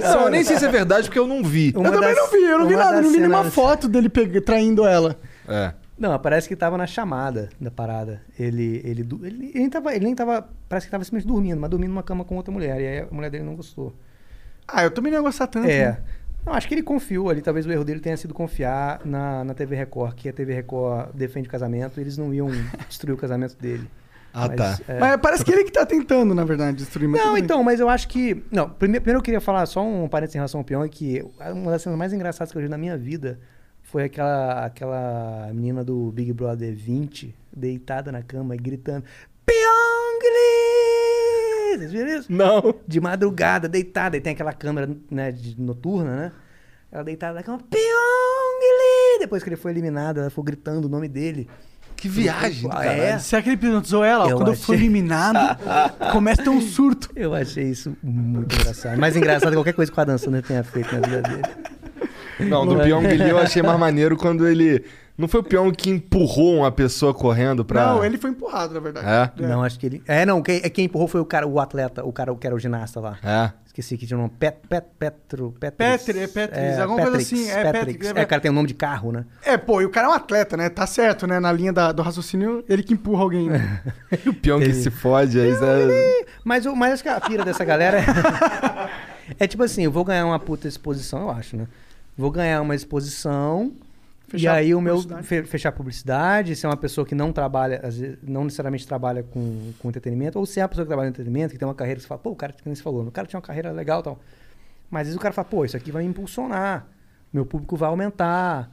Não, 0.02 0.22
eu 0.24 0.30
nem 0.32 0.44
sei 0.44 0.58
se 0.58 0.66
é 0.66 0.70
verdade 0.70 1.04
porque 1.08 1.20
eu 1.20 1.28
não 1.28 1.44
vi. 1.44 1.72
Uma 1.76 1.88
Eu 1.88 1.94
também 1.94 2.10
das- 2.10 2.18
não 2.18 2.32
vi, 2.32 2.44
eu 2.44 2.60
não 2.60 2.68
vi 2.68 2.76
nada. 2.76 3.02
Não 3.02 3.12
vi 3.12 3.18
nenhuma 3.20 3.44
foto 3.46 3.88
dele 3.88 4.10
traindo 4.10 4.86
ela. 4.86 5.16
É. 5.48 5.74
Não, 5.98 6.18
parece 6.18 6.48
que 6.48 6.56
tava 6.56 6.78
na 6.78 6.88
chamada 6.88 7.50
da 7.60 7.70
parada. 7.70 8.22
Ele, 8.40 8.82
ele, 8.86 9.02
ele, 9.02 9.20
ele 9.28 9.52
nem 9.60 9.70
tava, 9.70 9.94
ele 9.94 10.06
nem 10.06 10.16
tava, 10.16 10.48
parece 10.70 10.88
que 10.88 10.92
tava 10.92 11.04
simplesmente 11.04 11.28
dormindo, 11.32 11.60
mas 11.60 11.70
dormindo 11.70 11.90
numa 11.90 12.04
cama 12.04 12.24
com 12.24 12.36
outra 12.38 12.54
mulher. 12.54 12.80
E 12.80 12.88
aí 12.88 13.00
a 13.00 13.08
mulher 13.12 13.30
dele 13.30 13.44
não 13.44 13.56
gostou. 13.56 13.94
Ah, 14.66 14.84
eu 14.84 14.92
também 14.92 15.12
não 15.12 15.20
ia 15.20 15.24
gostar 15.24 15.48
tanto. 15.48 15.68
É. 15.68 15.86
né? 15.90 15.98
Não, 16.50 16.56
acho 16.56 16.68
que 16.68 16.74
ele 16.74 16.82
confiou 16.82 17.30
ali, 17.30 17.44
talvez 17.44 17.68
o 17.68 17.72
erro 17.72 17.84
dele 17.84 18.00
tenha 18.00 18.18
sido 18.18 18.34
confiar 18.34 19.02
na, 19.06 19.44
na 19.44 19.54
TV 19.54 19.76
Record, 19.76 20.16
que 20.16 20.28
a 20.28 20.34
TV 20.34 20.56
Record 20.56 21.12
defende 21.14 21.48
o 21.48 21.52
casamento, 21.52 22.02
eles 22.02 22.18
não 22.18 22.34
iam 22.34 22.50
destruir 22.90 23.14
o 23.14 23.18
casamento 23.18 23.56
dele. 23.56 23.88
Ah, 24.32 24.48
tá. 24.48 24.78
é. 24.88 25.00
Mas 25.00 25.20
parece 25.20 25.44
que 25.44 25.52
ele 25.52 25.64
que 25.64 25.72
tá 25.72 25.84
tentando, 25.84 26.36
na 26.36 26.46
verdade, 26.46 26.78
destruir. 26.78 27.10
mas 27.10 27.20
Não, 27.20 27.36
então, 27.36 27.64
mas 27.64 27.80
eu 27.80 27.90
acho 27.90 28.08
que. 28.08 28.44
Não, 28.52 28.70
primeiro, 28.70 29.02
primeiro 29.02 29.20
eu 29.20 29.24
queria 29.24 29.42
falar 29.42 29.66
só 29.66 29.84
um 29.84 30.08
parênteses 30.08 30.36
em 30.36 30.38
relação 30.38 30.60
ao 30.60 30.64
Pyong, 30.64 30.88
que 30.88 31.26
uma 31.52 31.72
das 31.72 31.82
cenas 31.82 31.98
mais 31.98 32.14
engraçadas 32.14 32.52
que 32.52 32.58
eu 32.60 32.62
vi 32.62 32.70
na 32.70 32.78
minha 32.78 32.96
vida 32.96 33.40
foi 33.82 34.04
aquela, 34.04 34.66
aquela 34.66 35.50
menina 35.52 35.84
do 35.84 36.12
Big 36.12 36.32
Brother 36.32 36.76
20 36.76 37.36
deitada 37.52 38.12
na 38.12 38.22
cama 38.22 38.54
e 38.54 38.60
gritando: 38.60 39.04
Pyong! 39.48 39.78
Vocês 41.78 41.91
viram 41.91 42.08
isso? 42.20 42.32
Não. 42.32 42.76
De 42.88 43.00
madrugada, 43.00 43.68
deitada, 43.68 44.18
e 44.18 44.22
tem 44.22 44.34
aquela 44.34 44.54
câmera 44.54 44.90
né, 45.10 45.32
de, 45.32 45.60
noturna, 45.60 46.16
né? 46.16 46.32
Ela 46.91 47.04
deitada 47.04 47.36
na 47.36 47.44
cama, 47.44 47.60
Pyong! 47.70 49.20
Depois 49.20 49.44
que 49.44 49.50
ele 49.50 49.56
foi 49.56 49.72
eliminado, 49.72 50.20
ela 50.20 50.30
foi 50.30 50.44
gritando 50.44 50.86
o 50.86 50.90
nome 50.90 51.08
dele. 51.08 51.48
Que 51.96 52.08
viagem 52.08 52.70
do 52.70 52.76
Ah, 52.76 52.86
é? 52.86 53.20
Será 53.20 53.41
que 53.41 53.50
ele 53.50 53.56
hipnotizou 53.56 54.04
ela? 54.06 54.30
Eu 54.30 54.38
Quando 54.38 54.50
eu 54.50 54.56
for 54.56 54.74
achei. 54.74 54.86
eliminado, 54.86 55.60
começa 56.14 56.41
a 56.41 56.44
ter 56.46 56.50
um 56.50 56.62
surto. 56.62 57.10
Eu 57.14 57.34
achei 57.34 57.66
isso 57.66 57.96
muito 58.02 58.56
engraçado. 58.56 58.98
Mais 58.98 59.16
engraçado 59.18 59.50
que 59.50 59.58
qualquer 59.58 59.74
coisa 59.74 59.91
que 59.91 59.98
o 59.98 60.02
Adam 60.02 60.18
Sandler 60.18 60.41
tenha 60.44 60.64
feito 60.64 60.94
na 60.96 61.02
vida 61.02 61.22
dele. 61.22 61.41
Não, 62.40 62.66
do 62.66 62.78
Pyong 62.78 63.06
Lee 63.06 63.30
eu 63.30 63.38
achei 63.38 63.62
mais 63.62 63.78
maneiro 63.78 64.16
quando 64.16 64.48
ele. 64.48 64.86
Não 65.20 65.28
foi 65.28 65.41
o 65.41 65.44
Pyong 65.44 65.74
que 65.74 65.90
empurrou 65.90 66.60
uma 66.60 66.72
pessoa 66.72 67.14
correndo 67.14 67.66
pra. 67.66 67.88
Não, 67.88 68.06
ele 68.06 68.18
foi 68.18 68.30
empurrado, 68.30 68.74
na 68.74 68.80
verdade. 68.80 69.06
É? 69.44 69.48
Não, 69.48 69.62
acho 69.62 69.78
que 69.78 69.86
ele. 69.86 70.04
É, 70.08 70.26
não, 70.26 70.41
quem, 70.41 70.62
quem 70.62 70.86
empurrou 70.86 71.10
foi 71.10 71.20
o 71.20 71.26
cara, 71.26 71.46
o 71.46 71.60
atleta, 71.60 72.06
o 72.06 72.14
cara 72.14 72.34
que 72.34 72.48
era 72.48 72.56
o 72.56 72.60
ginasta 72.60 73.02
lá. 73.02 73.18
É. 73.22 73.52
Esqueci 73.66 73.98
que 73.98 74.08
tinha 74.08 74.18
um 74.18 74.22
nome. 74.22 74.34
Pet, 74.40 74.58
Pet, 74.70 74.88
Petro. 74.98 75.54
Petrix. 75.60 76.04
Petri, 76.06 76.20
é 76.24 76.28
Petrix, 76.28 76.80
alguma 76.80 77.02
coisa 77.02 77.18
assim, 77.18 77.50
é, 77.50 77.64
Petrix. 77.64 77.86
Petrix, 77.98 78.08
É, 78.16 78.24
o 78.24 78.28
cara 78.28 78.41
tem 78.41 78.50
um 78.50 78.54
nome 78.54 78.68
de 78.70 78.74
carro, 78.74 79.12
né? 79.12 79.26
É, 79.44 79.58
pô, 79.58 79.82
e 79.82 79.86
o 79.86 79.90
cara 79.90 80.08
é 80.08 80.10
um 80.10 80.14
atleta, 80.14 80.56
né? 80.56 80.70
Tá 80.70 80.88
certo, 80.88 81.28
né? 81.28 81.38
Na 81.40 81.52
linha 81.52 81.74
da- 81.74 81.91
do 81.91 82.02
raciocínio, 82.02 82.64
ele 82.70 82.82
que 82.82 82.94
empurra 82.94 83.22
alguém. 83.24 83.50
Né? 83.50 83.82
E 84.26 84.30
o 84.30 84.34
Pyong 84.34 84.64
que 84.64 84.74
se 84.74 84.90
fode, 84.90 85.38
aí. 85.40 85.52
é- 85.52 86.26
Mas, 86.46 86.66
o- 86.66 86.76
mas 86.76 86.94
acho 86.94 87.04
que 87.04 87.10
a 87.10 87.20
pira 87.20 87.44
dessa 87.46 87.64
galera 87.66 88.00
é... 88.00 88.06
é 89.44 89.48
tipo 89.48 89.64
assim, 89.64 89.84
eu 89.84 89.91
vou 89.91 90.04
ganhar 90.06 90.26
uma 90.26 90.40
puta 90.40 90.66
exposição, 90.68 91.24
eu 91.24 91.30
acho, 91.32 91.58
né? 91.58 91.68
Vou 92.18 92.32
ganhar 92.32 92.62
uma 92.62 92.74
exposição 92.76 93.72
e 94.35 94.39
Fechar 94.39 94.53
aí 94.56 94.73
o 94.76 94.81
meu 94.81 95.01
fechar 95.45 95.72
publicidade, 95.72 96.56
ser 96.56 96.68
uma 96.68 96.77
pessoa 96.77 97.06
que 97.06 97.14
não 97.15 97.31
trabalha, 97.34 97.80
às 97.84 97.97
vezes, 97.97 98.18
não 98.23 98.43
necessariamente 98.43 98.88
trabalha 98.88 99.23
com, 99.23 99.72
com 99.80 99.89
entretenimento, 99.89 100.38
ou 100.39 100.45
ser 100.45 100.61
uma 100.61 100.68
pessoa 100.69 100.85
que 100.85 100.89
trabalha 100.89 101.07
no 101.07 101.14
entretenimento, 101.14 101.53
que 101.53 101.57
tem 101.60 101.68
uma 101.68 101.73
carreira 101.76 101.97
que 101.97 102.03
você 102.03 102.07
fala, 102.07 102.19
pô, 102.19 102.31
o 102.31 102.35
cara 102.35 102.53
que 102.53 102.61
nem 102.65 102.73
você 102.76 102.81
falou, 102.84 103.03
o 103.06 103.11
cara 103.11 103.27
tinha 103.27 103.38
uma 103.38 103.45
carreira 103.45 103.72
legal 103.72 104.01
e 104.01 104.03
tal. 104.03 104.19
Mas 104.89 105.01
às 105.01 105.07
vezes 105.07 105.18
o 105.18 105.22
cara 105.22 105.34
fala, 105.34 105.45
pô, 105.45 105.65
isso 105.65 105.76
aqui 105.77 105.91
vai 105.91 106.03
me 106.03 106.10
impulsionar, 106.10 106.88
meu 107.31 107.45
público 107.45 107.76
vai 107.77 107.89
aumentar 107.89 108.72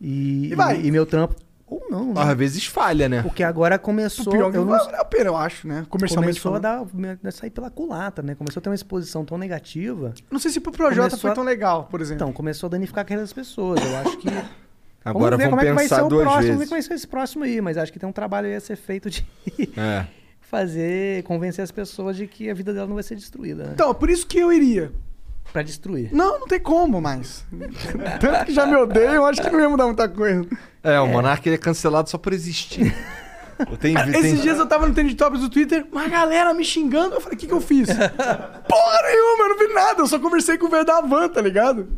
e, 0.00 0.50
E 0.52 0.54
vai. 0.54 0.80
e 0.80 0.90
meu 0.90 1.04
trampo. 1.06 1.34
Ou 1.70 1.84
não, 1.90 2.14
né? 2.14 2.22
Às 2.22 2.34
vezes 2.34 2.64
falha, 2.64 3.10
né? 3.10 3.20
Porque 3.20 3.42
agora 3.42 3.76
O 3.76 3.78
começou. 3.78 4.32
Pyong 4.32 4.54
eu 4.54 4.64
não 4.64 4.78
valer 4.78 4.94
a 4.98 5.04
pena, 5.04 5.26
eu 5.28 5.36
acho, 5.36 5.68
né? 5.68 5.84
Comercialmente 5.90 6.40
começou 6.40 6.54
a 6.54 6.58
dar, 6.58 6.82
a 7.22 7.30
sair 7.30 7.50
pela 7.50 7.68
culatra, 7.70 8.24
né? 8.24 8.34
Começou 8.34 8.58
a 8.58 8.62
ter 8.62 8.70
uma 8.70 8.74
exposição 8.74 9.22
tão 9.22 9.36
negativa. 9.36 10.14
Não 10.30 10.38
sei 10.38 10.50
se 10.50 10.60
pro 10.60 10.72
Projota 10.72 11.18
foi 11.18 11.30
a- 11.30 11.34
tão 11.34 11.44
legal, 11.44 11.84
por 11.84 12.00
exemplo. 12.00 12.22
Então, 12.24 12.32
começou 12.32 12.68
a 12.68 12.70
danificar 12.70 13.02
a 13.02 13.04
carreira 13.04 13.22
das 13.22 13.34
pessoas. 13.34 13.78
Eu 13.84 13.96
acho 13.98 14.16
que. 14.16 14.28
Agora 15.10 15.36
vamos 15.36 15.44
ver 15.44 15.50
como 15.50 15.60
é 15.60 15.64
que 15.66 15.72
vai 15.72 15.84
ser 15.84 15.94
pensar 15.94 16.04
o 16.06 16.08
duas 16.08 16.22
próximo, 16.22 16.34
Vamos 16.42 16.44
ver 16.46 16.58
vezes. 16.58 16.68
como 16.70 16.80
vai 16.80 16.82
ser 16.88 16.94
esse 16.94 17.06
próximo 17.08 17.44
aí, 17.44 17.60
mas 17.60 17.76
acho 17.78 17.92
que 17.92 17.98
tem 17.98 18.08
um 18.08 18.12
trabalho 18.12 18.46
aí 18.48 18.54
a 18.54 18.60
ser 18.60 18.76
feito 18.76 19.08
de 19.10 19.26
É. 19.76 20.06
fazer, 20.40 21.22
convencer 21.24 21.62
as 21.62 21.70
pessoas 21.70 22.16
de 22.16 22.26
que 22.26 22.48
a 22.50 22.54
vida 22.54 22.72
dela 22.72 22.86
não 22.86 22.94
vai 22.94 23.02
ser 23.02 23.14
destruída, 23.16 23.64
né? 23.64 23.70
Então, 23.74 23.90
é 23.90 23.94
por 23.94 24.08
isso 24.10 24.26
que 24.26 24.38
eu 24.38 24.52
iria. 24.52 24.90
pra 25.52 25.62
destruir. 25.62 26.10
Não, 26.12 26.40
não 26.40 26.46
tem 26.46 26.58
como 26.60 27.00
mais. 27.00 27.44
Tanto 28.20 28.44
que 28.46 28.52
já 28.52 28.66
me 28.66 28.76
odeiam, 28.76 29.24
acho 29.26 29.40
que 29.42 29.50
não 29.50 29.60
ia 29.60 29.68
mudar 29.68 29.86
muita 29.86 30.08
coisa. 30.08 30.46
É, 30.82 30.98
o 31.00 31.06
Monark 31.06 31.46
ele 31.48 31.56
é 31.56 31.58
cancelado 31.58 32.08
só 32.10 32.16
por 32.18 32.32
existir. 32.32 32.94
Tem, 33.80 33.92
Cara, 33.92 34.12
tem- 34.12 34.20
esses 34.20 34.40
dias 34.40 34.56
eu 34.56 34.66
tava 34.66 34.86
no 34.86 34.94
Trend 34.94 35.12
Topics 35.16 35.40
do 35.40 35.50
Twitter, 35.50 35.84
uma 35.90 36.06
galera 36.06 36.54
me 36.54 36.64
xingando. 36.64 37.16
Eu 37.16 37.20
falei, 37.20 37.34
o 37.36 37.40
que 37.40 37.44
que 37.48 37.52
eu 37.52 37.60
fiz? 37.60 37.88
Porra 37.90 39.02
nenhuma, 39.02 39.44
eu 39.44 39.48
não 39.48 39.58
vi 39.58 39.74
nada. 39.74 40.00
Eu 40.00 40.06
só 40.06 40.16
conversei 40.20 40.56
com 40.56 40.66
o 40.66 40.70
Verdavan, 40.70 41.28
tá 41.28 41.40
ligado? 41.40 41.88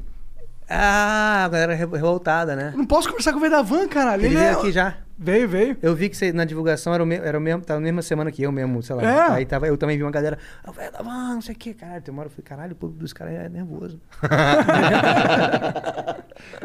Ah, 0.71 1.45
a 1.47 1.49
galera 1.49 1.75
re- 1.75 1.85
revoltada, 1.85 2.55
né? 2.55 2.73
Não 2.77 2.87
posso 2.87 3.09
conversar 3.09 3.33
com 3.33 3.39
o 3.39 3.41
Verdavan, 3.41 3.89
caralho. 3.89 4.21
Ele 4.21 4.29
Ele, 4.29 4.37
veio 4.37 4.49
é... 4.49 4.53
aqui 4.53 4.73
já. 4.73 4.97
Veio, 5.19 5.47
veio. 5.49 5.77
Eu 5.83 5.95
vi 5.95 6.09
que 6.09 6.17
você, 6.17 6.33
na 6.33 6.47
divulgação 6.47 6.95
era 6.95 7.03
o, 7.03 7.07
mesmo, 7.07 7.27
era 7.27 7.37
o 7.37 7.41
mesmo, 7.41 7.63
tava 7.63 7.79
na 7.81 7.85
mesma 7.85 8.01
semana 8.01 8.33
que 8.33 8.43
eu 8.43 8.51
mesmo, 8.51 8.83
sei 8.83 8.97
lá. 8.97 9.03
É. 9.03 9.31
Aí 9.33 9.45
tava, 9.45 9.67
eu 9.67 9.77
também 9.77 9.99
vi 9.99 10.03
uma 10.03 10.11
galera, 10.11 10.39
ah, 10.65 10.71
vai 10.71 10.91
dar 10.91 11.03
van, 11.03 11.35
não 11.35 11.43
sei 11.43 11.55
o 11.55 11.59
que, 11.59 11.75
caralho. 11.75 12.01
Tem 12.01 12.11
uma 12.13 12.21
hora 12.23 12.29
eu 12.29 12.31
falei, 12.31 12.45
caralho, 12.45 12.73
o 12.73 12.77
povo 12.77 12.95
dos 12.95 13.13
caras 13.13 13.35
é 13.35 13.49
nervoso. 13.49 14.01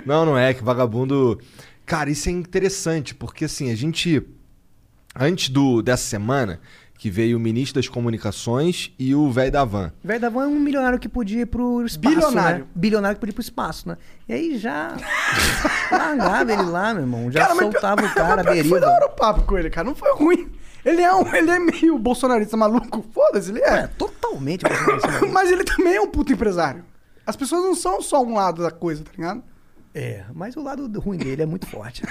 Não, 0.06 0.26
não 0.26 0.38
é, 0.38 0.53
que 0.53 0.64
vagabundo. 0.64 1.40
Cara, 1.86 2.10
isso 2.10 2.30
é 2.30 2.32
interessante, 2.32 3.14
porque 3.14 3.45
assim, 3.45 3.72
a 3.72 3.76
gente. 3.76 4.22
Antes 5.18 5.49
do, 5.49 5.82
dessa 5.82 6.03
semana, 6.03 6.60
que 6.97 7.09
veio 7.09 7.38
o 7.38 7.39
ministro 7.39 7.81
das 7.81 7.89
Comunicações 7.89 8.91
e 8.97 9.13
o 9.13 9.30
velho 9.31 9.51
da 9.51 9.63
van. 9.65 9.91
Velho 10.03 10.19
da 10.22 10.30
van 10.30 10.43
é 10.45 10.47
um 10.47 10.59
milionário 10.59 10.97
que 10.97 11.09
podia 11.09 11.41
ir 11.41 11.45
pro 11.45 11.85
espaço, 11.85 12.15
Bilionário. 12.15 12.59
né? 12.59 12.65
Bilionário 12.73 13.15
que 13.15 13.19
podia 13.19 13.31
ir 13.31 13.35
pro 13.35 13.41
espaço, 13.41 13.88
né? 13.89 13.97
E 14.27 14.34
aí 14.34 14.57
já 14.57 14.95
largava 15.91 16.51
ele 16.53 16.63
lá, 16.63 16.93
meu 16.93 17.03
irmão. 17.03 17.31
Já 17.31 17.41
Cara, 17.41 17.55
mas 17.55 17.63
soltava 17.72 18.01
pior- 18.01 18.11
o 18.11 18.13
cara, 18.15 18.43
mas 18.45 18.61
que 18.61 18.69
Foi 18.69 18.80
da 18.80 18.88
deriva. 18.88 19.03
hora 19.05 19.05
o 19.05 19.15
papo 19.15 19.41
com 19.43 19.57
ele, 19.57 19.69
cara. 19.69 19.88
Não 19.88 19.95
foi 19.95 20.11
ruim. 20.13 20.49
Ele 20.84 21.01
é, 21.01 21.13
um, 21.13 21.35
ele 21.35 21.49
é 21.51 21.59
meio 21.59 21.97
bolsonarista 21.97 22.55
maluco. 22.55 23.03
Foda-se, 23.13 23.51
ele 23.51 23.61
é. 23.61 23.88
Totalmente. 23.88 24.63
bolsonarista. 24.63 25.26
Mas 25.34 25.51
ele 25.51 25.63
também 25.63 25.95
é 25.95 26.01
um 26.01 26.07
puto 26.07 26.31
empresário. 26.31 26.84
As 27.26 27.35
pessoas 27.35 27.63
não 27.63 27.73
são 27.76 28.01
só 28.01 28.22
um 28.23 28.35
lado 28.35 28.61
da 28.61 28.69
coisa, 28.72 29.03
tá 29.03 29.11
ligado? 29.17 29.43
É, 29.97 30.26
mas 30.34 30.57
o 30.57 30.61
lado 30.61 30.99
ruim 30.99 31.17
dele 31.17 31.43
é 31.43 31.45
muito 31.45 31.65
forte. 31.67 32.03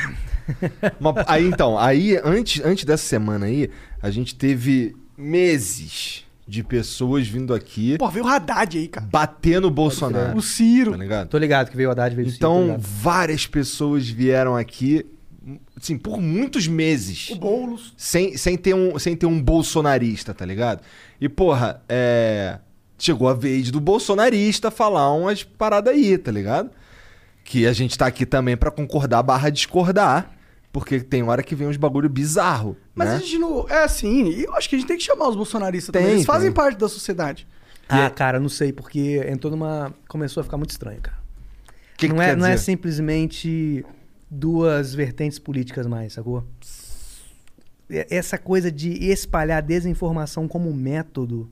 Mas, 0.98 1.14
aí 1.26 1.44
então, 1.44 1.78
aí 1.78 2.18
antes, 2.24 2.64
antes 2.64 2.82
dessa 2.86 3.04
semana 3.04 3.44
aí, 3.44 3.70
a 4.00 4.10
gente 4.10 4.34
teve 4.34 4.96
meses 5.18 6.24
de 6.48 6.62
pessoas 6.62 7.28
vindo 7.28 7.52
aqui 7.52 7.98
Pô, 7.98 8.08
veio 8.08 8.24
o 8.24 8.28
Haddad 8.28 8.78
aí, 8.78 8.88
cara. 8.88 9.06
bater 9.06 9.60
no 9.60 9.70
Bolsonaro. 9.70 10.34
O 10.34 10.40
Ciro. 10.40 10.92
Tá 10.92 10.96
ligado? 10.96 11.28
Tô 11.28 11.36
ligado 11.36 11.70
que 11.70 11.76
veio 11.76 11.90
o 11.90 11.92
Haddad, 11.92 12.16
veio 12.16 12.28
o 12.28 12.30
Ciro, 12.30 12.38
Então, 12.38 12.76
várias 12.78 13.46
pessoas 13.46 14.08
vieram 14.08 14.56
aqui, 14.56 15.04
assim, 15.76 15.98
por 15.98 16.18
muitos 16.22 16.66
meses. 16.66 17.28
O 17.30 17.36
Boulos. 17.36 17.92
Sem, 17.98 18.34
sem, 18.38 18.56
ter 18.56 18.74
um, 18.74 18.98
sem 18.98 19.14
ter 19.14 19.26
um 19.26 19.42
bolsonarista, 19.42 20.32
tá 20.32 20.46
ligado? 20.46 20.80
E, 21.20 21.28
porra, 21.28 21.82
é. 21.86 22.58
Chegou 22.96 23.28
a 23.28 23.34
vez 23.34 23.70
do 23.70 23.80
bolsonarista 23.80 24.70
falar 24.70 25.12
umas 25.12 25.42
paradas 25.42 25.92
aí, 25.92 26.16
tá 26.16 26.30
ligado? 26.30 26.70
Que 27.44 27.66
a 27.66 27.72
gente 27.72 27.96
tá 27.96 28.06
aqui 28.06 28.24
também 28.24 28.56
pra 28.56 28.70
concordar 28.70 29.22
barra 29.22 29.50
discordar. 29.50 30.30
Porque 30.72 30.98
tem 30.98 31.22
hora 31.22 31.40
que 31.40 31.54
vem 31.54 31.68
uns 31.68 31.76
bagulho 31.76 32.08
bizarro. 32.08 32.76
Mas 32.96 33.08
né? 33.08 33.14
a 33.14 33.18
gente 33.20 33.38
não. 33.38 33.64
É 33.68 33.84
assim, 33.84 34.28
e 34.30 34.42
eu 34.42 34.54
acho 34.56 34.68
que 34.68 34.74
a 34.74 34.78
gente 34.78 34.88
tem 34.88 34.96
que 34.96 35.04
chamar 35.04 35.28
os 35.28 35.36
bolsonaristas 35.36 35.92
Tem, 35.92 36.02
também. 36.02 36.14
Eles 36.16 36.26
fazem 36.26 36.48
tem. 36.48 36.54
parte 36.54 36.76
da 36.76 36.88
sociedade. 36.88 37.46
Ah, 37.88 38.10
cara, 38.10 38.40
não 38.40 38.48
sei, 38.48 38.72
porque 38.72 39.24
entrou 39.28 39.52
numa. 39.52 39.94
Começou 40.08 40.40
a 40.40 40.44
ficar 40.44 40.56
muito 40.56 40.70
estranho, 40.70 41.00
cara. 41.00 41.18
Que 41.96 42.08
que 42.08 42.12
não, 42.12 42.20
é, 42.20 42.30
quer 42.30 42.36
não 42.36 42.46
é 42.46 42.54
dizer? 42.54 42.64
simplesmente 42.64 43.84
duas 44.28 44.94
vertentes 44.94 45.38
políticas 45.38 45.86
mais, 45.86 46.14
sacou? 46.14 46.44
É- 47.88 48.16
Essa 48.16 48.36
coisa 48.36 48.72
de 48.72 48.90
espalhar 49.10 49.62
desinformação 49.62 50.48
como 50.48 50.72
método. 50.74 51.48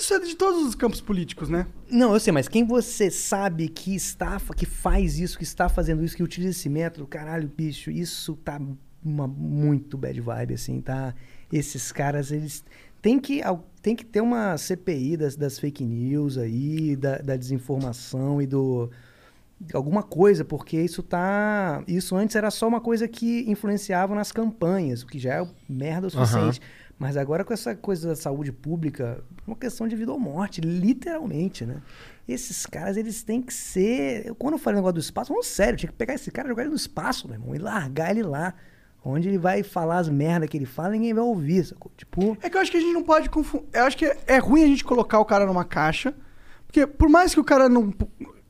Isso 0.00 0.14
é 0.14 0.18
de 0.18 0.34
todos 0.34 0.66
os 0.66 0.74
campos 0.74 1.00
políticos, 1.00 1.50
né? 1.50 1.66
Não, 1.90 2.14
eu 2.14 2.20
sei, 2.20 2.32
mas 2.32 2.48
quem 2.48 2.64
você 2.64 3.10
sabe 3.10 3.68
que 3.68 3.94
está, 3.94 4.40
que 4.56 4.64
faz 4.64 5.18
isso, 5.18 5.36
que 5.36 5.44
está 5.44 5.68
fazendo 5.68 6.02
isso, 6.02 6.16
que 6.16 6.22
utiliza 6.22 6.52
esse 6.52 6.70
método, 6.70 7.06
caralho, 7.06 7.46
bicho, 7.54 7.90
isso 7.90 8.34
tá 8.36 8.58
uma 9.04 9.26
muito 9.26 9.98
bad 9.98 10.18
vibe, 10.18 10.54
assim, 10.54 10.80
tá? 10.80 11.14
Esses 11.52 11.92
caras, 11.92 12.32
eles 12.32 12.64
tem 13.02 13.20
que, 13.20 13.42
tem 13.82 13.94
que 13.94 14.04
ter 14.04 14.22
uma 14.22 14.56
CPI 14.56 15.18
das, 15.18 15.36
das 15.36 15.58
fake 15.58 15.84
news 15.84 16.38
aí, 16.38 16.96
da, 16.96 17.18
da 17.18 17.36
desinformação 17.36 18.40
e 18.40 18.46
do 18.46 18.90
alguma 19.74 20.02
coisa, 20.02 20.42
porque 20.42 20.80
isso 20.80 21.02
tá, 21.02 21.84
isso 21.86 22.16
antes 22.16 22.34
era 22.34 22.50
só 22.50 22.66
uma 22.66 22.80
coisa 22.80 23.06
que 23.06 23.44
influenciava 23.46 24.14
nas 24.14 24.32
campanhas, 24.32 25.02
o 25.02 25.06
que 25.06 25.18
já 25.18 25.42
é 25.42 25.48
merda 25.68 26.06
o 26.06 26.10
suficiente. 26.10 26.60
Mas 27.00 27.16
agora 27.16 27.42
com 27.44 27.52
essa 27.54 27.74
coisa 27.74 28.08
da 28.08 28.14
saúde 28.14 28.52
pública, 28.52 29.24
uma 29.46 29.56
questão 29.56 29.88
de 29.88 29.96
vida 29.96 30.12
ou 30.12 30.20
morte, 30.20 30.60
literalmente, 30.60 31.64
né? 31.64 31.76
Esses 32.28 32.66
caras, 32.66 32.96
eles 32.98 33.22
têm 33.22 33.40
que 33.40 33.54
ser. 33.54 34.26
eu- 34.26 34.34
Quando 34.34 34.52
eu 34.54 34.58
falei 34.58 34.76
o 34.76 34.80
negócio 34.80 34.94
do 34.94 35.00
espaço, 35.00 35.32
não, 35.32 35.42
sério, 35.42 35.78
tinha 35.78 35.90
que 35.90 35.96
pegar 35.96 36.12
esse 36.14 36.30
cara 36.30 36.46
e 36.46 36.50
jogar 36.50 36.62
ele 36.64 36.70
no 36.70 36.76
espaço, 36.76 37.26
meu 37.26 37.36
irmão, 37.38 37.54
e 37.54 37.58
largar 37.58 38.10
ele 38.10 38.22
lá. 38.22 38.52
Onde 39.02 39.28
ele 39.28 39.38
vai 39.38 39.62
falar 39.62 39.96
as 39.96 40.10
merdas 40.10 40.46
que 40.50 40.58
ele 40.58 40.66
fala, 40.66 40.90
ninguém 40.90 41.14
vai 41.14 41.24
ouvir, 41.24 41.64
sacou? 41.64 41.90
Tipo. 41.96 42.36
É 42.42 42.50
que 42.50 42.56
eu 42.58 42.60
acho 42.60 42.70
que 42.70 42.76
a 42.76 42.80
gente 42.80 42.92
não 42.92 43.02
pode 43.02 43.30
confundir. 43.30 43.66
Eu 43.72 43.84
acho 43.84 43.96
que 43.96 44.04
é, 44.04 44.18
é 44.26 44.36
ruim 44.38 44.62
a 44.62 44.66
gente 44.66 44.84
colocar 44.84 45.18
o 45.18 45.24
cara 45.24 45.46
numa 45.46 45.64
caixa. 45.64 46.14
Porque 46.66 46.86
por 46.86 47.08
mais 47.08 47.32
que 47.32 47.40
o 47.40 47.44
cara 47.44 47.66
não 47.66 47.90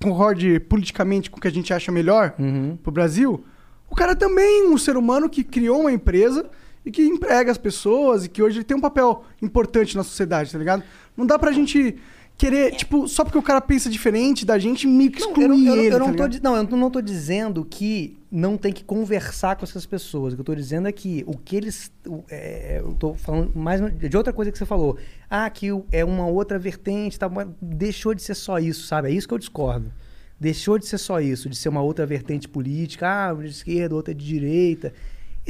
concorde 0.03 0.59
politicamente 0.61 1.31
com 1.31 1.39
o 1.39 1.41
que 1.41 1.47
a 1.49 1.53
gente 1.53 1.73
acha 1.73 1.93
melhor 1.93 2.35
Uhum. 2.39 2.77
pro 2.83 2.91
Brasil, 2.91 3.45
o 3.89 3.95
cara 3.95 4.17
também 4.17 4.65
é 4.67 4.69
um 4.69 4.77
ser 4.77 4.97
humano 4.97 5.29
que 5.31 5.45
criou 5.45 5.81
uma 5.83 5.93
empresa 5.93 6.51
e 6.85 6.91
que 6.91 7.03
emprega 7.03 7.51
as 7.51 7.59
pessoas 7.59 8.25
e 8.25 8.29
que 8.29 8.43
hoje 8.43 8.59
ele 8.59 8.65
tem 8.65 8.77
um 8.77 8.81
papel 8.81 9.25
importante 9.43 9.97
na 9.97 10.03
sociedade, 10.03 10.51
tá 10.53 10.59
ligado? 10.59 10.83
Não 11.17 11.27
dá 11.27 11.39
pra 11.39 11.53
gente 11.53 11.97
querer, 12.39 12.75
tipo, 12.75 13.07
só 13.07 13.23
porque 13.23 13.37
o 13.37 13.43
cara 13.43 13.61
pensa 13.61 13.91
diferente 13.91 14.47
da 14.47 14.59
gente, 14.59 14.87
meio 14.87 15.11
que 15.11 15.21
Não, 15.21 15.29
excluir 15.29 15.45
eu 15.45 15.49
não, 15.49 15.57
eu 15.59 15.67
não- 15.67 15.75
ele. 15.75 15.87
eu 15.89 15.91
tá 15.93 15.99
não 15.99 16.15
tô, 16.15 16.39
não, 16.43 16.57
eu 16.57 16.77
não 16.79 16.91
tô 16.91 17.01
dizendo 17.03 17.67
que 17.67 18.17
não 18.33 18.57
tem 18.57 18.73
que 18.73 18.83
conversar 18.83 19.57
com 19.57 19.65
essas 19.65 19.85
pessoas. 19.85 20.33
O 20.33 20.37
que 20.37 20.41
eu 20.41 20.45
tô 20.47 20.55
dizendo 20.55 20.89
é 20.89 20.93
que 20.93 21.23
o 21.27 21.37
que 21.37 21.55
eles. 21.57 21.93
o- 22.07 22.25
é, 22.31 22.79
eu 22.83 22.95
tô 22.95 23.13
falando 23.13 23.53
mais 23.55 23.83
de 23.95 24.17
outra 24.17 24.33
coisa 24.33 24.51
que 24.51 24.57
você 24.57 24.65
falou. 24.65 24.97
Ah, 25.29 25.51
que 25.51 25.67
é 25.93 26.03
uma 26.03 26.27
outra 26.29 26.59
vertente, 26.59 27.19
tá, 27.19 27.31
deixou 27.61 28.15
de 28.15 28.23
ser 28.23 28.35
só 28.35 28.59
isso, 28.59 28.87
sabe? 28.87 29.09
É 29.09 29.13
isso 29.13 29.29
que 29.29 29.35
eu 29.35 29.39
discordo. 29.39 29.93
Deixou 30.41 30.79
de 30.79 30.87
ser 30.87 30.97
só 30.97 31.21
isso, 31.21 31.47
de 31.51 31.57
ser 31.57 31.69
uma 31.69 31.83
outra 31.83 32.07
vertente 32.07 32.49
política, 32.49 33.07
ah, 33.07 33.35
uma 33.35 33.43
de 33.43 33.51
esquerda, 33.51 33.95
outra 33.95 34.15
de 34.15 34.25
direita. 34.25 34.95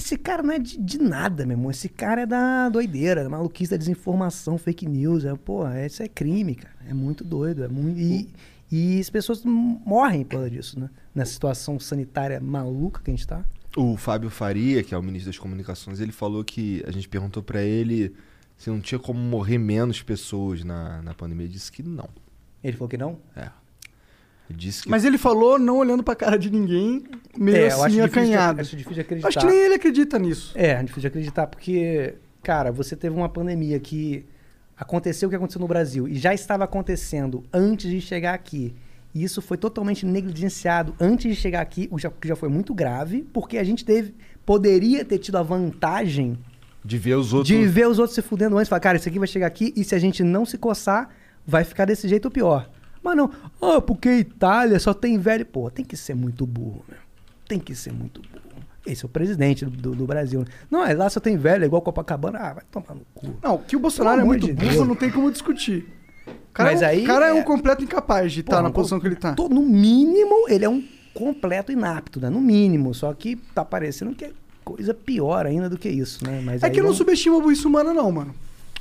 Esse 0.00 0.16
cara 0.16 0.42
não 0.42 0.54
é 0.54 0.58
de, 0.58 0.78
de 0.78 0.98
nada, 0.98 1.44
meu 1.44 1.54
irmão. 1.54 1.70
Esse 1.70 1.86
cara 1.86 2.22
é 2.22 2.26
da 2.26 2.70
doideira, 2.70 3.22
da 3.22 3.28
maluquice, 3.28 3.70
da 3.70 3.76
desinformação, 3.76 4.56
fake 4.56 4.88
news. 4.88 5.26
É, 5.26 5.34
pô, 5.36 5.68
isso 5.68 6.02
é 6.02 6.08
crime, 6.08 6.54
cara. 6.54 6.74
É 6.88 6.94
muito 6.94 7.22
doido. 7.22 7.62
É 7.62 7.68
muito, 7.68 8.00
e, 8.00 8.30
e 8.72 8.98
as 8.98 9.10
pessoas 9.10 9.44
morrem 9.44 10.24
por 10.24 10.36
causa 10.36 10.50
disso, 10.50 10.80
né? 10.80 10.88
Nessa 11.14 11.34
situação 11.34 11.78
sanitária 11.78 12.40
maluca 12.40 13.02
que 13.02 13.10
a 13.10 13.14
gente 13.14 13.26
tá. 13.26 13.44
O 13.76 13.94
Fábio 13.98 14.30
Faria, 14.30 14.82
que 14.82 14.94
é 14.94 14.98
o 14.98 15.02
ministro 15.02 15.30
das 15.30 15.38
Comunicações, 15.38 16.00
ele 16.00 16.12
falou 16.12 16.42
que 16.42 16.82
a 16.86 16.90
gente 16.90 17.06
perguntou 17.06 17.42
pra 17.42 17.62
ele 17.62 18.14
se 18.56 18.70
não 18.70 18.80
tinha 18.80 18.98
como 18.98 19.20
morrer 19.20 19.58
menos 19.58 20.02
pessoas 20.02 20.64
na, 20.64 21.02
na 21.02 21.12
pandemia. 21.12 21.44
Ele 21.44 21.52
disse 21.52 21.70
que 21.70 21.82
não. 21.82 22.08
Ele 22.64 22.74
falou 22.74 22.88
que 22.88 22.96
não? 22.96 23.18
É. 23.36 23.50
Disse 24.54 24.82
que 24.82 24.88
Mas 24.90 25.04
ele 25.04 25.16
falou 25.18 25.58
não 25.58 25.78
olhando 25.78 26.02
pra 26.02 26.14
cara 26.14 26.38
de 26.38 26.50
ninguém, 26.50 27.04
meio 27.36 27.56
É, 27.56 27.60
eu 27.62 27.66
acho 27.66 27.74
assim, 27.86 27.88
difícil 28.02 28.04
acanhado. 28.04 28.60
acho 28.60 28.76
difícil 28.76 28.94
de 28.94 29.00
Acho 29.00 29.06
acreditar. 29.06 29.40
que 29.40 29.46
nem 29.46 29.56
ele 29.64 29.74
acredita 29.74 30.18
nisso. 30.18 30.52
É, 30.56 30.70
é 30.70 30.80
difícil 30.82 31.00
de 31.02 31.06
acreditar, 31.06 31.46
porque, 31.46 32.14
cara, 32.42 32.70
você 32.72 32.96
teve 32.96 33.14
uma 33.16 33.28
pandemia 33.28 33.78
que 33.78 34.24
aconteceu 34.76 35.28
o 35.28 35.30
que 35.30 35.36
aconteceu 35.36 35.60
no 35.60 35.68
Brasil 35.68 36.08
e 36.08 36.16
já 36.18 36.32
estava 36.34 36.64
acontecendo 36.64 37.44
antes 37.52 37.88
de 37.90 38.00
chegar 38.00 38.34
aqui. 38.34 38.74
E 39.14 39.22
isso 39.24 39.42
foi 39.42 39.56
totalmente 39.56 40.06
negligenciado 40.06 40.94
antes 41.00 41.34
de 41.34 41.40
chegar 41.40 41.60
aqui, 41.60 41.88
o 41.90 41.96
que 41.96 42.28
já 42.28 42.36
foi 42.36 42.48
muito 42.48 42.72
grave, 42.74 43.26
porque 43.32 43.58
a 43.58 43.64
gente 43.64 43.84
teve, 43.84 44.14
poderia 44.46 45.04
ter 45.04 45.18
tido 45.18 45.36
a 45.36 45.42
vantagem 45.42 46.38
de 46.84 46.96
ver 46.96 47.14
os 47.16 47.32
outros. 47.34 47.48
de 47.48 47.66
ver 47.66 47.86
os 47.88 47.98
outros 47.98 48.14
se 48.14 48.22
fudendo 48.22 48.56
antes. 48.56 48.68
Falar, 48.68 48.80
cara, 48.80 48.96
isso 48.98 49.08
aqui 49.08 49.18
vai 49.18 49.28
chegar 49.28 49.46
aqui 49.46 49.72
e 49.76 49.84
se 49.84 49.94
a 49.94 49.98
gente 49.98 50.22
não 50.22 50.46
se 50.46 50.56
coçar, 50.56 51.08
vai 51.46 51.62
ficar 51.64 51.84
desse 51.84 52.08
jeito 52.08 52.26
ou 52.26 52.30
pior. 52.30 52.70
Mas 53.02 53.16
não, 53.16 53.30
ah, 53.62 53.80
porque 53.80 54.10
Itália 54.10 54.78
só 54.78 54.92
tem 54.94 55.18
velho. 55.18 55.44
Pô, 55.46 55.70
tem 55.70 55.84
que 55.84 55.96
ser 55.96 56.14
muito 56.14 56.46
burro, 56.46 56.84
meu. 56.88 56.98
Tem 57.48 57.58
que 57.58 57.74
ser 57.74 57.92
muito 57.92 58.20
burro. 58.20 58.40
Esse 58.86 59.04
é 59.04 59.06
o 59.06 59.08
presidente 59.08 59.64
do, 59.64 59.70
do- 59.70 59.94
do 59.94 60.06
Brasil. 60.06 60.44
Não, 60.70 60.84
é 60.84 60.94
lá 60.94 61.08
só 61.10 61.20
tem 61.20 61.36
velho, 61.36 61.62
é 61.64 61.66
igual 61.66 61.82
Copacabana. 61.82 62.38
Ah, 62.38 62.52
vai 62.54 62.64
tomar 62.70 62.94
no 62.94 63.02
cu. 63.14 63.34
Não, 63.42 63.58
que 63.58 63.76
o 63.76 63.80
Bolsonaro 63.80 64.20
é 64.20 64.24
muito 64.24 64.46
de 64.46 64.52
burro, 64.52 64.70
Deus. 64.72 64.88
não 64.88 64.94
tem 64.96 65.10
como 65.10 65.30
discutir. 65.30 65.86
O 66.26 66.52
cara, 66.52 66.70
Mas 66.70 66.82
é 66.82 66.86
um, 66.86 66.88
aí 66.88 67.04
cara 67.04 67.26
é... 67.26 67.30
é- 67.30 67.34
um 67.34 67.42
completo 67.42 67.84
incapaz 67.84 68.32
de 68.32 68.40
estar 68.40 68.52
Porra, 68.52 68.62
na 68.62 68.68
um 68.68 68.72
posição 68.72 68.98
que 69.00 69.06
ele 69.06 69.16
tá. 69.16 69.34
Tô- 69.34 69.48
no 69.48 69.62
mínimo, 69.62 70.48
ele 70.48 70.64
é 70.64 70.68
um 70.68 70.82
completo 71.14 71.70
inapto, 71.72 72.20
né? 72.20 72.30
No 72.30 72.40
mínimo. 72.40 72.94
Só 72.94 73.12
que 73.14 73.36
tá 73.36 73.64
parecendo 73.64 74.14
que 74.14 74.24
é 74.26 74.32
coisa 74.64 74.94
pior 74.94 75.46
ainda 75.46 75.68
do 75.68 75.76
que 75.78 75.88
isso, 75.88 76.24
né? 76.24 76.40
Mas 76.44 76.62
É 76.62 76.70
que 76.70 76.78
eu 76.78 76.82
não 76.82 76.88
vamos- 76.88 76.98
subestimo 76.98 77.38
a 77.38 77.40
burrice 77.40 77.66
humana, 77.66 77.92
não, 77.92 78.10
mano. 78.10 78.34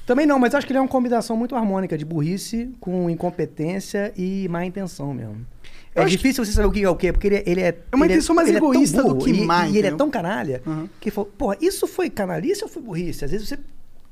Também 0.10 0.26
não, 0.26 0.40
mas 0.40 0.56
acho 0.56 0.65
que 0.65 0.73
ele 0.73 0.80
é 0.80 0.81
uma 0.81 0.88
combinação 0.88 1.38
muito 1.38 1.56
harmônica 1.56 1.95
de 1.95 2.03
burrice 2.03 2.72
com 2.80 3.07
incompetência 3.11 4.11
e 4.18 4.48
má 4.49 4.65
intenção 4.65 5.14
mesmo. 5.14 5.45
Eu 5.94 6.02
É 6.02 6.06
difícil 6.07 6.44
você 6.44 6.52
saber 6.52 6.68
o 6.68 6.72
que 6.72 6.84
é 6.84 6.90
o 6.90 6.95
quê, 6.95 7.11
porque 7.14 7.27
ele, 7.27 7.44
ele 7.45 7.61
é. 7.61 7.77
É 7.91 7.95
uma 7.95 8.06
ele 8.07 8.15
intenção 8.15 8.36
mais 8.36 8.48
ele 8.48 8.57
é 8.57 8.60
egoísta 8.60 9.03
do 9.03 9.15
que 9.18 9.31
má, 9.45 9.68
E 9.68 9.77
ele 9.77 9.88
é 9.88 9.91
tão 9.91 10.10
canalha 10.10 10.64
Uhum. 10.65 10.90
que 10.99 11.11
falou, 11.11 11.30
porra, 11.38 11.57
isso 11.61 11.86
foi 11.86 12.10
canalice 12.10 12.64
ou 12.64 12.68
foi 12.69 12.81
burrice? 12.81 13.23
Às 13.23 13.30
vezes 13.30 13.48
você 13.48 13.60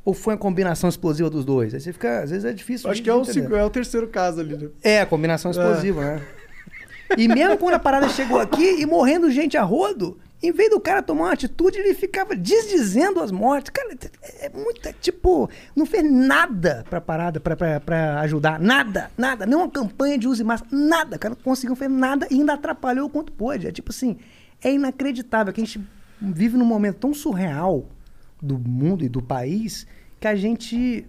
Ou 0.06 0.14
foi 0.14 0.36
uma 0.36 0.40
combinação 0.40 0.88
explosiva 0.88 1.32
dos 1.32 1.44
dois? 1.44 1.74
Aí 1.74 1.80
você 1.80 1.92
fica, 1.92 2.20
às 2.22 2.30
vezes 2.30 2.46
é 2.46 2.54
difícil. 2.54 2.92
Acho 2.92 3.02
que 3.02 3.10
é 3.10 3.14
o, 3.16 3.26
seg- 3.26 3.52
é 3.52 3.64
o 3.64 3.70
terceiro 3.72 4.08
caso 4.08 4.40
ali. 4.40 4.56
né? 4.56 4.70
É, 4.84 5.04
combinação 5.04 5.50
explosiva, 5.50 6.00
né? 6.02 6.22
E 7.18 7.28
mesmo 7.28 7.58
quando 7.58 7.74
a 7.74 7.80
parada 7.80 8.08
chegou 8.10 8.40
aqui 8.40 8.82
e 8.82 8.86
morrendo 8.86 9.32
gente 9.32 9.58
a 9.58 9.64
rodo, 9.64 10.18
em 10.42 10.52
vez 10.52 10.70
do 10.70 10.80
cara 10.80 11.02
tomar 11.02 11.26
uma 11.26 11.34
atitude, 11.34 11.80
ele 11.80 11.96
ficava 11.96 12.36
desdizendo 12.36 13.20
as 13.20 13.32
mortes. 13.32 13.72
Cara, 13.72 13.98
é 14.22 14.46
é 14.46 14.50
muito. 14.50 14.88
é 14.88 14.94
tipo, 14.94 15.50
não 15.76 15.86
fez 15.86 16.10
nada 16.10 16.86
pra 16.90 17.02
parada, 17.02 17.40
pra, 17.40 17.56
pra, 17.56 17.80
pra 17.80 18.20
ajudar. 18.22 18.60
Nada, 18.60 19.10
nada. 19.18 19.46
Não 19.46 19.60
uma 19.60 19.70
campanha 19.70 20.18
de 20.18 20.28
use 20.28 20.44
máscara, 20.44 20.76
nada. 20.76 21.18
Cara, 21.18 21.34
não 21.36 21.44
conseguiu 21.44 21.76
fazer 21.76 21.90
nada 21.90 22.28
e 22.30 22.36
ainda 22.36 22.54
atrapalhou 22.54 23.08
o 23.08 23.10
quanto 23.10 23.32
pôde. 23.32 23.68
É 23.68 23.72
tipo 23.72 23.92
assim, 23.92 24.18
é 24.62 24.72
inacreditável 24.72 25.52
que 25.52 25.60
a 25.60 25.66
gente 25.66 25.82
vive 26.22 26.56
num 26.56 26.66
momento 26.66 26.98
tão 26.98 27.14
surreal 27.14 27.86
do 28.42 28.60
mundo 28.60 29.04
e 29.04 29.10
do 29.10 29.22
país 29.22 29.88
que 30.20 30.28
a 30.28 30.36
gente, 30.36 31.06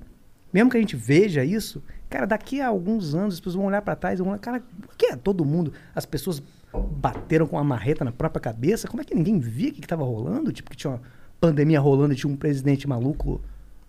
mesmo 0.53 0.71
que 0.71 0.77
a 0.77 0.81
gente 0.81 0.97
veja 0.97 1.45
isso, 1.45 1.83
cara, 2.09 2.27
daqui 2.27 2.61
a 2.61 2.69
alguns 2.69 3.15
anos 3.15 3.35
as 3.35 3.41
pessoas 3.41 3.55
vão 3.57 3.67
olhar 3.67 3.83
pra 3.83 3.97
trás 3.97 4.19
e 4.19 4.23
vão 4.23 4.33
olhar, 4.33 4.39
cara, 4.39 4.63
o 4.85 4.97
que 4.97 5.07
é 5.07 5.17
todo 5.17 5.45
mundo? 5.45 5.73
As 5.95 6.05
pessoas 6.05 6.43
bateram 6.73 7.47
com 7.47 7.59
a 7.59 7.65
marreta 7.65 8.05
na 8.05 8.13
própria 8.13 8.41
cabeça? 8.41 8.89
Como 8.89 9.01
é 9.01 9.05
que 9.05 9.15
ninguém 9.15 9.39
via 9.39 9.71
o 9.71 9.73
que, 9.73 9.81
que 9.81 9.89
tava 9.89 10.05
rolando? 10.05 10.53
Tipo, 10.53 10.71
que 10.71 10.77
tinha 10.77 10.93
uma 10.93 11.03
pandemia 11.41 11.81
rolando 11.81 12.13
e 12.13 12.17
tinha 12.17 12.33
um 12.33 12.37
presidente 12.37 12.89
maluco 12.89 13.41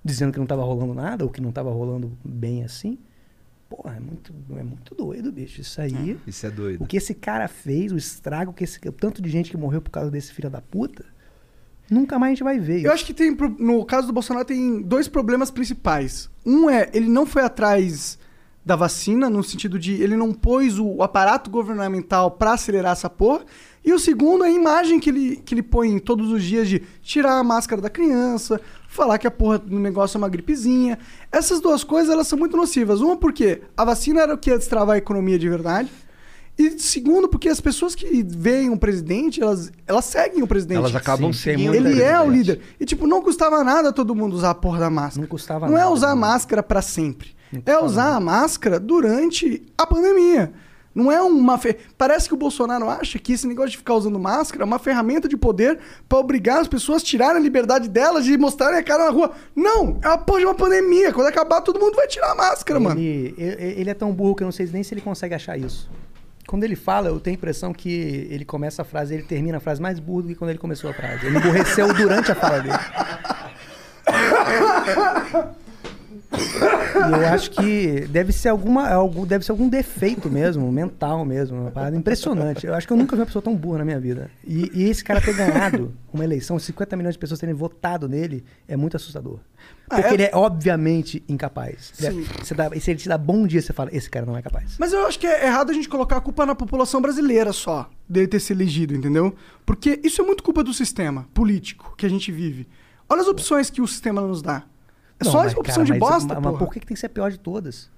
dizendo 0.04 0.32
que 0.32 0.40
não 0.40 0.46
tava 0.46 0.64
rolando 0.64 0.94
nada 0.94 1.24
ou 1.24 1.30
que 1.30 1.42
não 1.42 1.52
tava 1.52 1.72
rolando 1.72 2.12
bem 2.24 2.64
assim? 2.64 2.98
Porra, 3.70 3.98
é 3.98 4.00
muito, 4.00 4.34
é 4.58 4.64
muito 4.64 4.96
doido, 4.96 5.32
bicho. 5.32 5.62
Isso 5.62 5.80
aí. 5.80 6.20
Isso 6.26 6.46
é 6.46 6.50
doido. 6.50 6.84
O 6.84 6.88
que 6.88 6.98
esse 6.98 7.14
cara 7.14 7.48
fez, 7.48 7.92
o 7.92 7.98
estrago, 7.98 8.52
que 8.52 8.64
esse, 8.64 8.80
o 8.88 8.92
tanto 8.92 9.22
de 9.22 9.30
gente 9.30 9.52
que 9.52 9.58
morreu 9.58 9.82
por 9.82 9.92
causa 9.92 10.10
desse 10.10 10.34
filho 10.34 10.50
da 10.50 10.60
puta, 10.60 11.06
nunca 11.90 12.18
mais 12.18 12.32
a 12.32 12.34
gente 12.34 12.44
vai 12.44 12.60
ver. 12.60 12.84
Eu 12.84 12.92
acho 12.92 13.06
que 13.06 13.14
tem, 13.14 13.38
no 13.60 13.86
caso 13.86 14.08
do 14.08 14.14
Bolsonaro, 14.14 14.46
tem 14.46 14.82
dois 14.82 15.08
problemas 15.08 15.52
principais. 15.52 16.30
Um 16.44 16.68
é, 16.68 16.90
ele 16.94 17.08
não 17.08 17.28
foi 17.28 17.44
atrás 17.44 18.18
da 18.70 18.76
vacina, 18.76 19.32
no 19.32 19.44
sentido 19.44 19.80
de 19.80 19.94
ele 19.94 20.16
não 20.16 20.32
pôs 20.32 20.78
o 20.78 21.02
aparato 21.02 21.50
governamental 21.50 22.30
pra 22.30 22.54
acelerar 22.54 22.91
essa 22.91 23.10
porra. 23.10 23.41
E 23.84 23.91
o 23.91 23.98
segundo 23.98 24.44
é 24.44 24.48
a 24.48 24.52
imagem 24.52 25.00
que 25.00 25.10
ele, 25.10 25.38
que 25.38 25.56
ele 25.56 25.64
põe 25.64 25.98
todos 25.98 26.32
os 26.32 26.44
dias 26.44 26.70
de 26.70 26.84
tirar 27.02 27.40
a 27.40 27.44
máscara 27.44 27.82
da 27.82 27.90
criança, 27.90 28.62
falar 28.88 29.18
que 29.18 29.26
a 29.26 29.32
porra 29.32 29.58
do 29.58 29.80
negócio 29.80 30.18
é 30.18 30.20
uma 30.20 30.30
gripezinha. 30.30 31.00
Essas 31.32 31.60
duas 31.60 31.84
coisas, 31.84 32.14
elas 32.14 32.28
são 32.28 32.38
muito 32.38 32.56
nocivas. 32.56 33.02
Uma 33.02 33.18
porque 33.18 33.64
a 33.76 33.84
vacina 33.84 34.22
era 34.22 34.36
o 34.36 34.38
que 34.38 34.52
ia 34.52 34.58
destravar 34.58 34.94
a 34.94 35.00
economia 35.00 35.40
de 35.40 35.50
verdade. 35.50 35.90
E 36.56 36.78
segundo, 36.78 37.28
porque 37.28 37.50
as 37.50 37.60
pessoas 37.60 37.96
que 37.96 38.22
veem 38.22 38.70
o 38.70 38.78
presidente, 38.78 39.41
elas, 39.41 39.72
elas 39.88 40.06
seguem 40.06 40.44
o 40.44 40.48
presidente. 40.48 40.78
Elas 40.78 40.96
acabam 40.96 41.34
Sim, 41.34 41.58
muita 41.58 41.76
Ele 41.76 42.02
o 42.02 42.04
é 42.04 42.22
o 42.22 42.30
líder. 42.30 42.60
E, 42.80 42.86
tipo, 42.86 43.08
não 43.08 43.24
custava 43.24 43.64
nada 43.64 43.91
todo 43.91 44.14
mundo 44.14 44.36
usar 44.36 44.52
a 44.52 44.56
porra 44.56 44.80
da 44.82 44.90
máscara. 44.91 45.22
Não 45.22 45.28
custava 45.28 45.68
Não 45.68 45.76
é 45.76 45.80
nada, 45.80 45.91
usar 45.91 46.12
a 46.12 46.16
né? 46.16 46.22
máscara 46.22 46.62
pra 46.62 46.84
sempre. 46.84 47.39
É 47.66 47.78
usar 47.78 48.06
nada. 48.06 48.18
a 48.18 48.20
máscara 48.20 48.80
durante 48.80 49.64
a 49.78 49.86
pandemia. 49.86 50.52
Não 50.94 51.12
é 51.12 51.22
uma. 51.22 51.58
Fe... 51.58 51.78
Parece 51.98 52.28
que 52.28 52.34
o 52.34 52.38
Bolsonaro 52.38 52.90
acha 52.90 53.20
que 53.20 53.34
esse 53.34 53.48
negócio 53.48 53.72
de 53.72 53.78
ficar 53.78 53.94
usando 53.94 54.20
máscara 54.20 54.64
é 54.64 54.66
uma 54.66 54.80
ferramenta 54.80 55.30
de 55.30 55.38
poder 55.38 55.80
pra 56.08 56.18
obrigar 56.18 56.60
as 56.60 56.68
pessoas 56.68 57.02
a 57.02 57.06
tirarem 57.06 57.38
a 57.38 57.40
liberdade 57.40 57.88
delas 57.88 58.26
de 58.26 58.38
mostrarem 58.38 58.80
a 58.80 58.84
cara 58.84 59.06
na 59.06 59.12
rua. 59.12 59.32
Não! 59.56 60.00
É 60.02 60.08
uma 60.08 60.18
porra 60.18 60.40
de 60.40 60.46
uma 60.46 60.56
pandemia. 60.56 61.14
Quando 61.14 61.28
acabar, 61.28 61.62
todo 61.62 61.80
mundo 61.80 61.96
vai 61.96 62.08
tirar 62.08 62.32
a 62.32 62.36
máscara, 62.36 62.80
mano. 62.80 63.00
Ele, 63.00 63.34
ele, 63.38 63.82
ele 63.82 63.90
é 63.90 63.94
tão 63.94 64.12
burro 64.12 64.36
que 64.36 64.44
eu 64.44 64.46
não 64.46 64.52
sei 64.52 64.68
nem 64.74 64.84
se 64.84 64.94
ele 64.94 65.02
consegue 65.02 65.36
achar 65.36 65.58
isso. 65.58 65.90
Quando 66.48 66.64
ele 66.64 66.76
fala, 66.76 67.10
eu 67.10 67.20
tenho 67.20 67.36
a 67.36 67.38
impressão 67.38 67.72
que 67.72 68.28
ele 68.32 68.44
começa 68.44 68.82
a 68.82 68.86
frase, 68.86 69.14
ele 69.14 69.22
termina 69.22 69.58
a 69.58 69.60
frase 69.60 69.80
mais 69.80 70.00
burro 70.00 70.24
do 70.24 70.28
que 70.30 70.36
quando 70.36 70.50
ele 70.50 70.58
começou 70.58 70.90
a 70.90 70.94
frase. 70.94 71.28
Ele 71.28 71.38
emburreceu 71.38 71.94
durante 71.94 72.32
a 72.32 72.36
fala 72.36 72.60
dele. 72.60 72.74
E 76.32 77.12
eu 77.12 77.28
acho 77.30 77.52
que 77.52 78.02
deve 78.10 78.32
ser 78.32 78.50
alguma, 78.50 78.88
algum, 78.90 79.26
deve 79.26 79.44
ser 79.44 79.52
algum 79.52 79.68
defeito 79.68 80.30
mesmo, 80.30 80.72
mental 80.72 81.26
mesmo, 81.26 81.60
uma 81.62 81.72
parada 81.72 81.96
impressionante. 81.96 82.66
Eu 82.68 82.74
acho 82.74 82.86
que 82.86 82.94
eu 82.94 82.98
nunca 82.98 83.16
vi 83.16 83.22
uma 83.22 83.26
pessoa 83.26 83.42
tão 83.42 83.56
burra 83.56 83.80
na 83.80 83.86
minha 83.86 84.00
vida. 84.00 84.30
E, 84.46 84.70
e 84.74 84.84
esse 84.90 85.04
cara 85.04 85.20
ter 85.22 85.34
ganhado 85.36 85.94
uma 86.14 86.24
eleição, 86.24 86.58
50 86.60 86.96
milhões 86.96 87.16
de 87.16 87.20
pessoas 87.20 87.40
terem 87.40 87.56
votado 87.56 88.08
nele, 88.08 88.44
é 88.68 88.76
muito 88.78 88.96
assustador. 88.96 89.40
Porque 89.88 90.06
Ah, 90.06 90.12
é? 90.12 90.14
ele 90.14 90.24
é 90.24 90.32
obviamente 90.34 91.24
incapaz. 91.28 91.94
É- 92.02 92.12
Sim. 92.12 92.26
você 92.44 92.54
dá- 92.54 92.70
e 92.74 92.80
se 92.80 92.92
ele 92.92 93.00
te 93.00 93.10
dá 93.10 93.18
bom 93.18 93.48
dia, 93.48 93.62
você 93.62 93.74
fala, 93.74 93.90
esse 93.92 94.10
cara 94.10 94.26
não 94.26 94.38
é 94.38 94.42
capaz. 94.42 94.76
Mas 94.78 94.94
eu 94.94 95.06
acho 95.08 95.18
que 95.20 95.26
é 95.26 95.48
errado 95.48 95.72
a 95.72 95.74
gente 95.74 95.90
colocar 95.90 96.18
a 96.18 96.22
culpa 96.22 96.46
na 96.46 96.54
população 96.54 97.02
brasileira 97.02 97.52
só, 97.52 97.90
dele 98.08 98.28
ter 98.28 98.40
se 98.40 98.54
elegido, 98.54 98.94
entendeu? 98.96 99.34
Porque 99.66 100.00
isso 100.04 100.22
é 100.22 100.26
muito 100.26 100.44
culpa 100.44 100.64
do 100.64 100.74
sistema 100.74 101.28
político 101.34 101.96
que 101.98 102.06
a 102.06 102.10
gente 102.10 102.32
vive. 102.32 102.68
Olha 103.10 103.22
as 103.22 103.28
opções 103.28 103.70
que 103.72 103.82
o 103.82 103.88
sistema 103.88 104.22
nos 104.22 104.42
dá. 104.44 104.64
É 105.20 105.26
Não, 105.26 105.32
só 105.32 105.40
mas, 105.40 105.54
opção 105.56 105.76
cara, 105.76 105.86
de 105.86 105.91
mas- 105.91 106.00
bosta, 106.00 106.34
mas, 106.36 106.44
mas 106.44 106.58
por 106.58 106.72
que, 106.72 106.80
que 106.80 106.86
tem 106.88 106.96
que 106.96 107.00
ser 107.00 107.08
a 107.08 107.10
pior 107.10 107.30
de 107.32 107.40
todas? 107.40 107.90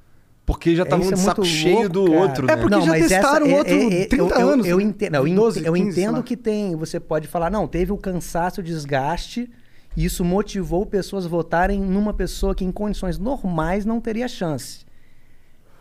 Porque 0.45 0.75
já 0.75 0.83
tava 0.85 1.03
Isso 1.03 1.11
um 1.11 1.13
é 1.13 1.17
saco 1.17 1.41
muito 1.41 1.53
cheio 1.53 1.87
do 1.87 2.05
cara. 2.05 2.19
outro, 2.19 2.45
É 2.49 2.55
né? 2.55 2.61
porque 2.61 2.81
já 2.81 2.93
testaram 2.93 3.51
outro 3.53 3.89
30 4.09 4.15
eu, 4.15 4.49
anos, 4.49 4.65
Eu, 4.65 4.77
né? 4.77 4.83
entendo, 4.83 5.11
não, 5.13 5.27
eu 5.27 5.35
12, 5.35 5.59
ent- 5.59 5.65
eu 5.67 5.73
15, 5.73 5.91
sei 5.93 6.03
entendo 6.03 6.23
que 6.23 6.35
tem. 6.35 6.75
Você 6.75 6.99
pode 6.99 7.27
falar, 7.27 7.49
não, 7.51 7.67
teve 7.67 7.91
o 7.91 7.97
cansaço, 7.97 8.59
o 8.59 8.63
desgaste, 8.63 9.49
e 9.95 10.03
isso 10.03 10.25
motivou 10.25 10.83
pessoas 10.85 11.25
a 11.25 11.29
votarem 11.29 11.79
numa 11.79 12.11
pessoa 12.13 12.55
que 12.55 12.65
em 12.65 12.71
condições 12.71 13.19
normais 13.19 13.85
não 13.85 14.01
teria 14.01 14.27
chance. 14.27 14.83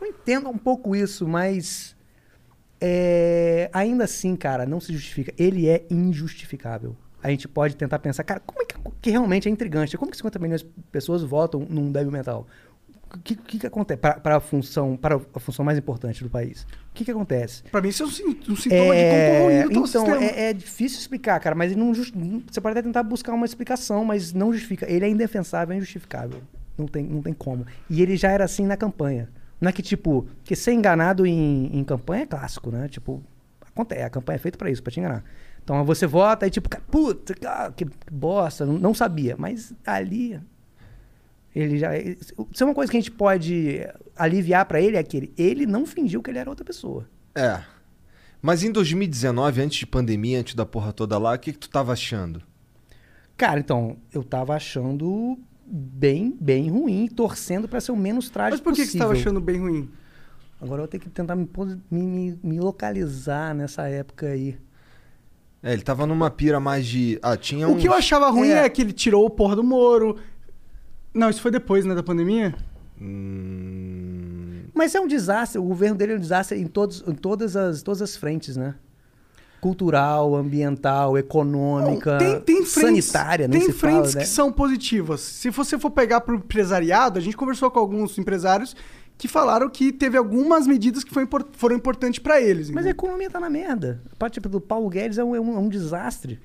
Eu 0.00 0.06
entendo 0.08 0.48
um 0.50 0.58
pouco 0.58 0.94
isso, 0.94 1.26
mas. 1.26 1.96
é, 2.80 3.70
ainda 3.72 4.04
assim, 4.04 4.36
cara, 4.36 4.66
não 4.66 4.78
se 4.80 4.92
justifica. 4.92 5.32
Ele 5.38 5.68
é 5.68 5.84
injustificável. 5.90 6.94
A 7.22 7.30
gente 7.30 7.46
pode 7.48 7.76
tentar 7.76 7.98
pensar, 7.98 8.24
cara, 8.24 8.40
como 8.40 8.62
é 8.62 8.64
que, 8.64 8.74
que 9.02 9.10
realmente 9.10 9.48
é 9.48 9.50
intrigante? 9.50 9.96
Como 9.96 10.10
que 10.10 10.16
50 10.16 10.38
milhões 10.38 10.62
de 10.62 10.68
pessoas 10.90 11.22
votam 11.22 11.66
num 11.68 11.90
débil 11.92 12.10
mental? 12.12 12.46
O 13.12 13.18
que, 13.18 13.34
que, 13.34 13.58
que 13.58 13.66
acontece 13.66 13.98
para 13.98 14.36
a 14.36 14.40
função, 14.40 14.96
para 14.96 15.16
a 15.34 15.40
função 15.40 15.64
mais 15.64 15.76
importante 15.76 16.22
do 16.22 16.30
país? 16.30 16.62
O 16.62 16.66
que, 16.94 17.04
que 17.04 17.10
acontece? 17.10 17.64
Pra 17.64 17.82
mim 17.82 17.88
isso 17.88 18.04
é 18.04 18.06
um, 18.06 18.52
um 18.52 18.56
sintoma 18.56 18.94
de 18.94 19.00
tá 19.74 19.80
o 19.80 19.86
então, 19.86 20.06
é, 20.22 20.50
é 20.50 20.52
difícil 20.52 21.00
explicar, 21.00 21.40
cara, 21.40 21.56
mas 21.56 21.74
não 21.74 21.92
just- 21.92 22.14
você 22.48 22.60
pode 22.60 22.78
até 22.78 22.82
tentar 22.86 23.02
buscar 23.02 23.32
uma 23.34 23.44
explicação, 23.44 24.04
mas 24.04 24.32
não 24.32 24.52
justifica. 24.52 24.88
Ele 24.90 25.04
é 25.04 25.08
indefensável, 25.08 25.74
é 25.74 25.76
injustificável. 25.78 26.40
Não 26.78 26.86
tem, 26.86 27.04
não 27.04 27.20
tem 27.20 27.32
como. 27.32 27.66
E 27.90 28.00
ele 28.00 28.16
já 28.16 28.30
era 28.30 28.44
assim 28.44 28.64
na 28.64 28.76
campanha. 28.76 29.28
Não 29.60 29.68
é 29.68 29.72
que, 29.72 29.82
tipo, 29.82 30.26
que 30.44 30.54
ser 30.54 30.72
enganado 30.72 31.26
em, 31.26 31.66
em 31.76 31.82
campanha 31.82 32.22
é 32.22 32.26
clássico, 32.26 32.70
né? 32.70 32.88
Tipo, 32.88 33.20
acontece, 33.60 34.02
a 34.02 34.08
campanha 34.10 34.36
é 34.36 34.38
feita 34.38 34.56
pra 34.56 34.70
isso, 34.70 34.82
pra 34.84 34.92
te 34.92 35.00
enganar. 35.00 35.24
Então 35.70 35.84
você 35.84 36.04
vota 36.04 36.48
e 36.48 36.50
tipo, 36.50 36.68
cara, 36.68 36.82
puta, 36.90 37.32
que 37.76 37.86
bosta, 38.10 38.66
não, 38.66 38.76
não 38.76 38.92
sabia. 38.92 39.36
Mas 39.38 39.72
ali, 39.86 40.40
ele 41.54 41.78
já. 41.78 41.96
Isso 41.96 42.34
é 42.58 42.64
uma 42.64 42.74
coisa 42.74 42.90
que 42.90 42.96
a 42.98 43.00
gente 43.00 43.12
pode 43.12 43.78
aliviar 44.16 44.64
pra 44.66 44.80
ele, 44.80 44.96
é 44.96 45.02
que 45.04 45.16
ele, 45.16 45.32
ele 45.38 45.66
não 45.66 45.86
fingiu 45.86 46.20
que 46.24 46.28
ele 46.28 46.40
era 46.40 46.50
outra 46.50 46.64
pessoa. 46.64 47.08
É. 47.36 47.62
Mas 48.42 48.64
em 48.64 48.72
2019, 48.72 49.62
antes 49.62 49.78
de 49.78 49.86
pandemia, 49.86 50.40
antes 50.40 50.56
da 50.56 50.66
porra 50.66 50.92
toda 50.92 51.16
lá, 51.18 51.34
o 51.34 51.38
que, 51.38 51.52
que 51.52 51.58
tu 51.60 51.70
tava 51.70 51.92
achando? 51.92 52.42
Cara, 53.36 53.60
então, 53.60 53.96
eu 54.12 54.24
tava 54.24 54.56
achando 54.56 55.38
bem, 55.64 56.36
bem 56.40 56.68
ruim, 56.68 57.06
torcendo 57.06 57.68
pra 57.68 57.80
ser 57.80 57.92
o 57.92 57.96
menos 57.96 58.28
trágico 58.28 58.56
Mas 58.56 58.60
por 58.60 58.72
que, 58.74 58.80
que 58.80 58.86
você 58.88 58.98
possível. 58.98 59.06
tava 59.06 59.20
achando 59.20 59.40
bem 59.40 59.60
ruim? 59.60 59.88
Agora 60.60 60.80
eu 60.80 60.82
vou 60.82 60.88
ter 60.88 60.98
que 60.98 61.08
tentar 61.08 61.36
me, 61.36 61.48
me- 61.88 62.38
me 62.42 62.58
localizar 62.58 63.54
nessa 63.54 63.86
época 63.88 64.26
aí. 64.26 64.58
É, 65.62 65.72
ele 65.72 65.82
tava 65.82 66.06
numa 66.06 66.30
pira 66.30 66.58
mais 66.58 66.86
de. 66.86 67.18
Ah, 67.22 67.36
tinha 67.36 67.68
O 67.68 67.76
que 67.76 67.86
eu 67.86 67.92
achava 67.92 68.30
ruim 68.30 68.48
é. 68.48 68.64
é. 68.64 68.68
que 68.68 68.80
ele 68.80 68.92
tirou 68.92 69.26
o 69.26 69.30
porra 69.30 69.56
do 69.56 69.62
Moro. 69.62 70.16
Não, 71.12 71.28
isso 71.28 71.42
foi 71.42 71.50
depois, 71.50 71.84
né, 71.84 71.94
da 71.94 72.02
pandemia? 72.02 72.54
Hum, 73.00 74.62
Mas 74.74 74.94
é 74.94 75.00
um 75.00 75.06
desastre, 75.06 75.58
o 75.58 75.64
governo 75.64 75.96
dele 75.96 76.12
é 76.12 76.16
um 76.16 76.20
desastre 76.20 76.58
em, 76.58 76.66
todos, 76.66 77.02
em 77.06 77.14
todas, 77.14 77.56
as, 77.56 77.82
todas 77.82 78.02
as 78.02 78.16
frentes, 78.16 78.56
né? 78.56 78.74
Cultural, 79.60 80.34
ambiental, 80.36 81.18
econômica, 81.18 82.12
Não, 82.12 82.18
tem, 82.18 82.40
tem 82.40 82.64
frentes, 82.64 83.06
sanitária, 83.06 83.48
tem 83.48 83.60
se 83.60 83.72
frentes 83.72 84.12
fala, 84.12 84.14
né? 84.14 84.20
que 84.20 84.26
são 84.26 84.52
positivas. 84.52 85.20
Se 85.20 85.50
você 85.50 85.78
for 85.78 85.90
pegar 85.90 86.20
pro 86.22 86.36
empresariado, 86.36 87.18
a 87.18 87.22
gente 87.22 87.36
conversou 87.36 87.70
com 87.70 87.78
alguns 87.78 88.16
empresários 88.16 88.74
que 89.20 89.28
falaram 89.28 89.68
que 89.68 89.92
teve 89.92 90.16
algumas 90.16 90.66
medidas 90.66 91.04
que 91.04 91.12
foram 91.52 91.76
importantes 91.76 92.18
pra 92.18 92.40
eles. 92.40 92.70
Mas 92.70 92.86
a 92.86 92.90
economia 92.90 93.28
tá 93.30 93.38
na 93.38 93.50
merda. 93.50 94.00
A 94.10 94.16
parte 94.16 94.34
tipo, 94.34 94.48
do 94.48 94.60
Paulo 94.60 94.88
Guedes 94.88 95.18
é 95.18 95.22
um, 95.24 95.36
é 95.36 95.40
um, 95.40 95.56
é 95.56 95.58
um 95.58 95.68
desastre. 95.68 96.40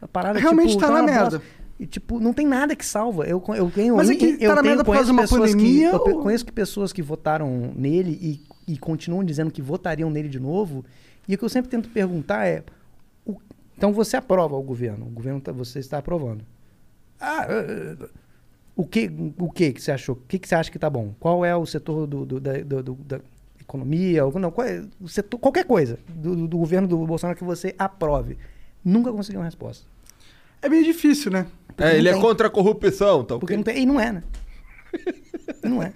A 0.00 0.06
parada, 0.06 0.38
Realmente 0.38 0.70
tipo, 0.70 0.80
tá 0.80 0.88
na 0.88 1.00
uma 1.00 1.02
merda. 1.02 1.38
bosta. 1.38 1.42
E, 1.80 1.86
tipo, 1.86 2.20
não 2.20 2.32
tem 2.32 2.46
nada 2.46 2.76
que 2.76 2.86
salva. 2.86 3.24
Eu, 3.26 3.42
eu 3.56 3.68
tenho, 3.68 3.96
Mas 3.96 4.08
é 4.08 4.14
que 4.14 4.36
eu 4.40 4.48
tá 4.48 4.54
na 4.54 4.54
tenho- 4.62 4.64
merda 4.64 4.84
por 4.84 4.92
causa 4.94 5.06
de 5.06 5.10
uma 5.12 5.26
pandemia 5.26 5.90
Que, 5.90 5.96
eu 6.10 6.16
ou- 6.18 6.22
conheço 6.22 6.46
que 6.46 6.52
pessoas 6.52 6.92
que 6.92 7.02
votaram 7.02 7.72
nele 7.74 8.16
e, 8.22 8.72
e 8.74 8.78
continuam 8.78 9.24
dizendo 9.24 9.50
que 9.50 9.60
votariam 9.60 10.08
nele 10.08 10.28
de 10.28 10.38
novo. 10.38 10.84
E 11.26 11.34
o 11.34 11.38
que 11.38 11.44
eu 11.44 11.48
sempre 11.48 11.68
tento 11.68 11.88
perguntar 11.88 12.46
é: 12.46 12.62
o- 13.26 13.38
então 13.76 13.92
você 13.92 14.16
aprova 14.16 14.54
o 14.54 14.62
governo? 14.62 15.06
O 15.06 15.10
governo 15.10 15.40
tá- 15.40 15.50
você 15.50 15.80
está 15.80 15.98
aprovando. 15.98 16.44
Ah, 17.20 17.44
o 18.76 18.84
que, 18.86 19.10
o 19.38 19.50
que 19.50 19.72
que 19.72 19.80
você 19.82 19.92
achou? 19.92 20.14
O 20.16 20.20
que, 20.28 20.38
que 20.38 20.48
você 20.48 20.54
acha 20.54 20.70
que 20.70 20.78
tá 20.78 20.90
bom? 20.90 21.14
Qual 21.20 21.44
é 21.44 21.54
o 21.56 21.64
setor 21.66 22.06
do, 22.06 22.24
do- 22.26 22.40
da, 22.40 22.52
do- 22.62 22.82
do- 22.82 22.94
da 22.94 23.20
economia? 23.60 24.24
Ou- 24.24 24.38
Não, 24.38 24.50
qual 24.50 24.66
é 24.66 24.84
o 25.00 25.08
setor, 25.08 25.38
qualquer 25.38 25.64
coisa 25.64 25.98
do, 26.08 26.34
do- 26.36 26.48
do 26.48 26.58
governo 26.58 26.88
do 26.88 26.98
Bolsonaro 27.06 27.38
que 27.38 27.44
você 27.44 27.74
aprove. 27.78 28.36
Nunca 28.84 29.12
consegui 29.12 29.38
uma 29.38 29.44
resposta. 29.44 29.86
É 30.60 30.68
meio 30.68 30.84
difícil, 30.84 31.30
né? 31.30 31.46
É, 31.78 31.96
ele 31.96 32.08
é 32.08 32.12
tem. 32.12 32.20
contra 32.20 32.46
a 32.48 32.50
corrupção. 32.50 33.24
Tá 33.24 33.38
Porque 33.38 33.56
não 33.56 33.62
tem. 33.62 33.82
E 33.82 33.86
não 33.86 33.98
é, 34.00 34.12
né? 34.12 34.22
não 35.62 35.82
é. 35.82 35.92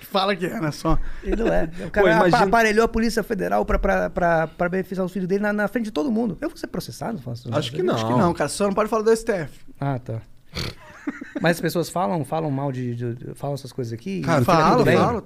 Fala 0.00 0.36
que 0.36 0.44
é, 0.44 0.60
né? 0.60 0.70
Só. 0.72 0.98
Ele 1.22 1.36
não 1.36 1.46
é. 1.52 1.70
O 1.86 1.90
cara 1.90 2.10
imagina- 2.12 2.36
apa- 2.38 2.46
aparelhou 2.46 2.84
a 2.84 2.88
Polícia 2.88 3.22
Federal 3.22 3.64
pra, 3.64 3.78
pra, 3.78 4.10
pra, 4.10 4.46
pra 4.46 4.68
beneficiar 4.68 5.06
os 5.06 5.12
filhos 5.12 5.26
dele 5.26 5.42
na, 5.42 5.52
na 5.54 5.68
frente 5.68 5.86
de 5.86 5.90
todo 5.90 6.10
mundo. 6.10 6.36
Eu 6.40 6.48
vou 6.50 6.58
ser 6.58 6.66
processado? 6.66 7.18
Faço 7.20 7.48
Acho 7.54 7.72
que 7.72 7.82
não. 7.82 7.94
Acho 7.94 8.06
que 8.06 8.12
não, 8.12 8.34
cara. 8.34 8.48
Só 8.50 8.66
não 8.66 8.74
pode 8.74 8.90
falar 8.90 9.02
do 9.02 9.16
STF. 9.16 9.60
Ah, 9.80 9.98
tá. 9.98 10.20
Mas 11.40 11.56
as 11.56 11.60
pessoas 11.60 11.88
falam, 11.90 12.24
falam 12.24 12.50
mal 12.50 12.70
de, 12.70 12.94
de- 12.94 13.14
de- 13.14 13.34
falam 13.34 13.54
essas 13.54 13.72
coisas 13.72 13.92
aqui? 13.92 14.20
Cara, 14.22 14.44
Fala. 14.44 14.84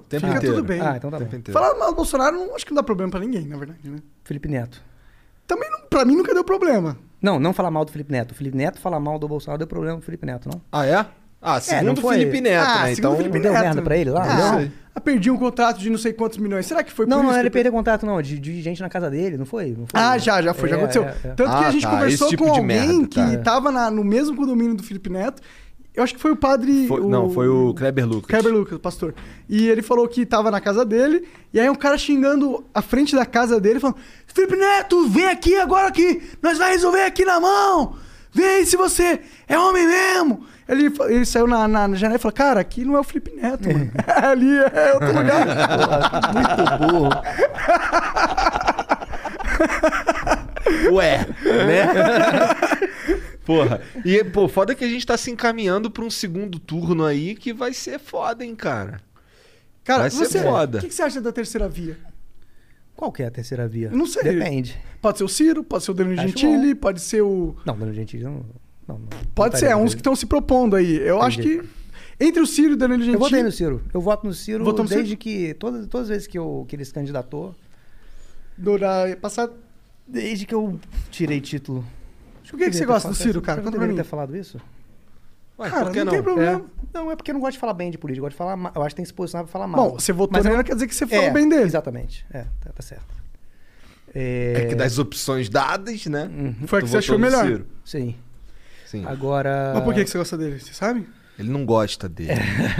Tempo 0.09 0.25
Fica 0.25 0.37
inteiro. 0.37 0.55
tudo 0.55 0.65
bem. 0.65 0.81
Ah, 0.81 0.95
então 0.97 1.11
tá 1.11 1.17
bom. 1.19 1.23
Tempo 1.25 1.35
inteiro. 1.35 1.59
Falar 1.59 1.77
mal 1.77 1.89
do 1.91 1.95
Bolsonaro, 1.95 2.35
não, 2.35 2.55
acho 2.55 2.65
que 2.65 2.71
não 2.71 2.77
dá 2.77 2.83
problema 2.83 3.11
pra 3.11 3.19
ninguém, 3.19 3.45
na 3.47 3.57
verdade, 3.57 3.87
né? 3.87 3.99
Felipe 4.23 4.47
Neto. 4.47 4.81
Também, 5.45 5.69
não, 5.69 5.81
pra 5.81 6.03
mim, 6.03 6.15
nunca 6.15 6.33
deu 6.33 6.43
problema. 6.43 6.97
Não, 7.21 7.39
não 7.39 7.53
falar 7.53 7.69
mal 7.71 7.85
do 7.85 7.91
Felipe 7.91 8.11
Neto. 8.11 8.31
O 8.31 8.35
Felipe 8.35 8.57
Neto 8.57 8.79
falar 8.79 8.99
mal 8.99 9.19
do 9.19 9.27
Bolsonaro 9.27 9.59
deu 9.59 9.67
problema 9.67 9.97
pro 9.97 10.05
Felipe 10.05 10.25
Neto, 10.25 10.49
não? 10.51 10.61
Ah, 10.71 10.85
é? 10.85 11.05
Ah, 11.55 11.59
segundo 11.61 11.85
não 11.87 11.95
foi- 11.95 12.17
Felipe 12.19 12.41
Neto, 12.41 12.63
Ah, 12.67 12.83
né? 12.83 12.95
segundo 12.95 12.97
Então. 12.99 13.15
Felipe 13.17 13.35
Não 13.37 13.41
deu 13.43 13.53
Neto. 13.53 13.63
merda 13.63 13.81
pra 13.81 13.97
ele 13.97 14.09
lá? 14.09 14.23
Ah, 14.23 14.51
Não 14.61 14.71
ah, 14.95 14.99
perdi 15.01 15.29
um 15.31 15.37
contrato 15.37 15.77
de 15.79 15.89
não 15.89 15.97
sei 15.97 16.11
quantos 16.13 16.37
milhões. 16.37 16.65
Será 16.65 16.83
que 16.83 16.91
foi 16.91 17.05
Não, 17.05 17.17
por 17.17 17.23
não, 17.23 17.29
isso 17.31 17.39
ele 17.39 17.49
que- 17.49 17.53
perdeu 17.53 17.71
contato, 17.71 18.05
não. 18.05 18.21
De, 18.21 18.37
de 18.39 18.61
gente 18.61 18.81
na 18.81 18.89
casa 18.89 19.09
dele, 19.09 19.37
não 19.37 19.45
foi? 19.45 19.67
Não 19.77 19.85
foi? 19.87 19.99
Ah, 19.99 20.17
já, 20.17 20.41
já 20.41 20.53
foi, 20.53 20.69
já 20.69 20.75
É, 20.75 20.79
aconteceu. 20.79 21.03
é, 21.03 21.07
é. 21.09 21.11
Tanto 21.29 21.43
que 21.49 21.63
Ah, 21.63 21.67
a 21.67 21.71
gente 21.71 21.81
tá, 21.83 21.89
conversou 21.91 22.27
tipo 22.29 22.43
com 22.43 22.49
alguém 22.49 22.65
merda, 22.65 23.07
tá. 23.07 23.25
que 23.29 23.37
tava 23.37 23.71
na- 23.71 23.89
no 23.91 24.03
mesmo 24.03 24.35
condomínio 24.35 24.75
do 24.75 24.83
Felipe 24.83 25.09
Neto. 25.09 25.41
Eu 25.95 26.03
acho 26.03 26.13
que 26.13 26.19
foi 26.21 26.31
o 26.31 26.35
padre. 26.35 26.85
Foi- 26.87 27.01
não, 27.01 27.27
foi 27.29 27.47
o 27.47 27.73
Kleber 27.73 28.05
Lucas. 28.07 28.27
Kleber 28.27 28.53
Lucas, 28.53 28.75
o 28.75 28.79
pastor. 28.79 29.15
E 29.49 29.67
ele 29.67 29.81
falou 29.81 30.07
que 30.07 30.27
tava 30.27 30.51
na 30.51 30.61
casa 30.61 30.85
dele, 30.85 31.23
e 31.51 31.59
aí 31.59 31.67
um 31.71 31.73
cara 31.75 31.97
xingando 31.97 32.63
a 32.71 32.83
frente 32.83 33.15
da 33.15 33.25
casa 33.25 33.59
dele, 33.59 33.79
falando: 33.79 33.97
Felipe 34.27 34.55
Neto, 34.55 35.07
vem 35.09 35.25
aqui 35.25 35.55
agora 35.55 35.91
que 35.91 36.21
nós 36.41 36.57
vai 36.59 36.71
resolver 36.73 37.01
aqui 37.01 37.25
na 37.25 37.39
mão! 37.39 37.95
Vem 38.31 38.45
aí 38.45 38.65
se 38.67 38.77
você 38.77 39.19
é 39.47 39.57
homem 39.57 39.87
mesmo! 39.87 40.41
Ele, 40.67 40.91
ele 41.07 41.25
saiu 41.25 41.47
na, 41.47 41.67
na, 41.67 41.87
na 41.87 41.95
janela 41.95 42.17
e 42.17 42.21
falou: 42.21 42.33
Cara, 42.33 42.59
aqui 42.59 42.83
não 42.83 42.95
é 42.95 42.99
o 42.99 43.03
Felipe 43.03 43.31
Neto, 43.31 43.71
mano. 43.71 43.91
Ali 44.05 44.57
é 44.57 44.93
outro 44.93 45.07
lugar. 45.13 45.45
Muito 46.33 46.91
burro. 46.91 47.09
Ué, 50.91 51.25
né? 51.43 51.87
Porra. 53.45 53.81
E, 54.03 54.23
pô, 54.25 54.47
foda 54.49 54.75
que 54.75 54.83
a 54.83 54.89
gente 54.89 55.05
tá 55.05 55.17
se 55.17 55.31
encaminhando 55.31 55.89
pra 55.89 56.03
um 56.03 56.09
segundo 56.09 56.59
turno 56.59 57.05
aí 57.05 57.33
que 57.35 57.53
vai 57.53 57.73
ser 57.73 57.97
foda, 57.99 58.43
hein, 58.43 58.55
cara. 58.55 59.01
Cara, 59.85 60.01
Vai 60.01 60.09
ser 60.09 60.25
você, 60.25 60.43
foda. 60.43 60.79
o 60.79 60.81
que, 60.81 60.89
que 60.89 60.93
você 60.93 61.03
acha 61.03 61.21
da 61.21 61.31
terceira 61.31 61.69
via? 61.69 61.97
Qual 62.93 63.09
que 63.09 63.23
é 63.23 63.27
a 63.27 63.31
terceira 63.31 63.65
via? 63.69 63.89
Não 63.89 64.05
sei. 64.05 64.21
Depende. 64.21 64.77
Pode 65.01 65.17
ser 65.19 65.23
o 65.23 65.29
Ciro, 65.29 65.63
pode 65.63 65.85
ser 65.85 65.91
o 65.91 65.93
Danilo 65.93 66.21
Gentili, 66.21 66.75
pode 66.75 66.99
ser 66.99 67.21
o. 67.21 67.55
Não, 67.65 67.73
Danilo 67.77 67.95
Gentili 67.95 68.23
não... 68.23 68.43
não, 68.87 68.99
não 68.99 69.07
Pode 69.35 69.55
votaria 69.55 69.57
ser, 69.59 69.65
é 69.71 69.75
uns 69.75 69.93
que 69.93 69.99
estão 69.99 70.15
se 70.15 70.25
propondo 70.25 70.75
aí. 70.75 70.97
Eu 70.97 71.21
acho 71.21 71.39
que. 71.39 71.61
Entre 72.19 72.41
o 72.41 72.47
Ciro 72.47 72.71
e 72.71 72.73
o 72.73 72.77
Danilo 72.77 72.99
Gentili. 73.01 73.13
Eu 73.15 73.19
votei 73.19 73.43
no 73.43 73.51
Ciro. 73.51 73.81
Eu 73.93 74.01
voto 74.01 74.25
no 74.25 74.33
Ciro 74.33 74.63
Votou 74.63 74.83
desde 74.85 75.09
Ciro? 75.09 75.19
que... 75.19 75.53
Todas, 75.53 75.85
todas 75.85 76.05
as 76.05 76.09
vezes 76.09 76.25
que, 76.27 76.35
eu, 76.39 76.65
que 76.67 76.75
ele 76.75 76.83
se 76.83 76.91
candidatou, 76.91 77.53
Do, 78.57 78.75
da, 78.79 79.03
passado. 79.21 79.53
desde 80.07 80.47
que 80.47 80.55
eu 80.55 80.79
tirei 81.11 81.39
título. 81.39 81.85
Acho 82.41 82.51
Por 82.53 82.57
que, 82.57 82.65
que 82.71 82.75
você 82.75 82.83
eu 82.83 82.87
deveria 82.87 82.87
ter 82.87 82.93
gosta 82.93 83.09
do 83.09 83.13
Ciro, 83.15 83.39
cara? 83.39 83.61
Conta 83.61 83.77
pra 83.77 83.87
mim. 83.87 83.95
ter 83.95 84.03
falado 84.03 84.35
isso? 84.35 84.59
Ué, 85.59 85.69
Cara, 85.69 85.85
por 85.85 85.91
que 85.93 85.99
não 85.99 86.05
não? 86.05 86.13
tem 86.13 86.23
problema. 86.23 86.59
É. 86.59 86.87
Não, 86.97 87.11
é 87.11 87.15
porque 87.15 87.29
eu 87.29 87.33
não 87.33 87.41
gosto 87.41 87.53
de 87.53 87.59
falar 87.59 87.73
bem 87.73 87.91
de 87.91 87.99
política. 87.99 88.19
Eu 88.19 88.23
gosto 88.25 88.33
de 88.33 88.37
falar 88.37 88.71
Eu 88.75 88.81
acho 88.81 88.89
que 88.89 88.95
tem 88.95 89.03
que 89.03 89.09
se 89.09 89.13
posicionar 89.13 89.45
pra 89.45 89.51
falar 89.51 89.67
mal. 89.67 89.89
Bom, 89.91 89.99
você 89.99 90.11
votou 90.11 90.41
nele, 90.41 90.53
eu- 90.53 90.57
não 90.57 90.63
quer 90.63 90.73
dizer 90.73 90.87
que 90.87 90.95
você 90.95 91.05
falou 91.05 91.23
É, 91.25 91.29
bem 91.29 91.47
dele. 91.47 91.63
Exatamente. 91.63 92.25
É, 92.31 92.45
tá, 92.61 92.71
tá 92.73 92.81
certo. 92.81 93.05
É 94.15 94.65
que 94.69 94.75
das 94.75 94.97
opções 94.97 95.49
dadas, 95.49 96.05
né? 96.07 96.31
Foi 96.65 96.79
a 96.79 96.81
que 96.81 96.87
você 96.89 96.97
achou 96.97 97.19
melhor. 97.19 97.45
Ciro. 97.45 97.67
Sim. 97.85 98.15
Sim. 98.87 99.05
Agora... 99.05 99.71
Mas 99.75 99.83
por 99.83 99.93
que, 99.93 100.03
que 100.03 100.09
você 100.09 100.17
gosta 100.17 100.37
dele? 100.37 100.59
Você 100.59 100.73
sabe? 100.73 101.07
Ele 101.37 101.49
não 101.49 101.65
gosta 101.65 102.09
dele. 102.09 102.31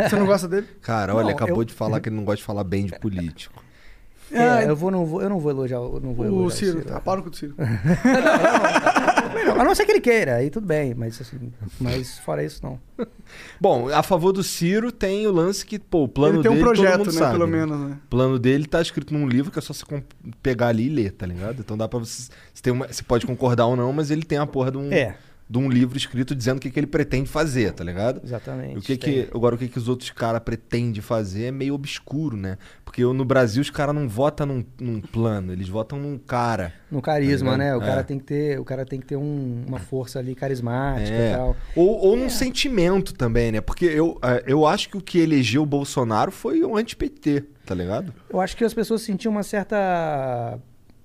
Você 0.09 0.15
não 0.15 0.25
gosta 0.25 0.47
dele? 0.47 0.67
Cara, 0.81 1.13
Não, 1.13 1.19
olha, 1.19 1.31
acabou 1.33 1.61
eu- 1.61 1.65
de 1.65 1.73
falar 1.73 1.99
que 1.99 2.09
ele 2.09 2.15
não 2.15 2.23
gosta 2.25 2.37
de 2.37 2.43
falar 2.43 2.63
bem 2.63 2.85
de 2.85 2.97
político. 2.99 3.63
É, 4.29 4.39
Ah, 4.41 4.61
eu, 4.63 4.75
vou, 4.75 4.91
não 4.91 5.05
vou, 5.05 5.21
eu 5.21 5.29
não 5.29 5.39
vou 5.39 5.49
elogiar, 5.51 5.77
eu 5.77 6.01
não 6.03 6.13
vou 6.13 6.25
o 6.25 6.27
elogiar 6.27 6.57
Ciro. 6.57 6.77
o 6.79 6.81
Ciro. 6.81 6.93
Tá, 6.93 6.99
para 6.99 7.21
com 7.21 7.29
o 7.29 7.33
Ciro. 7.33 7.55
A 9.57 9.63
não 9.63 9.73
ser 9.73 9.85
que 9.85 9.91
ele 9.93 10.01
queira, 10.01 10.35
aí 10.35 10.49
tudo 10.49 10.67
bem, 10.67 10.93
mas, 10.93 11.19
assim, 11.21 11.51
mas 11.79 12.19
fora 12.19 12.43
isso, 12.43 12.59
não. 12.61 12.77
Bom, 13.59 13.89
a 13.89 14.03
favor 14.03 14.31
do 14.33 14.43
Ciro 14.43 14.91
tem 14.91 15.25
o 15.27 15.31
lance 15.31 15.65
que, 15.65 15.79
pô, 15.79 16.03
o 16.03 16.07
plano 16.07 16.35
Ele 16.35 16.41
tem 16.43 16.51
um 16.51 16.55
dele 16.55 16.65
todo 16.65 16.75
projeto, 16.75 16.97
mundo 16.99 17.11
né? 17.13 17.19
sabe, 17.19 17.31
Pelo 17.33 17.47
menos, 17.47 17.79
né? 17.79 17.97
O 18.03 18.07
plano 18.09 18.37
dele 18.39 18.65
tá 18.65 18.81
escrito 18.81 19.13
num 19.13 19.27
livro 19.27 19.51
que 19.51 19.59
é 19.59 19.61
só 19.61 19.73
você 19.73 19.85
com- 19.85 20.01
pegar 20.43 20.67
ali 20.67 20.87
e 20.87 20.89
ler, 20.89 21.11
tá 21.11 21.25
ligado? 21.25 21.59
Então 21.59 21.77
dá 21.77 21.87
pra 21.87 21.99
você. 21.99 22.29
Você, 22.53 22.61
tem 22.61 22.73
uma- 22.73 22.87
você 22.87 23.03
pode 23.03 23.25
concordar 23.25 23.65
ou 23.65 23.75
não, 23.75 23.91
mas 23.93 24.11
ele 24.11 24.23
tem 24.23 24.37
a 24.37 24.45
porra 24.45 24.71
de 24.71 24.77
um, 24.77 24.91
É. 24.91 25.15
de 25.49 25.57
um 25.57 25.69
livro 25.69 25.97
escrito 25.97 26.35
dizendo 26.35 26.57
o 26.57 26.59
que, 26.59 26.69
que 26.69 26.77
ele 26.77 26.87
pretende 26.87 27.29
fazer, 27.29 27.71
tá 27.71 27.81
ligado? 27.81 28.19
Exatamente. 28.23 28.77
O 28.79 28.81
que 28.81 28.97
tem. 28.97 29.25
que, 29.25 29.29
agora, 29.33 29.55
o 29.55 29.57
que, 29.57 29.69
que 29.69 29.77
os 29.77 29.87
outros 29.87 30.09
caras 30.09 30.41
pretendem 30.41 31.01
fazer 31.01 31.45
é 31.45 31.51
meio 31.51 31.73
obscuro, 31.73 32.35
né? 32.35 32.57
Porque 32.83 33.01
no 33.01 33.23
Brasil 33.23 33.61
os 33.61 33.69
caras 33.69 33.95
não 33.95 34.09
votam 34.09 34.45
num, 34.45 34.65
num 34.79 34.99
plano, 34.99 35.53
eles 35.53 35.69
votam 35.69 35.97
num 35.99 36.17
cara. 36.17 36.73
No 36.91 37.01
carisma, 37.01 37.51
Tá 37.51 37.57
né? 37.57 37.71
O 37.71 37.75
ligado? 37.75 37.87
cara 37.89 38.01
É. 38.01 38.03
tem 38.03 38.17
que 38.19 38.25
ter, 38.25 38.59
o 38.59 38.65
cara 38.65 38.85
tem 38.85 38.99
que 38.99 39.05
ter 39.05 39.15
um- 39.15 39.63
uma 39.65 39.79
força 39.79 40.19
ali 40.19 40.35
carismática 40.35 41.15
É. 41.15 41.31
e 41.31 41.35
tal. 41.35 41.55
Ou, 41.75 41.97
ou 41.97 42.17
num 42.17 42.29
sentimento 42.29 43.13
também, 43.13 43.51
né? 43.53 43.61
Porque 43.61 43.85
eu, 43.85 44.19
eh, 44.23 44.43
eu 44.47 44.65
acho 44.65 44.89
que 44.89 44.97
o 44.97 45.01
que 45.01 45.17
elegeu 45.19 45.63
o 45.63 45.65
Bolsonaro 45.65 46.31
foi 46.31 46.61
o 46.61 46.75
anti-PT, 46.75 47.45
tá 47.65 47.73
ligado? 47.73 48.13
Eu 48.29 48.41
acho 48.41 48.55
que 48.57 48.65
as 48.65 48.73
pessoas 48.73 49.01
sentiam 49.01 49.31
uma 49.31 49.43
certa 49.43 50.59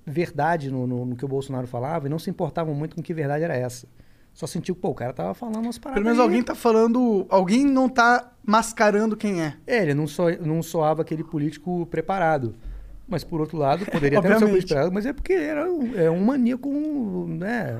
verdade 0.05 0.69
no, 0.69 0.85
no- 0.85 1.05
no 1.05 1.15
que 1.15 1.23
o 1.23 1.27
Bolsonaro 1.29 1.65
falava 1.67 2.07
e 2.07 2.09
não 2.09 2.19
se 2.19 2.29
importavam 2.29 2.73
muito 2.75 2.95
com 2.95 3.01
que 3.01 3.13
verdade 3.13 3.43
era 3.43 3.55
essa. 3.55 3.87
Só 4.33 4.47
sentiu 4.47 4.73
que, 4.75 4.81
pô, 4.81 4.89
o 4.89 4.95
cara 4.95 5.13
tava 5.13 5.33
falando 5.33 5.57
umas 5.65 5.77
paradas. 5.77 5.95
Pelo 6.01 6.05
menos 6.05 6.19
aí. 6.19 6.23
alguém 6.25 6.41
tá 6.43 6.55
falando. 6.55 7.25
Alguém 7.29 7.65
não 7.65 7.87
tá 7.87 8.31
mascarando 8.43 9.15
quem 9.15 9.41
é. 9.41 9.55
É, 9.67 9.83
ele 9.83 9.93
não, 9.93 10.07
so, 10.07 10.23
não 10.41 10.63
soava 10.63 11.01
aquele 11.03 11.23
político 11.23 11.85
preparado. 11.85 12.55
Mas, 13.07 13.23
por 13.23 13.41
outro 13.41 13.57
lado, 13.57 13.85
poderia 13.85 14.19
ter 14.21 14.27
sido 14.27 14.33
Obviamente. 14.33 14.49
político 14.49 14.67
preparado, 14.69 14.91
mas 14.93 15.05
é 15.05 15.13
porque 15.13 15.33
era 15.33 15.69
um, 15.71 15.93
é 15.99 16.09
um 16.09 16.23
maníaco, 16.23 16.69
né? 17.27 17.77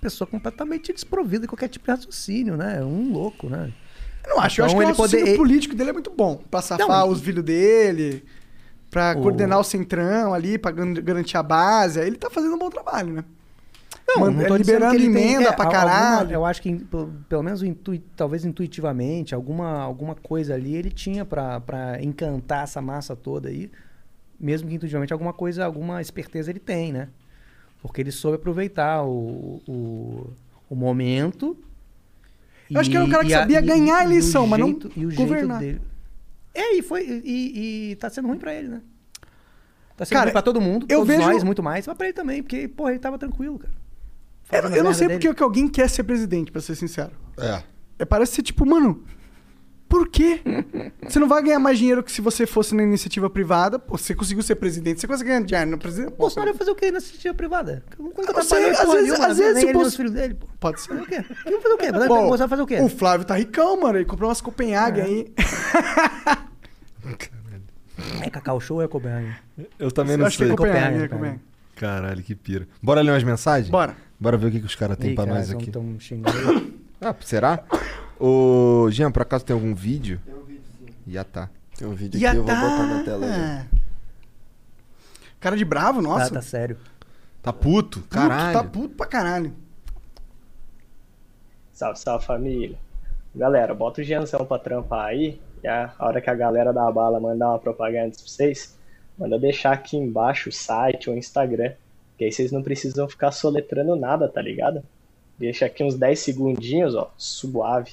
pessoa 0.00 0.28
completamente 0.28 0.92
desprovida 0.92 1.40
de 1.42 1.48
qualquer 1.48 1.68
tipo 1.68 1.84
de 1.84 1.90
raciocínio, 1.90 2.56
né? 2.56 2.82
Um 2.84 3.12
louco, 3.12 3.48
né? 3.48 3.72
Eu 4.24 4.36
não 4.36 4.40
acho. 4.42 4.60
eu 4.60 4.64
acho 4.66 4.74
Então 4.76 4.86
que 4.86 4.92
o 4.92 4.96
poder- 4.96 5.36
político 5.36 5.74
dele 5.74 5.90
é 5.90 5.92
muito 5.92 6.10
bom. 6.10 6.36
Pra 6.50 6.62
safar 6.62 6.86
Não, 6.88 7.08
os 7.08 7.20
filhos 7.20 7.42
dele, 7.44 8.24
pra 8.90 9.14
O- 9.16 9.22
coordenar 9.22 9.58
o 9.58 9.64
centrão 9.64 10.32
ali, 10.32 10.56
pra 10.56 10.70
garantir 10.70 11.36
a 11.36 11.42
base. 11.42 12.00
Ele 12.00 12.16
tá 12.16 12.30
fazendo 12.30 12.54
um 12.54 12.58
bom 12.58 12.70
trabalho, 12.70 13.12
né? 13.12 13.24
Não, 14.08 14.20
Man- 14.20 14.30
não 14.30 14.44
tô 14.46 14.56
dizendo 14.58 14.78
liberando 14.78 14.90
que 14.96 14.96
ele 15.04 15.12
tem- 15.14 15.24
emenda 15.34 15.48
é, 15.50 15.52
pra 15.52 15.64
alguma- 15.66 15.80
caralho. 15.84 16.32
eu 16.32 16.44
acho 16.46 16.62
que, 16.62 16.74
pelo, 17.28 17.42
menos, 17.42 17.62
talvez 18.16 18.44
intuitivamente, 18.44 19.34
alguma, 19.34 19.80
alguma 19.82 20.14
coisa 20.14 20.54
ali 20.54 20.74
ele 20.74 20.90
tinha 20.90 21.24
pra, 21.26 21.60
pra 21.60 22.02
encantar 22.02 22.64
essa 22.64 22.80
massa 22.80 23.14
toda 23.14 23.48
aí. 23.50 23.70
Mesmo 24.40 24.68
que 24.68 24.74
intuitivamente 24.76 25.12
alguma 25.12 25.32
coisa, 25.32 25.64
alguma 25.64 26.00
esperteza 26.00 26.50
ele 26.50 26.58
tem, 26.60 26.92
né? 26.92 27.08
Porque 27.82 28.00
ele 28.00 28.10
soube 28.10 28.36
aproveitar 28.36 29.02
o, 29.04 29.60
o, 29.68 30.32
o 30.70 30.74
momento. 30.74 31.56
Eu 32.70 32.80
acho 32.80 32.90
que 32.90 32.96
era 32.96 33.04
um 33.04 33.10
cara 33.10 33.24
que 33.24 33.30
e 33.30 33.34
a- 33.34 33.40
sabia 33.40 33.58
e- 33.58 33.62
ganhar 33.62 33.98
a 33.98 34.04
e 34.04 34.06
o 34.06 34.10
eleição, 34.10 34.46
mas 34.46 34.60
não 34.60 34.68
jeito- 34.68 34.92
e 34.96 35.06
o 35.06 35.14
governar. 35.14 35.60
jeito 35.60 35.78
dele. 35.80 35.88
É, 36.54 36.74
e 36.76 36.82
foi. 36.82 37.02
E, 37.24 37.90
e 37.90 37.96
tá 37.96 38.08
sendo 38.10 38.28
ruim 38.28 38.38
pra 38.38 38.54
ele, 38.54 38.68
né? 38.68 38.80
Tá 39.96 40.04
sendo 40.04 40.14
Cara, 40.16 40.26
ruim 40.26 40.32
pra 40.32 40.42
todo 40.42 40.60
mundo, 40.60 40.86
eu 40.88 41.00
todos 41.00 41.08
vejo- 41.08 41.28
nós, 41.28 41.42
muito 41.42 41.62
mais, 41.62 41.86
mas 41.86 41.96
pra 41.96 42.06
ele 42.06 42.14
também, 42.14 42.42
porque, 42.42 42.68
porra, 42.68 42.90
ele 42.90 42.98
tava 43.00 43.18
tranquilo, 43.18 43.58
cara. 43.58 43.72
Eu, 44.50 44.62
Fazendo 44.62 44.76
eu 44.78 44.84
não 44.84 44.94
sei 44.94 45.08
dele. 45.08 45.18
porque 45.20 45.34
que 45.34 45.42
alguém 45.42 45.68
quer 45.68 45.88
ser 45.90 46.02
presidente, 46.04 46.50
pra 46.50 46.60
ser 46.60 46.74
sincero. 46.74 47.10
É. 47.38 47.62
É, 47.98 48.04
parece 48.04 48.32
ser 48.36 48.42
tipo, 48.42 48.64
mano, 48.64 49.02
por 49.88 50.08
quê? 50.08 50.40
você 51.06 51.18
não 51.18 51.28
vai 51.28 51.42
ganhar 51.42 51.58
mais 51.58 51.78
dinheiro 51.78 52.02
que 52.02 52.10
se 52.12 52.20
você 52.20 52.46
fosse 52.46 52.74
na 52.74 52.82
iniciativa 52.82 53.28
privada. 53.28 53.78
Pô, 53.78 53.96
você 53.98 54.14
conseguiu 54.14 54.42
ser 54.42 54.54
presidente, 54.54 55.00
você 55.00 55.06
consegue 55.06 55.28
ganhar 55.30 55.42
dinheiro 55.44 55.70
na 55.70 55.76
presidente? 55.76 56.12
O 56.12 56.16
Bolsonaro 56.16 56.50
ia 56.52 56.56
fazer 56.56 56.70
o 56.70 56.74
quê 56.74 56.86
na 56.90 56.98
iniciativa 56.98 57.34
privada? 57.34 57.84
Nunca 57.98 58.42
sei, 58.42 58.70
trabalhou 58.70 58.70
às 58.70 58.88
vezes- 58.92 59.02
nenhuma, 59.10 59.26
às 59.26 59.38
vezes 59.38 59.52
se 59.54 59.58
ele, 59.58 59.64
o 59.64 59.64
nem 59.66 59.72
Bolso- 59.74 59.88
os 59.88 59.96
filhos 59.96 60.12
dele, 60.12 60.34
pô. 60.34 60.46
Pode 60.60 60.80
ser. 60.80 60.88
Fazer 60.88 61.02
o 61.02 61.06
quê? 61.06 61.14
Ele 61.46 61.54
vai 61.56 61.60
fazer 61.62 61.74
o 61.74 61.78
quê? 61.78 61.92
Bom, 61.92 62.26
Bolsonaro 62.28 62.48
fazer 62.48 62.62
o 62.62 62.66
quê? 62.66 62.80
O 62.80 62.88
Flávio 62.88 63.26
tá 63.26 63.34
ricão, 63.34 63.80
mano. 63.80 63.98
Ele 63.98 64.04
comprou 64.06 64.28
umas 64.30 64.40
Copenhague 64.40 65.00
É. 65.00 65.04
aí. 65.04 65.32
É 68.22 68.30
Cacau 68.30 68.60
Show 68.60 68.76
ou 68.78 68.82
é 68.82 68.88
Copenhagen? 68.88 69.34
Eu 69.78 69.90
também 69.90 70.12
Eu 70.12 70.18
não 70.18 70.26
acho 70.26 70.36
que 70.38 70.44
é 70.44 70.46
sei. 70.46 70.56
Copenhague, 70.56 70.80
Copenhague, 70.82 71.04
é 71.04 71.08
Copenhague. 71.08 71.40
Caralho, 71.76 72.22
que 72.22 72.34
pira. 72.34 72.68
Bora 72.82 73.00
ler 73.00 73.10
umas 73.12 73.24
mensagens? 73.24 73.70
Bora. 73.70 73.96
Bora 74.20 74.36
ver 74.36 74.48
o 74.48 74.50
que, 74.50 74.60
que 74.60 74.66
os 74.66 74.74
caras 74.74 74.96
têm 74.96 75.14
pra 75.14 75.24
cara, 75.24 75.38
nós 75.38 75.50
aqui. 75.50 75.70
tão 75.70 75.98
xingando. 76.00 76.78
Ah, 77.00 77.14
será? 77.20 77.62
Ô, 78.18 78.88
Jean, 78.90 79.12
por 79.12 79.22
acaso 79.22 79.44
tem 79.44 79.54
algum 79.54 79.72
vídeo? 79.72 80.20
Tem 80.26 80.34
um 80.34 80.42
vídeo, 80.44 80.62
sim. 80.80 80.86
Já 81.06 81.22
tá. 81.22 81.48
Tem 81.76 81.86
um 81.86 81.94
vídeo 81.94 82.18
Já 82.18 82.30
aqui, 82.30 82.38
eu 82.38 82.44
vou 82.44 82.52
tá. 82.52 82.60
botar 82.60 82.86
na 82.88 83.04
tela 83.04 83.28
já. 83.28 83.66
Cara 85.38 85.56
de 85.56 85.64
bravo, 85.64 86.02
nossa. 86.02 86.28
Tá, 86.30 86.34
tá 86.34 86.42
sério. 86.42 86.76
Tá 87.40 87.52
puto? 87.52 88.00
Puto, 88.00 88.08
Caralho. 88.08 88.52
Tá 88.52 88.64
puto 88.64 88.96
pra 88.96 89.06
caralho. 89.06 89.54
Salve, 91.72 92.00
salve 92.00 92.26
família. 92.26 92.76
Galera, 93.34 93.72
bota 93.74 94.00
o 94.00 94.04
Gianzão 94.04 94.44
pra 94.44 94.58
trampar 94.58 95.06
aí. 95.06 95.40
E 95.62 95.68
a 95.68 95.92
a 95.96 96.06
hora 96.06 96.20
que 96.20 96.28
a 96.28 96.34
galera 96.34 96.72
da 96.72 96.90
bala 96.90 97.20
mandar 97.20 97.50
uma 97.50 97.58
propaganda 97.60 98.10
pra 98.10 98.26
vocês, 98.26 98.76
manda 99.16 99.38
deixar 99.38 99.72
aqui 99.72 99.96
embaixo 99.96 100.48
o 100.48 100.52
site 100.52 101.08
ou 101.08 101.14
o 101.14 101.18
Instagram. 101.18 101.74
Que 102.18 102.24
aí 102.24 102.32
vocês 102.32 102.50
não 102.50 102.62
precisam 102.62 103.08
ficar 103.08 103.30
soletrando 103.30 103.94
nada, 103.94 104.28
tá 104.28 104.42
ligado? 104.42 104.82
Deixa 105.38 105.66
aqui 105.66 105.84
uns 105.84 105.94
10 105.94 106.18
segundinhos, 106.18 106.94
ó. 106.94 107.12
Suave. 107.16 107.92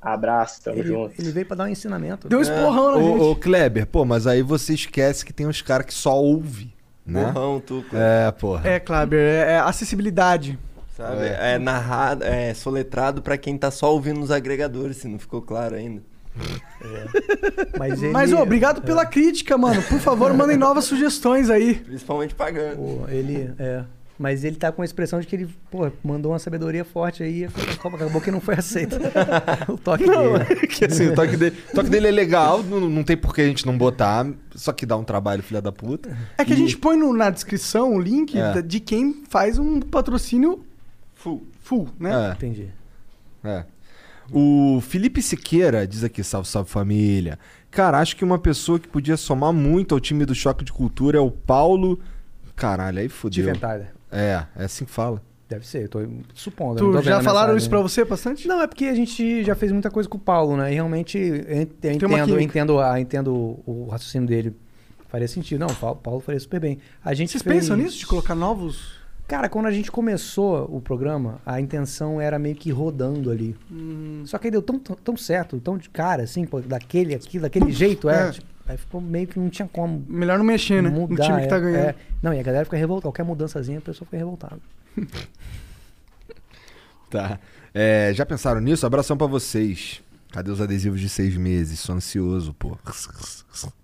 Abraço, 0.00 0.62
tamo 0.62 0.78
Ele, 0.78 0.88
junto. 0.88 1.20
ele 1.20 1.32
veio 1.32 1.46
pra 1.46 1.56
dar 1.56 1.64
um 1.64 1.68
ensinamento. 1.68 2.28
Deu 2.28 2.38
um 2.38 2.42
esporrão 2.42 2.92
na 2.92 3.02
gente. 3.02 3.20
Ô, 3.20 3.30
ô, 3.32 3.36
Kleber, 3.36 3.86
pô, 3.86 4.04
mas 4.04 4.26
aí 4.26 4.40
você 4.40 4.72
esquece 4.74 5.24
que 5.24 5.32
tem 5.32 5.46
uns 5.46 5.60
caras 5.60 5.86
que 5.86 5.94
só 5.94 6.16
ouve, 6.16 6.72
né? 7.04 7.24
Porrão, 7.32 7.60
tu, 7.60 7.84
Kleber. 7.90 8.08
É, 8.08 8.30
porra. 8.30 8.68
É, 8.68 8.80
Kleber, 8.80 9.18
é, 9.18 9.52
é 9.52 9.58
acessibilidade. 9.58 10.58
Sabe? 10.96 11.26
É. 11.26 11.58
narrado, 11.58 12.24
é 12.24 12.54
soletrado 12.54 13.20
pra 13.20 13.36
quem 13.36 13.58
tá 13.58 13.70
só 13.70 13.92
ouvindo 13.92 14.18
nos 14.20 14.30
agregadores, 14.30 14.96
se 14.96 15.08
não 15.08 15.18
ficou 15.18 15.42
claro 15.42 15.74
ainda. 15.74 16.02
Mas, 17.78 18.02
ele, 18.02 18.12
Mas, 18.12 18.32
ô, 18.32 18.38
obrigado 18.38 18.82
pela 18.82 19.04
crítica, 19.06 19.56
mano. 19.58 19.82
Por 19.82 19.98
favor, 20.00 20.32
mandem 20.34 20.56
novas 20.56 20.84
sugestões 20.86 21.50
aí. 21.50 21.74
Principalmente 21.74 22.34
pagando. 22.34 22.76
Pô, 22.76 23.08
ele, 23.08 23.50
é. 23.58 23.84
Mas 24.18 24.44
ele 24.44 24.56
tá 24.56 24.72
com 24.72 24.80
a 24.80 24.84
expressão 24.84 25.20
de 25.20 25.26
que 25.26 25.36
ele, 25.36 25.48
pô, 25.70 25.90
mandou 26.02 26.32
uma 26.32 26.38
sabedoria 26.38 26.86
forte 26.86 27.22
aí, 27.22 27.44
acabou 27.44 28.18
que 28.18 28.30
não 28.30 28.40
foi 28.40 28.54
aceito 28.54 28.96
o 29.68 29.76
toque 29.76 30.04
dele. 30.06 30.66
que 30.68 30.86
assim, 30.86 31.08
o 31.08 31.14
toque 31.14 31.36
dele, 31.36 31.54
o 31.70 31.74
toque 31.74 31.90
dele 31.90 32.08
é 32.08 32.10
legal, 32.10 32.62
não, 32.62 32.80
não 32.88 33.04
tem 33.04 33.14
por 33.14 33.34
que 33.34 33.42
a 33.42 33.46
gente 33.46 33.66
não 33.66 33.76
botar, 33.76 34.26
só 34.54 34.72
que 34.72 34.86
dá 34.86 34.96
um 34.96 35.04
trabalho, 35.04 35.42
filha 35.42 35.60
da 35.60 35.70
puta. 35.70 36.16
É 36.38 36.46
que 36.46 36.52
a 36.54 36.56
E- 36.56 36.58
gente 36.58 36.78
põe 36.78 36.96
no- 36.96 37.12
na 37.12 37.28
descrição 37.28 37.94
o 37.94 38.00
link 38.00 38.38
É. 38.38 38.62
de 38.62 38.80
quem 38.80 39.22
faz 39.28 39.58
um 39.58 39.80
patrocínio 39.80 40.64
Full. 41.14 41.46
full, 41.60 41.86
né? 42.00 42.30
É. 42.30 42.32
Entendi. 42.32 42.68
É. 43.44 43.64
O 44.32 44.80
Felipe 44.80 45.22
Siqueira 45.22 45.86
diz 45.86 46.02
aqui, 46.04 46.22
salve, 46.24 46.48
salve 46.48 46.68
família. 46.70 47.38
Cara, 47.70 47.98
acho 47.98 48.16
que 48.16 48.24
uma 48.24 48.38
pessoa 48.38 48.78
que 48.78 48.88
podia 48.88 49.16
somar 49.16 49.52
muito 49.52 49.94
ao 49.94 50.00
time 50.00 50.24
do 50.24 50.34
Choque 50.34 50.64
de 50.64 50.72
Cultura 50.72 51.18
é 51.18 51.20
o 51.20 51.30
Paulo. 51.30 52.00
Caralho, 52.54 52.98
aí 52.98 53.08
fodeu. 53.08 53.46
Tiventada. 53.46 53.92
É, 54.10 54.44
é 54.56 54.64
assim 54.64 54.84
que 54.84 54.90
fala. 54.90 55.22
Deve 55.48 55.64
ser, 55.66 55.84
eu 55.84 55.88
tô 55.88 56.00
supondo. 56.34 56.76
Tu 56.78 56.90
tô 56.90 57.02
já 57.02 57.22
falaram 57.22 57.56
isso 57.56 57.68
pra 57.68 57.80
você 57.80 58.04
bastante? 58.04 58.48
Não, 58.48 58.60
é 58.60 58.66
porque 58.66 58.86
a 58.86 58.94
gente 58.94 59.44
já 59.44 59.54
fez 59.54 59.70
muita 59.70 59.90
coisa 59.90 60.08
com 60.08 60.16
o 60.16 60.20
Paulo, 60.20 60.56
né? 60.56 60.72
E 60.72 60.74
realmente 60.74 61.16
eu 61.18 61.62
entendo, 61.62 62.04
eu 62.28 62.40
entendo, 62.40 62.80
a, 62.80 62.98
entendo 62.98 63.32
o 63.64 63.86
raciocínio 63.88 64.26
dele. 64.26 64.56
Faria 65.08 65.28
sentido. 65.28 65.60
Não, 65.60 65.68
o 65.68 65.76
Paulo, 65.76 65.96
Paulo 66.02 66.20
faria 66.20 66.40
super 66.40 66.58
bem. 66.58 66.78
A 67.04 67.14
gente 67.14 67.30
Vocês 67.30 67.42
fez- 67.44 67.60
pensam 67.60 67.76
nisso, 67.76 67.96
de 67.96 68.06
colocar 68.06 68.34
novos? 68.34 68.95
Cara, 69.26 69.48
quando 69.48 69.66
a 69.66 69.72
gente 69.72 69.90
começou 69.90 70.68
o 70.70 70.80
programa, 70.80 71.40
a 71.44 71.60
intenção 71.60 72.20
era 72.20 72.38
meio 72.38 72.54
que 72.54 72.68
ir 72.68 72.72
rodando 72.72 73.30
ali. 73.30 73.56
Hum. 73.70 74.22
Só 74.24 74.38
que 74.38 74.46
aí 74.46 74.50
deu 74.52 74.62
tão, 74.62 74.78
tão, 74.78 74.96
tão 74.96 75.16
certo, 75.16 75.58
tão 75.58 75.76
de 75.76 75.90
cara, 75.90 76.22
assim, 76.22 76.44
pô, 76.44 76.60
daquele 76.60 77.12
aqui, 77.14 77.38
daquele 77.40 77.72
jeito, 77.72 78.08
é. 78.08 78.28
É. 78.28 78.30
tipo, 78.30 78.46
aí 78.68 78.76
ficou 78.76 79.00
meio 79.00 79.26
que 79.26 79.38
não 79.38 79.50
tinha 79.50 79.68
como. 79.72 80.04
Melhor 80.08 80.38
não 80.38 80.44
mexer, 80.44 80.80
né? 80.80 80.90
Mudar, 80.90 81.14
no 81.14 81.20
time 81.20 81.42
que 81.42 81.48
tá 81.48 81.56
é, 81.56 81.60
ganhando. 81.60 81.88
é. 81.88 81.94
Não, 82.22 82.32
e 82.32 82.38
a 82.38 82.42
galera 82.42 82.64
fica 82.64 82.76
revoltada. 82.76 83.02
Qualquer 83.08 83.24
mudançazinha, 83.24 83.78
a 83.78 83.82
pessoa 83.82 84.06
fica 84.06 84.16
revoltada. 84.16 84.58
Tá. 87.08 87.38
É, 87.72 88.12
já 88.14 88.26
pensaram 88.26 88.60
nisso? 88.60 88.84
Abração 88.84 89.16
pra 89.16 89.28
vocês. 89.28 90.02
Cadê 90.32 90.50
os 90.50 90.60
adesivos 90.60 91.00
de 91.00 91.08
seis 91.08 91.36
meses? 91.36 91.78
Sou 91.78 91.94
ansioso, 91.94 92.52
pô. 92.54 92.76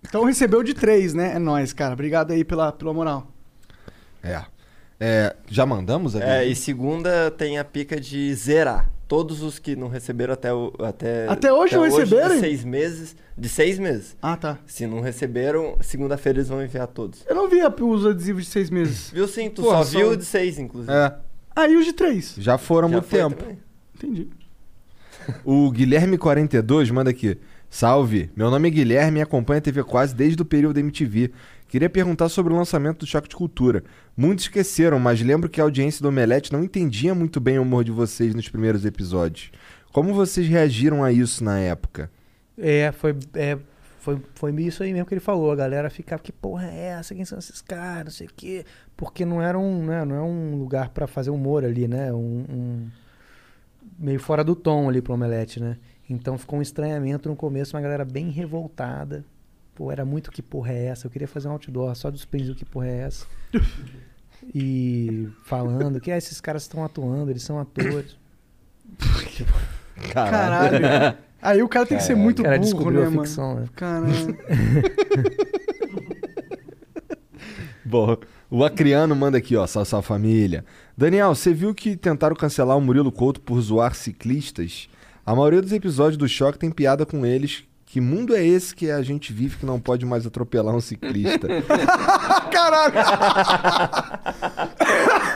Então 0.03 0.25
recebeu 0.25 0.61
de 0.61 0.73
três, 0.73 1.13
né? 1.13 1.35
É 1.35 1.39
nóis, 1.39 1.71
cara. 1.71 1.93
Obrigado 1.93 2.31
aí 2.31 2.43
pela, 2.43 2.71
pela 2.71 2.93
moral. 2.93 3.31
É. 4.21 4.43
É, 5.05 5.35
já 5.49 5.65
mandamos 5.65 6.15
É, 6.15 6.23
adesivo? 6.23 6.51
e 6.51 6.55
segunda 6.55 7.29
tem 7.31 7.59
a 7.59 7.63
pica 7.65 7.99
de 7.99 8.33
zerar. 8.35 8.89
Todos 9.05 9.43
os 9.43 9.59
que 9.59 9.75
não 9.75 9.89
receberam 9.89 10.33
até 10.33 10.53
o, 10.53 10.71
até, 10.79 11.27
Até 11.27 11.51
hoje 11.51 11.75
não 11.75 11.83
receberam? 11.83 12.35
De 12.35 12.39
seis 12.39 12.63
meses. 12.63 13.15
De 13.37 13.49
seis 13.49 13.77
meses. 13.77 14.15
Ah, 14.21 14.37
tá. 14.37 14.57
Se 14.65 14.87
não 14.87 15.01
receberam, 15.01 15.75
segunda-feira 15.81 16.37
eles 16.39 16.47
vão 16.47 16.63
enviar 16.63 16.87
todos. 16.87 17.23
Eu 17.27 17.35
não 17.35 17.49
vi 17.49 17.59
a- 17.59 17.67
os 17.81 18.05
adesivos 18.05 18.45
de 18.45 18.49
seis 18.49 18.69
meses. 18.69 19.11
Viu 19.13 19.27
sim? 19.27 19.49
Tu 19.49 19.61
Pô, 19.61 19.69
só 19.71 19.83
só- 19.83 19.97
viu 19.99 20.11
o 20.11 20.17
de 20.17 20.23
seis, 20.25 20.57
inclusive. 20.57 20.91
É, 20.93 21.13
Ah, 21.55 21.67
e 21.67 21.75
os 21.75 21.85
de 21.85 21.91
três? 21.93 22.35
já 22.37 22.57
foram 22.57 22.87
há 22.87 22.91
muito 22.91 23.07
tempo. 23.07 23.35
também. 23.35 23.59
Entendi. 23.95 24.29
O 25.43 25.69
Guilherme42 25.71 26.91
manda 26.91 27.09
aqui. 27.09 27.37
Salve, 27.69 28.29
meu 28.35 28.51
nome 28.51 28.67
é 28.67 28.71
Guilherme 28.71 29.19
e 29.19 29.21
acompanho 29.23 29.57
a 29.57 29.61
TV 29.61 29.83
Quase 29.83 30.13
desde 30.15 30.41
o 30.41 30.45
período 30.45 30.79
MTV. 30.79 31.31
Queria 31.73 31.89
perguntar 31.89 32.29
sobre 32.29 32.53
o 32.53 32.55
lançamento 32.55 32.99
do 32.99 33.07
Choque 33.07 33.27
de 33.27 33.35
Cultura. 33.35 33.83
Muitos 34.15 34.45
esqueceram, 34.45 34.99
mas 34.99 35.19
lembro 35.23 35.49
que 35.49 35.59
a 35.59 35.63
audiência 35.63 36.03
do 36.03 36.07
Omelete 36.07 36.53
não 36.53 36.63
entendia 36.63 37.15
muito 37.15 37.39
bem 37.39 37.57
o 37.57 37.63
humor 37.63 37.83
de 37.83 37.89
vocês 37.89 38.35
nos 38.35 38.47
primeiros 38.47 38.85
episódios. 38.85 39.49
Como 39.91 40.13
vocês 40.13 40.47
reagiram 40.47 41.03
a 41.03 41.11
isso 41.11 41.43
na 41.43 41.57
época? 41.57 42.11
É, 42.55 42.91
foi, 42.91 43.17
é, 43.33 43.57
foi, 43.97 44.21
foi 44.35 44.53
isso 44.61 44.83
aí 44.83 44.93
mesmo 44.93 45.07
que 45.07 45.15
ele 45.15 45.19
falou. 45.19 45.51
A 45.51 45.55
galera 45.55 45.89
ficava, 45.89 46.21
que 46.21 46.31
porra 46.31 46.67
é 46.67 46.89
essa? 46.99 47.15
Quem 47.15 47.25
são 47.25 47.39
esses 47.39 47.59
caras? 47.59 48.03
Não 48.05 48.11
sei 48.11 48.27
o 48.27 48.33
quê. 48.37 48.65
Porque 48.95 49.25
não 49.25 49.41
era 49.41 49.57
um, 49.57 49.83
né, 49.83 50.05
não 50.05 50.15
é 50.15 50.21
um 50.21 50.55
lugar 50.55 50.89
pra 50.89 51.07
fazer 51.07 51.31
humor 51.31 51.65
ali, 51.65 51.87
né? 51.87 52.13
Um, 52.13 52.45
um- 52.47 52.87
meio 53.97 54.19
fora 54.19 54.43
do 54.43 54.55
tom 54.55 54.87
ali 54.87 55.01
pro 55.01 55.15
Omelete, 55.15 55.59
né? 55.59 55.77
Então 56.07 56.37
ficou 56.37 56.59
um 56.59 56.61
estranhamento 56.61 57.27
no 57.27 57.35
começo, 57.35 57.75
uma 57.75 57.81
galera 57.81 58.05
bem 58.05 58.29
revoltada. 58.29 59.25
Pô, 59.75 59.91
era 59.91 60.05
muito 60.05 60.31
que 60.31 60.41
porra 60.41 60.71
é 60.71 60.85
essa? 60.85 61.07
Eu 61.07 61.11
queria 61.11 61.27
fazer 61.27 61.47
um 61.47 61.51
outdoor 61.51 61.95
só 61.95 62.11
dos 62.11 62.25
prints 62.25 62.49
do 62.49 62.55
que 62.55 62.65
porra 62.65 62.87
é 62.87 62.97
essa. 62.99 63.25
E 64.53 65.29
falando 65.45 66.01
que 66.01 66.11
ah, 66.11 66.17
esses 66.17 66.41
caras 66.41 66.63
estão 66.63 66.83
atuando, 66.83 67.31
eles 67.31 67.43
são 67.43 67.57
atores. 67.59 68.17
Caralho. 70.11 71.17
Aí 71.41 71.63
o 71.63 71.69
cara 71.69 71.85
tem 71.85 71.97
que 71.97 72.03
ser 72.03 72.15
muito 72.15 72.41
O 72.41 72.43
cara 72.43 72.57
burro, 72.57 72.65
descobriu 72.65 73.01
né, 73.01 73.07
a 73.07 73.09
mano? 73.09 73.23
ficção, 73.23 73.55
né? 73.55 73.69
Caralho. 73.73 74.37
Bom, 77.85 78.17
o 78.49 78.63
Acriano 78.63 79.15
manda 79.15 79.37
aqui, 79.37 79.55
ó, 79.55 79.67
salve, 79.67 79.89
salve 79.89 80.07
família. 80.07 80.65
Daniel, 80.97 81.33
você 81.33 81.53
viu 81.53 81.73
que 81.73 81.95
tentaram 81.95 82.35
cancelar 82.35 82.77
o 82.77 82.81
Murilo 82.81 83.11
Couto 83.11 83.41
por 83.41 83.59
zoar 83.61 83.95
ciclistas? 83.95 84.89
A 85.25 85.35
maioria 85.35 85.61
dos 85.61 85.71
episódios 85.71 86.17
do 86.17 86.27
Choque 86.27 86.59
tem 86.59 86.69
piada 86.71 87.05
com 87.05 87.25
eles. 87.25 87.63
Que 87.93 88.01
mundo 88.01 88.35
é 88.35 88.43
esse 88.43 88.73
que 88.73 88.89
a 88.89 89.03
gente 89.03 89.31
vive 89.31 89.55
que 89.55 89.67
não 89.67 89.79
pode 89.79 90.03
mais 90.03 90.25
atropelar 90.25 90.75
um 90.75 90.81
ciclista? 90.81 91.47
Caralho! 92.51 92.95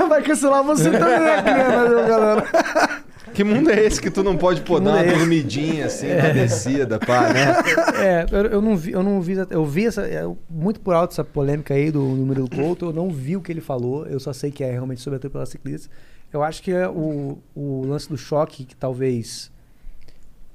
Vai 0.10 0.24
cancelar 0.24 0.64
você 0.64 0.90
também, 0.90 1.20
né, 1.20 1.44
viu, 1.88 2.08
galera? 2.08 2.44
que 3.32 3.44
mundo 3.44 3.70
é 3.70 3.86
esse 3.86 4.02
que 4.02 4.10
tu 4.10 4.24
não 4.24 4.36
pode 4.36 4.62
pô, 4.62 4.80
dar 4.80 4.90
mundo 4.90 5.04
uma 5.04 5.06
é 5.06 5.16
dormidinha 5.16 5.86
assim 5.86 6.08
na 6.16 6.30
descida, 6.30 6.98
pá, 6.98 7.32
né? 7.32 7.58
É, 8.04 8.26
eu, 8.32 8.46
eu 8.48 8.60
não 8.60 8.76
vi, 8.76 8.92
eu 8.92 9.04
não 9.04 9.22
vi, 9.22 9.36
eu 9.52 9.64
vi 9.64 9.86
essa, 9.86 10.02
é, 10.08 10.28
muito 10.50 10.80
por 10.80 10.96
alto 10.96 11.12
essa 11.12 11.24
polêmica 11.24 11.76
aí 11.76 11.92
do 11.92 12.02
número 12.02 12.48
do 12.48 12.56
Couto, 12.56 12.88
eu 12.88 12.94
não 12.94 13.12
vi 13.12 13.38
o 13.38 13.42
que 13.42 13.52
ele 13.52 13.62
falou, 13.62 14.08
eu 14.08 14.20
só 14.20 14.34
sei 14.34 14.50
que 14.50 14.64
é 14.64 14.72
realmente 14.72 15.02
sobre 15.02 15.18
atropelar 15.18 15.46
ciclistas. 15.46 15.92
Eu 16.34 16.42
acho 16.42 16.64
que 16.64 16.72
é 16.72 16.90
o, 16.90 17.38
o 17.54 17.86
lance 17.86 18.10
do 18.10 18.18
choque 18.18 18.66
que 18.66 18.76
talvez 18.76 19.52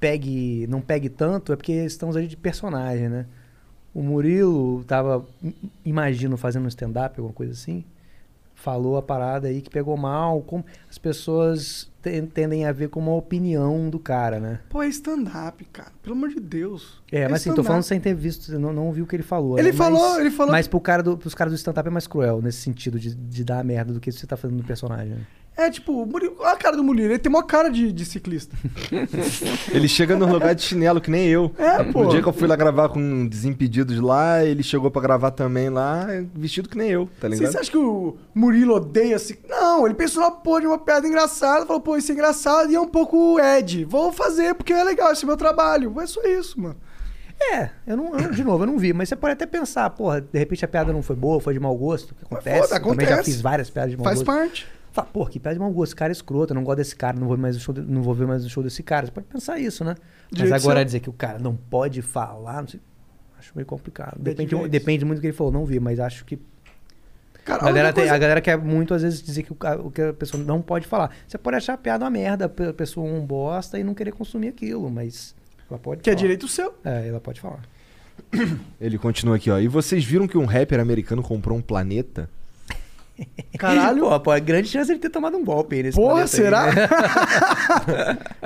pegue, 0.03 0.67
não 0.67 0.81
pegue 0.81 1.07
tanto, 1.07 1.53
é 1.53 1.55
porque 1.55 1.71
estamos 1.71 2.17
ali 2.17 2.27
de 2.27 2.35
personagem, 2.35 3.07
né? 3.07 3.25
O 3.93 4.03
Murilo 4.03 4.83
tava, 4.83 5.25
im- 5.41 5.53
imagino, 5.85 6.35
fazendo 6.35 6.65
um 6.65 6.67
stand-up, 6.67 7.17
alguma 7.17 7.33
coisa 7.33 7.53
assim, 7.53 7.85
falou 8.53 8.97
a 8.97 9.01
parada 9.01 9.47
aí 9.47 9.61
que 9.61 9.69
pegou 9.69 9.95
mal, 9.95 10.41
como 10.41 10.65
as 10.89 10.97
pessoas 10.97 11.89
ten- 12.01 12.25
tendem 12.25 12.65
a 12.65 12.73
ver 12.73 12.89
como 12.89 13.11
uma 13.11 13.17
opinião 13.17 13.89
do 13.89 13.97
cara, 13.97 14.41
né? 14.41 14.59
Pô, 14.69 14.83
é 14.83 14.89
stand-up, 14.89 15.63
cara. 15.71 15.91
Pelo 16.01 16.15
amor 16.17 16.29
de 16.29 16.39
Deus. 16.41 17.01
É, 17.09 17.27
mas 17.29 17.41
assim, 17.41 17.53
tô 17.53 17.63
falando 17.63 17.83
sem 17.83 17.99
ter 18.01 18.13
visto, 18.13 18.59
não, 18.59 18.73
não 18.73 18.91
vi 18.91 19.01
o 19.01 19.07
que 19.07 19.15
ele 19.15 19.23
falou. 19.23 19.57
Ele 19.57 19.71
né? 19.71 19.77
falou- 19.77 20.01
mas, 20.09 20.19
ele 20.19 20.31
falou 20.31 20.51
Mas 20.51 20.67
pro 20.67 20.81
cara 20.81 21.01
do, 21.01 21.17
pros 21.17 21.33
caras 21.33 21.53
do 21.53 21.55
stand-up 21.55 21.87
é 21.87 21.91
mais 21.91 22.07
cruel, 22.07 22.41
nesse 22.41 22.57
sentido 22.59 22.99
de, 22.99 23.15
de 23.15 23.43
dar 23.45 23.63
merda 23.63 23.93
do 23.93 24.01
que 24.01 24.11
você 24.11 24.27
tá 24.27 24.35
fazendo 24.35 24.57
no 24.57 24.63
personagem. 24.65 25.13
né? 25.15 25.25
É, 25.55 25.69
tipo, 25.69 26.03
Murilo, 26.05 26.35
olha 26.39 26.53
a 26.53 26.55
cara 26.55 26.75
do 26.75 26.83
Murilo. 26.83 27.11
Ele 27.11 27.19
tem 27.19 27.29
uma 27.29 27.43
cara 27.43 27.69
de, 27.69 27.91
de 27.91 28.05
ciclista. 28.05 28.55
Ele 29.71 29.87
chega 29.87 30.15
no 30.15 30.25
lugar 30.25 30.55
de 30.55 30.63
chinelo 30.63 30.99
que 30.99 31.11
nem 31.11 31.27
eu. 31.27 31.51
É, 31.57 31.83
pô. 31.83 32.03
No 32.05 32.09
dia 32.09 32.21
que 32.21 32.27
eu 32.27 32.33
fui 32.33 32.47
lá 32.47 32.55
gravar 32.55 32.89
com 32.89 33.27
Desimpedidos 33.27 33.99
lá, 33.99 34.43
ele 34.43 34.63
chegou 34.63 34.89
pra 34.89 35.01
gravar 35.01 35.31
também 35.31 35.69
lá, 35.69 36.07
vestido 36.35 36.67
que 36.67 36.77
nem 36.77 36.89
eu, 36.89 37.05
tá 37.19 37.27
Você, 37.27 37.35
ligado? 37.35 37.51
você 37.51 37.57
acha 37.59 37.71
que 37.71 37.77
o 37.77 38.17
Murilo 38.33 38.73
odeia 38.75 39.15
assim? 39.15 39.35
Não, 39.47 39.85
ele 39.85 39.93
pensou 39.95 40.23
na 40.23 40.31
porra 40.31 40.61
de 40.61 40.67
uma 40.67 40.77
piada 40.79 41.07
engraçada, 41.07 41.65
falou, 41.65 41.81
pô, 41.81 41.97
isso 41.97 42.11
é 42.11 42.15
engraçado 42.15 42.71
e 42.71 42.75
é 42.75 42.79
um 42.79 42.87
pouco 42.87 43.39
Ed. 43.39 43.85
Vou 43.85 44.11
fazer 44.11 44.55
porque 44.55 44.73
é 44.73 44.83
legal, 44.83 45.11
esse 45.11 45.23
é 45.23 45.27
meu 45.27 45.37
trabalho. 45.37 45.93
É 46.01 46.07
só 46.07 46.21
isso, 46.23 46.59
mano. 46.59 46.75
É, 47.39 47.69
eu 47.85 47.97
não, 47.97 48.17
eu- 48.17 48.31
de 48.31 48.43
novo, 48.43 48.63
eu 48.63 48.67
não 48.67 48.77
vi, 48.77 48.93
mas 48.93 49.09
você 49.09 49.15
pode 49.15 49.33
até 49.33 49.45
pensar, 49.45 49.89
porra, 49.91 50.21
de 50.21 50.39
repente 50.39 50.63
a 50.63 50.67
piada 50.67 50.93
não 50.93 51.01
foi 51.03 51.15
boa, 51.15 51.39
foi 51.41 51.53
de 51.53 51.59
mau 51.59 51.75
gosto, 51.75 52.11
o 52.11 52.15
que 52.15 52.23
acontece. 52.25 52.59
foda, 52.69 52.75
Eu 52.75 52.81
Também 52.89 53.05
já 53.05 53.13
acontece. 53.15 53.31
fiz 53.31 53.41
várias 53.41 53.69
piadas 53.69 53.91
de 53.91 53.97
mau 53.97 54.03
Faz 54.05 54.19
gosto. 54.21 54.25
parte. 54.25 54.67
Fala, 54.93 55.07
porra, 55.07 55.29
que 55.31 55.39
piada 55.39 55.55
de 55.55 55.59
mau 55.59 55.71
gosto, 55.71 55.89
esse 55.89 55.95
cara 55.95 56.11
é 56.11 56.13
escroto, 56.13 56.53
eu 56.53 56.55
não 56.55 56.63
gosto 56.63 56.77
desse 56.77 56.95
cara, 56.95 57.19
não 57.19 57.27
vou, 57.27 57.35
mais 57.35 57.59
show 57.59 57.73
de- 57.73 57.81
não 57.81 58.01
vou 58.01 58.13
ver 58.13 58.27
mais 58.27 58.45
o 58.45 58.49
show 58.49 58.63
desse 58.63 58.81
cara. 58.83 59.05
Você 59.07 59.11
pode 59.11 59.25
pensar 59.27 59.59
isso, 59.59 59.83
né? 59.83 59.95
Mas 60.31 60.51
agora 60.51 60.79
seu. 60.79 60.85
dizer 60.85 60.99
que 61.01 61.09
o 61.09 61.13
cara 61.13 61.39
não 61.39 61.55
pode 61.55 62.01
falar, 62.03 62.61
não 62.61 62.67
sei, 62.69 62.79
acho 63.39 63.51
meio 63.55 63.65
complicado. 63.65 64.17
Depende, 64.19 64.53
vibes. 64.55 64.69
depende 64.71 65.03
muito 65.03 65.17
do 65.17 65.21
que 65.21 65.27
ele 65.27 65.33
falou, 65.35 65.51
não 65.51 65.65
vi, 65.65 65.79
mas 65.79 65.99
acho 65.99 66.23
que 66.23 66.39
Cara, 67.43 67.61
A 67.61 67.65
galera, 67.65 67.91
tem- 67.91 68.03
coisa- 68.03 68.15
a 68.15 68.17
galera 68.17 68.39
quer 68.39 68.57
muito, 68.57 68.93
às 68.93 69.01
vezes, 69.01 69.21
dizer 69.21 69.43
que 69.43 69.51
o, 69.51 69.57
o 69.85 69.91
que 69.91 70.01
a 70.01 70.13
pessoa 70.13 70.41
não 70.41 70.61
pode 70.61 70.87
falar. 70.87 71.11
Você 71.27 71.37
pode 71.37 71.57
achar 71.57 71.73
a 71.73 71.77
piada 71.77 72.05
uma 72.05 72.09
merda, 72.09 72.45
a 72.45 72.73
pessoa 72.73 73.05
um 73.05 73.25
bosta 73.25 73.77
e 73.77 73.83
não 73.83 73.93
querer 73.93 74.13
consumir 74.13 74.47
aquilo, 74.47 74.89
mas 74.89 75.35
ela 75.69 75.77
pode 75.77 76.01
Que 76.01 76.09
é 76.09 76.13
falar. 76.13 76.21
direito 76.21 76.47
seu. 76.47 76.73
É, 76.85 77.05
ela 77.09 77.19
pode 77.19 77.41
falar. 77.41 77.59
Ele 78.79 78.97
continua 78.97 79.35
aqui, 79.35 79.51
ó. 79.51 79.59
E 79.59 79.67
vocês 79.67 80.05
viram 80.05 80.25
que 80.25 80.37
um 80.37 80.45
rapper 80.45 80.79
americano 80.79 81.21
comprou 81.21 81.57
um 81.57 81.61
planeta? 81.61 82.29
Caralho. 83.57 84.01
Pô, 84.09 84.19
pô, 84.19 84.33
é 84.33 84.39
grande 84.39 84.67
chance 84.67 84.87
de 84.87 84.93
ele 84.93 84.99
ter 84.99 85.09
tomado 85.09 85.37
um 85.37 85.45
golpe 85.45 85.75
aí 85.75 85.83
nesse 85.83 85.95
Porra, 85.95 86.25
planeta 86.25 86.35
aí, 86.35 86.41
será? 86.43 86.65
né? 86.73 86.87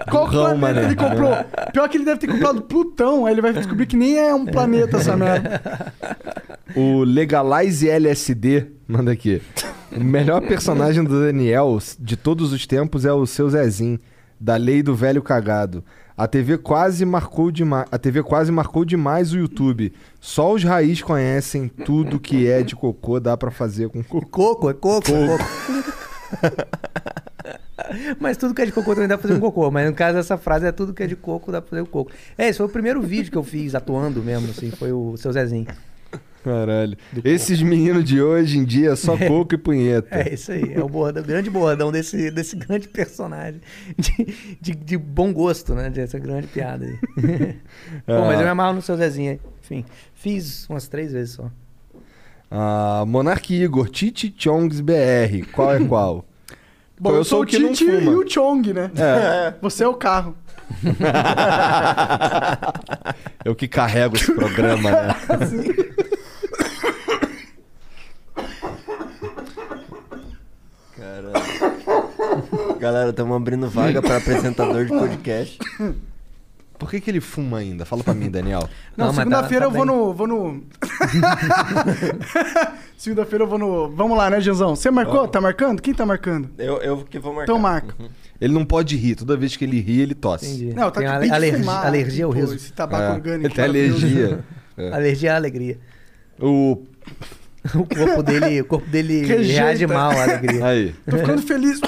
Qual 0.12 0.26
Burrão, 0.26 0.60
planeta 0.60 0.82
mané. 0.82 0.86
ele 0.86 0.96
comprou? 0.96 1.34
Pior 1.72 1.90
que 1.90 1.98
ele 1.98 2.06
deve 2.06 2.20
ter 2.20 2.28
comprado 2.28 2.62
Plutão, 2.62 3.26
aí 3.26 3.34
ele 3.34 3.42
vai 3.42 3.54
descobrir 3.54 3.86
que 3.86 3.96
nem 3.96 4.18
é 4.18 4.34
um 4.34 4.46
planeta 4.46 4.98
essa 4.98 5.16
merda. 5.18 5.94
O 6.76 7.04
Legalize 7.04 7.90
LSD 7.90 8.68
manda 8.88 9.12
aqui. 9.12 9.42
O 9.92 10.04
melhor 10.04 10.42
personagem 10.42 11.04
do 11.04 11.22
Daniel 11.22 11.80
de 12.00 12.18
todos 12.18 12.52
os 12.52 12.68
tempos 12.68 13.06
é 13.06 13.14
o 13.14 13.26
seu 13.26 13.50
Zezinho, 13.50 14.00
da 14.40 14.56
Lei 14.58 14.84
do 14.84 14.94
Velho 14.94 15.22
Cagado. 15.22 15.84
A 16.18 16.28
TV 16.28 16.58
quase 16.58 17.06
marcou 17.06 17.52
demais, 17.52 17.86
a 17.92 17.98
TV 18.00 18.24
quase 18.24 18.52
marcou 18.52 18.84
demais 18.84 19.34
o 19.34 19.38
YouTube. 19.38 19.94
Só 20.20 20.52
os 20.52 20.64
raiz 20.64 21.00
conhecem 21.00 21.68
tudo 21.68 22.20
que 22.20 22.48
é 22.50 22.64
de 22.64 22.76
cocô 22.76 23.20
dá 23.20 23.38
pra 23.38 23.52
fazer 23.52 23.88
com 23.90 24.04
cocô. 24.04 24.28
Coco, 24.28 24.68
é 24.68 24.74
coco, 24.74 25.12
é 25.12 25.28
coco. 25.28 25.46
Mas 28.20 28.36
tudo 28.36 28.56
que 28.56 28.64
é 28.64 28.66
de 28.66 28.72
cocô 28.72 28.96
também 28.96 29.08
dá 29.08 29.16
pra 29.16 29.28
fazer 29.28 29.38
um 29.38 29.40
cocô. 29.40 29.70
Mas 29.70 29.88
no 29.88 29.94
caso, 29.94 30.18
essa 30.18 30.40
frase 30.40 30.66
é 30.66 30.72
tudo 30.72 30.92
que 30.92 31.04
é 31.04 31.08
de 31.08 31.16
coco, 31.16 31.52
dá 31.52 31.62
pra 31.62 31.70
fazer 31.70 31.84
um 31.84 31.86
coco. 31.86 32.12
É, 32.36 32.50
esse 32.50 32.58
foi 32.58 32.66
o 32.66 32.70
primeiro 32.70 33.00
vídeo 33.00 33.32
que 33.32 33.38
eu 33.38 33.44
fiz 33.44 33.76
atuando 33.76 34.24
mesmo, 34.24 34.50
assim, 34.50 34.72
foi 34.72 34.92
o 34.92 35.16
seu 35.18 35.32
Zezinho. 35.32 35.68
Caralho. 36.48 36.98
Esses 37.26 37.62
meninos 37.62 38.06
de 38.06 38.22
hoje 38.22 38.58
em 38.58 38.64
dia 38.64 38.96
só 38.96 39.18
coco 39.28 39.56
e 39.56 39.58
punheta. 39.58 40.08
É 40.16 40.34
isso 40.34 40.54
aí, 40.54 40.74
é 40.74 40.82
o 40.82 40.88
bordão, 40.88 41.22
grande 41.22 41.50
bordão 41.50 41.92
desse, 41.92 42.32
desse 42.32 42.56
grande 42.56 42.88
personagem. 42.88 43.60
De, 43.98 44.58
de, 44.62 44.72
de 44.74 44.98
bom 44.98 45.34
gosto, 45.34 45.76
né? 45.76 45.90
Dessa 45.90 46.18
grande 46.18 46.48
piada 46.48 46.86
aí. 46.86 46.98
Pô, 48.08 48.22
mas 48.22 48.40
eu 48.40 48.46
me 48.46 48.50
amarro 48.50 48.76
no 48.76 48.82
seu 48.82 48.96
Zezinho. 48.96 49.38
Enfim, 49.62 49.84
fiz 50.14 50.70
umas 50.70 50.88
três 50.88 51.12
vezes 51.12 51.34
só. 51.34 51.52
Ah, 52.50 53.04
Monark 53.06 53.54
Igor, 53.54 53.90
Titi 53.90 54.34
Chongs 54.38 54.80
BR. 54.80 55.46
Qual 55.52 55.74
é 55.74 55.84
qual? 55.84 56.26
Bom, 56.98 57.10
Pô, 57.12 57.16
eu, 57.18 57.24
sou 57.26 57.42
o 57.42 57.46
Titi 57.46 57.84
e 57.84 58.08
o 58.08 58.28
Chong, 58.28 58.74
né? 58.74 58.90
É. 58.96 59.54
Você 59.62 59.84
é 59.84 59.88
o 59.88 59.94
carro. 59.94 60.34
Eu 63.46 63.54
que 63.54 63.68
carrego 63.68 64.16
esse 64.16 64.34
programa, 64.34 64.92
né? 64.92 65.16
Caralho. 70.98 72.78
Galera, 72.80 73.10
estamos 73.12 73.36
abrindo 73.36 73.70
vaga 73.70 74.02
para 74.02 74.18
apresentador 74.18 74.86
de 74.86 74.92
podcast. 74.92 75.60
Por 76.80 76.92
que, 76.92 77.02
que 77.02 77.10
ele 77.10 77.20
fuma 77.20 77.58
ainda? 77.58 77.86
Fala 77.86 78.04
pra 78.04 78.14
mim, 78.14 78.30
Daniel. 78.30 78.60
Não, 78.96 79.08
Não, 79.08 79.08
mas 79.08 79.16
tá- 79.16 79.22
segunda-feira 79.24 79.66
tá 79.66 79.72
eu 79.72 79.76
vou 79.76 79.86
no. 79.86 80.14
Vou 80.14 80.28
no... 80.28 80.64
segunda-feira 82.98 83.44
eu 83.46 83.48
vou 83.48 83.58
no. 83.58 83.90
Vamos 83.90 84.16
lá, 84.18 84.30
né, 84.30 84.40
Janzão? 84.40 84.76
Você 84.76 84.92
marcou? 84.92 85.28
Tá 85.28 85.42
marcando? 85.42 85.82
Quem 85.82 85.94
tá 85.94 86.06
marcando? 86.06 86.50
Eu, 86.58 86.78
eu 86.78 86.98
que 87.04 87.18
vou 87.18 87.34
marcar. 87.34 87.52
Então 87.52 87.60
marca. 87.60 87.96
Ele 88.40 88.54
não 88.54 88.64
pode 88.64 88.96
rir. 88.96 89.16
Toda 89.16 89.36
vez 89.36 89.56
que 89.56 89.66
ele 89.66 89.80
ri, 89.80 90.02
ele 90.02 90.14
tosse. 90.14 90.46
Entendi. 90.46 90.74
Não, 90.76 90.92
tá 90.92 91.00
Tem 91.00 91.10
com 91.10 91.16
ale- 91.16 91.26
de 91.28 91.34
alergia, 91.34 91.60
fumar. 91.60 91.86
alergia 91.88 92.26
ao 92.26 92.32
Pô, 92.32 92.38
riso. 92.40 92.56
Esse 92.56 92.72
tabaco 92.74 93.04
É, 93.04 93.12
orgânico. 93.14 93.48
Ele 93.48 93.54
tem 93.56 93.66
alergia. 93.66 94.40
É. 94.80 94.94
Alergia 94.94 95.34
à 95.34 95.36
alegria. 95.38 95.80
O... 96.40 96.84
O 97.76 97.86
corpo 97.86 98.24
dele, 98.24 98.62
o 98.62 98.66
corpo 98.66 98.90
dele 98.90 99.26
Rejeita. 99.26 99.62
reage 99.62 99.88
mal 99.88 100.12
à 100.12 100.24
alegria. 100.24 100.66
Aí. 100.66 100.96
Tô 101.10 101.18
ficando 101.18 101.42
feliz. 101.42 101.80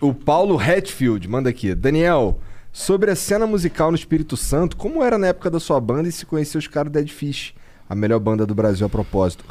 O 0.00 0.14
Paulo 0.14 0.58
Hatfield 0.58 1.26
manda 1.28 1.50
aqui. 1.50 1.74
Daniel, 1.74 2.38
sobre 2.72 3.10
a 3.10 3.16
cena 3.16 3.46
musical 3.46 3.90
no 3.90 3.96
Espírito 3.96 4.36
Santo, 4.36 4.76
como 4.76 5.02
era 5.02 5.18
na 5.18 5.28
época 5.28 5.50
da 5.50 5.58
sua 5.58 5.80
banda 5.80 6.08
e 6.08 6.12
se 6.12 6.24
conheceu 6.24 6.58
os 6.58 6.68
caras 6.68 6.92
do 6.92 6.94
Dead 6.94 7.08
Fish? 7.08 7.54
A 7.88 7.94
melhor 7.94 8.20
banda 8.20 8.44
do 8.46 8.54
Brasil 8.54 8.86
a 8.86 8.90
propósito. 8.90 9.44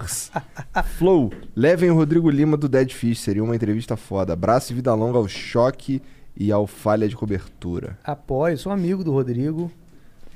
Flow, 0.98 1.34
levem 1.56 1.90
o 1.90 1.96
Rodrigo 1.96 2.30
Lima 2.30 2.56
do 2.56 2.70
Dead 2.70 2.92
Fish. 2.92 3.20
Seria 3.20 3.44
uma 3.44 3.56
entrevista 3.56 3.98
foda. 3.98 4.34
Abraço 4.34 4.72
e 4.72 4.76
vida 4.76 4.94
longa 4.94 5.18
ao 5.18 5.28
choque 5.28 6.02
e 6.36 6.52
ao 6.52 6.68
falha 6.68 7.10
de 7.10 7.16
cobertura. 7.16 7.98
Apoio, 8.04 8.58
sou 8.58 8.72
amigo 8.72 9.04
do 9.04 9.12
Rodrigo. 9.12 9.72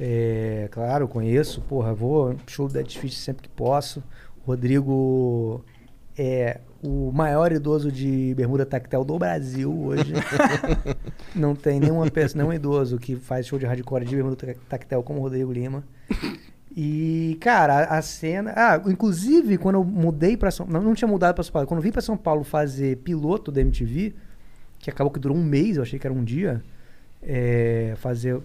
É, 0.04 0.68
claro, 0.72 1.08
conheço. 1.08 1.62
Porra, 1.62 1.94
vou 1.94 2.36
show 2.48 2.68
do 2.68 2.74
Dead 2.74 2.90
Fish 2.98 3.16
sempre 3.18 3.44
que 3.44 3.50
posso. 3.50 4.04
O 4.44 4.48
Rodrigo 4.48 5.64
é 6.18 6.60
o 6.84 7.12
maior 7.12 7.52
idoso 7.52 7.92
de 7.92 8.34
bermuda 8.36 8.66
tactel 8.66 9.04
do 9.06 9.20
Brasil 9.20 9.72
hoje. 9.72 10.12
Não 11.36 11.54
tem 11.56 11.80
nenhuma 11.80 12.10
pessoa, 12.10 12.42
nenhum 12.42 12.52
idoso 12.54 12.98
que 12.98 13.16
faz 13.16 13.46
show 13.46 13.60
de 13.60 13.66
hardcore 13.68 14.04
de 14.06 14.16
bermuda 14.16 14.36
tac- 14.36 14.58
tactel 14.68 15.04
como 15.04 15.20
o 15.20 15.22
Rodrigo 15.22 15.52
Lima. 15.54 15.84
E, 16.76 17.38
cara, 17.40 17.84
a, 17.84 17.98
a 18.00 18.02
cena. 18.02 18.54
Ah, 18.56 18.82
inclusive, 18.88 19.58
quando 19.60 19.76
eu 19.76 19.84
mudei 19.84 20.36
pra 20.36 20.50
São 20.50 20.66
Paulo. 20.66 20.80
Não, 20.82 20.88
não 20.90 20.96
tinha 20.96 21.08
mudado 21.08 21.36
pra 21.36 21.44
São 21.44 21.52
Paulo. 21.54 21.68
Quando 21.68 21.78
eu 21.80 21.84
vim 21.84 21.92
pra 21.92 22.02
São 22.02 22.18
Paulo 22.18 22.44
fazer 22.44 22.98
piloto 22.98 23.52
da 23.52 23.62
MTV, 23.62 24.16
que 24.80 24.90
acabou 24.90 25.12
que 25.14 25.20
durou 25.20 25.38
um 25.38 25.44
mês, 25.44 25.78
eu 25.78 25.84
achei 25.84 26.00
que 26.00 26.08
era 26.08 26.14
um 26.14 26.24
dia. 26.24 26.64
é, 27.22 27.94
fazer. 27.98 28.42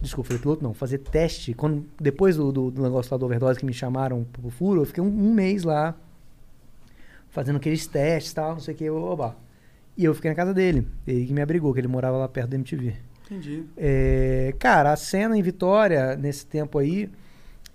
Desculpa, 0.00 0.28
fazer 0.28 0.40
piloto 0.40 0.62
não, 0.62 0.72
fazer 0.72 0.98
teste. 0.98 1.52
Quando, 1.52 1.84
depois 2.00 2.36
do, 2.36 2.50
do, 2.50 2.70
do 2.70 2.82
negócio 2.82 3.12
lá 3.12 3.18
do 3.18 3.26
overdose 3.26 3.58
que 3.58 3.66
me 3.66 3.74
chamaram 3.74 4.24
pro 4.24 4.48
furo, 4.48 4.80
eu 4.80 4.86
fiquei 4.86 5.02
um, 5.02 5.06
um 5.06 5.34
mês 5.34 5.62
lá 5.62 5.94
fazendo 7.28 7.56
aqueles 7.56 7.86
testes 7.86 8.32
e 8.32 8.34
tal, 8.34 8.52
não 8.52 8.60
sei 8.60 8.74
o 8.74 8.76
que, 8.76 8.90
oba. 8.90 9.36
E 9.96 10.04
eu 10.04 10.14
fiquei 10.14 10.30
na 10.30 10.34
casa 10.34 10.54
dele. 10.54 10.86
Ele 11.06 11.26
que 11.26 11.32
me 11.32 11.42
abrigou, 11.42 11.72
que 11.74 11.80
ele 11.80 11.88
morava 11.88 12.16
lá 12.16 12.28
perto 12.28 12.50
da 12.50 12.56
MTV. 12.56 12.94
Entendi. 13.26 13.64
É, 13.76 14.54
cara, 14.58 14.92
a 14.92 14.96
cena 14.96 15.36
em 15.36 15.42
Vitória, 15.42 16.16
nesse 16.16 16.46
tempo 16.46 16.78
aí, 16.78 17.10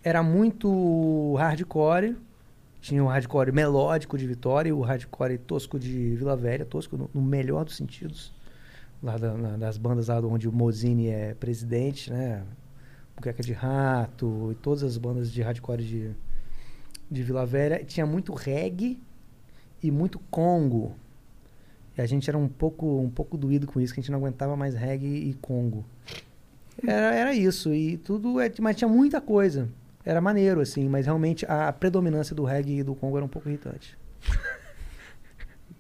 era 0.04 0.22
muito 0.22 1.36
hardcore. 1.36 2.18
Tinha 2.82 3.04
o 3.04 3.08
hardcore 3.08 3.52
melódico 3.52 4.18
de 4.18 4.28
Vitória 4.28 4.70
e 4.70 4.74
o 4.74 4.82
hardcore 4.82 5.38
tosco 5.38 5.80
de 5.80 6.16
Vila 6.16 6.36
Velha, 6.36 6.66
tosco 6.66 6.98
no, 6.98 7.10
no 7.14 7.22
melhor 7.22 7.64
dos 7.64 7.78
sentidos. 7.78 8.34
Lá 9.04 9.18
da- 9.18 9.34
na- 9.38 9.58
das 9.58 9.78
bandas 9.78 10.08
lá 10.08 10.20
onde 10.20 10.48
o 10.48 10.52
Mozini 10.52 11.08
é 11.08 11.34
presidente, 11.36 12.12
né? 12.12 12.44
Buqueca 13.16 13.42
de 13.44 13.54
Rato 13.54 14.50
e 14.52 14.56
todas 14.56 14.84
as 14.84 14.98
bandas 14.98 15.32
de 15.32 15.42
hardcore 15.42 15.84
de, 15.84 16.12
de 17.10 17.24
Vila 17.24 17.46
Velha. 17.46 17.84
Tinha 17.86 18.06
muito 18.06 18.34
reggae 18.34 19.00
e 19.82 19.90
muito 19.92 20.20
congo. 20.32 20.96
E 21.98 22.02
a 22.02 22.06
gente 22.06 22.30
era 22.30 22.38
um 22.38 22.48
pouco, 22.48 23.00
um 23.00 23.10
pouco 23.10 23.38
doído 23.38 23.68
com 23.68 23.80
isso, 23.80 23.94
que 23.94 24.00
a 24.00 24.04
gente 24.04 24.12
não 24.12 24.20
aguentava 24.20 24.56
mais 24.58 24.76
reggae 24.76 25.30
e 25.30 25.34
congo. 25.36 25.86
Era, 26.86 27.16
era 27.16 27.34
isso, 27.34 27.74
e 27.74 27.96
tudo, 27.98 28.40
é, 28.42 28.52
mas 28.60 28.76
tinha 28.76 28.88
muita 28.88 29.22
coisa. 29.22 29.70
Era 30.04 30.20
maneiro, 30.20 30.60
assim, 30.60 30.90
mas 30.90 31.06
realmente 31.06 31.46
a 31.48 31.72
predominância 31.72 32.36
do 32.36 32.44
reggae 32.44 32.80
e 32.80 32.84
do 32.84 32.94
congo 32.96 33.16
era 33.16 33.26
um 33.26 33.30
pouco 33.30 33.48
irritante. 33.48 33.98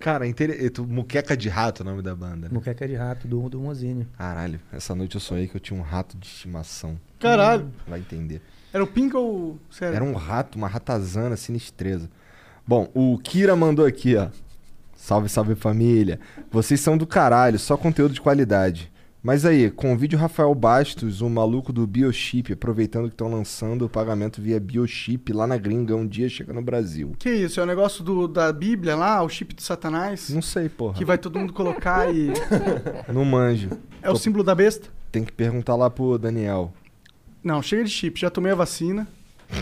Cara, 0.05 0.27
inter... 0.27 0.69
tu- 0.69 0.85
Muqueca 0.85 1.35
de 1.35 1.49
Rato 1.49 1.81
é 1.81 1.83
o 1.83 1.89
nome 1.89 2.03
da 2.03 2.15
banda. 2.15 2.47
Né? 2.47 2.49
Muqueca 2.51 2.87
de 2.87 2.93
rato 2.93 3.27
do, 3.27 3.49
do 3.49 3.59
Mozini. 3.59 4.07
Caralho, 4.15 4.59
essa 4.71 4.93
noite 4.93 5.15
eu 5.15 5.19
sonhei 5.19 5.47
que 5.47 5.55
eu 5.57 5.59
tinha 5.59 5.79
um 5.79 5.81
rato 5.81 6.15
de 6.15 6.27
estimação. 6.27 6.99
Caralho. 7.19 7.71
Vai 7.87 8.01
entender. 8.01 8.39
Era 8.71 8.83
o 8.83 8.87
Pink 8.87 9.15
ou. 9.15 9.57
Sério? 9.71 9.95
Era 9.95 10.03
um 10.05 10.13
rato, 10.13 10.59
uma 10.59 10.67
ratazana 10.67 11.35
sinistreza. 11.35 12.07
Bom, 12.67 12.87
o 12.93 13.17
Kira 13.17 13.55
mandou 13.55 13.83
aqui, 13.83 14.15
ó. 14.15 14.27
Salve, 14.95 15.27
salve 15.27 15.55
família. 15.55 16.19
Vocês 16.51 16.79
são 16.79 16.95
do 16.95 17.07
caralho, 17.07 17.57
só 17.57 17.75
conteúdo 17.75 18.13
de 18.13 18.21
qualidade. 18.21 18.91
Mas 19.25 19.43
aí, 19.43 19.71
convide 19.71 20.15
o 20.15 20.19
Rafael 20.19 20.53
Bastos, 20.53 21.19
o 21.19 21.27
maluco 21.27 21.73
do 21.73 21.87
Biochip, 21.87 22.53
aproveitando 22.53 23.07
que 23.07 23.15
estão 23.15 23.27
lançando 23.27 23.83
o 23.83 23.89
pagamento 23.89 24.39
via 24.39 24.59
Biochip 24.59 25.33
lá 25.33 25.47
na 25.47 25.57
gringa, 25.57 25.95
um 25.95 26.05
dia 26.05 26.29
chega 26.29 26.53
no 26.53 26.61
Brasil. 26.61 27.15
Que 27.17 27.31
isso? 27.31 27.59
É 27.59 27.63
o 27.63 27.65
negócio 27.65 28.03
do, 28.03 28.27
da 28.27 28.53
Bíblia 28.53 28.95
lá, 28.95 29.23
o 29.23 29.27
chip 29.27 29.55
de 29.55 29.63
Satanás? 29.63 30.29
Não 30.29 30.43
sei, 30.43 30.69
porra. 30.69 30.93
Que 30.93 31.03
vai 31.03 31.17
todo 31.17 31.39
mundo 31.39 31.53
colocar 31.53 32.13
e. 32.13 32.33
Não 33.11 33.25
manjo. 33.25 33.71
É 33.99 34.11
o 34.11 34.13
Tô- 34.13 34.19
símbolo 34.19 34.43
da 34.43 34.53
besta? 34.53 34.89
Tem 35.11 35.23
que 35.23 35.31
perguntar 35.31 35.75
lá 35.75 35.89
pro 35.89 36.19
Daniel. 36.19 36.71
Não, 37.43 37.63
chega 37.63 37.83
de 37.83 37.89
chip. 37.89 38.19
Já 38.19 38.29
tomei 38.29 38.51
a 38.51 38.55
vacina. 38.55 39.07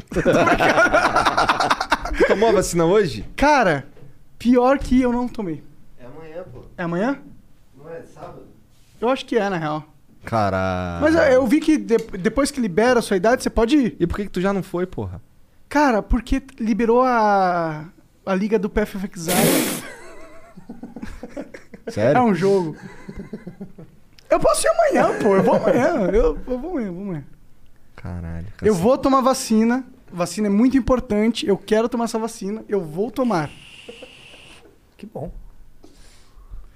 Tu 0.09 0.19
tomou 2.27 2.49
a 2.49 2.51
vacina 2.51 2.83
hoje? 2.83 3.23
Cara, 3.37 3.87
pior 4.37 4.77
que 4.77 5.01
eu 5.01 5.13
não 5.13 5.29
tomei. 5.29 5.63
É 5.97 6.05
amanhã, 6.05 6.43
pô. 6.51 6.63
É 6.77 6.83
amanhã? 6.83 7.17
Não 7.77 7.89
é 7.89 8.01
sábado? 8.01 8.51
Eu 9.03 9.09
acho 9.09 9.25
que 9.25 9.37
é, 9.37 9.49
na 9.49 9.57
real. 9.57 9.83
Caralho. 10.25 11.01
Mas 11.01 11.15
eu, 11.15 11.21
eu 11.21 11.47
vi 11.47 11.59
que 11.59 11.77
de- 11.77 11.97
depois 12.17 12.49
que 12.49 12.61
libera 12.61 12.99
a 12.99 13.01
sua 13.01 13.17
idade, 13.17 13.43
você 13.43 13.49
pode 13.49 13.75
ir. 13.75 13.95
E 13.99 14.07
por 14.07 14.15
que, 14.15 14.23
que 14.23 14.29
tu 14.31 14.39
já 14.41 14.53
não 14.53 14.63
foi, 14.63 14.85
porra? 14.85 15.21
Cara, 15.67 16.01
porque 16.01 16.41
liberou 16.59 17.01
a, 17.01 17.85
a 18.25 18.35
liga 18.35 18.57
do 18.57 18.69
PFFX. 18.69 19.27
Sério? 21.89 22.17
É 22.17 22.21
um 22.21 22.33
jogo. 22.33 22.75
Eu 24.29 24.39
posso 24.39 24.65
ir 24.65 24.69
amanhã, 24.69 25.19
pô. 25.21 25.35
Eu 25.35 25.43
vou 25.43 25.55
amanhã. 25.55 25.87
Eu, 26.11 26.37
eu 26.47 26.59
vou 26.59 26.71
amanhã, 26.71 26.91
vou 26.91 27.01
amanhã. 27.03 27.23
Caralho. 27.95 28.47
Eu 28.61 28.73
vou 28.73 28.97
tomar 28.97 29.21
vacina. 29.21 29.85
Vacina 30.11 30.47
é 30.47 30.49
muito 30.49 30.77
importante. 30.77 31.45
Eu 31.45 31.57
quero 31.57 31.89
tomar 31.89 32.05
essa 32.05 32.19
vacina. 32.19 32.63
Eu 32.69 32.81
vou 32.81 33.11
tomar. 33.11 33.49
Que 34.97 35.05
bom. 35.05 35.31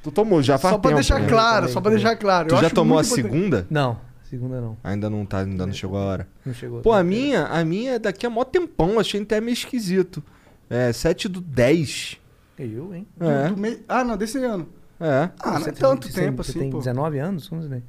Tu 0.04 0.12
tomou 0.12 0.42
já 0.42 0.58
faz 0.58 0.74
Só 0.74 0.78
pra 0.80 0.90
tempo, 0.90 0.96
deixar 1.02 1.20
né? 1.20 1.28
claro, 1.28 1.56
Também, 1.62 1.74
só 1.74 1.82
pra 1.82 1.92
também. 1.92 2.04
deixar 2.04 2.16
claro. 2.18 2.48
Tu 2.48 2.56
Eu 2.56 2.60
já 2.60 2.66
acho 2.68 2.76
tomou 2.76 2.98
a 2.98 3.02
muito 3.02 3.20
importante. 3.20 3.34
segunda? 3.40 3.68
Não, 3.70 4.00
segunda 4.30 4.62
não. 4.62 4.78
Ainda 4.84 5.10
não 5.10 5.26
tá, 5.26 5.40
ainda 5.40 5.66
não 5.66 5.74
chegou 5.74 5.98
a 5.98 6.02
hora. 6.06 6.28
Não 6.46 6.54
chegou. 6.54 6.82
Pô, 6.82 6.94
a 6.94 7.04
minha, 7.04 7.46
a 7.48 7.66
minha 7.66 7.94
é 7.94 8.00
daqui 8.00 8.26
a 8.26 8.30
mó 8.30 8.44
tempão, 8.46 9.00
achei 9.00 9.22
até 9.22 9.42
meio 9.42 9.54
esquisito. 9.54 10.24
É, 10.70 10.92
7 10.94 11.28
do 11.28 11.42
10. 11.42 12.18
Eu, 12.60 12.94
hein? 12.94 13.06
É. 13.20 13.48
Do- 13.50 13.56
do 13.56 13.62
mei- 13.62 13.84
Ah, 13.88 14.04
não, 14.04 14.16
desse 14.18 14.38
ano. 14.44 14.68
É. 15.00 15.30
Ah, 15.40 15.60
não 15.60 15.68
é 15.68 15.72
tanto 15.72 16.12
tempo 16.12 16.44
você 16.44 16.52
assim, 16.52 16.60
tem 16.60 16.70
pô. 16.72 16.80
19 16.80 17.20
anos? 17.20 17.48
Como 17.48 17.62
você 17.62 17.70
tem? 17.70 17.84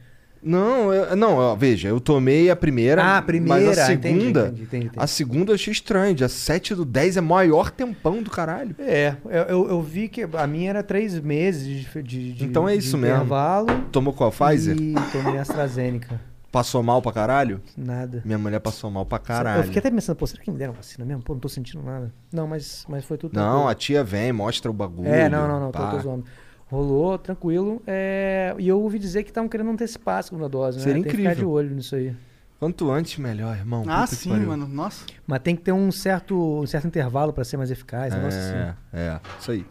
Não, 0.49 0.93
eu- 0.93 1.15
não, 1.17 1.35
ó, 1.37 1.55
veja, 1.55 1.89
eu 1.89 2.01
tomei 2.01 2.51
a 2.51 2.57
primeira. 2.57 3.03
Ah, 3.03 3.05
a 3.05 3.11
Mas 3.11 3.19
a 3.19 3.23
primeira, 3.23 3.75
segunda. 3.87 4.09
entendi, 4.09 4.63
entendi, 4.63 4.63
entendi. 4.87 4.91
A 4.97 5.07
segunda 5.07 5.51
eu 5.51 5.55
achei 5.55 5.73
estranho. 5.73 6.15
Dia 6.15 6.29
7 6.29 6.75
do 6.75 6.85
10 6.85 7.17
é 7.17 7.21
maior 7.21 7.71
tempão 7.71 8.23
do 8.23 8.31
caralho. 8.31 8.75
É, 8.79 9.15
eu, 9.27 9.43
eu, 9.43 9.69
eu 9.71 9.83
vi 9.83 10.09
que 10.09 10.27
a 10.33 10.47
minha 10.47 10.71
era 10.71 10.83
três 10.83 11.19
meses 11.21 11.67
de, 12.03 12.03
de, 12.33 12.45
Então 12.45 12.69
é 12.69 12.75
isso 12.75 12.97
mesmo. 12.97 13.17
intervalo 13.17 13.67
Tomou 13.93 14.13
qual? 14.13 14.31
Pfizer? 14.33 14.77
E 14.77 14.95
tomei 15.13 15.39
AstraZeneca. 15.39 16.21
Passou 16.51 16.83
mal 16.83 17.03
pra 17.03 17.13
caralho? 17.13 17.61
Nada. 17.77 18.23
Minha 18.25 18.39
mulher 18.39 18.59
passou 18.59 18.91
mal 18.91 19.05
pra 19.05 19.19
Eu 19.19 19.23
caralho. 19.23 19.63
fiquei 19.65 19.81
até 19.81 19.91
pensando, 19.91 20.17
pô, 20.17 20.27
será 20.27 20.43
que 20.43 20.51
me 20.51 20.57
deram 20.57 20.73
vacina 20.73 21.05
mesmo? 21.05 21.23
Pô, 21.23 21.35
não 21.35 21.41
tô 21.41 21.49
sentindo 21.49 21.83
nada. 21.85 22.11
Não, 22.33 22.47
mas, 22.47 22.87
mas 22.89 23.05
foi 23.05 23.19
tudo 23.19 23.35
Não, 23.35 23.43
tranquilo. 23.43 23.69
a 23.69 23.75
tia 23.75 24.03
vem, 24.03 24.33
mostra 24.33 24.71
o 24.71 24.75
bagulho. 24.75 25.09
É, 25.09 25.29
não, 25.29 25.47
não, 25.47 25.61
não, 25.61 25.71
tô, 25.71 25.87
tô 25.87 26.01
zoando. 26.01 26.25
Rolou, 26.71 27.19
tranquilo. 27.19 27.83
é, 27.87 28.55
E 28.59 28.69
eu 28.69 28.81
ouvi 28.81 28.99
dizer 28.99 29.23
que 29.25 29.31
estavam 29.31 29.49
querendo 29.49 29.71
antecipar 29.71 30.19
a 30.19 30.23
segunda 30.23 30.49
dose, 30.49 30.79
né? 30.79 30.85
Seria 30.85 31.03
Tem 31.03 31.11
que 31.11 31.11
ficar 31.17 31.23
de 31.31 31.33
incrível. 31.35 31.51
olho 31.51 31.75
nisso 31.75 31.97
aí. 31.97 32.15
Quanto 32.61 32.91
antes, 32.91 33.17
melhor, 33.19 33.57
irmão. 33.57 33.85
Ah, 33.87 34.03
Puta 34.03 34.17
sim, 34.17 34.31
mano. 34.31 34.67
Nossa. 34.67 35.05
Mas 35.27 35.41
tem 35.41 35.55
que 35.55 35.63
ter 35.63 35.73
um 35.73 35.91
certo, 35.93 36.37
um 36.61 36.67
certo 36.67 36.87
intervalo 36.89 37.33
pra 37.33 37.45
ser 37.45 37.57
mais 37.57 37.71
eficaz, 37.71 38.13
É, 38.13 38.17
assim. 38.27 38.77
é, 38.93 39.21
isso 39.39 39.51
aí. 39.53 39.65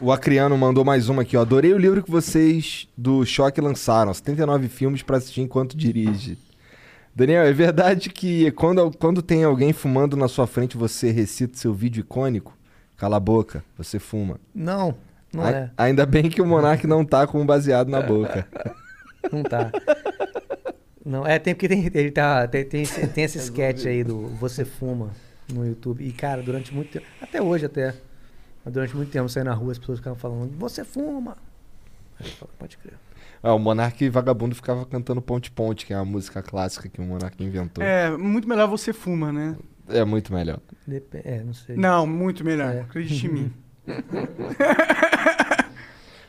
O 0.00 0.12
Acriano 0.12 0.56
mandou 0.56 0.84
mais 0.84 1.08
uma 1.08 1.22
aqui, 1.22 1.36
ó. 1.36 1.40
Adorei 1.40 1.72
o 1.72 1.78
livro 1.78 2.02
que 2.02 2.10
vocês 2.10 2.86
do 2.96 3.24
Choque 3.24 3.60
lançaram. 3.60 4.12
79 4.14 4.68
filmes 4.68 5.02
pra 5.02 5.16
assistir 5.16 5.40
enquanto 5.40 5.76
dirige. 5.76 6.38
Daniel, 7.14 7.44
é 7.44 7.52
verdade 7.52 8.10
que 8.10 8.50
quando, 8.52 8.90
quando 8.98 9.22
tem 9.22 9.42
alguém 9.42 9.72
fumando 9.72 10.16
na 10.16 10.28
sua 10.28 10.46
frente, 10.46 10.76
você 10.76 11.10
recita 11.10 11.56
seu 11.56 11.72
vídeo 11.72 12.00
icônico? 12.00 12.54
Cala 12.96 13.16
a 13.16 13.20
boca, 13.20 13.64
você 13.76 13.98
fuma. 13.98 14.38
Não, 14.54 14.94
não 15.36 15.44
Ai- 15.44 15.54
é. 15.54 15.70
Ainda 15.76 16.04
bem 16.06 16.28
que 16.28 16.40
o 16.42 16.46
Monark 16.46 16.86
não 16.86 17.04
tá 17.04 17.26
com 17.26 17.40
um 17.40 17.46
baseado 17.46 17.88
na 17.88 18.00
boca. 18.00 18.46
Não 19.32 19.42
tá. 19.42 19.72
Não, 21.04 21.26
é, 21.26 21.36
tem 21.38 21.52
porque 21.54 21.68
tem, 21.68 21.84
ele 21.92 22.10
tá, 22.12 22.46
tem, 22.46 22.64
tem, 22.64 22.82
esse- 22.82 23.06
tem 23.08 23.24
esse 23.24 23.38
sketch 23.42 23.84
aí 23.86 24.04
do 24.04 24.28
Você 24.40 24.64
Fuma 24.64 25.10
no 25.52 25.66
YouTube. 25.66 26.04
E, 26.06 26.12
cara, 26.12 26.42
durante 26.42 26.72
muito 26.72 26.92
tempo, 26.92 27.06
até 27.20 27.42
hoje 27.42 27.66
até, 27.66 27.92
durante 28.64 28.94
muito 28.96 29.10
tempo, 29.10 29.28
saí 29.28 29.42
na 29.42 29.52
rua, 29.52 29.72
as 29.72 29.78
pessoas 29.78 29.98
ficavam 29.98 30.16
falando, 30.18 30.56
você 30.56 30.84
fuma. 30.84 31.36
Aí 32.20 32.26
eu 32.26 32.32
falo, 32.34 32.50
pode 32.58 32.76
crer. 32.78 32.94
Ah, 33.42 33.52
o 33.52 33.58
Monark 33.58 34.08
Vagabundo 34.10 34.54
ficava 34.54 34.84
cantando 34.86 35.20
Ponte 35.20 35.50
Ponte, 35.50 35.84
que 35.86 35.92
é 35.92 35.96
uma 35.96 36.04
música 36.04 36.40
clássica 36.40 36.88
que 36.88 37.00
o 37.00 37.04
Monark 37.04 37.42
inventou. 37.42 37.82
É, 37.84 38.06
É, 38.06 38.10
muito 38.16 38.48
melhor 38.48 38.68
você 38.68 38.92
fuma, 38.92 39.32
né? 39.32 39.56
muito 40.06 40.32
melhor. 40.32 40.58
Dep- 40.86 41.14
é, 41.24 41.42
não 41.44 41.52
sei. 41.52 41.76
Não, 41.76 42.06
muito 42.06 42.44
melhor. 42.44 42.74
É. 42.74 42.80
Acredite 42.80 43.26
em 43.26 43.30
mim. 43.30 43.52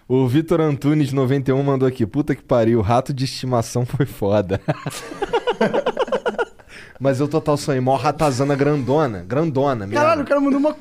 O 0.09 0.25
Vitor 0.25 0.61
Antunes 0.61 1.11
91 1.11 1.61
mandou 1.61 1.85
aqui. 1.85 2.05
Puta 2.05 2.33
que 2.33 2.41
pariu, 2.41 2.79
rato 2.79 3.13
de 3.13 3.25
estimação 3.25 3.85
foi 3.85 4.05
foda. 4.05 4.61
Mas 6.97 7.19
eu 7.19 7.27
total 7.27 7.57
sonhei, 7.57 7.81
mó 7.81 7.97
ratazana 7.97 8.55
grandona, 8.55 9.25
grandona 9.27 9.85
mesmo. 9.85 10.01
Caralho, 10.01 10.21
o 10.21 10.25
cara 10.25 10.39
mandou 10.39 10.59
uma, 10.59 10.75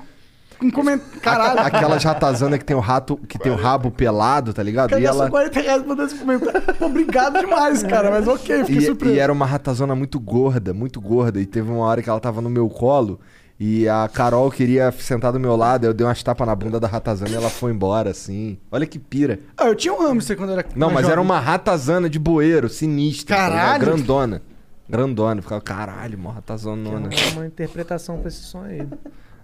um 0.63 0.71
comentário. 0.71 1.21
Caralho. 1.21 1.61
Aquelas 1.61 2.05
ratazana 2.05 2.57
que 2.57 2.65
tem 2.65 2.77
o 2.77 2.81
rato, 2.81 3.17
que 3.17 3.37
tem 3.37 3.51
o 3.51 3.57
rabo 3.57 3.91
pelado, 3.91 4.55
tá 4.55 4.63
ligado? 4.63 4.91
Cara, 4.91 5.03
E 5.03 5.05
ela 5.05 5.29
40 5.29 5.61
reais 5.61 5.85
mandando 5.85 6.05
esse 6.05 6.21
comentário. 6.21 6.63
Obrigado 6.81 7.41
demais, 7.41 7.83
cara. 7.83 8.11
Mas 8.13 8.29
ok, 8.29 8.61
fiquei 8.61 8.77
e, 8.77 8.87
surpreso. 8.87 9.15
e 9.17 9.19
era 9.19 9.33
uma 9.33 9.45
ratazana 9.45 9.97
muito 9.97 10.21
gorda, 10.21 10.73
muito 10.73 11.01
gorda. 11.01 11.41
E 11.41 11.47
teve 11.47 11.69
uma 11.69 11.85
hora 11.85 12.01
que 12.01 12.09
ela 12.09 12.21
tava 12.21 12.41
no 12.41 12.49
meu 12.49 12.69
colo 12.71 13.21
e 13.59 13.89
a 13.89 14.09
Carol 14.13 14.51
queria 14.51 14.93
sentar 14.93 15.33
do 15.33 15.41
meu 15.41 15.57
lado. 15.57 15.85
Eu 15.87 15.95
dei 15.95 16.07
umas 16.07 16.23
tapas 16.23 16.47
na 16.47 16.55
bunda 16.55 16.79
da 16.79 16.87
ratazana 16.87 17.31
e 17.31 17.35
ela 17.35 17.49
foi 17.49 17.73
embora, 17.73 18.11
assim. 18.11 18.59
Olha 18.71 18.87
que 18.87 18.99
pira. 18.99 19.39
Ah, 19.57 19.67
eu 19.67 19.75
tinha 19.75 19.95
um 19.95 19.99
hamster 20.07 20.37
quando 20.37 20.53
era 20.53 20.65
Não, 20.75 20.89
mas 20.91 21.05
era 21.07 21.17
jovem. 21.17 21.25
uma 21.25 21.41
ratazana 21.41 22.09
de 22.11 22.19
bueiro, 22.19 22.69
sinistra. 22.69 23.35
tá? 23.37 23.43
Caralho! 23.49 23.85
grandona. 23.85 24.43
Grandona. 24.89 25.41
Ficava, 25.43 25.61
caralho, 25.61 26.19
mó 26.19 26.31
ratazanona. 26.31 27.09
É 27.13 27.33
uma 27.33 27.47
interpretação 27.47 28.19
pra 28.19 28.29
esse 28.29 28.43
sonho 28.43 28.67
aí. 28.71 28.89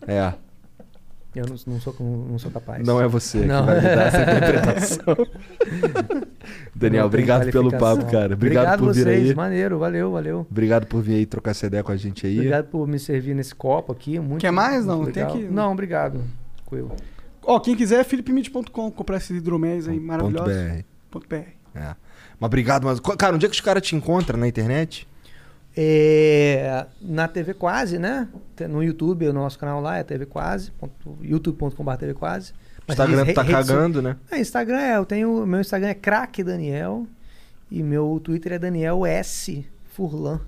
É. 0.06 0.34
Eu 1.34 1.44
não, 1.48 1.56
não 1.66 1.80
sou, 1.80 1.94
não, 1.98 2.38
sou 2.38 2.50
capaz. 2.50 2.86
Não 2.86 3.00
é 3.00 3.08
você 3.08 3.38
Não. 3.46 3.60
que 3.60 3.66
vai 3.72 3.76
me 3.76 3.82
dar 3.82 4.06
essa 4.06 4.20
interpretação. 4.36 5.16
Daniel, 6.74 7.06
obrigado 7.06 7.50
pelo 7.50 7.70
papo, 7.70 8.04
cara. 8.10 8.34
Obrigado, 8.34 8.78
por 8.80 8.92
vir 8.92 9.04
vocês, 9.04 9.30
aí. 9.30 9.34
maneiro, 9.34 9.78
valeu, 9.78 10.12
valeu. 10.12 10.46
Obrigado 10.50 10.86
por 10.86 11.00
vir 11.02 11.14
aí 11.16 11.26
trocar 11.26 11.52
essa 11.52 11.66
ideia 11.66 11.82
com 11.82 11.92
a 11.92 11.96
gente 11.96 12.26
aí. 12.26 12.36
Obrigado 12.36 12.66
por 12.66 12.86
me 12.86 12.98
servir 12.98 13.34
nesse 13.34 13.54
copo 13.54 13.92
aqui. 13.92 14.18
Muito, 14.18 14.40
Quer 14.40 14.50
mais? 14.50 14.84
muito 14.84 15.06
Não, 15.06 15.12
tem 15.12 15.22
aqui- 15.22 15.48
Não, 15.50 15.72
obrigado. 15.72 16.20
Tranquilo. 16.56 16.94
Ó, 17.44 17.58
quem 17.60 17.74
quiser 17.74 18.00
é 18.00 18.04
philipmid.com, 18.04 18.90
comprar 18.90 19.16
esses 19.16 19.36
hidroméis 19.36 19.88
aí 19.88 19.94
Ponto 19.96 20.06
maravilhosos. 20.06 20.54
BR. 20.54 20.84
Ponto 21.10 21.28
BR. 21.28 21.36
É. 21.74 21.94
Mas 22.38 22.46
obrigado, 22.46 22.84
mas. 22.84 23.00
Cara, 23.00 23.34
onde 23.34 23.46
é 23.46 23.48
que 23.48 23.54
os 23.54 23.60
caras 23.60 23.82
te 23.82 23.96
encontram 23.96 24.38
na 24.38 24.46
internet? 24.46 25.08
É, 25.76 26.86
na 27.00 27.26
TV 27.28 27.54
Quase, 27.54 27.98
né? 27.98 28.28
No 28.68 28.82
YouTube, 28.82 29.26
o 29.28 29.32
nosso 29.32 29.58
canal 29.58 29.80
lá 29.80 29.96
é 29.98 30.02
TV 30.02 30.26
Quase, 30.26 30.70
youtube.com.br 31.22 31.94
TV 31.96 32.14
Quase. 32.14 32.52
Mas 32.86 32.98
Instagram 32.98 33.24
re- 33.24 33.32
tá 33.32 33.44
cagando, 33.44 34.02
né? 34.02 34.16
É, 34.30 34.38
Instagram 34.40 34.78
é, 34.80 34.96
eu 34.96 35.04
tenho, 35.06 35.46
meu 35.46 35.60
Instagram 35.60 35.88
é 35.88 35.94
craque 35.94 36.42
Daniel 36.44 37.06
e 37.70 37.82
meu 37.82 38.20
Twitter 38.22 38.52
é 38.52 38.58
Daniel 38.58 39.06
S 39.06 39.64
Furlan. 39.84 40.40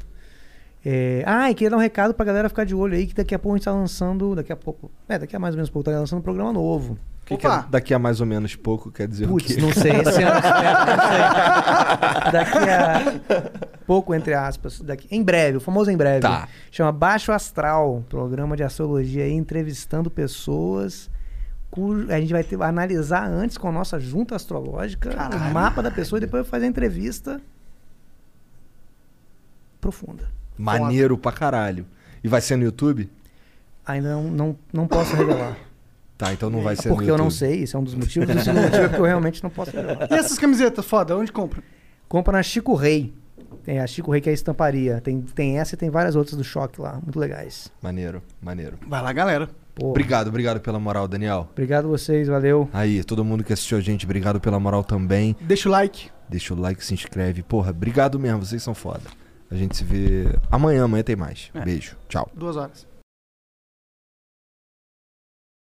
É, 0.86 1.23
ah, 1.27 1.51
e 1.51 1.55
queria 1.55 1.70
dar 1.70 1.77
um 1.77 1.81
recado 1.81 2.12
pra 2.12 2.27
galera 2.27 2.48
ficar 2.48 2.65
de 2.65 2.74
olho 2.74 2.94
aí 2.94 3.06
que 3.06 3.15
daqui 3.15 3.35
a 3.35 3.39
pouco 3.39 3.55
a 3.55 3.56
gente 3.59 3.65
tá 3.65 3.73
lançando, 3.73 4.35
daqui 4.35 4.52
a 4.52 4.56
pouco, 4.56 4.90
é, 5.09 5.19
daqui 5.19 5.35
a 5.35 5.39
mais 5.39 5.55
ou 5.55 5.56
menos 5.56 5.70
pouco 5.70 5.89
tá 5.90 5.97
lançando 5.98 6.19
um 6.19 6.23
programa 6.23 6.52
novo. 6.52 6.98
O 7.23 7.27
que, 7.27 7.39
que 7.39 7.47
é 7.47 7.65
daqui 7.70 7.94
a 7.94 7.98
mais 7.98 8.20
ou 8.20 8.27
menos 8.27 8.55
pouco 8.55 8.90
quer 8.93 9.09
dizer 9.09 9.24
o 9.24 9.28
Putz, 9.28 9.55
quê? 9.55 9.61
não 9.62 9.73
sei, 9.73 9.93
esse 9.93 10.23
ano, 10.23 10.36
é, 10.44 10.73
não 10.90 12.23
sei. 12.23 12.32
Daqui 12.32 12.59
a 12.59 13.51
pouco, 13.86 14.15
entre 14.15 14.35
aspas, 14.35 14.78
daqui, 14.82 15.09
em 15.11 15.23
breve, 15.23 15.56
o 15.56 15.61
famoso 15.61 15.90
em 15.90 15.97
breve. 15.97 16.20
Tá. 16.20 16.47
Chama 16.70 16.93
Baixo 16.93 17.32
Astral, 17.32 18.05
programa 18.11 18.55
de 18.55 18.62
astrologia 18.62 19.24
aí, 19.24 19.32
entrevistando 19.32 20.11
pessoas. 20.11 21.09
cujo- 21.70 22.12
a 22.12 22.20
gente 22.20 22.31
vai 22.35 22.44
ter, 22.44 22.61
analisar 22.62 23.27
antes 23.27 23.56
com 23.56 23.69
a 23.69 23.73
nossa 23.73 23.98
junta 23.98 24.36
astrológica 24.36 25.09
o 25.48 25.51
mapa 25.55 25.82
da 25.82 25.90
pessoa 25.90 26.19
e 26.19 26.20
depois 26.20 26.47
fazer 26.47 26.66
a 26.66 26.69
entrevista 26.69 27.40
profunda. 29.81 30.28
Maneiro 30.57 31.19
pra 31.19 31.33
caralho. 31.33 31.87
E 32.23 32.29
vai 32.29 32.41
ser 32.41 32.57
no 32.57 32.65
YouTube? 32.65 33.11
Ainda 33.87 34.15
não, 34.15 34.25
não, 34.25 34.57
não 34.73 34.87
posso 34.87 35.15
revelar. 35.15 35.57
Tá, 36.17 36.33
então 36.33 36.49
não 36.49 36.63
vai 36.63 36.77
ser 36.77 36.91
no 36.91 36.95
Porque 36.95 37.11
eu 37.11 37.19
não 37.19 37.29
sei, 37.29 37.65
isso 37.65 37.77
é 37.77 37.81
um 37.81 37.83
dos 37.83 37.93
motivos. 37.93 38.29
E 38.29 38.39
o 38.39 38.41
segundo 38.41 38.63
motivo 38.63 38.85
é 38.85 38.89
porque 38.89 39.01
eu 39.01 39.05
realmente 39.05 39.43
não 39.43 39.51
posso 39.51 39.73
revelar. 39.73 40.07
E 40.09 40.15
essas 40.15 40.39
camisetas, 40.39 40.85
foda, 40.85 41.17
onde 41.17 41.33
compra? 41.33 41.61
Compra 42.09 42.35
na 42.35 42.43
Chico 42.43 42.73
Rei. 42.77 43.13
Tem 43.65 43.81
a 43.81 43.87
Chico 43.89 44.13
Rei 44.13 44.21
que 44.21 44.29
é 44.29 44.31
a 44.31 44.35
estamparia. 44.35 45.01
Tem, 45.01 45.21
tem 45.21 45.59
essa 45.59 45.75
e 45.75 45.77
tem 45.77 45.91
várias 45.91 46.15
outras 46.15 46.37
do 46.37 46.45
Choque 46.45 46.81
lá, 46.81 47.01
muito 47.03 47.19
legais. 47.19 47.69
Maneiro, 47.83 48.23
maneiro. 48.41 48.79
Vai 48.87 49.03
lá, 49.03 49.13
galera. 49.13 49.49
Pô, 49.75 49.91
Obrigado, 49.91 50.29
obrigado 50.29 50.61
pela 50.61 50.79
moral, 50.79 51.09
Daniel. 51.09 51.49
Obrigado 51.51 51.89
vocês, 51.89 52.29
valeu. 52.29 52.69
Aí, 52.73 53.03
todo 53.03 53.25
mundo 53.25 53.43
que 53.43 53.53
assistiu 53.53 53.77
a 53.77 53.81
gente, 53.81 54.05
obrigado 54.05 54.41
pela 54.41 54.61
moral 54.61 54.85
também. 54.85 55.35
Deixa 55.41 55.69
o 55.69 55.73
like. 55.73 56.11
Deixa 56.29 56.55
o 56.55 56.61
like, 56.61 56.85
se 56.85 56.95
inscreve. 56.95 57.43
Porra, 57.43 57.71
obrigado 57.71 58.21
mesmo, 58.21 58.45
vocês 58.45 58.63
são 58.63 58.73
foda. 58.73 59.03
A 59.55 59.57
gente 59.57 59.77
se 59.77 59.85
vê 59.85 60.37
amanhã, 60.51 60.83
amanhã 60.85 61.05
tem 61.05 61.15
mais. 61.15 61.49
É. 61.55 61.61
Beijo, 61.61 61.97
tchau. 62.09 62.29
Duas 62.35 62.57
horas. 62.57 62.85